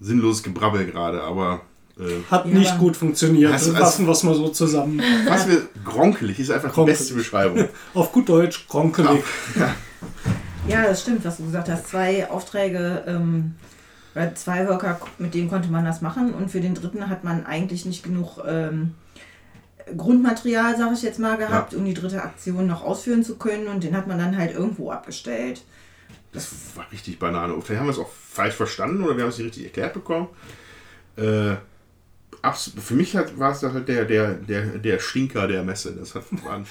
sinnloses 0.00 0.42
Gebrabbel 0.42 0.86
gerade, 0.86 1.22
aber 1.22 1.60
Hat 2.30 2.44
Ja, 2.46 2.52
nicht 2.52 2.78
gut 2.78 2.96
funktioniert. 2.96 3.52
Also- 3.52 3.72
Das 3.72 3.80
fassen 3.80 4.04
wir 4.06 4.12
es 4.12 4.22
mal 4.22 4.34
so 4.34 4.48
zusammen. 4.48 5.00
was 5.26 5.48
wir 5.48 5.62
gronkelig 5.84 6.38
ist 6.38 6.50
einfach 6.50 6.72
Gronkelig. 6.72 6.98
die 6.98 7.02
beste 7.04 7.14
Beschreibung. 7.14 7.68
Auf 7.94 8.12
gut 8.12 8.28
Deutsch, 8.28 8.66
kronkelig. 8.68 9.22
Ja, 10.68 10.82
das 10.82 11.00
stimmt, 11.02 11.24
was 11.24 11.38
du 11.38 11.44
gesagt 11.44 11.68
hast. 11.70 11.88
Zwei 11.88 12.28
Aufträge, 12.28 13.04
ähm, 13.06 13.54
zwei 14.34 14.68
Worker, 14.68 15.00
mit 15.18 15.32
denen 15.34 15.48
konnte 15.48 15.68
man 15.70 15.84
das 15.84 16.02
machen. 16.02 16.34
Und 16.34 16.50
für 16.50 16.60
den 16.60 16.74
dritten 16.74 17.08
hat 17.08 17.24
man 17.24 17.46
eigentlich 17.46 17.86
nicht 17.86 18.02
genug 18.02 18.42
ähm, 18.46 18.94
Grundmaterial, 19.96 20.76
sag 20.76 20.92
ich 20.92 21.02
jetzt 21.02 21.18
mal, 21.20 21.36
gehabt, 21.38 21.72
um 21.72 21.84
die 21.84 21.94
dritte 21.94 22.22
Aktion 22.22 22.66
noch 22.66 22.82
ausführen 22.82 23.22
zu 23.22 23.36
können. 23.36 23.68
Und 23.68 23.84
den 23.84 23.96
hat 23.96 24.06
man 24.06 24.18
dann 24.18 24.36
halt 24.36 24.52
irgendwo 24.52 24.90
abgestellt. 24.90 25.62
Das 26.32 26.48
war 26.74 26.86
richtig 26.92 27.18
Banane. 27.18 27.54
Und 27.54 27.62
Vielleicht 27.62 27.80
haben 27.80 27.86
wir 27.86 27.92
es 27.92 27.98
auch 27.98 28.10
falsch 28.10 28.54
verstanden 28.54 29.02
oder 29.04 29.16
wir 29.16 29.22
haben 29.22 29.30
es 29.30 29.38
nicht 29.38 29.46
richtig 29.46 29.64
erklärt 29.64 29.94
bekommen. 29.94 30.26
Äh, 31.16 31.54
für 32.52 32.94
mich 32.94 33.16
hat, 33.16 33.38
war 33.38 33.52
es 33.52 33.62
halt 33.62 33.88
der, 33.88 34.04
der, 34.04 34.34
der, 34.34 34.62
der 34.78 34.98
Stinker 34.98 35.46
der 35.48 35.62
Messe. 35.62 35.94
Das 35.98 36.14
hat, 36.14 36.24
war 36.44 36.58
gut. 36.58 36.66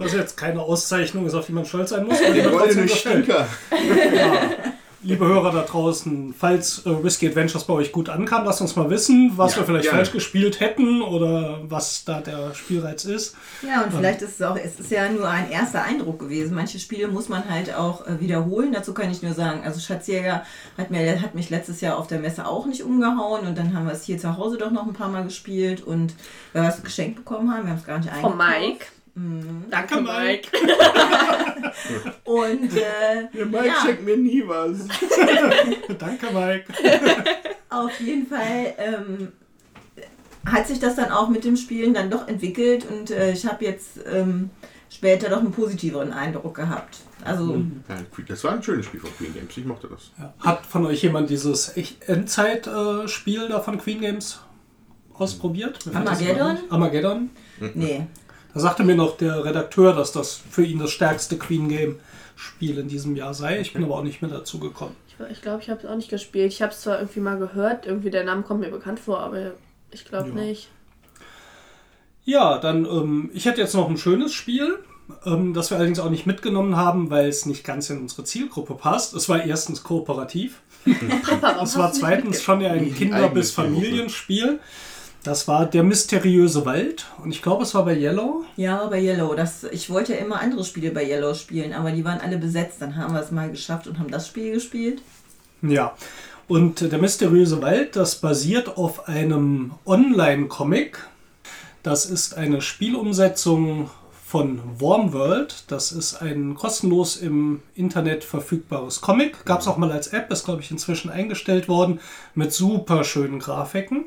Was 0.00 0.12
jetzt 0.12 0.36
keine 0.36 0.60
Auszeichnung 0.60 1.26
ist, 1.26 1.34
auf 1.34 1.46
die 1.46 1.52
man 1.52 1.64
stolz 1.64 1.90
sein 1.90 2.06
muss. 2.06 2.18
die 2.18 2.32
Der 2.32 2.50
goldene. 2.50 2.88
Stinker. 2.88 3.46
Ja. 3.70 4.67
Liebe 5.02 5.26
Hörer 5.26 5.52
da 5.52 5.62
draußen, 5.62 6.34
falls 6.36 6.84
äh, 6.86 7.02
Whiskey 7.04 7.28
Adventures 7.28 7.64
bei 7.64 7.74
euch 7.74 7.92
gut 7.92 8.08
ankam, 8.08 8.44
lasst 8.44 8.60
uns 8.60 8.74
mal 8.76 8.90
wissen, 8.90 9.32
was 9.36 9.52
Ja, 9.52 9.58
wir 9.60 9.66
vielleicht 9.66 9.84
gerne. 9.84 9.98
falsch 9.98 10.12
gespielt 10.12 10.60
hätten 10.60 11.02
oder 11.02 11.60
was 11.68 12.04
da 12.04 12.20
der 12.20 12.54
Spielreiz 12.54 13.04
ist. 13.04 13.36
Ja, 13.66 13.82
und 13.84 13.92
vielleicht 13.92 14.22
ist 14.22 14.40
es 14.40 14.42
auch, 14.42 14.56
es 14.56 14.80
ist 14.80 14.90
ja 14.90 15.08
nur 15.08 15.28
ein 15.28 15.50
erster 15.50 15.82
Eindruck 15.82 16.18
gewesen. 16.18 16.54
Manche 16.54 16.78
Spiele 16.78 17.08
muss 17.08 17.28
man 17.28 17.48
halt 17.48 17.74
auch 17.74 18.06
äh, 18.06 18.20
wiederholen. 18.20 18.72
Dazu 18.72 18.92
kann 18.92 19.10
ich 19.10 19.22
nur 19.22 19.34
sagen, 19.34 19.62
also 19.64 19.78
Schatzjäger 19.80 20.42
hat, 20.76 20.90
mir, 20.90 21.22
hat 21.22 21.34
mich 21.34 21.50
letztes 21.50 21.80
Jahr 21.80 21.96
auf 21.98 22.06
der 22.06 22.18
Messe 22.18 22.46
auch 22.46 22.66
nicht 22.66 22.82
umgehauen 22.82 23.46
und 23.46 23.56
dann 23.56 23.74
haben 23.74 23.86
wir 23.86 23.92
es 23.92 24.04
hier 24.04 24.18
zu 24.18 24.36
Hause 24.36 24.58
doch 24.58 24.70
noch 24.70 24.86
ein 24.86 24.92
paar 24.94 25.08
Mal 25.08 25.24
gespielt 25.24 25.80
und 25.82 26.14
weil 26.52 26.62
wir 26.62 26.68
es 26.70 26.82
geschenkt 26.82 27.16
bekommen 27.16 27.52
haben, 27.52 27.64
wir 27.64 27.70
haben 27.70 27.78
es 27.78 27.86
gar 27.86 27.98
nicht 27.98 28.10
Von 28.10 28.40
eingekauft. 28.40 28.92
Mike. 29.18 29.70
Danke, 29.70 29.94
Danke, 29.94 30.02
Mike. 30.02 30.48
Und 32.24 32.76
äh, 32.76 33.28
Der 33.34 33.46
Mike 33.46 33.66
Ja. 33.66 33.74
schenkt 33.84 34.04
mir 34.04 34.16
nie 34.16 34.42
was. 34.46 34.78
Danke, 35.98 36.26
Mike. 36.32 36.64
Auf 37.70 38.00
jeden 38.00 38.26
Fall 38.26 38.74
ähm, 38.78 39.32
hat 40.46 40.66
sich 40.66 40.78
das 40.80 40.96
dann 40.96 41.10
auch 41.10 41.28
mit 41.28 41.44
dem 41.44 41.56
Spielen 41.56 41.94
dann 41.94 42.10
doch 42.10 42.28
entwickelt 42.28 42.86
und 42.90 43.10
äh, 43.10 43.32
ich 43.32 43.44
habe 43.46 43.64
jetzt 43.64 44.00
ähm, 44.10 44.50
später 44.88 45.28
doch 45.28 45.38
einen 45.40 45.52
positiveren 45.52 46.12
Eindruck 46.12 46.54
gehabt. 46.54 46.98
Also 47.24 47.56
Ja, 47.88 47.96
das 48.26 48.44
war 48.44 48.52
ein 48.52 48.62
schönes 48.62 48.86
Spiel 48.86 49.00
von 49.00 49.10
Queen 49.16 49.34
Games. 49.34 49.56
Ich 49.56 49.64
mochte 49.64 49.88
das. 49.88 50.12
Ja. 50.18 50.32
Hat 50.40 50.64
von 50.64 50.86
euch 50.86 51.02
jemand 51.02 51.28
dieses 51.28 51.68
Endzeit-Spiel 52.06 53.48
da 53.48 53.60
von 53.60 53.78
Queen 53.78 54.00
Games 54.00 54.40
ausprobiert? 55.14 55.78
Armageddon? 55.92 56.58
Armageddon? 56.70 57.30
nee. 57.74 58.06
Da 58.54 58.60
sagte 58.60 58.82
mir 58.84 58.94
noch 58.96 59.16
der 59.16 59.44
Redakteur, 59.44 59.94
dass 59.94 60.12
das 60.12 60.34
für 60.50 60.64
ihn 60.64 60.78
das 60.78 60.90
stärkste 60.90 61.36
Queen 61.38 61.68
Game-Spiel 61.68 62.78
in 62.78 62.88
diesem 62.88 63.14
Jahr 63.16 63.34
sei. 63.34 63.60
Ich 63.60 63.72
bin 63.72 63.84
aber 63.84 63.96
auch 63.96 64.02
nicht 64.02 64.22
mehr 64.22 64.30
dazu 64.30 64.58
gekommen. 64.58 64.96
Ich, 65.08 65.30
ich 65.36 65.42
glaube, 65.42 65.62
ich 65.62 65.70
habe 65.70 65.80
es 65.80 65.86
auch 65.86 65.96
nicht 65.96 66.10
gespielt. 66.10 66.52
Ich 66.52 66.62
habe 66.62 66.72
es 66.72 66.80
zwar 66.80 66.98
irgendwie 66.98 67.20
mal 67.20 67.38
gehört, 67.38 67.86
irgendwie 67.86 68.10
der 68.10 68.24
Name 68.24 68.42
kommt 68.42 68.60
mir 68.60 68.70
bekannt 68.70 69.00
vor, 69.00 69.20
aber 69.20 69.52
ich 69.90 70.04
glaube 70.04 70.28
Ja. 70.30 70.34
nicht. 70.34 70.68
Ja, 72.24 72.58
dann, 72.58 72.84
ähm, 72.84 73.30
ich 73.32 73.46
hätte 73.46 73.60
jetzt 73.60 73.74
noch 73.74 73.88
ein 73.88 73.96
schönes 73.96 74.32
Spiel, 74.34 74.78
ähm, 75.24 75.54
das 75.54 75.70
wir 75.70 75.76
allerdings 75.78 75.98
auch 75.98 76.10
nicht 76.10 76.26
mitgenommen 76.26 76.76
haben, 76.76 77.08
weil 77.10 77.28
es 77.28 77.46
nicht 77.46 77.64
ganz 77.64 77.88
in 77.90 77.98
unsere 78.00 78.24
Zielgruppe 78.24 78.74
passt. 78.74 79.14
Es 79.14 79.28
war 79.28 79.42
erstens 79.44 79.82
kooperativ. 79.82 80.60
Es 81.62 81.76
war 81.76 81.92
zweitens 81.92 82.42
schon 82.42 82.60
ja 82.60 82.70
ein 82.72 82.94
Kinder- 82.94 83.28
bis. 83.28 83.50
Familienspiel. 83.50 84.60
Das 85.28 85.46
war 85.46 85.66
Der 85.66 85.82
mysteriöse 85.82 86.64
Wald. 86.64 87.04
Und 87.22 87.32
ich 87.32 87.42
glaube, 87.42 87.62
es 87.62 87.74
war 87.74 87.84
bei 87.84 87.94
Yellow. 87.94 88.46
Ja, 88.56 88.86
bei 88.86 88.98
Yellow. 89.02 89.34
Das, 89.34 89.62
ich 89.64 89.90
wollte 89.90 90.14
ja 90.14 90.20
immer 90.20 90.40
andere 90.40 90.64
Spiele 90.64 90.90
bei 90.90 91.06
Yellow 91.06 91.34
spielen, 91.34 91.74
aber 91.74 91.90
die 91.90 92.02
waren 92.02 92.18
alle 92.18 92.38
besetzt. 92.38 92.80
Dann 92.80 92.96
haben 92.96 93.12
wir 93.12 93.20
es 93.20 93.30
mal 93.30 93.50
geschafft 93.50 93.86
und 93.86 93.98
haben 93.98 94.10
das 94.10 94.26
Spiel 94.26 94.54
gespielt. 94.54 95.02
Ja. 95.60 95.92
Und 96.46 96.80
Der 96.80 96.98
mysteriöse 96.98 97.60
Wald, 97.60 97.94
das 97.94 98.14
basiert 98.14 98.78
auf 98.78 99.06
einem 99.06 99.72
Online-Comic. 99.84 100.98
Das 101.82 102.06
ist 102.06 102.34
eine 102.38 102.62
Spielumsetzung 102.62 103.90
von 104.24 104.62
Wormworld. 104.78 105.64
Das 105.66 105.92
ist 105.92 106.22
ein 106.22 106.54
kostenlos 106.54 107.18
im 107.18 107.60
Internet 107.74 108.24
verfügbares 108.24 109.02
Comic. 109.02 109.44
Gab 109.44 109.60
es 109.60 109.68
auch 109.68 109.76
mal 109.76 109.92
als 109.92 110.06
App, 110.06 110.32
ist 110.32 110.46
glaube 110.46 110.62
ich 110.62 110.70
inzwischen 110.70 111.10
eingestellt 111.10 111.68
worden, 111.68 112.00
mit 112.34 112.54
super 112.54 113.04
schönen 113.04 113.40
Grafiken. 113.40 114.06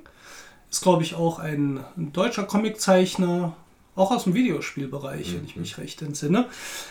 Ist 0.72 0.82
glaube 0.82 1.04
ich 1.04 1.16
auch 1.16 1.38
ein, 1.40 1.82
ein 1.98 2.14
deutscher 2.14 2.44
Comiczeichner, 2.44 3.54
auch 3.96 4.12
aus 4.12 4.24
dem 4.24 4.34
Videospielbereich, 4.34 5.36
wenn 5.36 5.46
ich 5.46 5.58
mich 5.58 5.78
recht 5.78 6.02
entsinne. 6.02 6.46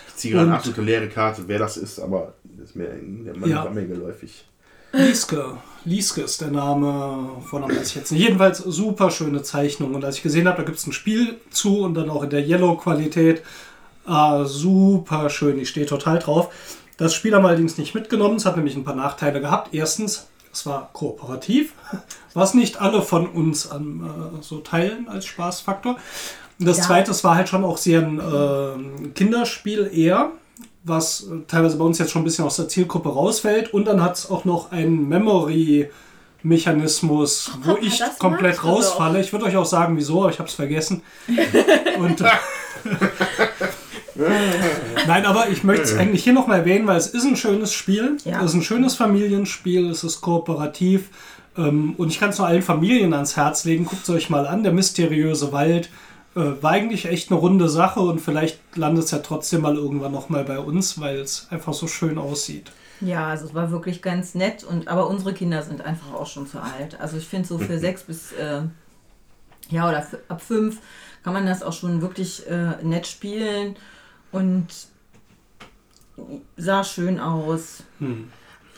Ich 0.08 0.16
ziehe 0.16 0.34
gerade 0.34 0.52
absolute 0.52 0.82
leere 0.82 1.08
Karte, 1.08 1.44
wer 1.46 1.58
das 1.58 1.78
ist, 1.78 1.98
aber 1.98 2.34
das 2.44 2.70
ist 2.70 2.76
mir, 2.76 2.88
der 2.88 3.36
Mann 3.36 3.48
Ja. 3.48 3.64
mir 3.70 3.86
geläufig. 3.86 4.44
Lieske. 4.92 5.56
Lieske 5.84 6.20
ist 6.20 6.40
der 6.42 6.50
Name, 6.50 7.40
Vorname 7.48 7.76
weiß 7.76 7.88
ich 7.88 7.94
jetzt 7.94 8.12
nicht. 8.12 8.20
Jedenfalls 8.20 8.58
super 8.58 9.10
schöne 9.10 9.42
Zeichnung. 9.42 9.94
Und 9.94 10.04
als 10.04 10.16
ich 10.16 10.22
gesehen 10.22 10.46
habe, 10.46 10.58
da 10.58 10.62
gibt 10.64 10.76
es 10.78 10.86
ein 10.86 10.92
Spiel 10.92 11.38
zu 11.50 11.80
und 11.80 11.94
dann 11.94 12.10
auch 12.10 12.22
in 12.22 12.30
der 12.30 12.46
Yellow-Qualität. 12.46 13.42
Ah, 14.04 14.44
super 14.44 15.30
schön. 15.30 15.58
Ich 15.58 15.70
stehe 15.70 15.86
total 15.86 16.18
drauf. 16.18 16.52
Das 16.98 17.14
Spiel 17.14 17.34
haben 17.34 17.44
wir 17.44 17.48
allerdings 17.48 17.78
nicht 17.78 17.94
mitgenommen. 17.94 18.36
Es 18.36 18.44
hat 18.44 18.56
nämlich 18.56 18.74
ein 18.76 18.84
paar 18.84 18.96
Nachteile 18.96 19.40
gehabt. 19.40 19.72
Erstens, 19.72 20.26
es 20.52 20.66
war 20.66 20.90
kooperativ, 20.92 21.72
was 22.34 22.54
nicht 22.54 22.80
alle 22.80 23.02
von 23.02 23.26
uns 23.28 23.70
an, 23.70 24.34
äh, 24.38 24.42
so 24.42 24.58
teilen 24.58 25.08
als 25.08 25.26
Spaßfaktor. 25.26 25.96
Und 26.58 26.66
das 26.66 26.78
Ja. 26.78 26.84
zweite, 26.84 27.10
es 27.12 27.22
war 27.24 27.36
halt 27.36 27.48
schon 27.48 27.64
auch 27.64 27.78
sehr 27.78 28.00
ein 28.00 28.18
äh, 28.20 29.08
Kinderspiel 29.14 29.88
eher, 29.92 30.32
was 30.84 31.22
äh, 31.24 31.40
teilweise 31.48 31.76
bei 31.78 31.84
uns 31.84 31.98
jetzt 31.98 32.10
schon 32.10 32.20
ein 32.22 32.24
bisschen 32.24 32.44
aus 32.44 32.56
der 32.56 32.68
Zielgruppe 32.68 33.08
rausfällt. 33.10 33.72
Und 33.72 33.84
dann 33.86 34.02
hat 34.02 34.16
es 34.16 34.28
auch 34.30 34.44
noch 34.44 34.70
einen 34.72 35.08
Memory-Mechanismus, 35.08 37.52
wo 37.62 37.74
Papa, 37.74 37.86
ich 37.86 38.02
komplett 38.18 38.62
rausfalle. 38.64 39.20
Ich 39.20 39.32
würde 39.32 39.44
euch 39.46 39.56
auch 39.56 39.64
sagen, 39.66 39.96
wieso, 39.96 40.20
aber 40.22 40.30
ich 40.30 40.38
habe 40.38 40.48
es 40.48 40.54
vergessen. 40.54 41.02
Und, 41.98 42.20
äh, 42.20 42.26
Nein, 45.06 45.26
aber 45.26 45.48
ich 45.48 45.64
möchte 45.64 45.84
es 45.84 45.96
eigentlich 45.96 46.24
hier 46.24 46.32
nochmal 46.32 46.60
erwähnen, 46.60 46.86
weil 46.86 46.96
es 46.96 47.08
ist 47.08 47.24
ein 47.24 47.36
schönes 47.36 47.72
Spiel. 47.72 48.16
Ja. 48.24 48.40
Es 48.40 48.50
ist 48.50 48.54
ein 48.54 48.62
schönes 48.62 48.94
Familienspiel, 48.94 49.90
es 49.90 50.04
ist 50.04 50.20
kooperativ. 50.20 51.10
Ähm, 51.56 51.94
und 51.96 52.08
ich 52.08 52.20
kann 52.20 52.30
es 52.30 52.38
nur 52.38 52.46
allen 52.46 52.62
Familien 52.62 53.12
ans 53.14 53.36
Herz 53.36 53.64
legen. 53.64 53.84
Guckt 53.84 54.02
es 54.02 54.10
euch 54.10 54.30
mal 54.30 54.46
an, 54.46 54.62
der 54.62 54.72
mysteriöse 54.72 55.52
Wald. 55.52 55.90
Äh, 56.36 56.62
war 56.62 56.72
eigentlich 56.72 57.06
echt 57.06 57.30
eine 57.30 57.40
runde 57.40 57.68
Sache 57.68 58.00
und 58.00 58.20
vielleicht 58.20 58.60
landet 58.76 59.04
es 59.04 59.10
ja 59.10 59.18
trotzdem 59.18 59.62
mal 59.62 59.74
irgendwann 59.74 60.12
nochmal 60.12 60.44
bei 60.44 60.58
uns, 60.58 61.00
weil 61.00 61.18
es 61.18 61.48
einfach 61.50 61.72
so 61.72 61.88
schön 61.88 62.18
aussieht. 62.18 62.70
Ja, 63.00 63.28
also 63.28 63.46
es 63.46 63.54
war 63.54 63.70
wirklich 63.70 64.02
ganz 64.02 64.34
nett. 64.34 64.62
Und, 64.62 64.88
aber 64.88 65.08
unsere 65.08 65.32
Kinder 65.32 65.62
sind 65.62 65.80
einfach 65.80 66.14
auch 66.14 66.26
schon 66.26 66.46
zu 66.46 66.60
alt. 66.60 67.00
Also 67.00 67.16
ich 67.16 67.26
finde 67.26 67.48
so 67.48 67.58
für 67.58 67.78
sechs 67.80 68.02
bis, 68.02 68.32
äh, 68.32 68.62
ja, 69.70 69.88
oder 69.88 70.06
ab 70.28 70.40
fünf 70.40 70.78
kann 71.22 71.32
man 71.32 71.46
das 71.46 71.62
auch 71.62 71.72
schon 71.72 72.00
wirklich 72.00 72.46
äh, 72.48 72.82
nett 72.82 73.06
spielen. 73.06 73.76
Und 74.32 74.66
sah 76.56 76.84
schön 76.84 77.18
aus. 77.20 77.82
Hm. 77.98 78.28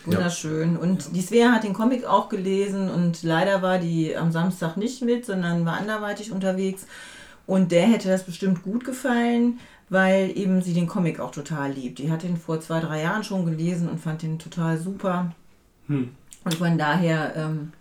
Wunderschön. 0.05 0.77
Und 0.77 1.15
die 1.15 1.21
Svea 1.21 1.53
hat 1.53 1.63
den 1.65 1.75
Comic 1.75 2.05
auch 2.05 2.29
gelesen 2.29 2.91
und 2.91 3.23
leider 3.23 3.63
war 3.63 3.79
die 3.79 4.17
am 4.17 4.33
Samstag 4.33 4.77
nicht 4.77 5.03
mit, 5.03 5.25
sondern 5.27 5.65
war 5.65 5.79
anderweitig 5.79 6.33
unterwegs. 6.33 6.87
Und 7.47 7.71
der 7.71 7.87
hätte 7.87 8.09
das 8.09 8.25
bestimmt 8.25 8.63
gut 8.63 8.85
gefallen, 8.85 9.61
weil 9.91 10.37
eben 10.37 10.61
sie 10.63 10.75
den 10.75 10.89
Comic 10.89 11.21
auch 11.21 11.31
total 11.31 11.73
liebt. 11.73 11.99
Die 11.99 12.11
hat 12.11 12.23
den 12.25 12.37
vor 12.37 12.61
zwei, 12.61 12.81
drei 12.81 13.03
Jahren 13.03 13.23
schon 13.23 13.45
gelesen 13.45 13.89
und 13.89 13.99
fand 13.99 14.23
den 14.23 14.39
total 14.39 14.79
super. 14.79 15.33
Hm. 15.87 16.11
Und 16.45 16.55
von 16.55 16.77
daher, 16.79 17.37
ähm, 17.37 17.73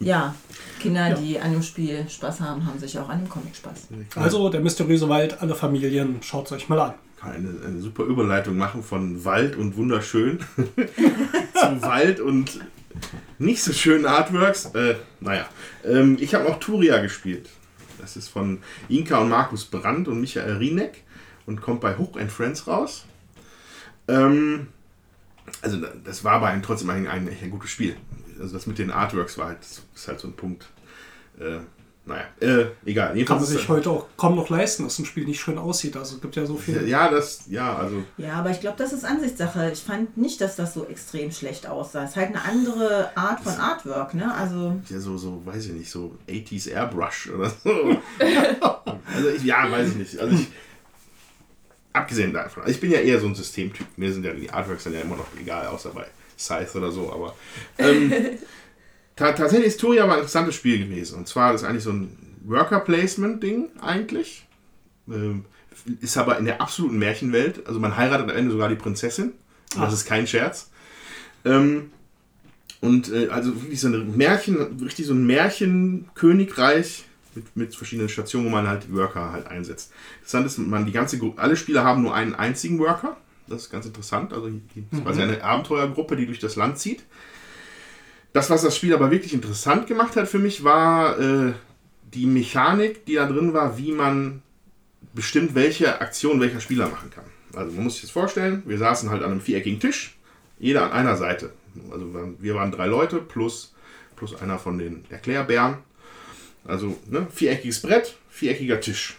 ja, 0.00 0.34
Kinder, 0.80 1.08
Ja. 1.08 1.14
die 1.14 1.38
an 1.38 1.52
dem 1.52 1.62
Spiel 1.62 2.08
Spaß 2.08 2.40
haben, 2.40 2.64
haben 2.64 2.78
sich 2.78 2.98
auch 2.98 3.08
an 3.10 3.20
dem 3.24 3.28
Comic 3.28 3.56
Spaß. 3.56 3.88
Also, 4.14 4.48
der 4.48 4.60
mysteriöse 4.60 5.08
Wald, 5.08 5.42
alle 5.42 5.54
Familien, 5.54 6.22
schaut 6.22 6.46
es 6.46 6.52
euch 6.52 6.68
mal 6.68 6.80
an. 6.80 6.94
Kann 7.18 7.32
eine, 7.32 7.48
eine 7.66 7.80
super 7.80 8.04
Überleitung 8.04 8.56
machen 8.56 8.82
von 8.82 9.24
Wald 9.24 9.56
und 9.56 9.76
wunderschön 9.76 10.38
zu 10.56 11.82
Wald 11.82 12.20
und 12.20 12.60
nicht 13.38 13.62
so 13.62 13.72
schönen 13.72 14.06
Artworks. 14.06 14.66
Äh, 14.74 14.96
naja, 15.20 15.48
ähm, 15.84 16.16
ich 16.20 16.34
habe 16.34 16.46
auch 16.46 16.60
Turia 16.60 16.98
gespielt. 17.00 17.48
Das 17.98 18.16
ist 18.16 18.28
von 18.28 18.60
Inka 18.88 19.18
und 19.18 19.28
Markus 19.28 19.64
Brandt 19.64 20.08
und 20.08 20.20
Michael 20.20 20.56
Rieneck 20.56 21.02
und 21.46 21.60
kommt 21.60 21.80
bei 21.80 21.96
Hook 21.98 22.20
and 22.20 22.30
Friends 22.30 22.66
raus. 22.66 23.04
Ähm, 24.06 24.68
also 25.62 25.78
das 26.04 26.24
war 26.24 26.34
aber 26.34 26.62
trotzdem 26.62 26.90
ein, 26.90 27.06
ein, 27.06 27.28
ein 27.28 27.50
gutes 27.50 27.70
Spiel. 27.70 27.96
Also 28.38 28.54
das 28.54 28.66
mit 28.66 28.78
den 28.78 28.90
Artworks 28.90 29.38
war 29.38 29.48
halt, 29.48 29.58
ist 29.62 30.08
halt 30.08 30.20
so 30.20 30.28
ein 30.28 30.34
Punkt. 30.34 30.68
Äh, 31.38 31.58
naja, 32.08 32.24
äh, 32.40 32.66
egal. 32.86 33.08
Kann 33.08 33.16
Jedenfalls 33.16 33.40
man 33.42 33.50
ist- 33.52 33.58
sich 33.60 33.68
heute 33.68 33.90
auch 33.90 34.06
kaum 34.16 34.34
noch 34.34 34.48
leisten, 34.48 34.84
dass 34.84 34.98
ein 34.98 35.04
Spiel 35.04 35.24
nicht 35.26 35.38
schön 35.40 35.58
aussieht. 35.58 35.96
Also 35.96 36.16
es 36.16 36.20
gibt 36.22 36.34
ja 36.36 36.46
so 36.46 36.56
viel. 36.56 36.88
ja, 36.88 37.10
das, 37.10 37.42
ja, 37.48 37.76
also 37.76 38.02
Ja, 38.16 38.32
aber 38.34 38.50
ich 38.50 38.60
glaube, 38.60 38.76
das 38.78 38.92
ist 38.92 39.04
Ansichtssache. 39.04 39.70
Ich 39.70 39.80
fand 39.80 40.16
nicht, 40.16 40.40
dass 40.40 40.56
das 40.56 40.74
so 40.74 40.86
extrem 40.86 41.30
schlecht 41.30 41.66
aussah. 41.66 42.04
Es 42.04 42.10
ist 42.10 42.16
halt 42.16 42.28
eine 42.28 42.42
andere 42.44 43.16
Art 43.16 43.40
von 43.40 43.52
Artwork, 43.52 44.14
ne? 44.14 44.34
Also, 44.34 44.80
ja, 44.88 44.98
so, 44.98 45.16
so, 45.18 45.42
weiß 45.44 45.66
ich 45.66 45.72
nicht, 45.72 45.90
so 45.90 46.16
80s 46.28 46.68
Airbrush 46.70 47.30
oder 47.30 47.50
so. 47.50 47.70
also 49.14 49.28
ich, 49.36 49.44
ja, 49.44 49.70
weiß 49.70 49.88
ich 49.90 49.94
nicht. 49.96 50.18
Also 50.18 50.34
ich, 50.34 50.48
abgesehen 51.92 52.32
davon, 52.32 52.62
also 52.62 52.74
ich 52.74 52.80
bin 52.80 52.90
ja 52.90 53.00
eher 53.00 53.20
so 53.20 53.26
ein 53.26 53.34
Systemtyp. 53.34 53.86
Mir 53.96 54.12
sind 54.12 54.24
ja 54.24 54.32
die 54.32 54.50
Artworks 54.50 54.84
dann 54.84 54.94
ja 54.94 55.00
immer 55.00 55.16
noch 55.16 55.26
egal, 55.40 55.66
außer 55.66 55.90
bei 55.90 56.06
Scythe 56.38 56.78
oder 56.78 56.90
so, 56.92 57.12
aber 57.12 57.34
ähm, 57.78 58.12
tatsächlich 59.18 59.68
ist 59.68 59.80
Turia 59.80 60.04
aber 60.04 60.12
ein 60.12 60.18
interessantes 60.18 60.54
Spiel 60.54 60.78
gewesen. 60.78 61.16
Und 61.18 61.28
zwar 61.28 61.54
ist 61.54 61.64
eigentlich 61.64 61.84
so 61.84 61.90
ein 61.90 62.16
Worker-Placement-Ding 62.44 63.70
eigentlich. 63.80 64.46
Ähm, 65.10 65.44
ist 66.00 66.16
aber 66.16 66.38
in 66.38 66.44
der 66.44 66.60
absoluten 66.60 66.98
Märchenwelt. 66.98 67.66
Also 67.66 67.80
man 67.80 67.96
heiratet 67.96 68.30
am 68.30 68.36
Ende 68.36 68.52
sogar 68.52 68.68
die 68.68 68.74
Prinzessin. 68.74 69.32
Und 69.74 69.80
das 69.82 69.92
ist 69.94 70.06
kein 70.06 70.26
Scherz. 70.26 70.70
Ähm, 71.44 71.90
und 72.80 73.12
äh, 73.12 73.28
also 73.28 73.54
wirklich 73.62 73.80
so 73.80 73.88
ein 73.88 74.16
Märchen, 74.16 74.56
richtig 74.82 75.06
so 75.06 75.14
ein 75.14 75.26
Märchenkönigreich 75.26 77.04
mit, 77.34 77.56
mit 77.56 77.74
verschiedenen 77.74 78.08
Stationen, 78.08 78.46
wo 78.46 78.50
man 78.50 78.66
halt 78.68 78.84
die 78.88 78.94
Worker 78.94 79.32
halt 79.32 79.46
einsetzt. 79.46 79.92
Interessant 80.18 80.46
ist, 80.46 80.58
man 80.58 80.86
die 80.86 80.92
ganze 80.92 81.18
Gru- 81.18 81.34
alle 81.36 81.56
Spieler 81.56 81.84
haben 81.84 82.02
nur 82.02 82.14
einen 82.14 82.34
einzigen 82.34 82.78
Worker. 82.78 83.16
Das 83.46 83.62
ist 83.62 83.70
ganz 83.70 83.86
interessant. 83.86 84.32
Also 84.32 84.48
die- 84.48 84.84
das 84.90 84.98
ist 85.00 85.04
quasi 85.04 85.22
eine 85.22 85.42
Abenteuergruppe, 85.42 86.16
die 86.16 86.26
durch 86.26 86.38
das 86.38 86.56
Land 86.56 86.78
zieht. 86.78 87.04
Das, 88.32 88.50
was 88.50 88.62
das 88.62 88.76
Spiel 88.76 88.94
aber 88.94 89.10
wirklich 89.10 89.32
interessant 89.34 89.86
gemacht 89.86 90.16
hat 90.16 90.28
für 90.28 90.38
mich, 90.38 90.62
war 90.64 91.18
äh, 91.18 91.52
die 92.14 92.26
Mechanik, 92.26 93.04
die 93.06 93.14
da 93.14 93.26
drin 93.26 93.52
war, 93.54 93.78
wie 93.78 93.92
man 93.92 94.42
bestimmt, 95.14 95.54
welche 95.54 96.00
Aktion 96.00 96.40
welcher 96.40 96.60
Spieler 96.60 96.88
machen 96.88 97.10
kann. 97.10 97.24
Also 97.54 97.72
man 97.72 97.84
muss 97.84 97.94
sich 97.94 98.02
das 98.02 98.10
vorstellen, 98.10 98.62
wir 98.66 98.78
saßen 98.78 99.10
halt 99.10 99.22
an 99.22 99.32
einem 99.32 99.40
viereckigen 99.40 99.80
Tisch, 99.80 100.16
jeder 100.58 100.84
an 100.84 100.92
einer 100.92 101.16
Seite. 101.16 101.52
Also 101.90 102.06
wir- 102.38 102.54
waren 102.54 102.70
drei 102.72 102.86
Leute 102.86 103.16
plus, 103.18 103.74
plus 104.16 104.34
einer 104.40 104.58
von 104.58 104.78
den 104.78 105.04
Erklärbären. 105.10 105.78
Also 106.64 106.98
ne, 107.08 107.26
viereckiges 107.32 107.80
Brett, 107.80 108.16
viereckiger 108.28 108.80
Tisch. 108.80 109.16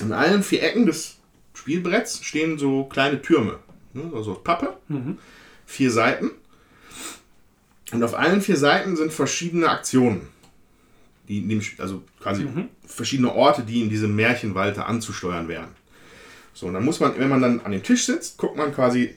An 0.00 0.12
allen 0.12 0.42
vier 0.42 0.62
Ecken 0.62 0.86
des 0.86 1.16
Spielbretts 1.54 2.24
stehen 2.24 2.58
so 2.58 2.84
kleine 2.84 3.22
Türme. 3.22 3.58
Ne, 3.94 4.10
also 4.14 4.34
Pappe. 4.34 4.76
Vier 5.64 5.90
Seiten. 5.90 6.30
Und 7.92 8.02
auf 8.02 8.14
allen 8.14 8.40
vier 8.40 8.56
Seiten 8.56 8.96
sind 8.96 9.12
verschiedene 9.12 9.68
Aktionen. 9.68 10.28
Die 11.28 11.46
dem, 11.46 11.60
also 11.78 12.02
quasi 12.20 12.46
verschiedene 12.86 13.32
Orte, 13.32 13.62
die 13.62 13.82
in 13.82 13.90
diesem 13.90 14.14
Märchenwald 14.14 14.76
da 14.76 14.82
anzusteuern 14.82 15.48
wären. 15.48 15.68
So, 16.54 16.66
und 16.66 16.74
dann 16.74 16.84
muss 16.84 17.00
man, 17.00 17.18
wenn 17.18 17.28
man 17.28 17.42
dann 17.42 17.60
an 17.60 17.72
dem 17.72 17.82
Tisch 17.82 18.06
sitzt, 18.06 18.38
guckt 18.38 18.56
man 18.56 18.72
quasi 18.72 19.16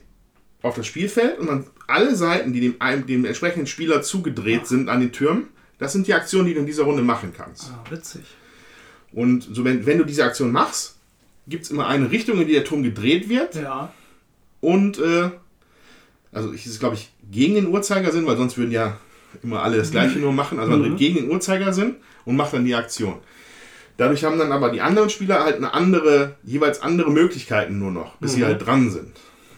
auf 0.62 0.74
das 0.74 0.86
Spielfeld 0.86 1.38
und 1.38 1.46
man 1.46 1.66
alle 1.86 2.14
Seiten, 2.14 2.52
die 2.52 2.60
dem, 2.60 3.06
dem 3.06 3.24
entsprechenden 3.24 3.66
Spieler 3.66 4.02
zugedreht 4.02 4.66
sind 4.66 4.88
an 4.88 5.00
den 5.00 5.12
Türmen, 5.12 5.48
das 5.78 5.92
sind 5.92 6.06
die 6.06 6.14
Aktionen, 6.14 6.46
die 6.46 6.54
du 6.54 6.60
in 6.60 6.66
dieser 6.66 6.82
Runde 6.82 7.02
machen 7.02 7.32
kannst. 7.34 7.70
Ah, 7.70 7.84
witzig. 7.90 8.22
Und 9.12 9.48
so, 9.50 9.64
wenn, 9.64 9.86
wenn 9.86 9.98
du 9.98 10.04
diese 10.04 10.24
Aktion 10.24 10.52
machst, 10.52 10.96
gibt 11.48 11.64
es 11.64 11.70
immer 11.70 11.88
eine 11.88 12.10
Richtung, 12.10 12.40
in 12.40 12.46
die 12.46 12.52
der 12.52 12.64
Turm 12.64 12.82
gedreht 12.82 13.28
wird. 13.28 13.54
Ja. 13.54 13.92
Und, 14.60 14.98
äh, 14.98 15.30
also 16.32 16.52
ich 16.52 16.78
glaube 16.78 16.96
ich 16.96 17.10
gegen 17.30 17.54
den 17.54 17.68
Uhrzeigersinn, 17.68 18.26
weil 18.26 18.36
sonst 18.36 18.58
würden 18.58 18.72
ja 18.72 18.96
immer 19.42 19.62
alle 19.62 19.76
das 19.76 19.90
gleiche 19.90 20.18
nur 20.18 20.32
machen. 20.32 20.58
Also 20.58 20.72
man 20.72 20.82
dreht 20.82 20.96
gegen 20.96 21.16
den 21.16 21.30
Uhrzeigersinn 21.30 21.96
und 22.24 22.36
macht 22.36 22.52
dann 22.52 22.64
die 22.64 22.74
Aktion. 22.74 23.14
Dadurch 23.96 24.24
haben 24.24 24.38
dann 24.38 24.50
aber 24.50 24.70
die 24.70 24.80
anderen 24.80 25.10
Spieler 25.10 25.44
halt 25.44 25.56
eine 25.56 25.74
andere, 25.74 26.36
jeweils 26.42 26.80
andere 26.80 27.10
Möglichkeiten 27.10 27.78
nur 27.78 27.90
noch, 27.90 28.16
bis 28.16 28.32
sie 28.32 28.44
halt 28.44 28.64
dran 28.64 28.90
sind. 28.90 29.12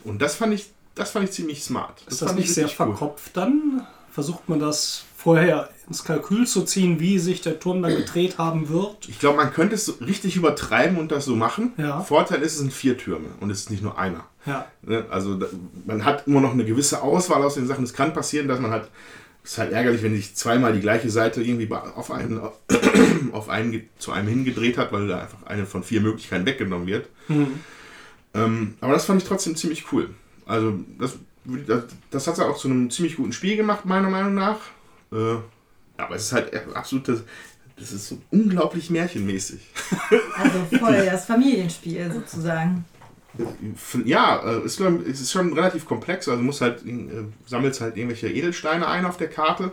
Und 0.05 0.21
das 0.21 0.35
fand 0.35 0.53
ich, 0.53 0.71
das 0.95 1.13
fand 1.13 1.27
ich 1.27 1.31
ziemlich 1.31 1.63
smart. 1.63 2.03
Ist 2.09 2.23
das 2.23 2.29
fand 2.29 2.41
ich 2.41 2.47
nicht 2.47 2.55
sehr 2.55 2.65
cool. 2.65 2.71
verkopft 2.71 3.37
dann? 3.37 3.87
Versucht 4.11 4.49
man 4.49 4.59
das 4.59 5.05
vorher 5.17 5.71
ins 5.87 6.05
Kalkül 6.05 6.47
zu 6.47 6.65
ziehen, 6.65 6.99
wie 6.99 7.19
sich 7.19 7.41
der 7.41 7.61
Turm 7.61 7.83
dann 7.83 7.95
gedreht 7.95 8.37
haben 8.39 8.69
wird? 8.69 9.09
Ich 9.09 9.21
glaube, 9.21 9.37
man 9.37 9.53
könnte 9.53 9.77
es 9.77 9.87
so 9.87 9.93
richtig 10.01 10.37
übertreiben 10.37 10.99
und 10.99 11.13
das 11.13 11.25
so 11.25 11.37
machen. 11.37 11.73
Ja. 11.77 12.01
Vorteil 12.01 12.43
ist, 12.43 12.55
es 12.55 12.59
sind 12.59 12.73
vier 12.73 12.99
Türme 12.99 13.29
und 13.41 13.51
es 13.51 13.61
ist 13.61 13.71
nicht 13.71 13.83
nur 13.83 13.97
einer. 13.97 14.25
Ja. 14.47 14.67
Ne? 14.83 15.05
Also 15.11 15.39
man 15.87 16.05
hat 16.05 16.27
immer 16.27 16.41
noch 16.41 16.53
eine 16.53 16.65
gewisse 16.65 17.03
Auswahl 17.03 17.43
aus 17.43 17.55
den 17.55 17.67
Sachen. 17.67 17.85
Es 17.85 17.95
kann 17.95 18.13
passieren, 18.13 18.49
dass 18.49 18.61
man 18.61 18.71
halt, 18.71 18.89
es 19.45 19.53
ist 19.53 19.59
halt 19.59 19.73
ärgerlich, 19.73 20.03
wenn 20.03 20.15
sich 20.15 20.35
zweimal 20.35 20.73
die 20.73 20.81
gleiche 20.81 21.11
Seite 21.11 21.43
irgendwie 21.43 21.71
auf 21.73 22.11
einen, 22.11 22.41
auf 23.33 23.49
einen 23.49 23.89
zu 23.99 24.13
einem 24.13 24.29
hingedreht 24.29 24.79
hat, 24.79 24.93
weil 24.93 25.09
da 25.09 25.21
einfach 25.21 25.45
eine 25.47 25.67
von 25.67 25.83
vier 25.83 26.01
Möglichkeiten 26.01 26.47
weggenommen 26.47 26.87
wird. 26.87 27.09
Ähm, 28.35 28.75
aber 28.81 28.93
das 28.93 29.05
fand 29.05 29.23
ich 29.23 29.29
trotzdem 29.29 29.57
ziemlich 29.57 29.93
cool. 29.93 30.11
Also 30.47 30.79
das, 30.99 31.17
das, 31.67 31.85
das 32.11 32.27
hat 32.27 32.35
es 32.35 32.41
auch 32.41 32.57
zu 32.57 32.69
einem 32.69 32.91
ziemlich 32.91 33.17
guten 33.17 33.33
Spiel 33.33 33.57
gemacht, 33.57 33.85
meiner 33.85 34.11
Meinung 34.11 34.35
nach. 34.35 34.59
Äh, 35.13 35.37
aber 35.97 36.17
es 36.17 36.25
ist 36.25 36.33
halt 36.33 36.53
absolut, 36.75 37.09
das, 37.09 37.23
das 37.77 37.93
ist 37.93 38.09
so 38.09 38.19
unglaublich 38.31 38.91
märchenmäßig. 38.91 39.61
Also 40.37 40.79
voll 40.79 41.07
das 41.07 41.27
Familienspiel 41.27 42.11
sozusagen. 42.13 42.85
Ja, 44.05 44.43
äh, 44.45 44.65
ist, 44.65 44.81
es 44.81 45.21
ist 45.21 45.33
schon 45.33 45.53
relativ 45.53 45.87
komplex. 45.87 46.29
Also 46.29 46.43
muss 46.43 46.61
halt, 46.61 46.85
äh, 46.87 47.25
sammelst 47.47 47.81
halt 47.81 47.97
irgendwelche 47.97 48.29
Edelsteine 48.29 48.87
ein 48.87 49.05
auf 49.05 49.17
der 49.17 49.29
Karte, 49.29 49.73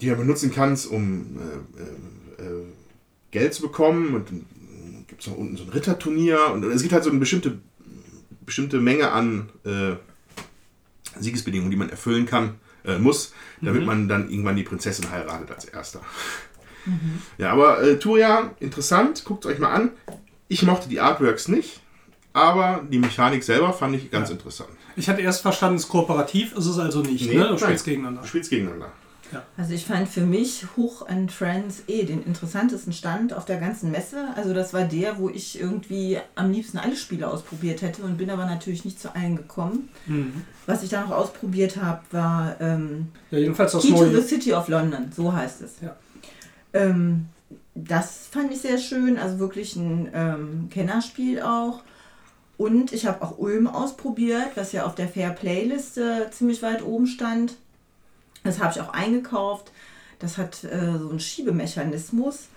die 0.00 0.08
du 0.08 0.16
benutzen 0.16 0.52
kannst, 0.52 0.86
um 0.86 1.38
äh, 1.38 2.42
äh, 2.42 2.46
äh, 2.46 2.64
Geld 3.30 3.54
zu 3.54 3.62
bekommen. 3.62 4.14
Und 4.14 4.30
dann 4.30 4.46
gibt 5.06 5.20
es 5.20 5.26
noch 5.26 5.36
unten 5.36 5.56
so 5.56 5.64
ein 5.64 5.70
Ritterturnier. 5.70 6.50
Und 6.52 6.64
es 6.64 6.82
gibt 6.82 6.94
halt 6.94 7.04
so 7.04 7.10
eine 7.10 7.18
bestimmte, 7.18 7.58
bestimmte 8.46 8.80
Menge 8.80 9.12
an 9.12 9.50
äh, 9.64 9.96
Siegesbedingungen, 11.20 11.70
die 11.70 11.76
man 11.76 11.90
erfüllen 11.90 12.26
kann, 12.26 12.56
muss, 12.98 13.32
damit 13.62 13.86
man 13.86 14.08
dann 14.08 14.28
irgendwann 14.28 14.56
die 14.56 14.62
Prinzessin 14.62 15.10
heiratet 15.10 15.50
als 15.50 15.64
erster. 15.64 16.02
Ja, 17.38 17.50
aber 17.52 17.82
äh, 17.82 17.98
Turia, 17.98 18.54
interessant, 18.60 19.24
guckt 19.24 19.46
euch 19.46 19.58
mal 19.58 19.72
an. 19.72 19.90
Ich 20.48 20.62
mochte 20.62 20.88
die 20.88 21.00
Artworks 21.00 21.48
nicht, 21.48 21.80
aber 22.34 22.84
die 22.90 22.98
Mechanik 22.98 23.42
selber 23.42 23.72
fand 23.72 23.96
ich 23.96 24.10
ganz 24.10 24.28
interessant. 24.28 24.68
Ich 24.96 25.08
hatte 25.08 25.22
erst 25.22 25.40
verstanden, 25.40 25.76
es 25.76 25.84
ist 25.84 25.88
kooperativ, 25.88 26.54
ist 26.54 26.66
es 26.66 26.78
also 26.78 27.00
nicht. 27.00 27.26
Nee, 27.26 27.38
ne? 27.38 27.48
Du 27.48 27.56
spielst 27.56 27.84
gegeneinander. 27.84 28.20
Du 28.20 28.26
spielst 28.26 28.50
gegeneinander. 28.50 28.92
Also 29.56 29.74
ich 29.74 29.84
fand 29.84 30.08
für 30.08 30.20
mich 30.20 30.64
Hoch 30.76 31.08
and 31.08 31.32
Friends 31.32 31.82
eh 31.88 32.04
den 32.04 32.22
interessantesten 32.22 32.92
Stand 32.92 33.32
auf 33.32 33.44
der 33.44 33.58
ganzen 33.58 33.90
Messe. 33.90 34.28
Also 34.36 34.54
das 34.54 34.72
war 34.72 34.82
der, 34.82 35.18
wo 35.18 35.28
ich 35.28 35.58
irgendwie 35.60 36.18
am 36.34 36.52
liebsten 36.52 36.78
alle 36.78 36.94
Spiele 36.94 37.28
ausprobiert 37.28 37.82
hätte 37.82 38.02
und 38.02 38.16
bin 38.16 38.30
aber 38.30 38.46
natürlich 38.46 38.84
nicht 38.84 39.00
zu 39.00 39.14
allen 39.14 39.36
gekommen. 39.36 39.88
Was 40.66 40.84
ich 40.84 40.90
dann 40.90 41.08
noch 41.08 41.16
ausprobiert 41.16 41.76
habe, 41.82 42.02
war 42.12 42.56
ähm, 42.60 43.08
Ja, 43.30 43.38
jedenfalls 43.38 43.72
das 43.72 43.82
Key 43.82 43.92
to 43.92 44.06
the. 44.06 44.20
City 44.22 44.52
of 44.52 44.68
London, 44.68 45.10
so 45.14 45.32
heißt 45.32 45.62
es. 45.62 45.80
Ja. 45.80 45.96
Ähm, 46.72 47.26
das 47.74 48.28
fand 48.30 48.52
ich 48.52 48.60
sehr 48.60 48.78
schön, 48.78 49.18
also 49.18 49.40
wirklich 49.40 49.74
ein 49.74 50.08
ähm, 50.14 50.68
Kennerspiel 50.70 51.42
auch. 51.42 51.82
Und 52.56 52.92
ich 52.92 53.06
habe 53.06 53.22
auch 53.22 53.38
Ulm 53.38 53.66
ausprobiert, 53.66 54.52
was 54.54 54.72
ja 54.72 54.84
auf 54.84 54.94
der 54.94 55.08
Fair 55.08 55.30
Play-Liste 55.30 56.28
ziemlich 56.30 56.62
weit 56.62 56.84
oben 56.84 57.06
stand. 57.06 57.56
Das 58.44 58.60
habe 58.60 58.72
ich 58.72 58.80
auch 58.80 58.92
eingekauft. 58.92 59.72
Das 60.18 60.38
hat 60.38 60.62
äh, 60.64 60.98
so 60.98 61.10
einen 61.10 61.20
Schiebemechanismus. 61.20 62.48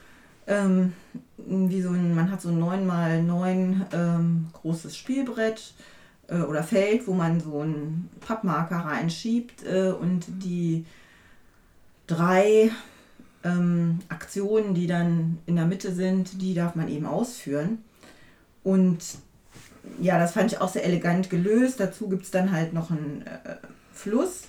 Ähm, 0.45 0.93
wie 1.37 1.81
so 1.81 1.89
ein, 1.89 2.15
man 2.15 2.31
hat 2.31 2.41
so 2.41 2.49
ein 2.49 2.61
9x9 2.61 3.93
ähm, 3.93 4.47
großes 4.53 4.95
Spielbrett 4.95 5.73
äh, 6.27 6.39
oder 6.39 6.63
Feld, 6.63 7.07
wo 7.07 7.13
man 7.13 7.41
so 7.41 7.59
einen 7.59 8.09
Pappmarker 8.21 8.77
reinschiebt 8.77 9.65
äh, 9.65 9.89
und 9.89 10.25
die 10.27 10.85
drei 12.05 12.71
ähm, 13.43 13.99
Aktionen, 14.09 14.73
die 14.73 14.87
dann 14.87 15.39
in 15.45 15.55
der 15.55 15.65
Mitte 15.65 15.93
sind, 15.93 16.41
die 16.41 16.53
darf 16.53 16.75
man 16.75 16.87
eben 16.87 17.05
ausführen. 17.05 17.79
Und 18.63 18.99
ja, 19.99 20.19
das 20.19 20.33
fand 20.33 20.51
ich 20.51 20.61
auch 20.61 20.69
sehr 20.69 20.85
elegant 20.85 21.29
gelöst. 21.29 21.79
Dazu 21.79 22.09
gibt 22.09 22.23
es 22.23 22.31
dann 22.31 22.51
halt 22.51 22.73
noch 22.73 22.91
einen 22.91 23.23
äh, 23.25 23.55
Fluss, 23.93 24.43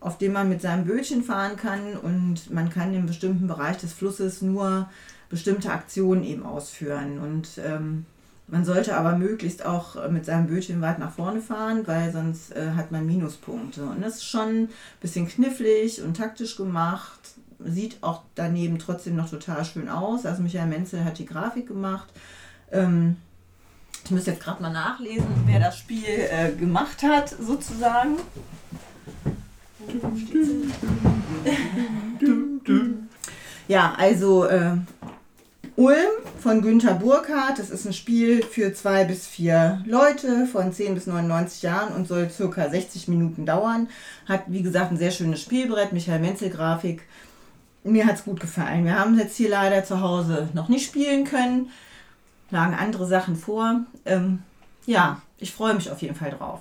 auf 0.00 0.18
dem 0.18 0.32
man 0.32 0.48
mit 0.48 0.62
seinem 0.62 0.84
Bötchen 0.84 1.22
fahren 1.22 1.56
kann 1.56 1.96
und 1.96 2.50
man 2.50 2.70
kann 2.70 2.94
im 2.94 3.06
bestimmten 3.06 3.46
Bereich 3.46 3.78
des 3.78 3.92
Flusses 3.92 4.42
nur 4.42 4.88
bestimmte 5.28 5.70
Aktionen 5.70 6.24
eben 6.24 6.44
ausführen. 6.44 7.18
Und 7.18 7.60
ähm, 7.64 8.06
man 8.46 8.64
sollte 8.64 8.96
aber 8.96 9.16
möglichst 9.16 9.64
auch 9.64 10.08
mit 10.10 10.24
seinem 10.24 10.48
Bötchen 10.48 10.80
weit 10.80 10.98
nach 10.98 11.12
vorne 11.12 11.40
fahren, 11.40 11.86
weil 11.86 12.12
sonst 12.12 12.54
äh, 12.54 12.72
hat 12.74 12.90
man 12.90 13.06
Minuspunkte. 13.06 13.84
Und 13.84 14.02
das 14.02 14.16
ist 14.16 14.24
schon 14.24 14.64
ein 14.64 14.68
bisschen 15.00 15.28
knifflig 15.28 16.02
und 16.02 16.16
taktisch 16.16 16.56
gemacht. 16.56 17.20
Sieht 17.60 17.98
auch 18.02 18.22
daneben 18.34 18.78
trotzdem 18.78 19.16
noch 19.16 19.30
total 19.30 19.64
schön 19.64 19.88
aus. 19.88 20.26
Also 20.26 20.42
Michael 20.42 20.66
Menzel 20.66 21.04
hat 21.04 21.18
die 21.18 21.26
Grafik 21.26 21.68
gemacht. 21.68 22.08
Ähm, 22.72 23.16
ich 24.04 24.10
muss 24.10 24.26
jetzt 24.26 24.42
gerade 24.42 24.62
mal 24.62 24.72
nachlesen, 24.72 25.28
wer 25.46 25.60
das 25.60 25.78
Spiel 25.78 26.04
äh, 26.06 26.52
gemacht 26.52 27.02
hat, 27.02 27.28
sozusagen. 27.28 28.16
Ja, 33.70 33.94
also 33.96 34.46
äh, 34.46 34.72
Ulm 35.76 35.94
von 36.40 36.60
Günther 36.60 36.94
Burkhardt. 36.94 37.60
Das 37.60 37.70
ist 37.70 37.86
ein 37.86 37.92
Spiel 37.92 38.42
für 38.42 38.74
zwei 38.74 39.04
bis 39.04 39.28
vier 39.28 39.80
Leute 39.86 40.46
von 40.46 40.72
10 40.72 40.94
bis 40.94 41.06
99 41.06 41.62
Jahren 41.62 41.94
und 41.94 42.08
soll 42.08 42.28
circa 42.30 42.68
60 42.68 43.06
Minuten 43.06 43.46
dauern. 43.46 43.86
Hat, 44.26 44.42
wie 44.48 44.62
gesagt, 44.62 44.90
ein 44.90 44.98
sehr 44.98 45.12
schönes 45.12 45.40
Spielbrett, 45.40 45.92
Michael 45.92 46.18
Menzel 46.18 46.50
Grafik. 46.50 47.02
Mir 47.84 48.06
hat 48.06 48.16
es 48.16 48.24
gut 48.24 48.40
gefallen. 48.40 48.84
Wir 48.84 48.98
haben 48.98 49.14
es 49.14 49.20
jetzt 49.20 49.36
hier 49.36 49.50
leider 49.50 49.84
zu 49.84 50.00
Hause 50.00 50.48
noch 50.52 50.68
nicht 50.68 50.86
spielen 50.86 51.24
können. 51.24 51.70
Lagen 52.50 52.74
andere 52.74 53.06
Sachen 53.06 53.36
vor. 53.36 53.80
Ähm, 54.04 54.42
ja, 54.86 55.20
ich 55.38 55.52
freue 55.52 55.74
mich 55.74 55.90
auf 55.90 56.02
jeden 56.02 56.14
Fall 56.14 56.30
drauf. 56.30 56.60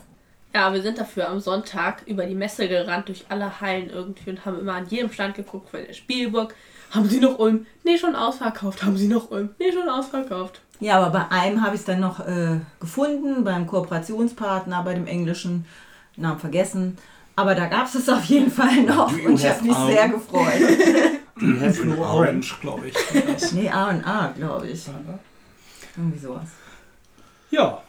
Ja, 0.53 0.73
wir 0.73 0.81
sind 0.81 0.97
dafür 0.97 1.29
am 1.29 1.39
Sonntag 1.39 2.03
über 2.07 2.25
die 2.25 2.35
Messe 2.35 2.67
gerannt, 2.67 3.07
durch 3.07 3.25
alle 3.29 3.61
Hallen 3.61 3.89
irgendwie 3.89 4.31
und 4.31 4.45
haben 4.45 4.59
immer 4.59 4.73
an 4.73 4.87
jedem 4.87 5.11
Stand 5.11 5.35
geguckt, 5.35 5.69
von 5.69 5.81
der 5.85 5.93
Spielburg. 5.93 6.55
Haben 6.91 7.07
sie 7.07 7.19
noch 7.19 7.37
Ulm? 7.37 7.67
Nee, 7.83 7.99
schon 7.99 8.15
ausverkauft. 8.15 8.83
Haben 8.83 8.97
sie 8.97 9.07
noch 9.07 9.29
Ulm? 9.29 9.49
Nee, 9.59 9.71
schon 9.71 9.87
ausverkauft. 9.87 10.61
Ja, 10.79 10.99
aber 10.99 11.11
bei 11.11 11.29
einem 11.29 11.63
habe 11.63 11.75
ich 11.75 11.81
es 11.81 11.85
dann 11.85 11.99
noch 11.99 12.19
äh, 12.25 12.59
gefunden, 12.79 13.43
beim 13.43 13.67
Kooperationspartner, 13.67 14.81
bei 14.83 14.95
dem 14.95 15.05
englischen 15.05 15.65
Namen 16.15 16.39
vergessen. 16.39 16.97
Aber 17.35 17.53
da 17.53 17.67
gab 17.67 17.85
es 17.85 17.95
es 17.95 18.09
auf 18.09 18.23
jeden 18.25 18.51
Fall 18.51 18.83
noch 18.83 19.15
you 19.15 19.27
und 19.29 19.35
ich 19.35 19.45
have 19.45 19.59
habe 19.59 19.67
mich 19.67 19.77
sehr 19.77 20.09
gefreut. 20.09 21.25
Nur 21.85 21.99
Orange, 21.99 22.55
glaube 22.59 22.87
ich. 22.87 23.51
nee, 23.53 23.69
A 23.69 23.89
und 23.89 24.05
A, 24.05 24.33
glaube 24.35 24.67
ich. 24.67 24.85
Irgendwie 25.97 26.19
sowas. 26.19 26.47
Ja, 27.51 27.81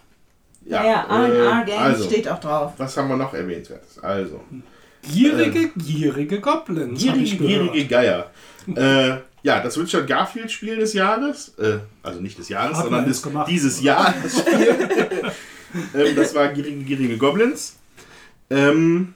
Ja, 0.65 0.85
ja, 0.85 1.25
R&R 1.25 1.65
Games 1.65 1.81
also, 1.81 2.05
steht 2.05 2.29
auch 2.29 2.41
drauf. 2.41 2.73
Was 2.77 2.97
haben 2.97 3.09
wir 3.09 3.17
noch 3.17 3.33
erwähnenswertes? 3.35 3.99
Also, 3.99 4.41
Gierige, 5.03 5.71
gierige 5.77 6.41
Goblins. 6.41 7.01
gierige, 7.01 7.37
gierige 7.37 7.87
Geier. 7.87 8.31
äh, 8.75 9.17
ja, 9.43 9.63
das 9.63 9.79
Richard 9.79 10.07
Garfield 10.07 10.51
Spiel 10.51 10.77
des 10.77 10.93
Jahres, 10.93 11.55
äh, 11.59 11.79
also 12.03 12.21
nicht 12.21 12.39
des 12.39 12.49
Jahres, 12.51 12.77
Hat 12.77 12.85
sondern 12.85 13.07
des, 13.07 13.27
dieses 13.49 13.81
Jahr 13.81 14.15
das 14.23 14.41
Spiel. 14.41 15.33
ähm, 15.95 16.17
das 16.17 16.35
war 16.35 16.49
Gierige, 16.49 16.85
gierige 16.85 17.17
Goblins. 17.17 17.77
Ähm, 18.51 19.15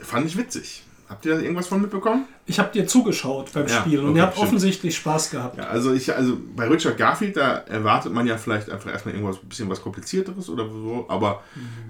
fand 0.00 0.26
ich 0.26 0.36
witzig. 0.36 0.82
Habt 1.12 1.26
ihr 1.26 1.34
da 1.34 1.40
irgendwas 1.42 1.66
von 1.68 1.80
mitbekommen? 1.82 2.24
Ich 2.46 2.58
habe 2.58 2.72
dir 2.72 2.86
zugeschaut 2.86 3.52
beim 3.52 3.66
Ja, 3.68 3.80
Spiel 3.82 4.00
und 4.00 4.08
okay, 4.10 4.16
ihr 4.18 4.22
habt 4.22 4.32
stimmt. 4.34 4.46
offensichtlich 4.48 4.96
Spaß 4.96 5.30
gehabt. 5.30 5.58
Ja, 5.58 5.64
also 5.64 5.92
ich, 5.92 6.12
also 6.14 6.38
bei 6.56 6.66
Richard 6.66 6.96
Garfield, 6.96 7.36
da 7.36 7.58
erwartet 7.58 8.12
man 8.12 8.26
ja 8.26 8.38
vielleicht 8.38 8.70
einfach 8.70 8.90
erstmal 8.90 9.14
irgendwas, 9.14 9.36
ein 9.42 9.48
bisschen 9.48 9.68
was 9.68 9.82
komplizierteres 9.82 10.48
oder 10.48 10.66
so, 10.68 11.04
aber 11.08 11.42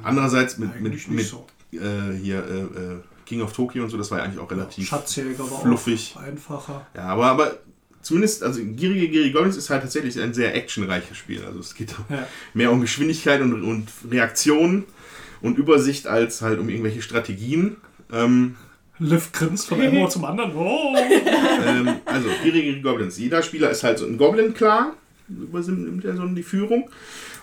andererseits 0.02 0.58
mit, 0.58 0.68
mit, 0.80 0.92
Eigentlich 0.92 1.06
mit 1.08 1.18
nicht 1.18 1.30
so. 1.30 1.46
äh, 1.72 2.16
hier 2.20 2.38
äh, 2.44 2.60
äh, 2.94 2.98
King 3.24 3.42
of 3.42 3.52
Tokyo 3.52 3.84
und 3.84 3.90
so, 3.90 3.96
das 3.96 4.10
war 4.10 4.18
ja 4.18 4.24
eigentlich 4.24 4.40
auch 4.40 4.50
relativ 4.50 4.88
Schatzjäger 4.88 5.38
war 5.50 5.60
fluffig. 5.60 6.14
auch 6.16 6.22
einfacher. 6.22 6.86
Ja, 6.96 7.04
aber, 7.04 7.26
aber 7.26 7.58
zumindest, 8.02 8.42
also 8.42 8.60
Gierige 8.60 9.08
Gierige 9.08 9.32
Goblins 9.32 9.56
ist 9.56 9.70
halt 9.70 9.82
tatsächlich 9.82 10.20
ein 10.20 10.34
sehr 10.34 10.54
actionreiches 10.56 11.16
Spiel. 11.16 11.44
Also 11.44 11.60
es 11.60 11.74
geht 11.74 11.94
Ja. 12.10 12.26
mehr 12.54 12.72
um 12.72 12.80
Geschwindigkeit 12.80 13.40
und, 13.40 13.62
und 13.62 13.88
Reaktion 14.10 14.84
und 15.40 15.56
Übersicht 15.58 16.06
als 16.08 16.42
halt 16.42 16.58
um 16.58 16.68
irgendwelche 16.68 17.00
Strategien. 17.02 17.76
Ähm, 18.12 18.56
Liv 18.98 19.32
grinst 19.32 19.68
von 19.68 19.80
einem 19.80 19.98
Ohr 19.98 20.10
zum 20.10 20.24
anderen. 20.24 20.54
Oh. 20.54 20.94
ähm, 21.66 21.96
also 22.04 22.28
Gierige 22.42 22.80
Goblins. 22.80 23.18
Jeder 23.18 23.42
Spieler 23.42 23.70
ist 23.70 23.82
halt 23.82 23.98
so 23.98 24.06
ein 24.06 24.18
Goblin-Clan, 24.18 24.92
übernimmt 25.28 26.04
er 26.04 26.16
so 26.16 26.26
die 26.26 26.42
Führung. 26.42 26.90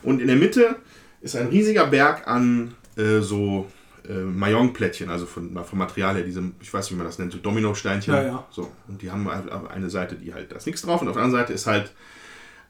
Und 0.04 0.22
in 0.22 0.28
der 0.28 0.36
Mitte 0.36 0.78
ist 1.22 1.36
ein 1.36 1.48
riesiger 1.48 1.88
Berg 1.88 2.28
an 2.28 2.76
äh, 2.96 3.20
so 3.20 3.68
äh, 4.08 4.14
Mayong-Plättchen, 4.14 5.10
also 5.10 5.26
von, 5.26 5.58
vom 5.64 5.80
Material 5.80 6.16
her, 6.16 6.24
diese, 6.24 6.44
ich 6.62 6.74
weiß 6.74 6.86
nicht, 6.86 6.94
wie 6.94 6.98
man 6.98 7.06
das 7.06 7.20
nennt, 7.20 7.32
so 7.32 7.38
Dominosteinchen. 7.38 8.14
Ja, 8.14 8.24
ja. 8.24 8.48
So, 8.52 8.72
und 8.88 9.02
die 9.02 9.12
haben 9.12 9.30
halt 9.30 9.52
auf 9.52 9.70
eine 9.70 9.90
Seite, 9.90 10.16
die 10.16 10.34
halt, 10.34 10.52
da 10.52 10.56
ist 10.56 10.66
nichts 10.66 10.82
drauf, 10.82 11.02
und 11.02 11.08
auf 11.08 11.16
der 11.16 11.24
anderen 11.24 11.42
Seite 11.42 11.54
ist 11.54 11.68
halt 11.68 11.94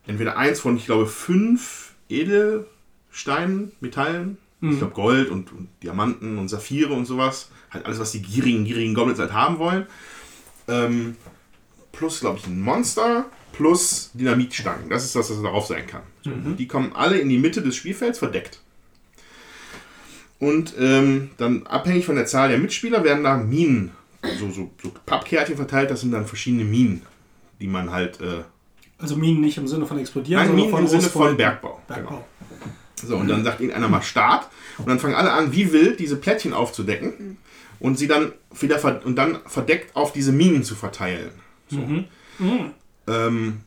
entweder 0.07 0.37
eins 0.37 0.59
von, 0.59 0.75
ich 0.77 0.85
glaube, 0.85 1.05
fünf 1.05 1.93
Edelsteinen, 2.09 3.71
Metallen, 3.79 4.37
ich 4.61 4.77
glaube 4.77 4.93
Gold 4.93 5.29
und, 5.29 5.51
und 5.53 5.69
Diamanten 5.83 6.37
und 6.37 6.49
Saphire 6.49 6.93
und 6.93 7.05
sowas. 7.05 7.49
Halt 7.71 7.85
alles, 7.85 7.99
was 7.99 8.11
die 8.11 8.21
gierigen, 8.21 8.65
gierigen 8.65 8.93
Goblins 8.93 9.19
halt 9.19 9.31
haben 9.33 9.57
wollen. 9.59 9.85
Ähm, 10.67 11.15
plus, 11.91 12.19
glaube 12.19 12.39
ich, 12.39 12.47
ein 12.47 12.61
Monster, 12.61 13.25
plus 13.53 14.11
Dynamitstangen. 14.13 14.89
Das 14.89 15.05
ist 15.05 15.15
das, 15.15 15.29
was 15.29 15.41
darauf 15.41 15.65
sein 15.65 15.87
kann. 15.87 16.01
So, 16.23 16.31
Die 16.31 16.67
kommen 16.67 16.91
alle 16.93 17.17
in 17.19 17.29
die 17.29 17.37
Mitte 17.37 17.61
des 17.61 17.75
Spielfelds 17.75 18.19
verdeckt. 18.19 18.59
Und 20.39 20.73
ähm, 20.79 21.31
dann 21.37 21.65
abhängig 21.67 22.05
von 22.05 22.15
der 22.15 22.25
Zahl 22.25 22.49
der 22.49 22.57
Mitspieler 22.57 23.03
werden 23.03 23.23
da 23.23 23.37
Minen, 23.37 23.91
so, 24.39 24.49
so, 24.51 24.71
so 24.81 24.91
Pappkärtchen 25.05 25.55
verteilt. 25.57 25.91
Das 25.91 26.01
sind 26.01 26.11
dann 26.11 26.25
verschiedene 26.25 26.63
Minen, 26.63 27.01
die 27.59 27.67
man 27.67 27.91
halt. 27.91 28.21
Äh, 28.21 28.43
Also 28.97 29.17
Minen 29.17 29.41
nicht 29.41 29.57
im 29.57 29.67
Sinne 29.67 29.85
von 29.85 29.99
explodieren, 29.99 30.39
Nein, 30.39 30.47
sondern 30.49 30.65
Minen 30.65 30.71
von 30.71 30.83
im 30.83 30.89
Sinne 31.01 31.11
von. 31.11 31.35
Bergbau. 31.37 31.81
Bergbau. 31.87 32.25
So, 33.07 33.17
und 33.17 33.27
dann 33.27 33.43
sagt 33.43 33.59
irgendeiner 33.59 33.87
mal 33.87 34.01
Start. 34.01 34.47
Und 34.77 34.87
dann 34.87 34.99
fangen 34.99 35.15
alle 35.15 35.31
an, 35.31 35.51
wie 35.53 35.71
wild 35.73 35.99
diese 35.99 36.15
Plättchen 36.15 36.53
aufzudecken. 36.53 37.37
Und 37.79 37.97
sie 37.97 38.07
dann 38.07 38.33
wieder 38.59 39.05
und 39.05 39.15
dann 39.15 39.39
verdeckt 39.45 39.95
auf 39.95 40.11
diese 40.11 40.31
Minen 40.33 40.63
zu 40.63 40.75
verteilen. 40.75 41.31
So. 41.69 41.77
Ähm, 43.07 43.61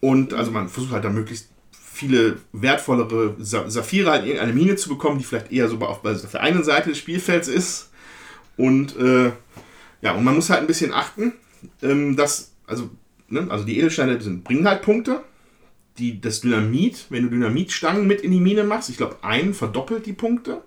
und 0.00 0.34
also 0.34 0.50
man 0.50 0.68
versucht 0.68 0.92
halt 0.92 1.04
dann 1.04 1.14
möglichst 1.14 1.48
viele 1.70 2.38
wertvollere 2.52 3.34
Sa 3.38 3.68
Saphire 3.68 4.10
halt 4.10 4.22
in 4.22 4.28
irgendeine 4.28 4.52
Mine 4.52 4.76
zu 4.76 4.88
bekommen, 4.88 5.18
die 5.18 5.24
vielleicht 5.24 5.50
eher 5.50 5.68
so 5.68 5.78
auf, 5.78 6.04
auf 6.04 6.30
der 6.30 6.40
einen 6.40 6.62
Seite 6.62 6.90
des 6.90 6.98
Spielfelds 6.98 7.48
ist. 7.48 7.90
Und 8.56 8.96
äh, 8.96 9.32
ja, 10.00 10.12
und 10.12 10.24
man 10.24 10.36
muss 10.36 10.50
halt 10.50 10.60
ein 10.60 10.66
bisschen 10.66 10.92
achten, 10.92 11.32
ähm, 11.82 12.16
dass, 12.16 12.52
also, 12.66 12.90
ne, 13.28 13.46
also 13.50 13.64
die 13.64 13.78
Edelsteine 13.78 14.20
sind, 14.20 14.44
bringen 14.44 14.68
halt 14.68 14.82
Punkte. 14.82 15.22
Die, 15.98 16.20
das 16.20 16.40
Dynamit, 16.40 17.06
wenn 17.10 17.24
du 17.24 17.30
Dynamitstangen 17.30 18.06
mit 18.06 18.20
in 18.20 18.30
die 18.30 18.40
Mine 18.40 18.64
machst, 18.64 18.88
ich 18.88 18.96
glaube, 18.96 19.16
ein 19.22 19.52
verdoppelt 19.54 20.06
die 20.06 20.12
Punkte. 20.12 20.62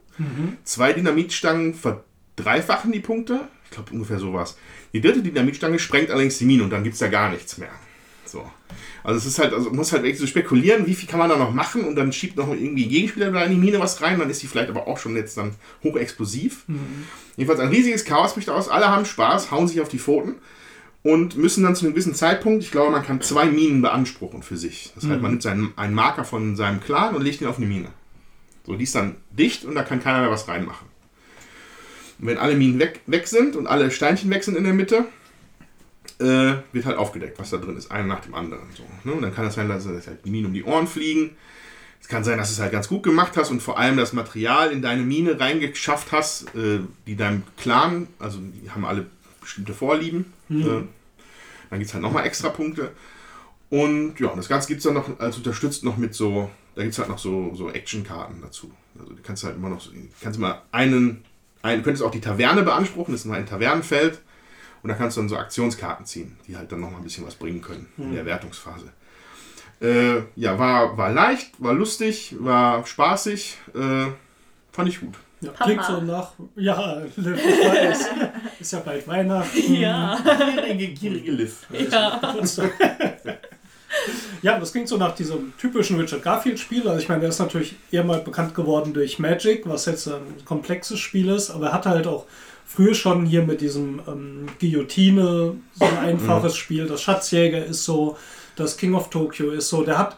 Zwei 0.65 0.93
Dynamitstangen 0.93 1.73
verdreifachen 1.73 2.91
die 2.91 2.99
Punkte. 2.99 3.47
Ich 3.65 3.71
glaube, 3.71 3.91
ungefähr 3.93 4.19
sowas. 4.19 4.57
Die 4.93 5.01
dritte 5.01 5.23
Dynamitstange 5.23 5.79
sprengt 5.79 6.11
allerdings 6.11 6.37
die 6.37 6.45
Mine 6.45 6.63
und 6.63 6.69
dann 6.69 6.83
gibt 6.83 6.93
es 6.93 6.99
da 6.99 7.07
gar 7.07 7.31
nichts 7.31 7.57
mehr. 7.57 7.71
So. 8.25 8.45
Also 9.03 9.17
es 9.17 9.25
ist 9.25 9.39
halt, 9.39 9.53
also 9.53 9.69
man 9.69 9.77
muss 9.77 9.91
halt 9.91 10.03
wirklich 10.03 10.19
so 10.19 10.27
spekulieren, 10.27 10.85
wie 10.85 10.93
viel 10.93 11.09
kann 11.09 11.19
man 11.19 11.29
da 11.29 11.37
noch 11.37 11.53
machen 11.53 11.85
und 11.85 11.95
dann 11.95 12.13
schiebt 12.13 12.37
noch 12.37 12.49
irgendwie 12.49 12.87
Gegenspieler 12.87 13.31
da 13.31 13.43
in 13.43 13.51
die 13.51 13.57
Mine 13.57 13.79
was 13.79 14.01
rein, 14.01 14.19
dann 14.19 14.29
ist 14.29 14.41
die 14.43 14.47
vielleicht 14.47 14.69
aber 14.69 14.87
auch 14.87 14.97
schon 14.99 15.15
jetzt 15.15 15.37
dann 15.37 15.55
hochexplosiv. 15.83 16.65
Jedenfalls 17.35 17.59
ein 17.59 17.69
riesiges 17.69 18.05
Chaos 18.05 18.33
bricht 18.33 18.49
aus, 18.49 18.69
alle 18.69 18.89
haben 18.89 19.05
Spaß, 19.05 19.49
hauen 19.49 19.67
sich 19.67 19.81
auf 19.81 19.89
die 19.89 19.99
Pfoten 19.99 20.35
und 21.03 21.35
müssen 21.35 21.63
dann 21.63 21.75
zu 21.75 21.85
einem 21.85 21.93
gewissen 21.93 22.13
Zeitpunkt, 22.13 22.63
ich 22.63 22.71
glaube, 22.71 22.91
man 22.91 23.03
kann 23.03 23.21
zwei 23.21 23.45
Minen 23.45 23.81
beanspruchen 23.81 24.43
für 24.43 24.57
sich. 24.57 24.91
Das 24.95 25.05
heißt, 25.05 25.21
man 25.21 25.31
nimmt 25.31 25.41
seinen, 25.41 25.73
einen 25.75 25.95
Marker 25.95 26.23
von 26.23 26.55
seinem 26.55 26.79
Clan 26.79 27.15
und 27.15 27.23
legt 27.23 27.41
ihn 27.41 27.47
auf 27.47 27.57
eine 27.57 27.65
Mine. 27.65 27.89
So, 28.65 28.75
die 28.75 28.83
ist 28.83 28.93
dann 28.93 29.15
dicht 29.31 29.65
und 29.65 29.73
da 29.73 29.83
kann 29.83 30.01
keiner 30.01 30.21
mehr 30.21 30.29
was 30.29 30.47
reinmachen. 30.47 30.87
Und 32.19 32.27
wenn 32.27 32.37
alle 32.37 32.55
Minen 32.55 32.77
weg, 32.77 33.01
weg 33.07 33.27
sind 33.27 33.55
und 33.55 33.65
alle 33.65 33.89
Steinchen 33.89 34.29
weg 34.29 34.43
sind 34.43 34.55
in 34.55 34.63
der 34.63 34.73
Mitte, 34.73 35.05
äh, 36.19 36.53
wird 36.71 36.85
halt 36.85 36.97
aufgedeckt, 36.97 37.39
was 37.39 37.49
da 37.49 37.57
drin 37.57 37.77
ist, 37.77 37.89
einer 37.89 38.05
nach 38.05 38.19
dem 38.19 38.35
anderen. 38.35 38.67
So, 38.75 38.83
ne? 39.03 39.13
Und 39.15 39.23
dann 39.23 39.33
kann 39.33 39.47
es 39.47 39.55
sein, 39.55 39.67
dass 39.69 39.85
es 39.85 40.05
halt 40.05 40.23
die 40.23 40.29
Minen 40.29 40.47
um 40.47 40.53
die 40.53 40.63
Ohren 40.63 40.85
fliegen. 40.85 41.31
Es 41.99 42.07
kann 42.07 42.23
sein, 42.23 42.37
dass 42.37 42.49
du 42.49 42.53
es 42.53 42.59
halt 42.59 42.71
ganz 42.71 42.87
gut 42.87 43.01
gemacht 43.01 43.37
hast 43.37 43.49
und 43.49 43.61
vor 43.61 43.79
allem 43.79 43.97
das 43.97 44.13
Material 44.13 44.71
in 44.71 44.83
deine 44.83 45.01
Mine 45.01 45.39
reingeschafft 45.39 46.11
hast, 46.11 46.53
äh, 46.55 46.79
die 47.07 47.15
deinem 47.15 47.41
Clan, 47.57 48.07
also 48.19 48.37
die 48.39 48.69
haben 48.69 48.85
alle 48.85 49.07
bestimmte 49.41 49.73
Vorlieben. 49.73 50.31
Äh, 50.49 50.83
dann 51.69 51.79
gibt 51.79 51.87
es 51.89 51.93
halt 51.93 52.01
nochmal 52.03 52.25
extra 52.25 52.49
Punkte. 52.49 52.91
Und 53.69 54.19
ja, 54.19 54.27
und 54.29 54.37
das 54.37 54.49
Ganze 54.49 54.67
gibt 54.67 54.79
es 54.79 54.83
dann 54.85 54.93
noch 54.93 55.19
als 55.19 55.37
unterstützt 55.37 55.83
noch 55.83 55.97
mit 55.97 56.13
so, 56.13 56.49
da 56.75 56.81
gibt 56.83 56.93
es 56.93 56.99
halt 56.99 57.09
noch 57.09 57.17
so, 57.19 57.53
so 57.55 57.69
Actionkarten 57.69 58.41
dazu. 58.41 58.71
Also 58.99 59.13
du 59.13 59.21
kannst 59.21 59.43
halt 59.43 59.55
immer 59.55 59.69
noch, 59.69 59.79
so- 59.81 59.91
kannst 60.21 60.37
immer 60.37 60.63
einen, 60.71 61.23
einen, 61.61 61.77
du 61.79 61.83
könntest 61.83 62.03
auch 62.03 62.11
die 62.11 62.19
Taverne 62.21 62.63
beanspruchen, 62.63 63.13
das 63.13 63.21
ist 63.21 63.25
mal 63.27 63.37
ein 63.39 63.45
Tavernenfeld. 63.45 64.19
Und 64.83 64.89
da 64.89 64.95
kannst 64.95 65.15
du 65.15 65.21
dann 65.21 65.29
so 65.29 65.37
Aktionskarten 65.37 66.05
ziehen, 66.07 66.37
die 66.47 66.57
halt 66.57 66.71
dann 66.71 66.79
nochmal 66.81 66.99
ein 66.99 67.03
bisschen 67.03 67.25
was 67.25 67.35
bringen 67.35 67.61
können 67.61 67.87
in 67.97 68.13
der 68.15 68.25
Wertungsphase. 68.25 68.91
Äh, 69.79 70.23
ja, 70.35 70.57
war, 70.59 70.97
war 70.97 71.11
leicht, 71.11 71.51
war 71.59 71.73
lustig, 71.73 72.35
war 72.39 72.85
spaßig, 72.85 73.57
äh, 73.75 74.07
fand 74.71 74.89
ich 74.89 74.99
gut. 74.99 75.15
Ja, 75.41 75.51
Papa. 75.51 75.63
klingt 75.65 75.83
so 75.83 76.01
nach, 76.01 76.31
ja, 76.55 77.01
Liv, 77.15 77.37
ich 77.37 77.67
weiß. 77.67 78.09
Ist 78.59 78.73
ja 78.73 78.79
bald 78.79 79.07
Weihnachten. 79.07 79.73
Ja. 79.73 80.17
Gierige, 80.55 80.87
gierige 80.89 81.31
Liv. 81.31 81.65
ja. 81.91 82.19
Ja, 84.41 84.57
das 84.57 84.71
klingt 84.71 84.87
so 84.87 84.97
nach 84.97 85.13
diesem 85.13 85.53
typischen 85.57 85.99
Richard 85.99 86.23
Garfield-Spiel. 86.23 86.87
Also 86.87 86.99
ich 87.01 87.09
meine, 87.09 87.21
der 87.21 87.29
ist 87.29 87.39
natürlich 87.39 87.75
eher 87.91 88.03
mal 88.03 88.21
bekannt 88.21 88.55
geworden 88.55 88.93
durch 88.93 89.19
Magic, 89.19 89.67
was 89.67 89.85
jetzt 89.85 90.07
ein 90.07 90.43
komplexes 90.45 90.97
Spiel 90.97 91.29
ist, 91.29 91.51
aber 91.51 91.67
er 91.67 91.73
hatte 91.73 91.89
halt 91.89 92.07
auch 92.07 92.25
früher 92.65 92.95
schon 92.95 93.25
hier 93.25 93.43
mit 93.43 93.61
diesem 93.61 94.01
ähm, 94.07 94.47
Guillotine 94.59 95.55
so 95.73 95.85
ein 95.85 95.97
einfaches 95.97 96.55
Spiel. 96.55 96.87
Das 96.87 97.01
Schatzjäger 97.01 97.63
ist 97.63 97.83
so, 97.83 98.17
das 98.55 98.77
King 98.77 98.95
of 98.95 99.09
Tokyo 99.09 99.51
ist 99.51 99.69
so. 99.69 99.83
Der 99.83 99.97
hat 99.97 100.17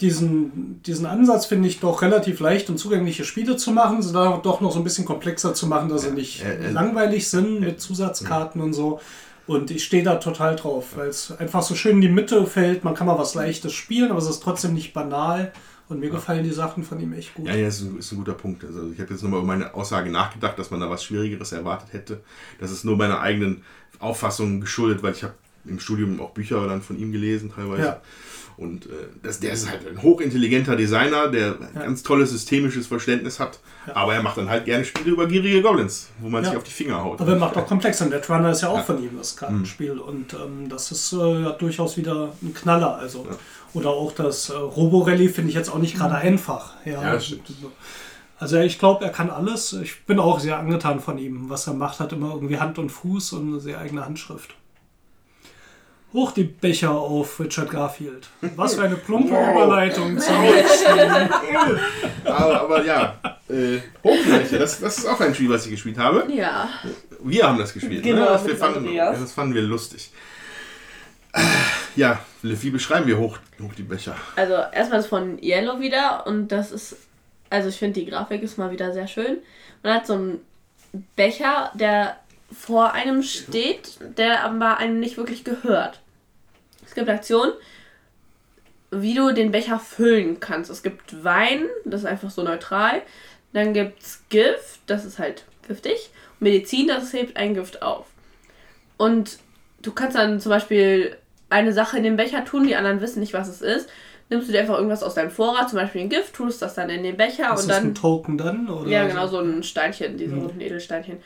diesen, 0.00 0.82
diesen 0.82 1.06
Ansatz, 1.06 1.46
finde 1.46 1.68
ich, 1.68 1.80
doch 1.80 2.02
relativ 2.02 2.40
leicht 2.40 2.68
und 2.68 2.78
zugängliche 2.78 3.24
Spiele 3.24 3.56
zu 3.56 3.70
machen, 3.70 4.02
sie 4.02 4.12
da 4.12 4.38
doch 4.42 4.60
noch 4.60 4.72
so 4.72 4.78
ein 4.78 4.84
bisschen 4.84 5.04
komplexer 5.04 5.54
zu 5.54 5.66
machen, 5.66 5.88
dass 5.88 6.02
sie 6.02 6.10
nicht 6.10 6.44
äh, 6.44 6.66
äh, 6.66 6.70
langweilig 6.70 7.28
sind 7.28 7.60
mit 7.60 7.80
Zusatzkarten 7.80 8.60
und 8.60 8.74
so. 8.74 9.00
Und 9.46 9.70
ich 9.70 9.84
stehe 9.84 10.02
da 10.02 10.16
total 10.16 10.56
drauf, 10.56 10.96
weil 10.96 11.08
es 11.08 11.32
einfach 11.38 11.62
so 11.62 11.74
schön 11.74 11.96
in 11.96 12.00
die 12.00 12.08
Mitte 12.08 12.46
fällt. 12.46 12.82
Man 12.84 12.94
kann 12.94 13.06
mal 13.06 13.18
was 13.18 13.34
Leichtes 13.34 13.72
spielen, 13.72 14.10
aber 14.10 14.18
es 14.18 14.28
ist 14.28 14.42
trotzdem 14.42 14.74
nicht 14.74 14.92
banal. 14.92 15.52
Und 15.88 16.00
mir 16.00 16.10
gefallen 16.10 16.42
die 16.42 16.50
Sachen 16.50 16.82
von 16.82 16.98
ihm 16.98 17.12
echt 17.12 17.34
gut. 17.34 17.46
Ja, 17.46 17.54
ja, 17.54 17.68
ist 17.68 17.80
ein, 17.80 17.96
ist 17.96 18.10
ein 18.10 18.18
guter 18.18 18.32
Punkt. 18.32 18.64
Also 18.64 18.90
ich 18.92 18.98
habe 18.98 19.12
jetzt 19.12 19.22
nochmal 19.22 19.38
über 19.38 19.46
meine 19.46 19.72
Aussage 19.72 20.10
nachgedacht, 20.10 20.58
dass 20.58 20.72
man 20.72 20.80
da 20.80 20.90
was 20.90 21.04
Schwierigeres 21.04 21.52
erwartet 21.52 21.92
hätte. 21.92 22.22
Das 22.58 22.72
ist 22.72 22.84
nur 22.84 22.96
meiner 22.96 23.20
eigenen 23.20 23.62
Auffassung 24.00 24.60
geschuldet, 24.60 25.04
weil 25.04 25.12
ich 25.12 25.22
habe 25.22 25.34
im 25.64 25.78
Studium 25.78 26.20
auch 26.20 26.30
Bücher 26.30 26.66
dann 26.66 26.82
von 26.82 26.98
ihm 26.98 27.12
gelesen 27.12 27.52
teilweise. 27.54 27.82
Ja. 27.82 28.00
Und 28.56 28.86
äh, 28.86 28.88
das, 29.22 29.38
der 29.40 29.52
ist 29.52 29.70
halt 29.70 29.86
ein 29.86 30.00
hochintelligenter 30.02 30.76
Designer, 30.76 31.28
der 31.28 31.56
ein 31.60 31.74
ganz 31.78 32.02
tolles 32.02 32.30
systemisches 32.30 32.86
Verständnis 32.86 33.38
hat. 33.38 33.60
Aber 33.92 34.14
er 34.14 34.22
macht 34.22 34.38
dann 34.38 34.48
halt 34.48 34.64
gerne 34.64 34.84
Spiele 34.84 35.10
über 35.10 35.26
gierige 35.26 35.60
Goblins, 35.60 36.08
wo 36.20 36.28
man 36.30 36.42
Ja. 36.42 36.48
sich 36.50 36.56
auf 36.58 36.64
die 36.64 36.70
Finger 36.70 37.04
haut. 37.04 37.20
Aber 37.20 37.32
er 37.32 37.38
macht 37.38 37.56
auch 37.58 37.66
komplex. 37.66 38.00
Und 38.00 38.10
Netrunner 38.10 38.50
ist 38.52 38.62
ja 38.62 38.70
auch 38.70 38.82
von 38.84 39.02
ihm 39.02 39.10
das 39.18 39.36
Kartenspiel. 39.36 39.98
Und 39.98 40.32
ähm, 40.32 40.68
das 40.70 40.90
ist 40.90 41.12
äh, 41.12 41.42
ja 41.42 41.50
durchaus 41.52 41.96
wieder 41.98 42.32
ein 42.42 42.54
Knaller. 42.54 42.96
Also. 42.96 43.26
Oder 43.74 43.90
auch 43.90 44.12
das 44.12 44.48
äh, 44.48 44.54
Roborally 44.56 45.28
finde 45.28 45.50
ich 45.50 45.54
jetzt 45.54 45.68
auch 45.68 45.78
nicht 45.78 45.96
gerade 45.96 46.14
einfach. 46.14 46.72
Ja, 46.86 47.02
Ja, 47.02 47.12
das 47.12 47.26
stimmt. 47.26 47.42
Also 48.38 48.58
ich 48.58 48.78
glaube, 48.78 49.04
er 49.04 49.10
kann 49.10 49.30
alles. 49.30 49.74
Ich 49.74 50.04
bin 50.04 50.18
auch 50.18 50.40
sehr 50.40 50.58
angetan 50.58 51.00
von 51.00 51.18
ihm. 51.18 51.48
Was 51.50 51.66
er 51.66 51.74
macht, 51.74 52.00
hat 52.00 52.12
immer 52.12 52.32
irgendwie 52.34 52.58
Hand 52.58 52.78
und 52.78 52.90
Fuß 52.90 53.32
und 53.34 53.48
eine 53.48 53.60
sehr 53.60 53.78
eigene 53.78 54.04
Handschrift. 54.04 54.54
Hoch 56.12 56.32
die 56.32 56.44
Becher 56.44 56.92
auf 56.92 57.38
Richard 57.40 57.70
Garfield. 57.70 58.28
Was 58.54 58.74
für 58.74 58.82
eine 58.82 58.96
plumpe 58.96 59.34
Überleitung 59.34 60.18
zum 60.18 60.40
nächsten. 60.40 61.80
Aber, 62.24 62.60
aber 62.62 62.84
ja, 62.84 63.18
äh, 63.48 63.78
Hochfläche, 64.02 64.58
das, 64.58 64.80
das 64.80 64.98
ist 64.98 65.06
auch 65.06 65.20
ein 65.20 65.34
Spiel, 65.34 65.50
was 65.50 65.64
ich 65.66 65.72
gespielt 65.72 65.98
habe. 65.98 66.26
Ja. 66.32 66.68
Wir 67.22 67.46
haben 67.46 67.58
das 67.58 67.72
gespielt. 67.72 68.02
Genau, 68.02 68.20
ne? 68.20 68.26
das, 68.26 68.46
wir 68.46 68.56
fanden, 68.56 68.78
Andreas. 68.78 69.20
das 69.20 69.32
fanden 69.32 69.54
wir 69.54 69.62
lustig. 69.62 70.10
Ja, 71.96 72.20
wie 72.42 72.70
beschreiben 72.70 73.06
wir 73.06 73.18
hoch, 73.18 73.38
hoch 73.60 73.74
die 73.74 73.82
Becher? 73.82 74.16
Also 74.36 74.54
erstmal 74.72 75.00
ist 75.00 75.06
von 75.06 75.42
Yellow 75.42 75.80
wieder 75.80 76.26
und 76.26 76.48
das 76.48 76.72
ist, 76.72 76.96
also 77.50 77.68
ich 77.68 77.76
finde 77.76 78.00
die 78.00 78.06
Grafik 78.06 78.42
ist 78.42 78.58
mal 78.58 78.70
wieder 78.70 78.92
sehr 78.92 79.06
schön. 79.06 79.38
Man 79.82 79.94
hat 79.94 80.06
so 80.06 80.14
einen 80.14 80.40
Becher, 81.14 81.72
der 81.74 82.16
vor 82.52 82.92
einem 82.92 83.22
steht, 83.22 83.98
der 84.18 84.44
aber 84.44 84.78
einem 84.78 85.00
nicht 85.00 85.16
wirklich 85.16 85.44
gehört. 85.44 86.00
Es 86.84 86.94
gibt 86.94 87.08
Aktionen, 87.08 87.52
wie 88.90 89.14
du 89.14 89.32
den 89.32 89.50
Becher 89.50 89.78
füllen 89.78 90.38
kannst. 90.40 90.70
Es 90.70 90.82
gibt 90.82 91.24
Wein, 91.24 91.64
das 91.84 92.02
ist 92.02 92.06
einfach 92.06 92.30
so 92.30 92.42
neutral. 92.42 93.02
Dann 93.52 93.72
gibt 93.74 94.02
es 94.02 94.22
Gift, 94.28 94.80
das 94.86 95.04
ist 95.04 95.18
halt 95.18 95.44
giftig. 95.66 96.10
Medizin, 96.38 96.86
das 96.88 97.12
hebt 97.12 97.36
ein 97.36 97.54
Gift 97.54 97.82
auf. 97.82 98.06
Und 98.96 99.38
du 99.82 99.92
kannst 99.92 100.16
dann 100.16 100.40
zum 100.40 100.50
Beispiel 100.50 101.16
eine 101.50 101.72
Sache 101.72 101.96
in 101.98 102.04
den 102.04 102.16
Becher 102.16 102.44
tun, 102.44 102.66
die 102.66 102.76
anderen 102.76 103.00
wissen 103.00 103.20
nicht, 103.20 103.32
was 103.34 103.48
es 103.48 103.62
ist. 103.62 103.88
Nimmst 104.28 104.48
du 104.48 104.52
dir 104.52 104.60
einfach 104.60 104.74
irgendwas 104.76 105.02
aus 105.04 105.14
deinem 105.14 105.30
Vorrat, 105.30 105.68
zum 105.70 105.78
Beispiel 105.78 106.00
ein 106.02 106.08
Gift, 106.08 106.34
tust 106.34 106.60
das 106.60 106.74
dann 106.74 106.90
in 106.90 107.02
den 107.04 107.16
Becher 107.16 107.54
Ist 107.54 107.62
und 107.62 107.68
das 107.68 107.76
dann. 107.76 107.84
ein 107.88 107.94
Token 107.94 108.36
dann? 108.38 108.68
Oder 108.68 108.90
Ja, 108.90 109.06
genau, 109.06 109.26
so 109.28 109.38
ein 109.38 109.62
Steinchen, 109.62 110.16
diese 110.18 110.34
Mhm. 110.34 110.42
roten 110.42 110.60
Edelsteinchen. 110.60 111.18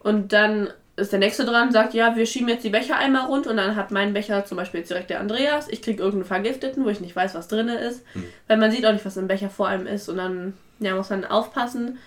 Und 0.00 0.32
dann 0.32 0.68
ist 0.96 1.12
der 1.12 1.18
nächste 1.20 1.44
dran, 1.44 1.70
sagt, 1.70 1.94
ja, 1.94 2.16
wir 2.16 2.26
schieben 2.26 2.48
jetzt 2.48 2.64
die 2.64 2.70
Becher 2.70 2.96
einmal 2.96 3.26
rund 3.26 3.46
und 3.46 3.56
dann 3.56 3.76
hat 3.76 3.90
mein 3.92 4.12
Becher 4.12 4.44
zum 4.44 4.56
Beispiel 4.56 4.80
jetzt 4.80 4.90
direkt 4.90 5.10
der 5.10 5.20
Andreas. 5.20 5.68
Ich 5.68 5.80
krieg 5.82 5.98
irgendeinen 5.98 6.24
Vergifteten, 6.24 6.84
wo 6.84 6.88
ich 6.88 7.00
nicht 7.00 7.14
weiß, 7.14 7.34
was 7.34 7.46
drin 7.48 7.68
ist. 7.68 8.02
Weil 8.48 8.56
man 8.56 8.70
sieht 8.72 8.84
auch 8.84 8.92
nicht, 8.92 9.04
was 9.04 9.16
im 9.16 9.28
Becher 9.28 9.48
vor 9.50 9.68
einem 9.68 9.86
ist 9.86 10.08
und 10.08 10.16
dann 10.16 10.54
ja, 10.80 10.94
muss 10.96 11.10
man 11.10 11.24
aufpassen. 11.24 11.98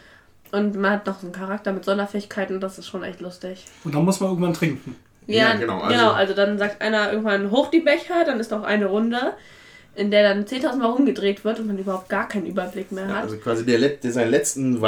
Und 0.52 0.76
man 0.76 0.92
hat 0.92 1.06
noch 1.06 1.20
so 1.20 1.28
einen 1.28 1.34
Charakter 1.34 1.72
mit 1.72 1.86
Sonderfähigkeiten, 1.86 2.60
das 2.60 2.78
ist 2.78 2.88
schon 2.88 3.04
echt 3.04 3.22
lustig. 3.22 3.64
Und 3.86 3.96
dann 3.96 4.04
muss 4.04 4.20
man 4.20 4.30
irgendwann 4.32 4.54
trinken. 4.54 4.98
Ja, 5.28 5.50
Ja, 5.52 5.54
genau, 5.56 5.76
genau. 5.80 5.84
also- 5.86 5.94
Also, 6.06 6.14
also 6.16 6.34
dann 6.34 6.58
sagt 6.58 6.82
einer 6.82 7.12
irgendwann 7.12 7.52
hoch 7.52 7.70
die 7.70 7.80
Becher, 7.80 8.26
dann 8.26 8.40
ist 8.42 8.52
noch 8.52 8.64
eine 8.64 8.88
Runde, 8.88 9.34
in 9.96 10.12
der 10.12 10.24
dann 10.28 10.46
10.000 10.46 10.78
Mal 10.80 10.90
rumgedreht 10.90 11.46
wird 11.46 11.60
und 11.60 11.68
man 11.68 11.78
überhaupt 11.78 12.10
gar 12.10 12.28
keinen 12.28 12.46
Überblick 12.48 12.92
mehr 12.92 13.08
Ja, 13.08 13.16
hat. 13.16 13.24
also 13.24 13.38
quasi 13.38 13.66
der, 13.66 13.78
Let- 13.80 14.04
der 14.04 14.12
seinen 14.12 14.32
letzten 14.32 14.82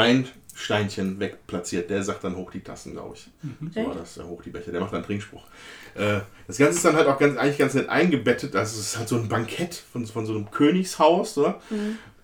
Weinsteinchen 0.53 1.19
wegplatziert, 1.19 1.89
der 1.89 2.03
sagt 2.03 2.23
dann 2.23 2.35
hoch 2.35 2.51
die 2.51 2.61
Tassen, 2.61 2.93
glaube 2.93 3.15
ich. 3.15 3.27
So 3.73 3.85
war 3.87 3.95
das, 3.95 4.19
hoch 4.23 4.41
die 4.43 4.49
Becher, 4.49 4.71
der 4.71 4.81
macht 4.81 4.91
dann 4.91 4.97
einen 4.97 5.05
Trinkspruch. 5.05 5.43
Äh, 5.95 6.19
das 6.47 6.57
Ganze 6.57 6.75
ist 6.75 6.85
dann 6.85 6.95
halt 6.95 7.07
auch 7.07 7.17
ganz, 7.17 7.37
eigentlich 7.37 7.57
ganz 7.57 7.73
nett 7.73 7.89
eingebettet. 7.89 8.55
Also 8.55 8.79
es 8.79 8.87
ist 8.87 8.97
halt 8.97 9.09
so 9.09 9.17
ein 9.17 9.27
Bankett 9.27 9.75
von, 9.91 10.05
von 10.05 10.25
so 10.25 10.33
einem 10.33 10.51
Königshaus. 10.51 11.33
So. 11.33 11.53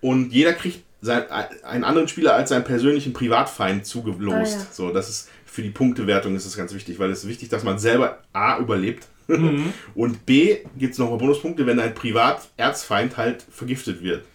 Und 0.01 0.31
jeder 0.31 0.53
kriegt 0.53 0.83
sein, 1.01 1.29
einen 1.63 1.83
anderen 1.83 2.07
Spieler 2.07 2.35
als 2.35 2.49
seinen 2.49 2.63
persönlichen 2.63 3.13
Privatfeind 3.13 3.85
zugelost. 3.85 4.57
Ah, 4.57 4.59
ja. 4.59 4.67
So, 4.71 4.91
das 4.91 5.09
ist 5.09 5.29
für 5.45 5.63
die 5.63 5.69
Punktewertung 5.69 6.35
ist 6.35 6.45
das 6.45 6.55
ganz 6.55 6.73
wichtig, 6.73 6.99
weil 6.99 7.09
es 7.09 7.23
ist 7.23 7.29
wichtig, 7.29 7.49
dass 7.49 7.63
man 7.63 7.79
selber 7.79 8.19
A 8.33 8.59
überlebt 8.59 9.07
und 9.95 10.25
B 10.25 10.57
gibt 10.77 10.93
es 10.93 10.99
nochmal 10.99 11.17
Bonuspunkte, 11.17 11.65
wenn 11.65 11.79
ein 11.79 11.93
Privat-Erzfeind 11.93 13.17
halt 13.17 13.43
vergiftet 13.49 14.01
wird. 14.03 14.25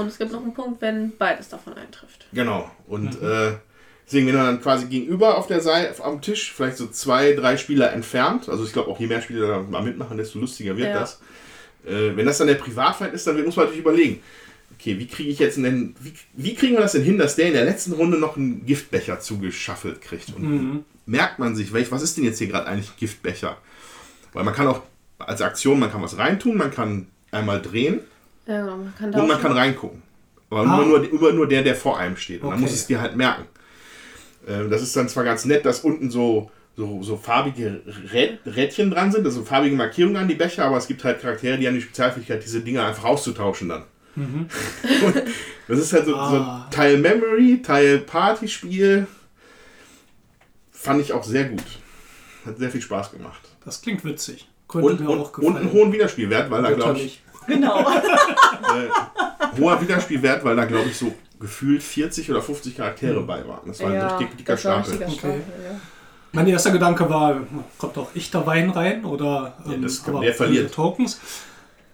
Und 0.00 0.08
es 0.08 0.18
gibt 0.18 0.32
noch 0.32 0.42
einen 0.42 0.54
Punkt, 0.54 0.80
wenn 0.82 1.16
beides 1.16 1.48
davon 1.48 1.74
eintrifft. 1.74 2.26
Genau. 2.32 2.70
Und 2.86 3.20
äh, 3.22 3.52
deswegen, 4.06 4.26
wenn 4.28 4.34
man 4.36 4.46
dann 4.46 4.60
quasi 4.62 4.86
gegenüber 4.86 5.36
auf 5.38 5.46
der 5.46 5.60
Seite, 5.60 6.02
am 6.02 6.20
Tisch, 6.20 6.52
vielleicht 6.52 6.76
so 6.76 6.86
zwei, 6.88 7.32
drei 7.34 7.56
Spieler 7.56 7.92
entfernt, 7.92 8.48
also 8.48 8.64
ich 8.64 8.72
glaube 8.72 8.90
auch 8.90 8.98
je 8.98 9.06
mehr 9.06 9.22
Spieler 9.22 9.46
da 9.48 9.58
mal 9.62 9.82
mitmachen, 9.82 10.16
desto 10.16 10.38
lustiger 10.38 10.76
wird 10.76 10.88
Ja. 10.88 11.00
das. 11.00 11.20
Äh, 11.86 12.16
wenn 12.16 12.26
das 12.26 12.38
dann 12.38 12.46
der 12.48 12.54
Privatfeind 12.56 13.14
ist, 13.14 13.26
dann 13.26 13.42
muss 13.44 13.56
man 13.56 13.66
natürlich 13.66 13.82
überlegen, 13.84 14.22
okay, 14.78 14.98
wie 14.98 15.06
kriege 15.06 15.30
ich 15.30 15.38
jetzt 15.38 15.56
denn, 15.56 15.94
wie, 16.00 16.12
wie 16.34 16.54
kriegen 16.54 16.74
wir 16.74 16.80
das 16.80 16.92
denn 16.92 17.02
hin, 17.02 17.18
dass 17.18 17.36
der 17.36 17.46
in 17.48 17.54
der 17.54 17.64
letzten 17.64 17.92
Runde 17.92 18.18
noch 18.18 18.36
einen 18.36 18.64
Giftbecher 18.66 19.20
zugeschaffelt 19.20 20.00
kriegt? 20.00 20.34
Und 20.34 20.84
merkt 21.06 21.38
man 21.38 21.56
sich, 21.56 21.72
welch, 21.72 21.90
was 21.90 22.02
ist 22.02 22.16
denn 22.16 22.24
jetzt 22.24 22.38
hier 22.38 22.48
gerade 22.48 22.66
eigentlich 22.66 22.90
ein 22.90 22.98
Giftbecher? 22.98 23.56
Weil 24.32 24.44
man 24.44 24.54
kann 24.54 24.66
auch 24.68 24.82
als 25.18 25.42
Aktion, 25.42 25.78
man 25.80 25.90
kann 25.90 26.02
was 26.02 26.16
reintun, 26.18 26.56
man 26.56 26.70
kann 26.70 27.08
einmal 27.30 27.60
drehen 27.60 28.00
Ja, 28.50 28.60
genau, 28.62 28.76
man 28.78 28.94
kann 28.98 29.14
und 29.14 29.28
man 29.28 29.40
kann 29.40 29.52
reingucken. 29.52 30.02
Aber 30.50 30.60
Ah. 30.60 30.64
immer, 30.64 30.84
nur, 30.84 31.10
immer 31.12 31.32
nur 31.32 31.46
der, 31.48 31.62
der 31.62 31.74
vor 31.76 31.98
einem 31.98 32.16
steht. 32.16 32.42
Und 32.42 32.48
dann 32.50 32.54
Okay. 32.58 32.62
muss 32.62 32.72
es 32.72 32.86
dir 32.86 33.00
halt 33.00 33.14
merken. 33.16 33.44
Ähm, 34.48 34.68
Das 34.70 34.82
ist 34.82 34.96
dann 34.96 35.08
zwar 35.08 35.22
ganz 35.24 35.44
nett, 35.44 35.64
dass 35.64 35.80
unten 35.80 36.10
so, 36.10 36.50
so, 36.76 37.02
so 37.02 37.16
farbige 37.16 37.82
Rädchen 38.46 38.90
dran 38.90 39.12
sind, 39.12 39.24
also 39.24 39.44
farbige 39.44 39.76
Markierungen 39.76 40.16
an 40.16 40.26
die 40.28 40.34
Becher, 40.34 40.64
aber 40.64 40.78
es 40.78 40.88
gibt 40.88 41.04
halt 41.04 41.20
Charaktere, 41.20 41.58
die 41.58 41.66
haben 41.68 41.74
die 41.74 41.82
Spezialfähigkeit, 41.82 42.42
diese 42.42 42.60
Dinger 42.60 42.84
einfach 42.86 43.04
auszutauschen 43.04 43.68
dann. 43.68 43.84
Und 44.16 44.48
das 45.68 45.78
ist 45.78 45.92
halt 45.92 46.06
so, 46.06 46.12
so 46.12 46.16
Ah. 46.18 46.64
ein 46.66 46.70
Teil 46.72 46.98
Memory, 46.98 47.62
Teil 47.62 47.98
Partyspiel. 47.98 49.06
Fand 50.72 51.00
ich 51.02 51.12
auch 51.12 51.22
sehr 51.24 51.44
gut. 51.44 51.62
Hat 52.46 52.58
sehr 52.58 52.70
viel 52.70 52.80
Spaß 52.80 53.12
gemacht. 53.12 53.40
Das 53.64 53.82
klingt 53.82 54.04
witzig. 54.04 54.48
Könnte 54.66 54.88
Und, 54.88 55.00
mir 55.00 55.10
und, 55.10 55.18
auch 55.20 55.26
und 55.38 55.44
gefallen. 55.46 55.56
einen 55.58 55.72
hohen 55.72 55.92
Wiederspielwert, 55.92 56.50
weil 56.50 56.62
da 56.62 56.72
glaube 56.72 56.98
ich, 57.00 57.20
Genau. 57.50 57.84
hoher 59.58 59.80
Wiederspielwert, 59.80 60.44
weil 60.44 60.56
da 60.56 60.64
glaube 60.64 60.88
ich 60.88 60.96
so 60.96 61.12
gefühlt 61.38 61.82
40 61.82 62.30
oder 62.30 62.42
50 62.42 62.76
Charaktere 62.76 63.20
bei 63.22 63.46
waren. 63.46 63.66
Das 63.66 63.80
war 63.80 63.88
ein 63.90 63.94
ja, 63.94 64.16
richtig 64.16 64.38
dicker 64.38 64.52
ein 64.52 64.58
Stapel. 64.58 64.90
richtiger 64.90 65.06
Okay. 65.06 65.18
Stapel, 65.18 65.42
ja. 65.64 65.80
Mein 66.32 66.46
erster 66.46 66.70
Gedanke 66.70 67.10
war, 67.10 67.40
kommt 67.78 67.98
auch 67.98 68.14
echter 68.14 68.46
Wein 68.46 68.70
rein 68.70 69.04
oder 69.04 69.54
Ja, 69.66 69.72
ähm, 69.72 69.86
aber 70.06 70.20
der 70.20 70.34
verliert. 70.34 70.66
viele 70.66 70.70
Tokens. 70.70 71.20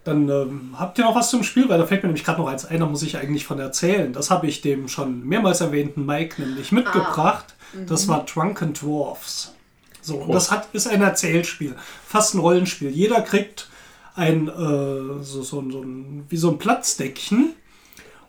Dann 0.04 0.28
ähm, 0.28 0.74
habt 0.78 0.98
ihr 0.98 1.04
noch 1.04 1.16
was 1.16 1.30
zum 1.30 1.42
Spiel, 1.42 1.68
weil 1.68 1.78
da 1.78 1.86
fällt 1.86 2.02
mir 2.02 2.08
nämlich 2.08 2.24
gerade 2.24 2.40
noch 2.40 2.48
eins 2.48 2.64
ein, 2.64 2.78
da 2.78 2.86
muss 2.86 3.02
ich 3.02 3.16
eigentlich 3.16 3.44
von 3.44 3.58
erzählen. 3.58 4.12
Das 4.12 4.30
habe 4.30 4.46
ich 4.46 4.60
dem 4.60 4.88
schon 4.88 5.26
mehrmals 5.26 5.60
erwähnten 5.60 6.06
Mike 6.06 6.40
nämlich 6.40 6.70
mitgebracht. 6.70 7.54
Das 7.88 8.06
war 8.06 8.24
Drunken 8.24 8.72
Dwarfs. 8.72 9.52
So, 10.00 10.18
und 10.18 10.32
das 10.32 10.52
hat, 10.52 10.68
ist 10.72 10.86
ein 10.86 11.02
Erzählspiel, 11.02 11.74
fast 12.06 12.34
ein 12.34 12.38
Rollenspiel. 12.38 12.90
Jeder 12.90 13.22
kriegt 13.22 13.68
ein, 14.16 14.48
äh, 14.48 15.22
so, 15.22 15.42
so, 15.42 15.70
so 15.70 15.82
ein, 15.82 16.24
wie 16.28 16.36
so 16.36 16.50
ein 16.50 16.58
Platzdeckchen. 16.58 17.54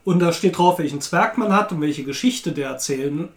Und 0.03 0.19
da 0.19 0.31
steht 0.31 0.57
drauf, 0.57 0.79
welchen 0.79 1.01
Zwerg 1.01 1.37
man 1.37 1.51
hat 1.51 1.71
und 1.73 1.81
welche 1.81 2.05
Geschichte 2.05 2.53
der 2.53 2.69
erzählen 2.69 3.27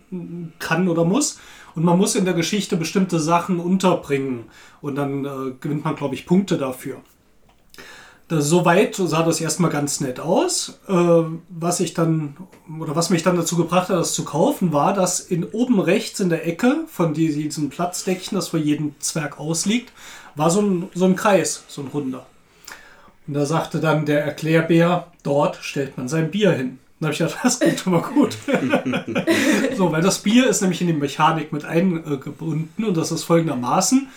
kann 0.61 0.89
oder 0.89 1.05
muss. 1.05 1.41
Und 1.75 1.85
man 1.85 1.99
muss 1.99 2.15
in 2.15 2.25
der 2.25 2.35
Geschichte 2.35 2.77
bestimmte 2.77 3.19
Sachen 3.19 3.59
unterbringen. 3.59 4.45
Und 4.81 4.95
dann 4.95 5.25
äh, 5.25 5.53
gewinnt 5.61 5.85
man, 5.85 5.97
glaube 5.97 6.15
ich, 6.15 6.27
Punkte 6.27 6.59
dafür. 6.59 6.99
Das, 8.29 8.49
soweit 8.49 8.95
sah 8.95 9.25
das 9.25 9.41
erstmal 9.41 9.73
ganz 9.73 10.01
nett 10.01 10.21
aus. 10.21 10.79
Äh, 10.87 11.23
was 11.49 11.81
ich 11.81 11.95
dann, 11.95 12.37
oder 12.79 12.95
was 12.95 13.11
mich 13.11 13.25
dann 13.25 13.35
dazu 13.35 13.57
gebracht 13.57 13.89
hat, 13.89 13.97
das 13.97 14.15
zu 14.15 14.25
kaufen, 14.25 14.73
war, 14.73 14.95
dass 14.95 15.19
in 15.19 15.43
oben 15.43 15.81
rechts 15.81 16.21
in 16.21 16.29
der 16.29 16.47
Ecke 16.47 16.85
von 16.87 17.15
die- 17.15 17.33
diesem 17.33 17.71
Platzdeckchen, 17.71 18.37
das 18.37 18.47
vor 18.47 18.61
jedem 18.61 18.95
Zwerg 19.01 19.41
ausliegt, 19.41 19.93
war 20.37 20.51
so 20.51 20.61
ein, 20.61 20.89
so 20.95 21.05
ein 21.07 21.17
Kreis, 21.17 21.65
so 21.67 21.83
ein 21.83 21.89
runder. 21.89 22.27
Und 23.27 23.35
da 23.35 23.47
sagte 23.47 23.81
dann 23.81 24.07
der 24.07 24.25
Erklärbär, 24.25 25.07
dort 25.23 25.57
stellt 25.57 25.97
man 25.97 26.09
sein 26.09 26.31
Bier 26.31 26.53
hin. 26.53 26.79
Da 27.01 27.07
habe 27.07 27.13
ich 27.13 27.19
gedacht, 27.19 27.39
das 27.43 27.61
klingt 27.61 27.81
schon 27.81 27.93
mal 27.93 28.03
gut. 28.03 28.37
so, 29.77 29.91
weil 29.93 30.03
das 30.03 30.21
Bier 30.21 30.49
ist 30.49 30.61
nämlich 30.61 30.81
in 30.81 30.89
die 30.89 30.93
Mechanik 30.93 31.53
mit 31.53 31.65
eingebunden 31.65 32.85
und 32.85 32.97
das 32.97 33.11
ist 33.13 33.25
folgendermaßen. 33.25 34.09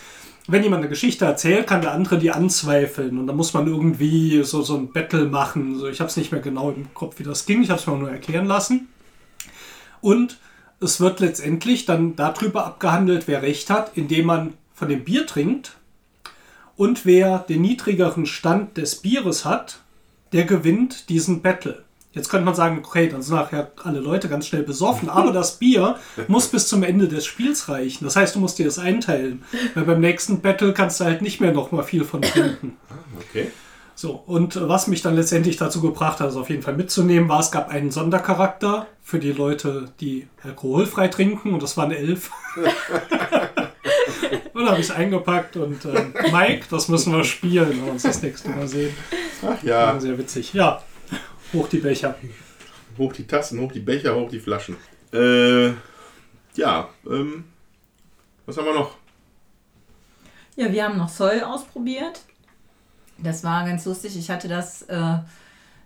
Wenn 0.46 0.62
jemand 0.62 0.82
eine 0.82 0.90
Geschichte 0.90 1.24
erzählt, 1.24 1.66
kann 1.66 1.80
der 1.80 1.92
andere 1.92 2.18
die 2.18 2.30
anzweifeln 2.30 3.18
und 3.18 3.26
dann 3.26 3.36
muss 3.36 3.54
man 3.54 3.66
irgendwie 3.66 4.42
so, 4.44 4.60
so 4.60 4.76
ein 4.76 4.92
Battle 4.92 5.24
machen. 5.24 5.78
So, 5.78 5.88
ich 5.88 6.00
habe 6.00 6.10
es 6.10 6.18
nicht 6.18 6.32
mehr 6.32 6.42
genau 6.42 6.70
im 6.70 6.92
Kopf, 6.92 7.18
wie 7.18 7.22
das 7.22 7.46
ging, 7.46 7.62
ich 7.62 7.70
habe 7.70 7.80
es 7.80 7.86
mir 7.86 7.96
nur 7.96 8.10
erklären 8.10 8.44
lassen. 8.44 8.88
Und 10.02 10.38
es 10.80 11.00
wird 11.00 11.20
letztendlich 11.20 11.86
dann 11.86 12.14
darüber 12.14 12.66
abgehandelt, 12.66 13.26
wer 13.26 13.40
recht 13.40 13.70
hat, 13.70 13.92
indem 13.96 14.26
man 14.26 14.52
von 14.74 14.90
dem 14.90 15.04
Bier 15.04 15.26
trinkt 15.26 15.76
und 16.76 17.06
wer 17.06 17.38
den 17.40 17.62
niedrigeren 17.62 18.26
Stand 18.26 18.76
des 18.76 18.96
Bieres 18.96 19.44
hat, 19.44 19.80
der 20.32 20.44
gewinnt 20.44 21.08
diesen 21.08 21.42
Battle. 21.42 21.84
Jetzt 22.12 22.28
könnte 22.28 22.44
man 22.44 22.54
sagen, 22.54 22.78
okay, 22.84 23.08
dann 23.08 23.22
sind 23.22 23.34
nachher 23.34 23.72
alle 23.82 23.98
Leute 23.98 24.28
ganz 24.28 24.46
schnell 24.46 24.62
besoffen, 24.62 25.08
aber 25.08 25.32
das 25.32 25.58
Bier 25.58 25.96
muss 26.28 26.46
bis 26.46 26.68
zum 26.68 26.84
Ende 26.84 27.08
des 27.08 27.26
Spiels 27.26 27.68
reichen. 27.68 28.04
Das 28.04 28.14
heißt, 28.14 28.36
du 28.36 28.38
musst 28.38 28.58
dir 28.58 28.66
das 28.66 28.78
einteilen. 28.78 29.42
Weil 29.74 29.84
beim 29.84 30.00
nächsten 30.00 30.40
Battle 30.40 30.72
kannst 30.72 31.00
du 31.00 31.04
halt 31.04 31.22
nicht 31.22 31.40
mehr 31.40 31.52
noch 31.52 31.72
mal 31.72 31.82
viel 31.82 32.04
von 32.04 32.22
trinken. 32.22 32.76
Okay. 33.18 33.50
So, 33.96 34.22
und 34.26 34.68
was 34.68 34.88
mich 34.88 35.02
dann 35.02 35.14
letztendlich 35.14 35.56
dazu 35.56 35.80
gebracht 35.80 36.18
hat, 36.18 36.28
es 36.28 36.36
auf 36.36 36.50
jeden 36.50 36.62
Fall 36.62 36.74
mitzunehmen, 36.74 37.28
war, 37.28 37.40
es 37.40 37.52
gab 37.52 37.68
einen 37.68 37.92
Sondercharakter 37.92 38.88
für 39.02 39.20
die 39.20 39.30
Leute, 39.30 39.92
die 40.00 40.26
alkoholfrei 40.42 41.08
trinken, 41.08 41.54
und 41.54 41.62
das 41.62 41.76
waren 41.76 41.92
elf. 41.92 42.30
und 44.52 44.64
da 44.64 44.70
habe 44.70 44.80
ich 44.80 44.88
es 44.88 44.90
eingepackt 44.90 45.56
und 45.56 45.84
äh, 45.84 46.06
Mike, 46.32 46.66
das 46.70 46.88
müssen 46.88 47.12
wir 47.12 47.22
spielen, 47.22 47.68
wenn 47.68 47.84
wir 47.84 47.92
uns 47.92 48.02
das 48.02 48.20
nächste 48.20 48.50
Mal 48.50 48.66
sehen. 48.66 48.94
Ach 49.46 49.62
ja, 49.62 49.98
Sehr 50.00 50.18
witzig. 50.18 50.52
Ja, 50.54 50.82
hoch 51.52 51.68
die 51.68 51.78
Becher. 51.78 52.16
hoch 52.98 53.12
die 53.12 53.26
Tassen, 53.26 53.60
hoch 53.60 53.70
die 53.70 53.80
Becher, 53.80 54.16
hoch 54.16 54.28
die 54.28 54.40
Flaschen. 54.40 54.76
Äh, 55.12 55.68
ja, 56.56 56.88
ähm, 57.08 57.44
was 58.46 58.56
haben 58.56 58.66
wir 58.66 58.74
noch? 58.74 58.96
Ja, 60.56 60.72
wir 60.72 60.84
haben 60.84 60.98
noch 60.98 61.10
Zoll 61.10 61.42
ausprobiert. 61.42 62.20
Das 63.18 63.44
war 63.44 63.66
ganz 63.66 63.84
lustig. 63.84 64.16
Ich 64.16 64.30
hatte 64.30 64.48
das 64.48 64.82
äh, 64.82 65.18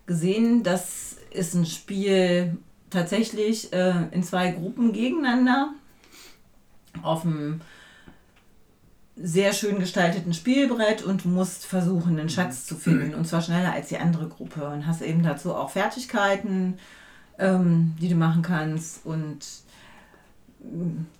gesehen. 0.06 0.62
Das 0.62 1.16
ist 1.30 1.54
ein 1.54 1.66
Spiel 1.66 2.56
tatsächlich 2.90 3.72
äh, 3.72 4.08
in 4.10 4.22
zwei 4.22 4.50
Gruppen 4.52 4.92
gegeneinander 4.92 5.70
auf 7.02 7.24
einem 7.24 7.60
sehr 9.20 9.52
schön 9.52 9.78
gestalteten 9.78 10.32
Spielbrett 10.32 11.02
und 11.02 11.24
musst 11.24 11.66
versuchen, 11.66 12.18
einen 12.18 12.28
Schatz 12.28 12.66
zu 12.66 12.76
finden 12.76 13.14
und 13.14 13.26
zwar 13.26 13.42
schneller 13.42 13.72
als 13.72 13.88
die 13.88 13.98
andere 13.98 14.28
Gruppe 14.28 14.68
und 14.68 14.86
hast 14.86 15.02
eben 15.02 15.22
dazu 15.22 15.54
auch 15.54 15.70
Fertigkeiten, 15.70 16.78
ähm, 17.38 17.96
die 18.00 18.08
du 18.08 18.14
machen 18.14 18.42
kannst 18.42 19.04
und 19.04 19.38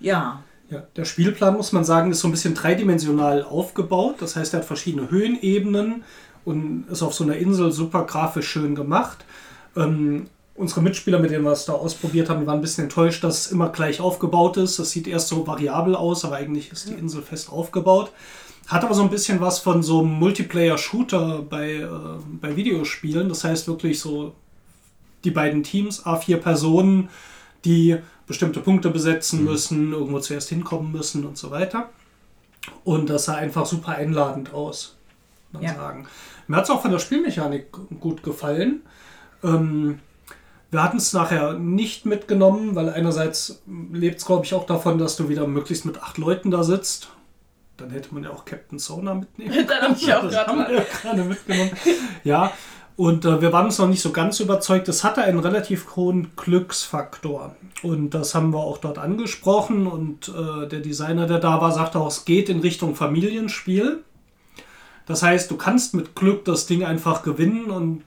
ja. 0.00 0.42
Ja, 0.70 0.82
der 0.96 1.06
Spielplan, 1.06 1.54
muss 1.54 1.72
man 1.72 1.84
sagen, 1.84 2.10
ist 2.10 2.20
so 2.20 2.28
ein 2.28 2.30
bisschen 2.30 2.54
dreidimensional 2.54 3.42
aufgebaut. 3.42 4.16
Das 4.20 4.36
heißt, 4.36 4.52
er 4.52 4.60
hat 4.60 4.66
verschiedene 4.66 5.10
Höhenebenen 5.10 6.04
und 6.44 6.86
ist 6.90 7.02
auf 7.02 7.14
so 7.14 7.24
einer 7.24 7.36
Insel 7.36 7.72
super 7.72 8.04
grafisch 8.04 8.48
schön 8.48 8.74
gemacht. 8.74 9.24
Ähm, 9.76 10.26
unsere 10.54 10.82
Mitspieler, 10.82 11.20
mit 11.20 11.30
denen 11.30 11.44
wir 11.44 11.52
es 11.52 11.64
da 11.64 11.72
ausprobiert 11.72 12.28
haben, 12.28 12.46
waren 12.46 12.58
ein 12.58 12.60
bisschen 12.60 12.84
enttäuscht, 12.84 13.24
dass 13.24 13.46
es 13.46 13.52
immer 13.52 13.70
gleich 13.70 14.00
aufgebaut 14.00 14.58
ist. 14.58 14.78
Das 14.78 14.90
sieht 14.90 15.06
erst 15.06 15.28
so 15.28 15.46
variabel 15.46 15.94
aus, 15.94 16.24
aber 16.24 16.36
eigentlich 16.36 16.70
ist 16.70 16.88
die 16.88 16.94
Insel 16.94 17.22
fest 17.22 17.50
aufgebaut. 17.50 18.12
Hat 18.66 18.84
aber 18.84 18.92
so 18.92 19.02
ein 19.02 19.10
bisschen 19.10 19.40
was 19.40 19.60
von 19.60 19.82
so 19.82 20.00
einem 20.00 20.10
Multiplayer-Shooter 20.18 21.46
bei, 21.48 21.76
äh, 21.76 21.88
bei 22.42 22.56
Videospielen. 22.56 23.30
Das 23.30 23.42
heißt 23.44 23.68
wirklich 23.68 24.00
so 24.00 24.34
die 25.24 25.30
beiden 25.30 25.62
Teams, 25.62 26.04
A4 26.04 26.36
Personen, 26.36 27.08
die 27.64 27.96
bestimmte 28.28 28.60
Punkte 28.60 28.90
besetzen 28.90 29.44
müssen, 29.44 29.92
irgendwo 29.92 30.20
zuerst 30.20 30.48
hinkommen 30.50 30.92
müssen 30.92 31.24
und 31.24 31.36
so 31.36 31.50
weiter. 31.50 31.88
Und 32.84 33.08
das 33.10 33.24
sah 33.24 33.34
einfach 33.34 33.66
super 33.66 33.92
einladend 33.96 34.52
aus, 34.52 34.96
muss 35.52 35.62
man 35.62 35.70
Ja. 35.72 35.76
sagen. 35.78 36.06
Mir 36.46 36.56
hat 36.58 36.64
es 36.64 36.70
auch 36.70 36.82
von 36.82 36.90
der 36.92 36.98
Spielmechanik 36.98 37.66
gut 38.00 38.22
gefallen. 38.22 38.82
Ähm, 39.42 39.98
wir 40.70 40.82
hatten 40.82 40.98
es 40.98 41.12
nachher 41.14 41.54
nicht 41.54 42.04
mitgenommen, 42.04 42.74
weil 42.74 42.90
einerseits 42.90 43.62
lebt 43.92 44.18
es, 44.18 44.26
glaube 44.26 44.44
ich, 44.44 44.52
auch 44.54 44.66
davon, 44.66 44.98
dass 44.98 45.16
du 45.16 45.28
wieder 45.30 45.46
möglichst 45.46 45.86
mit 45.86 46.02
acht 46.02 46.18
Leuten 46.18 46.50
da 46.50 46.62
sitzt. 46.62 47.08
Dann 47.78 47.90
hätte 47.90 48.12
man 48.12 48.24
ja 48.24 48.30
auch 48.30 48.44
Captain 48.44 48.78
Sona 48.78 49.14
mitnehmen 49.14 49.66
Da 49.68 49.80
hab 49.88 49.96
ich 49.96 50.12
auch 50.12 50.28
gerade 50.28 51.22
mitgenommen. 51.22 51.70
Ja, 52.24 52.52
und 52.98 53.24
äh, 53.24 53.40
wir 53.40 53.52
waren 53.52 53.66
uns 53.66 53.78
noch 53.78 53.86
nicht 53.86 54.02
so 54.02 54.10
ganz 54.10 54.40
überzeugt. 54.40 54.88
Es 54.88 55.04
hatte 55.04 55.22
einen 55.22 55.38
relativ 55.38 55.94
hohen 55.94 56.32
Glücksfaktor. 56.34 57.54
Und 57.84 58.10
das 58.10 58.34
haben 58.34 58.52
wir 58.52 58.58
auch 58.58 58.78
dort 58.78 58.98
angesprochen. 58.98 59.86
Und 59.86 60.28
äh, 60.30 60.66
der 60.66 60.80
Designer, 60.80 61.28
der 61.28 61.38
da 61.38 61.60
war, 61.60 61.70
sagte 61.70 62.00
auch, 62.00 62.08
es 62.08 62.24
geht 62.24 62.48
in 62.48 62.58
Richtung 62.58 62.96
Familienspiel. 62.96 64.02
Das 65.06 65.22
heißt, 65.22 65.48
du 65.48 65.56
kannst 65.56 65.94
mit 65.94 66.16
Glück 66.16 66.44
das 66.44 66.66
Ding 66.66 66.84
einfach 66.84 67.22
gewinnen 67.22 67.66
und 67.66 68.02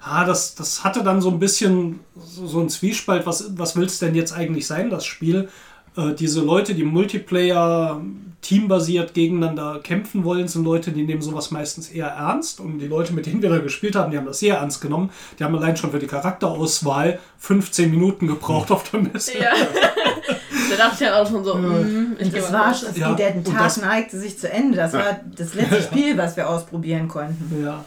ah, 0.00 0.24
das, 0.24 0.54
das 0.54 0.84
hatte 0.84 1.02
dann 1.02 1.20
so 1.20 1.30
ein 1.30 1.40
bisschen 1.40 1.98
so, 2.14 2.46
so 2.46 2.60
ein 2.60 2.68
Zwiespalt. 2.68 3.26
Was, 3.26 3.58
was 3.58 3.74
will 3.74 3.86
es 3.86 3.98
denn 3.98 4.14
jetzt 4.14 4.32
eigentlich 4.32 4.68
sein, 4.68 4.90
das 4.90 5.04
Spiel? 5.04 5.48
Äh, 5.96 6.14
diese 6.14 6.40
Leute, 6.42 6.74
die 6.74 6.84
Multiplayer 6.84 8.00
teambasiert 8.40 9.14
gegeneinander 9.14 9.80
kämpfen 9.82 10.22
wollen, 10.24 10.48
sind 10.48 10.64
Leute, 10.64 10.90
die 10.92 11.04
nehmen 11.04 11.22
sowas 11.22 11.50
meistens 11.50 11.88
eher 11.88 12.08
ernst. 12.08 12.60
Und 12.60 12.78
die 12.78 12.86
Leute, 12.88 13.14
mit 13.14 13.24
denen 13.26 13.40
wir 13.40 13.48
da 13.48 13.58
gespielt 13.58 13.96
haben, 13.96 14.10
die 14.10 14.18
haben 14.18 14.26
das 14.26 14.38
sehr 14.40 14.56
ernst 14.56 14.82
genommen. 14.82 15.10
Die 15.38 15.44
haben 15.44 15.54
allein 15.56 15.76
schon 15.76 15.90
für 15.90 15.98
die 15.98 16.06
Charakterauswahl 16.06 17.18
15 17.38 17.90
Minuten 17.90 18.26
gebraucht 18.26 18.70
auf 18.70 18.90
der 18.90 19.00
Messe. 19.00 19.38
Ja. 19.38 19.50
da 20.70 20.76
dachte 20.76 20.94
ich 20.94 21.00
ja 21.00 21.22
auch 21.22 21.28
schon 21.28 21.42
so, 21.42 21.54
mm, 21.54 22.16
ich 22.18 22.32
mal 22.32 22.52
war 22.52 22.74
schon, 22.74 22.88
Ja, 22.96 23.14
der 23.14 23.42
Tag 23.42 23.58
das- 23.58 23.80
neigte 23.80 24.18
sich 24.18 24.38
zu 24.38 24.50
Ende. 24.50 24.76
Das 24.76 24.92
war 24.92 25.20
das 25.36 25.54
letzte 25.54 25.82
Spiel, 25.90 26.18
was 26.18 26.36
wir 26.36 26.48
ausprobieren 26.48 27.08
konnten. 27.08 27.62
Ja. 27.64 27.82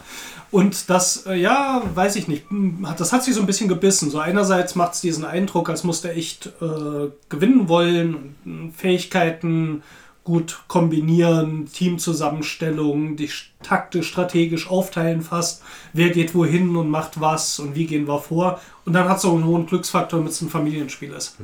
Und 0.50 0.88
das, 0.88 1.26
äh, 1.26 1.34
ja, 1.34 1.82
weiß 1.94 2.16
ich 2.16 2.26
nicht, 2.26 2.48
hm, 2.50 2.86
das 2.96 3.12
hat 3.12 3.22
sich 3.22 3.34
so 3.34 3.40
ein 3.40 3.46
bisschen 3.46 3.68
gebissen. 3.68 4.10
So 4.10 4.18
einerseits 4.18 4.74
macht 4.74 4.94
es 4.94 5.00
diesen 5.02 5.24
Eindruck, 5.24 5.68
als 5.68 5.84
musste 5.84 6.12
echt 6.12 6.46
äh, 6.62 7.10
gewinnen 7.28 7.68
wollen 7.68 8.34
äh, 8.46 8.72
Fähigkeiten 8.76 9.82
gut 10.24 10.60
kombinieren, 10.68 11.68
Teamzusammenstellung, 11.72 13.16
die 13.16 13.28
sch- 13.28 13.46
taktisch, 13.62 14.08
strategisch 14.08 14.68
aufteilen 14.68 15.22
fast, 15.22 15.62
wer 15.94 16.10
geht 16.10 16.34
wohin 16.34 16.76
und 16.76 16.90
macht 16.90 17.20
was 17.20 17.58
und 17.58 17.74
wie 17.74 17.86
gehen 17.86 18.06
wir 18.06 18.18
vor. 18.18 18.60
Und 18.84 18.92
dann 18.92 19.08
hat 19.08 19.18
es 19.18 19.24
auch 19.24 19.34
einen 19.34 19.44
hohen 19.46 19.66
Glücksfaktor, 19.66 20.18
damit 20.18 20.32
es 20.32 20.42
ein 20.42 20.50
Familienspiel 20.50 21.12
ist. 21.12 21.36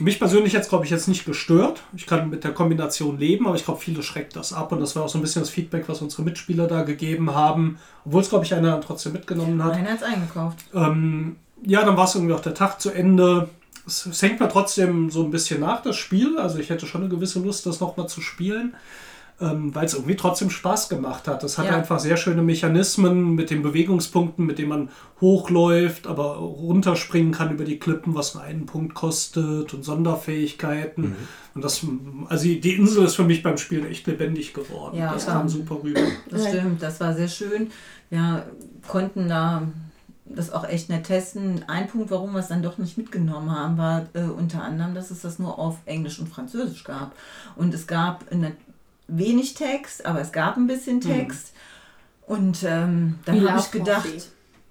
Mich 0.00 0.18
persönlich 0.18 0.52
jetzt, 0.52 0.68
glaube 0.68 0.84
ich, 0.84 0.90
jetzt 0.90 1.08
nicht 1.08 1.24
gestört. 1.24 1.82
Ich 1.94 2.06
kann 2.06 2.30
mit 2.30 2.44
der 2.44 2.52
Kombination 2.52 3.18
leben, 3.18 3.46
aber 3.46 3.56
ich 3.56 3.64
glaube, 3.64 3.80
viele 3.80 4.02
schreckt 4.02 4.36
das 4.36 4.52
ab. 4.52 4.72
Und 4.72 4.80
das 4.80 4.96
war 4.96 5.04
auch 5.04 5.08
so 5.08 5.18
ein 5.18 5.22
bisschen 5.22 5.42
das 5.42 5.50
Feedback, 5.50 5.88
was 5.88 6.00
unsere 6.00 6.22
Mitspieler 6.22 6.66
da 6.66 6.82
gegeben 6.82 7.34
haben. 7.34 7.78
Obwohl 8.04 8.22
es, 8.22 8.30
glaube 8.30 8.44
ich, 8.44 8.54
einer 8.54 8.80
trotzdem 8.80 9.12
mitgenommen 9.12 9.62
hat. 9.62 9.74
Einer 9.74 9.90
hat 9.90 9.98
es 9.98 10.02
eingekauft. 10.02 10.58
Ähm, 10.74 11.36
ja, 11.62 11.84
dann 11.84 11.96
war 11.96 12.04
es 12.04 12.14
irgendwie 12.14 12.34
auch 12.34 12.40
der 12.40 12.54
Tag 12.54 12.80
zu 12.80 12.90
Ende. 12.90 13.48
Es, 13.86 14.06
es 14.06 14.22
hängt 14.22 14.40
mir 14.40 14.48
trotzdem 14.48 15.10
so 15.10 15.22
ein 15.22 15.30
bisschen 15.30 15.60
nach, 15.60 15.82
das 15.82 15.96
Spiel. 15.96 16.38
Also 16.38 16.58
ich 16.58 16.70
hätte 16.70 16.86
schon 16.86 17.02
eine 17.02 17.10
gewisse 17.10 17.40
Lust, 17.40 17.66
das 17.66 17.80
nochmal 17.80 18.08
zu 18.08 18.20
spielen. 18.20 18.74
Ähm, 19.40 19.74
weil 19.74 19.86
es 19.86 19.94
irgendwie 19.94 20.16
trotzdem 20.16 20.50
Spaß 20.50 20.90
gemacht 20.90 21.26
hat. 21.26 21.42
Es 21.44 21.56
hat 21.56 21.66
Ja. 21.66 21.76
einfach 21.76 21.98
sehr 21.98 22.18
schöne 22.18 22.42
Mechanismen 22.42 23.34
mit 23.34 23.48
den 23.48 23.62
Bewegungspunkten, 23.62 24.44
mit 24.44 24.58
denen 24.58 24.68
man 24.68 24.88
hochläuft, 25.20 26.06
aber 26.06 26.36
runterspringen 26.36 27.32
kann 27.32 27.50
über 27.50 27.64
die 27.64 27.78
Klippen, 27.78 28.14
was 28.14 28.34
nur 28.34 28.42
einen 28.42 28.66
Punkt 28.66 28.94
kostet 28.94 29.72
und 29.72 29.82
Sonderfähigkeiten. 29.82 31.16
Und 31.54 31.64
das, 31.64 31.84
also 32.28 32.44
die 32.44 32.74
Insel 32.76 33.04
ist 33.04 33.14
für 33.14 33.24
mich 33.24 33.42
beim 33.42 33.56
Spielen 33.56 33.86
echt 33.86 34.06
lebendig 34.06 34.52
geworden. 34.52 34.98
Ja, 34.98 35.12
das 35.14 35.26
ja. 35.26 35.32
kam 35.32 35.48
super 35.48 35.78
rüber. 35.82 36.00
Das 36.28 36.46
stimmt, 36.46 36.82
das 36.82 37.00
war 37.00 37.14
sehr 37.14 37.28
schön. 37.28 37.70
Wir 38.10 38.44
konnten 38.86 39.28
da 39.28 39.62
das 40.34 40.52
auch 40.52 40.64
echt 40.64 40.88
nett 40.88 41.04
testen. 41.04 41.64
Ein 41.66 41.88
Punkt, 41.88 42.10
warum 42.10 42.32
wir 42.32 42.40
es 42.40 42.48
dann 42.48 42.62
doch 42.62 42.78
nicht 42.78 42.96
mitgenommen 42.96 43.50
haben, 43.50 43.78
war 43.78 44.06
äh, 44.14 44.22
unter 44.22 44.62
anderem, 44.62 44.94
dass 44.94 45.10
es 45.10 45.22
das 45.22 45.38
nur 45.38 45.58
auf 45.58 45.78
Englisch 45.86 46.18
und 46.18 46.28
Französisch 46.28 46.84
gab. 46.84 47.14
Und 47.56 47.74
es 47.74 47.86
gab 47.86 48.24
eine, 48.30 48.52
wenig 49.16 49.54
Text, 49.54 50.06
aber 50.06 50.20
es 50.20 50.32
gab 50.32 50.56
ein 50.56 50.66
bisschen 50.66 51.00
Text. 51.00 51.52
Und 52.26 52.62
ähm, 52.64 53.18
dann 53.24 53.46
habe 53.48 53.58
ich 53.60 53.70
gedacht, 53.70 54.08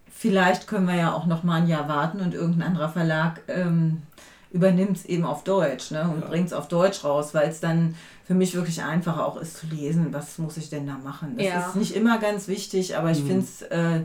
vielleicht 0.10 0.68
können 0.68 0.88
wir 0.88 0.96
ja 0.96 1.14
auch 1.14 1.26
noch 1.26 1.44
mal 1.44 1.62
ein 1.62 1.68
Jahr 1.68 1.88
warten 1.88 2.22
und 2.22 2.34
irgendein 2.34 2.68
anderer 2.70 2.90
Verlag 2.90 3.42
ähm, 3.48 4.04
übernimmt 4.52 4.98
es 4.98 5.06
eben 5.06 5.26
auf 5.26 5.44
Deutsch 5.44 5.92
ne, 5.92 6.10
und 6.10 6.22
Ja. 6.22 6.28
bringt 6.28 6.48
es 6.48 6.54
auf 6.54 6.68
Deutsch 6.68 7.04
raus, 7.04 7.34
weil 7.34 7.50
es 7.50 7.60
dann 7.60 7.96
für 8.26 8.34
mich 8.34 8.56
wirklich 8.56 8.82
einfacher 8.84 9.26
auch 9.26 9.38
ist 9.38 9.58
zu 9.58 9.68
lesen, 9.68 10.14
was 10.14 10.38
muss 10.38 10.58
ich 10.58 10.70
denn 10.70 10.88
da 10.88 10.98
machen. 11.04 11.36
Das 11.38 11.46
Ja. 11.48 11.68
ist 11.68 11.76
nicht 11.76 11.96
immer 11.96 12.18
ganz 12.20 12.48
wichtig, 12.48 12.96
aber 12.98 13.10
Mhm. 13.10 13.14
ich 13.14 13.24
finde 13.24 13.46
es, 13.46 13.62
äh, 13.64 14.02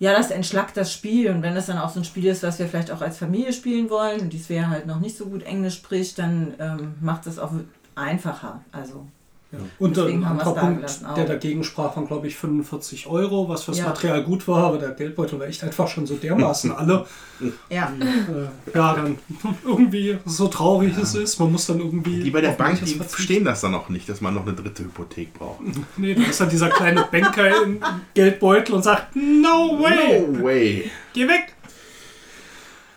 ja, 0.00 0.12
das 0.12 0.30
entschlackt 0.30 0.76
das 0.76 0.92
Spiel 0.92 1.30
und 1.30 1.42
wenn 1.42 1.54
das 1.54 1.66
dann 1.66 1.78
auch 1.78 1.90
so 1.90 2.00
ein 2.00 2.04
Spiel 2.04 2.26
ist, 2.26 2.42
was 2.42 2.58
wir 2.58 2.66
vielleicht 2.68 2.90
auch 2.92 3.00
als 3.00 3.18
Familie 3.18 3.52
spielen 3.52 3.90
wollen 3.90 4.20
und 4.20 4.32
die 4.32 4.38
Svea 4.38 4.68
halt 4.68 4.86
noch 4.86 5.00
nicht 5.00 5.16
so 5.16 5.26
gut 5.26 5.42
Englisch 5.42 5.74
spricht, 5.74 6.18
dann 6.18 6.54
ähm, 6.58 6.94
macht 7.00 7.26
es 7.26 7.38
auch 7.38 7.52
einfacher. 7.96 8.60
Also 8.70 9.06
Ja. 9.50 9.58
Und 9.78 9.96
Deswegen 9.96 10.24
ein 10.24 10.32
anderer 10.32 10.54
Punkt, 10.54 11.00
der 11.16 11.24
dagegen 11.24 11.64
sprach, 11.64 11.96
waren 11.96 12.06
glaube 12.06 12.26
ich 12.26 12.36
45 12.36 13.06
Euro, 13.06 13.48
was 13.48 13.62
fürs 13.64 13.78
Ja. 13.78 13.86
Material 13.86 14.22
gut 14.22 14.46
war, 14.46 14.64
aber 14.64 14.78
der 14.78 14.90
Geldbeutel 14.90 15.40
war 15.40 15.46
echt 15.46 15.64
einfach 15.64 15.88
schon 15.88 16.06
so 16.06 16.16
dermaßen 16.16 16.70
alle. 16.70 17.06
ja, 17.70 17.90
Äh, 17.98 18.76
ja, 18.76 18.94
dann 18.94 19.18
irgendwie 19.64 20.18
so 20.26 20.48
traurig 20.48 20.92
es 21.00 21.14
ist, 21.14 21.38
man 21.38 21.50
muss 21.50 21.64
dann 21.66 21.78
irgendwie. 21.78 22.22
Die 22.22 22.30
bei 22.30 22.42
der 22.42 22.50
Bank, 22.50 22.84
die 22.84 22.94
verstehen 22.96 23.44
das 23.46 23.62
dann 23.62 23.74
auch 23.74 23.88
nicht, 23.88 24.06
dass 24.08 24.20
man 24.20 24.34
noch 24.34 24.42
eine 24.46 24.54
dritte 24.54 24.84
Hypothek 24.84 25.32
braucht. 25.32 25.60
Nee, 25.96 26.14
da 26.14 26.22
ist 26.24 26.40
dann 26.40 26.50
dieser 26.50 26.68
kleine 26.68 27.08
Banker 27.10 27.62
im 27.64 27.80
Geldbeutel 28.12 28.74
und 28.74 28.82
sagt: 28.82 29.16
No 29.16 29.78
way, 29.80 30.26
No 30.28 30.44
way! 30.44 30.90
geh 31.14 31.26
weg! 31.26 31.54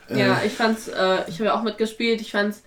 Ja, 0.10 0.42
ich 0.46 0.52
fand's, 0.52 0.90
äh, 0.90 1.20
ich 1.30 1.36
habe 1.36 1.46
ja 1.46 1.54
auch 1.54 1.64
mitgespielt, 1.64 2.20
ich 2.20 2.32
fand's, 2.32 2.64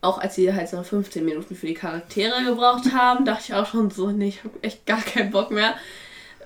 auch 0.00 0.18
als 0.18 0.34
sie 0.34 0.52
halt 0.52 0.68
so 0.68 0.82
15 0.82 1.24
Minuten 1.24 1.54
für 1.56 1.66
die 1.66 1.74
Charaktere 1.74 2.44
gebraucht 2.44 2.92
haben, 2.92 3.24
dachte 3.24 3.44
ich 3.48 3.54
auch 3.54 3.66
schon 3.66 3.90
so, 3.90 4.10
nee, 4.10 4.28
ich 4.28 4.44
habe 4.44 4.54
echt 4.62 4.86
gar 4.86 5.00
keinen 5.00 5.30
Bock 5.30 5.50
mehr. 5.50 5.74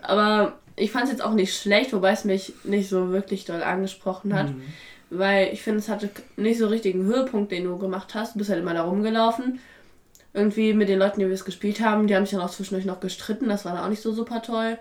Aber 0.02 0.58
ich 0.76 0.92
fand's 0.92 1.10
jetzt 1.10 1.22
auch 1.22 1.34
nicht 1.34 1.56
schlecht, 1.56 1.92
wobei 1.92 2.12
es 2.12 2.24
mich 2.24 2.54
nicht 2.64 2.88
so 2.88 3.10
wirklich 3.10 3.44
doll 3.44 3.62
angesprochen 3.62 4.34
hat. 4.34 4.50
Mhm. 4.50 4.62
Weil 5.10 5.52
ich 5.52 5.62
finde, 5.62 5.80
es 5.80 5.88
hatte 5.88 6.08
nicht 6.36 6.58
so 6.58 6.68
richtigen 6.68 7.04
Höhepunkt, 7.04 7.50
den 7.52 7.64
du 7.64 7.76
gemacht 7.78 8.14
hast. 8.14 8.34
Du 8.34 8.38
bist 8.38 8.50
halt 8.50 8.60
immer 8.60 8.74
da 8.74 8.82
rumgelaufen. 8.82 9.60
Irgendwie 10.32 10.72
mit 10.72 10.88
den 10.88 11.00
Leuten, 11.00 11.18
die 11.18 11.26
wir 11.26 11.34
es 11.34 11.44
gespielt 11.44 11.80
haben, 11.80 12.06
die 12.06 12.14
haben 12.14 12.24
sich 12.24 12.38
dann 12.38 12.46
auch 12.46 12.50
zwischendurch 12.50 12.86
noch 12.86 13.00
gestritten. 13.00 13.48
Das 13.48 13.64
war 13.64 13.74
dann 13.74 13.84
auch 13.84 13.88
nicht 13.88 14.02
so 14.02 14.12
super 14.12 14.40
toll. 14.40 14.78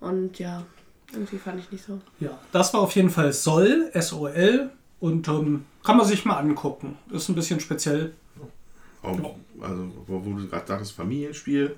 Und 0.00 0.40
ja, 0.40 0.64
irgendwie 1.12 1.38
fand 1.38 1.60
ich 1.60 1.70
nicht 1.70 1.84
so. 1.84 2.00
Ja, 2.18 2.36
das 2.50 2.74
war 2.74 2.80
auf 2.80 2.96
jeden 2.96 3.10
Fall 3.10 3.32
Soll, 3.32 3.90
S-O-L. 3.92 4.70
Und 5.00 5.26
ähm, 5.28 5.64
kann 5.82 5.96
man 5.96 6.06
sich 6.06 6.24
mal 6.24 6.36
angucken. 6.36 6.98
Ist 7.10 7.28
ein 7.28 7.34
bisschen 7.34 7.58
speziell. 7.60 8.12
Oh, 9.02 9.34
also, 9.60 9.92
wo, 10.06 10.24
wo 10.24 10.34
du 10.34 10.46
gerade 10.46 10.66
sagtest, 10.66 10.92
Familienspiel. 10.92 11.76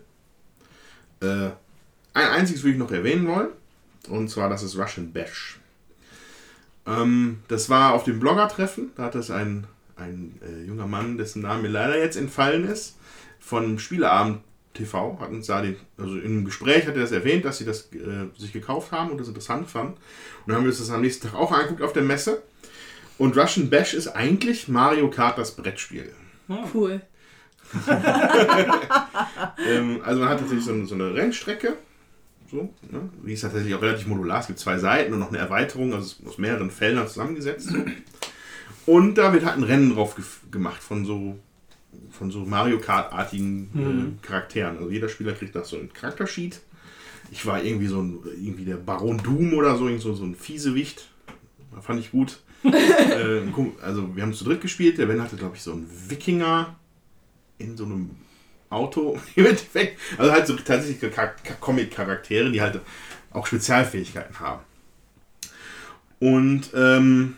Äh, 1.20 1.50
ein 2.14 2.28
einziges 2.28 2.62
würde 2.62 2.72
ich 2.72 2.78
noch 2.78 2.90
erwähnen 2.90 3.26
wollen. 3.28 3.50
Und 4.08 4.28
zwar, 4.28 4.50
das 4.50 4.62
ist 4.62 4.76
Russian 4.76 5.12
Bash. 5.12 5.60
Ähm, 6.86 7.38
das 7.48 7.70
war 7.70 7.94
auf 7.94 8.04
dem 8.04 8.18
Blogger-Treffen. 8.18 8.90
Da 8.96 9.04
hat 9.04 9.14
es 9.14 9.30
ein, 9.30 9.66
ein 9.96 10.40
äh, 10.42 10.64
junger 10.66 10.88
Mann, 10.88 11.16
dessen 11.16 11.42
Name 11.42 11.62
mir 11.62 11.68
leider 11.68 11.98
jetzt 11.98 12.16
entfallen 12.16 12.64
ist, 12.64 12.96
von 13.38 13.78
Spieleabend 13.78 14.40
TV, 14.74 15.18
hat 15.20 15.30
uns 15.30 15.46
da 15.46 15.60
den, 15.60 15.76
also 15.98 16.18
im 16.18 16.44
Gespräch 16.44 16.86
hat 16.86 16.94
er 16.94 17.02
das 17.02 17.12
erwähnt, 17.12 17.44
dass 17.44 17.58
sie 17.58 17.64
das 17.64 17.92
äh, 17.92 18.26
sich 18.38 18.52
gekauft 18.52 18.90
haben 18.90 19.10
und 19.10 19.18
das 19.18 19.28
interessant 19.28 19.68
fanden. 19.68 19.92
Und 19.92 20.00
dann 20.46 20.56
haben 20.56 20.64
wir 20.64 20.70
uns 20.70 20.78
das 20.78 20.90
am 20.90 21.02
nächsten 21.02 21.28
Tag 21.28 21.36
auch 21.36 21.52
angeguckt 21.52 21.82
auf 21.82 21.92
der 21.92 22.02
Messe. 22.02 22.42
Und 23.18 23.36
Russian 23.36 23.70
Bash 23.70 23.94
ist 23.94 24.08
eigentlich 24.08 24.68
Mario 24.68 25.08
Kart 25.10 25.38
das 25.38 25.54
Brettspiel. 25.56 26.12
Cool. 26.74 27.00
Ähm, 29.66 30.00
also 30.04 30.20
man 30.20 30.28
hat 30.28 30.38
tatsächlich 30.40 30.64
so 30.64 30.72
eine, 30.72 30.86
so 30.86 30.94
eine 30.94 31.14
Rennstrecke. 31.14 31.76
So, 32.50 32.72
ne? 32.90 33.08
Die 33.24 33.32
ist 33.32 33.40
tatsächlich 33.42 33.74
auch 33.74 33.82
relativ 33.82 34.06
modular. 34.06 34.40
Es 34.40 34.46
gibt 34.46 34.58
zwei 34.58 34.78
Seiten 34.78 35.12
und 35.12 35.20
noch 35.20 35.28
eine 35.28 35.38
Erweiterung, 35.38 35.92
also 35.94 36.04
es 36.06 36.12
ist 36.18 36.26
aus 36.26 36.38
mehreren 36.38 36.70
Feldern 36.70 37.06
zusammengesetzt. 37.08 37.70
So. 37.70 37.84
Und 38.84 39.16
da 39.16 39.32
wird 39.32 39.44
halt 39.44 39.56
ein 39.56 39.62
Rennen 39.62 39.94
drauf 39.94 40.18
gef- 40.18 40.50
gemacht 40.50 40.82
von 40.82 41.04
so 41.06 41.38
von 42.10 42.30
so 42.30 42.40
Mario 42.40 42.78
Kart-artigen 42.78 44.18
äh, 44.22 44.26
Charakteren. 44.26 44.78
Also 44.78 44.90
jeder 44.90 45.08
Spieler 45.08 45.32
kriegt 45.32 45.54
da 45.54 45.62
so 45.64 45.76
einen 45.78 45.92
Charaktersheet. 45.92 46.60
Ich 47.30 47.46
war 47.46 47.62
irgendwie 47.62 47.86
so 47.86 48.00
ein, 48.02 48.18
irgendwie 48.42 48.64
der 48.64 48.76
Baron 48.76 49.18
Doom 49.18 49.54
oder 49.54 49.76
so, 49.76 49.86
irgend 49.86 50.02
so, 50.02 50.12
so 50.14 50.24
ein 50.24 50.34
Fiesewicht. 50.34 51.08
Fand 51.80 52.00
ich 52.00 52.10
gut. 52.10 52.40
äh, 52.72 53.42
also 53.82 54.14
wir 54.14 54.22
haben 54.22 54.34
zu 54.34 54.44
dritt 54.44 54.60
gespielt. 54.60 54.98
Der 54.98 55.06
Ben 55.06 55.22
hatte, 55.22 55.36
glaube 55.36 55.56
ich, 55.56 55.62
so 55.62 55.72
einen 55.72 55.88
Wikinger 56.08 56.76
in 57.58 57.76
so 57.76 57.84
einem 57.84 58.10
Auto 58.70 59.18
im 59.36 59.46
Endeffekt. 59.46 59.98
Also 60.18 60.32
halt 60.32 60.46
so 60.46 60.56
tatsächlich 60.56 61.00
Char- 61.14 61.34
Char- 61.44 61.56
Comic-Charaktere, 61.60 62.50
die 62.50 62.60
halt 62.60 62.80
auch 63.32 63.46
Spezialfähigkeiten 63.46 64.38
haben. 64.40 64.62
Und 66.20 66.70
ähm, 66.74 67.36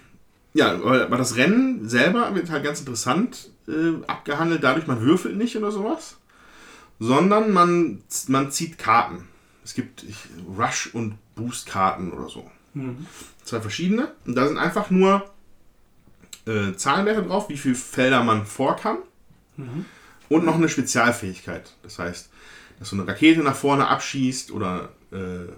ja, 0.52 0.72
aber 0.74 1.16
das 1.16 1.36
Rennen 1.36 1.88
selber 1.88 2.34
wird 2.34 2.50
halt 2.50 2.64
ganz 2.64 2.80
interessant 2.80 3.50
äh, 3.66 4.04
abgehandelt. 4.06 4.62
Dadurch, 4.62 4.86
man 4.86 5.00
würfelt 5.00 5.36
nicht 5.36 5.56
oder 5.56 5.72
sowas, 5.72 6.18
sondern 7.00 7.52
man, 7.52 8.02
man 8.28 8.50
zieht 8.50 8.78
Karten. 8.78 9.26
Es 9.64 9.74
gibt 9.74 10.04
Rush- 10.56 10.90
und 10.92 11.16
Boost-Karten 11.34 12.12
oder 12.12 12.28
so. 12.28 12.50
Zwei 13.44 13.60
verschiedene. 13.60 14.12
Und 14.26 14.34
da 14.34 14.46
sind 14.48 14.58
einfach 14.58 14.90
nur 14.90 15.30
äh, 16.46 16.74
Zahlenwerte 16.74 17.22
drauf, 17.22 17.48
wie 17.48 17.56
viele 17.56 17.74
Felder 17.74 18.22
man 18.24 18.44
vor 18.46 18.76
kann. 18.76 18.98
Und 20.28 20.44
noch 20.44 20.56
eine 20.56 20.68
Spezialfähigkeit. 20.68 21.72
Das 21.82 21.98
heißt, 21.98 22.30
dass 22.80 22.90
du 22.90 22.96
eine 22.96 23.06
Rakete 23.06 23.40
nach 23.40 23.54
vorne 23.54 23.86
abschießt 23.88 24.50
oder 24.50 24.88
äh, 25.12 25.52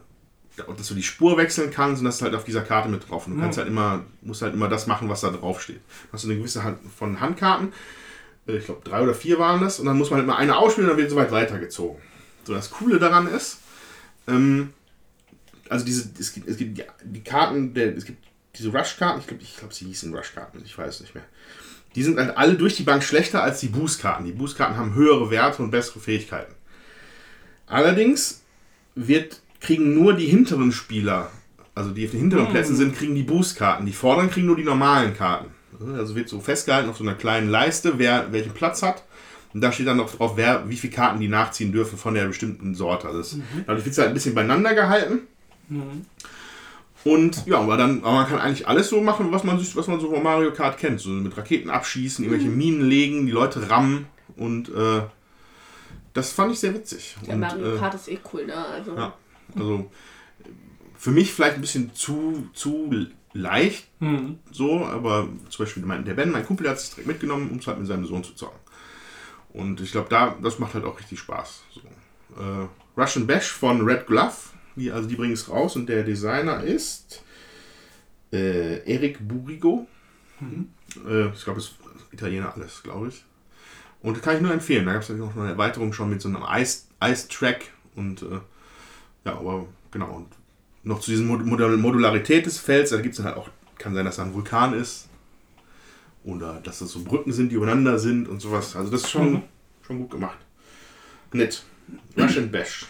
dass 0.77 0.89
du 0.89 0.95
die 0.95 1.03
Spur 1.03 1.37
wechseln 1.37 1.71
kannst 1.71 2.01
und 2.01 2.07
das 2.07 2.17
ist 2.17 2.23
halt 2.23 2.35
auf 2.35 2.45
dieser 2.45 2.63
Karte 2.63 2.89
mit 2.89 3.09
drauf. 3.09 3.27
Und 3.27 3.35
du 3.37 3.41
kannst 3.43 3.59
halt 3.59 3.69
immer, 3.69 4.05
musst 4.23 4.43
halt 4.43 4.55
immer 4.55 4.69
das 4.69 4.87
machen, 4.87 5.09
was 5.09 5.21
da 5.21 5.31
drauf 5.31 5.61
steht. 5.63 5.81
Du 6.09 6.13
hast 6.13 6.25
eine 6.25 6.37
gewisse 6.37 6.65
Hand 6.65 6.79
von 6.97 7.21
Handkarten. 7.21 7.73
Äh, 8.47 8.57
Ich 8.59 8.65
glaube, 8.67 8.81
drei 8.85 9.03
oder 9.03 9.15
vier 9.15 9.39
waren 9.39 9.61
das. 9.61 9.81
Und 9.81 9.87
dann 9.87 9.97
muss 9.99 10.11
man 10.11 10.19
halt 10.19 10.27
mal 10.27 10.37
eine 10.37 10.57
ausspielen 10.57 10.89
und 10.91 10.97
dann 10.97 11.03
wird 11.03 11.11
so 11.11 11.17
weit 11.17 11.31
weitergezogen. 11.31 12.01
So, 12.45 12.53
das 12.55 12.71
Coole 12.71 12.99
daran 12.99 13.27
ist, 13.27 13.59
ähm, 14.29 14.73
also 15.71 15.85
diese, 15.85 16.11
es 16.19 16.33
gibt, 16.33 16.49
es 16.49 16.57
gibt 16.57 16.83
die, 17.05 17.21
Karten, 17.23 17.75
der, 17.75 17.97
es 17.97 18.05
gibt 18.05 18.25
diese 18.57 18.71
Rush-Karten, 18.71 19.21
ich 19.21 19.27
glaube, 19.27 19.43
ich 19.43 19.57
glaub, 19.57 19.73
sie 19.73 19.87
hießen 19.87 20.15
Rush-Karten, 20.15 20.63
ich 20.65 20.77
weiß 20.77 21.01
nicht 21.01 21.15
mehr. 21.15 21.25
Die 21.95 22.03
sind 22.03 22.19
halt 22.19 22.37
alle 22.37 22.55
durch 22.55 22.77
die 22.77 22.83
Bank 22.83 23.03
schlechter 23.03 23.43
als 23.43 23.61
die 23.61 23.69
Boost-Karten. 23.69 24.27
Die 24.27 24.33
Boost-Karten 24.33 24.77
haben 24.77 24.95
höhere 24.95 25.31
Werte 25.31 25.63
und 25.63 25.71
bessere 25.71 25.99
Fähigkeiten. 25.99 26.55
Allerdings 27.67 28.43
wird, 28.95 29.41
kriegen 29.61 29.95
nur 29.95 30.15
die 30.15 30.27
hinteren 30.27 30.73
Spieler, 30.73 31.31
also 31.75 31.91
die 31.91 32.05
auf 32.05 32.11
den 32.11 32.21
hinteren 32.21 32.49
Plätzen 32.51 32.77
sind, 32.77 32.97
kriegen 32.97 33.15
die 33.15 33.23
Boost-Karten. 33.23 33.87
Die 33.87 33.93
vorderen 33.93 34.31
kriegen 34.31 34.47
nur 34.47 34.57
die 34.57 34.65
normalen 34.65 35.15
Karten. 35.15 35.51
Also 35.95 36.15
wird 36.15 36.29
so 36.29 36.41
festgehalten 36.41 36.89
auf 36.89 36.99
so 36.99 37.05
einer 37.05 37.15
kleinen 37.15 37.51
Leiste, 37.51 37.99
wer 37.99 38.33
welchen 38.33 38.53
Platz 38.53 38.83
hat. 38.83 39.03
Und 39.53 39.63
da 39.63 39.73
steht 39.73 39.87
dann 39.87 39.97
noch 39.97 40.15
drauf, 40.15 40.33
wer, 40.37 40.69
wie 40.69 40.77
viele 40.77 40.93
Karten 40.93 41.21
die 41.21 41.29
nachziehen 41.29 41.73
dürfen 41.73 41.99
von 41.99 42.15
der 42.15 42.27
bestimmten 42.27 42.75
Sorte. 42.75 43.09
Also 43.09 43.19
das, 43.19 43.39
dadurch 43.67 43.85
wird 43.85 43.93
es 43.93 43.99
halt 43.99 44.09
ein 44.09 44.15
bisschen 44.15 44.35
beieinander 44.35 44.75
gehalten. 44.75 45.21
Und 47.05 47.47
ja, 47.47 47.61
aber 47.61 47.77
dann, 47.77 48.01
aber 48.03 48.13
man 48.13 48.27
kann 48.27 48.39
eigentlich 48.41 48.67
alles 48.67 48.89
so 48.89 49.01
machen, 49.01 49.31
was 49.31 49.45
man, 49.45 49.59
was 49.59 49.87
man 49.87 50.01
so 50.01 50.11
von 50.11 50.23
Mario 50.23 50.53
Kart 50.53 50.79
kennt. 50.79 51.01
So 51.01 51.11
mit 51.11 51.37
Raketen 51.37 51.71
abschießen, 51.71 52.25
irgendwelche 52.25 52.51
Minen 52.51 52.83
legen, 52.83 53.27
die 53.27 53.33
Leute 53.33 53.71
rammen 53.71 54.07
und 54.37 54.69
äh, 54.69 55.03
das 56.15 56.33
fand 56.33 56.53
ich 56.53 56.59
sehr 56.59 56.75
witzig. 56.75 57.17
Der 57.27 57.35
und, 57.35 57.41
Mario 57.41 57.75
äh, 57.75 57.79
Kart 57.79 57.95
ist 57.95 58.09
eh 58.09 58.19
cool, 58.33 58.47
ne? 58.47 58.57
Also, 58.57 58.97
ja. 58.97 59.15
Also 59.55 59.91
für 60.97 61.11
mich 61.11 61.33
vielleicht 61.33 61.57
ein 61.57 61.61
bisschen 61.61 61.95
zu, 61.95 62.49
zu 62.55 62.91
leicht 63.33 63.87
Mhm. 64.01 64.39
so, 64.51 64.85
aber 64.85 65.29
zum 65.49 65.65
Beispiel 65.65 65.83
mein, 65.85 66.05
der 66.05 66.15
Ben, 66.15 66.31
mein 66.31 66.45
Kumpel, 66.45 66.69
hat 66.69 66.77
es 66.77 66.91
direkt 66.91 67.07
mitgenommen, 67.07 67.51
um 67.51 67.59
es 67.59 67.67
halt 67.67 67.79
mit 67.79 67.87
seinem 67.87 68.05
Sohn 68.05 68.23
zu 68.23 68.35
zocken. 68.35 68.59
Und 69.55 69.81
ich 69.81 69.93
glaube, 69.93 70.09
da, 70.11 70.37
das 70.43 70.59
macht 70.59 70.75
halt 70.75 70.85
auch 70.85 70.99
richtig 70.99 71.19
Spaß. 71.19 71.63
So. 71.71 71.81
Äh, 72.43 72.69
Russian 73.01 73.27
Bash 73.27 73.51
von 73.51 73.83
Red 73.83 74.07
Glove, 74.07 74.35
die, 74.77 74.93
also 74.93 75.09
die 75.09 75.17
bringen 75.17 75.33
es 75.33 75.49
raus 75.49 75.77
und 75.77 75.89
der 75.89 76.03
Designer 76.05 76.63
ist 76.63 77.23
äh, 78.33 78.79
Eric 78.91 79.27
Burigo. 79.27 79.87
Äh, 81.07 81.29
ich 81.29 81.45
glaube, 81.45 81.61
es 81.61 81.67
ist 81.67 81.77
Italiener 82.13 82.55
alles, 82.55 82.83
glaube 82.83 83.09
ich. 83.09 83.25
Und 84.03 84.17
das 84.17 84.23
kann 84.23 84.37
ich 84.37 84.43
nur 84.43 84.53
empfehlen. 84.53 84.87
Da 84.87 84.93
gab 84.93 85.03
es 85.03 85.09
noch 85.09 85.37
eine 85.37 85.51
Erweiterung 85.51 85.93
schon 85.93 86.11
mit 86.11 86.21
so 86.21 86.29
einem 86.29 86.45
Ice, 86.49 86.85
Ice 87.03 87.29
Track 87.29 87.73
und 87.95 88.23
äh, 88.23 88.41
ja, 89.25 89.39
aber 89.39 89.67
genau. 89.91 90.17
Und 90.17 90.29
noch 90.85 91.01
zu 91.01 91.11
dieser 91.11 91.25
Mod 91.25 91.45
Mod 91.45 91.61
Modularität 91.79 92.47
des 92.47 92.59
Felds, 92.59 92.91
da 92.91 93.01
gibt 93.01 93.15
es 93.15 93.17
dann 93.17 93.27
halt 93.27 93.37
auch, 93.37 93.49
kann 93.79 93.95
sein, 93.95 94.05
dass 94.05 94.17
da 94.17 94.23
ein 94.23 94.35
Vulkan 94.35 94.75
ist. 94.75 95.09
Oder 96.25 96.61
dass 96.61 96.81
das 96.81 96.91
so 96.91 97.03
Brücken 97.05 97.33
sind, 97.33 97.51
die 97.51 97.55
übereinander 97.55 97.99
sind 97.99 98.29
und 98.29 98.41
sowas. 98.41 98.75
Also 98.75 98.91
das 98.91 99.03
ist 99.03 99.11
schon, 99.11 99.45
schon 99.87 99.99
gut 99.99 100.11
gemacht. 100.11 100.39
Nett. 101.33 101.65
Rush 102.17 102.39
and 102.39 102.51
Bash. 102.51 102.87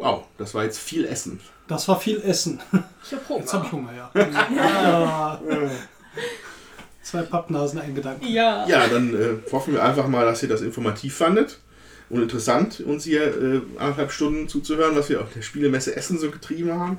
Wow, 0.00 0.24
das 0.38 0.54
war 0.54 0.64
jetzt 0.64 0.78
viel 0.78 1.04
Essen. 1.04 1.40
Das 1.68 1.86
war 1.86 2.00
viel 2.00 2.22
Essen. 2.22 2.58
ich 3.04 3.12
hab 3.12 3.28
Hunger. 3.28 3.40
Jetzt 3.40 3.52
habe 3.52 3.66
ich 3.66 3.72
Hunger, 3.72 3.92
ja. 3.92 4.10
ja. 4.56 5.40
Zwei 7.02 7.22
Pappnasen, 7.22 7.80
ein 7.80 7.94
Gedanke. 7.94 8.26
Ja. 8.26 8.66
Ja, 8.66 8.88
dann 8.88 9.14
äh, 9.14 9.52
hoffen 9.52 9.74
wir 9.74 9.84
einfach 9.84 10.08
mal, 10.08 10.24
dass 10.24 10.42
ihr 10.42 10.48
das 10.48 10.62
informativ 10.62 11.16
fandet 11.16 11.60
und 12.08 12.22
interessant, 12.22 12.80
uns 12.80 13.04
hier 13.04 13.24
äh, 13.24 13.60
anderthalb 13.78 14.10
Stunden 14.10 14.48
zuzuhören, 14.48 14.96
was 14.96 15.10
wir 15.10 15.20
auf 15.20 15.34
der 15.34 15.42
Spielemesse 15.42 15.94
Essen 15.94 16.18
so 16.18 16.30
getrieben 16.30 16.72
haben. 16.72 16.98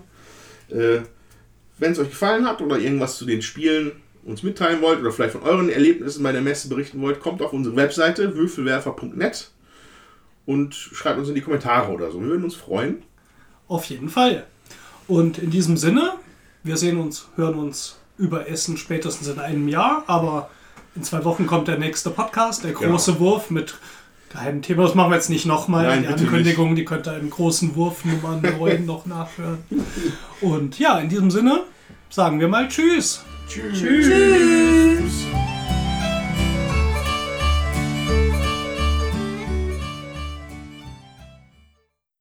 Äh, 0.69 0.99
Wenn 1.79 1.93
es 1.93 1.99
euch 1.99 2.09
gefallen 2.09 2.45
hat 2.45 2.61
oder 2.61 2.77
irgendwas 2.77 3.17
zu 3.17 3.25
den 3.25 3.41
Spielen 3.41 3.93
uns 4.23 4.43
mitteilen 4.43 4.79
wollt 4.83 4.99
oder 4.99 5.11
vielleicht 5.11 5.33
von 5.33 5.41
euren 5.41 5.69
Erlebnissen 5.69 6.21
bei 6.21 6.33
der 6.33 6.41
Messe 6.41 6.69
berichten 6.69 7.01
wollt, 7.01 7.19
kommt 7.19 7.41
auf 7.41 7.51
unsere 7.51 7.75
Webseite 7.75 8.35
würfelwerfer.net 8.35 9.49
und 10.45 10.73
schreibt 10.73 11.19
uns 11.19 11.29
in 11.29 11.35
die 11.35 11.41
Kommentare 11.41 11.91
oder 11.91 12.11
so. 12.11 12.19
Wir 12.19 12.27
würden 12.27 12.43
uns 12.43 12.55
freuen. 12.55 13.03
Auf 13.67 13.85
jeden 13.85 14.09
Fall. 14.09 14.45
Und 15.07 15.37
in 15.37 15.49
diesem 15.49 15.77
Sinne, 15.77 16.13
wir 16.63 16.77
sehen 16.77 16.99
uns, 16.99 17.27
hören 17.35 17.55
uns 17.55 17.97
über 18.17 18.47
Essen 18.47 18.77
spätestens 18.77 19.27
in 19.27 19.39
einem 19.39 19.67
Jahr, 19.67 20.03
aber 20.07 20.49
in 20.95 21.03
zwei 21.03 21.23
Wochen 21.23 21.47
kommt 21.47 21.67
der 21.67 21.77
nächste 21.77 22.09
Podcast, 22.09 22.63
der 22.63 22.73
große 22.73 23.19
Wurf 23.19 23.49
mit 23.49 23.77
geheimen 24.31 24.61
Thema. 24.61 24.83
Das 24.83 24.95
machen 24.95 25.11
wir 25.11 25.15
jetzt 25.15 25.29
nicht 25.29 25.45
nochmal. 25.45 25.99
Die 25.99 26.07
Ankündigung, 26.07 26.75
die 26.75 26.85
könnt 26.85 27.07
ihr 27.07 27.17
im 27.17 27.29
großen 27.29 27.75
Wurf 27.75 28.05
Nummer 28.05 28.39
9 28.41 28.85
noch 28.85 29.05
nachhören. 29.05 29.59
Und 30.41 30.79
ja, 30.79 30.99
in 30.99 31.09
diesem 31.09 31.31
Sinne 31.31 31.63
sagen 32.09 32.39
wir 32.39 32.47
mal 32.47 32.67
Tschüss. 32.67 33.23
Tschüss. 33.47 33.79
Tschüss. 33.79 35.50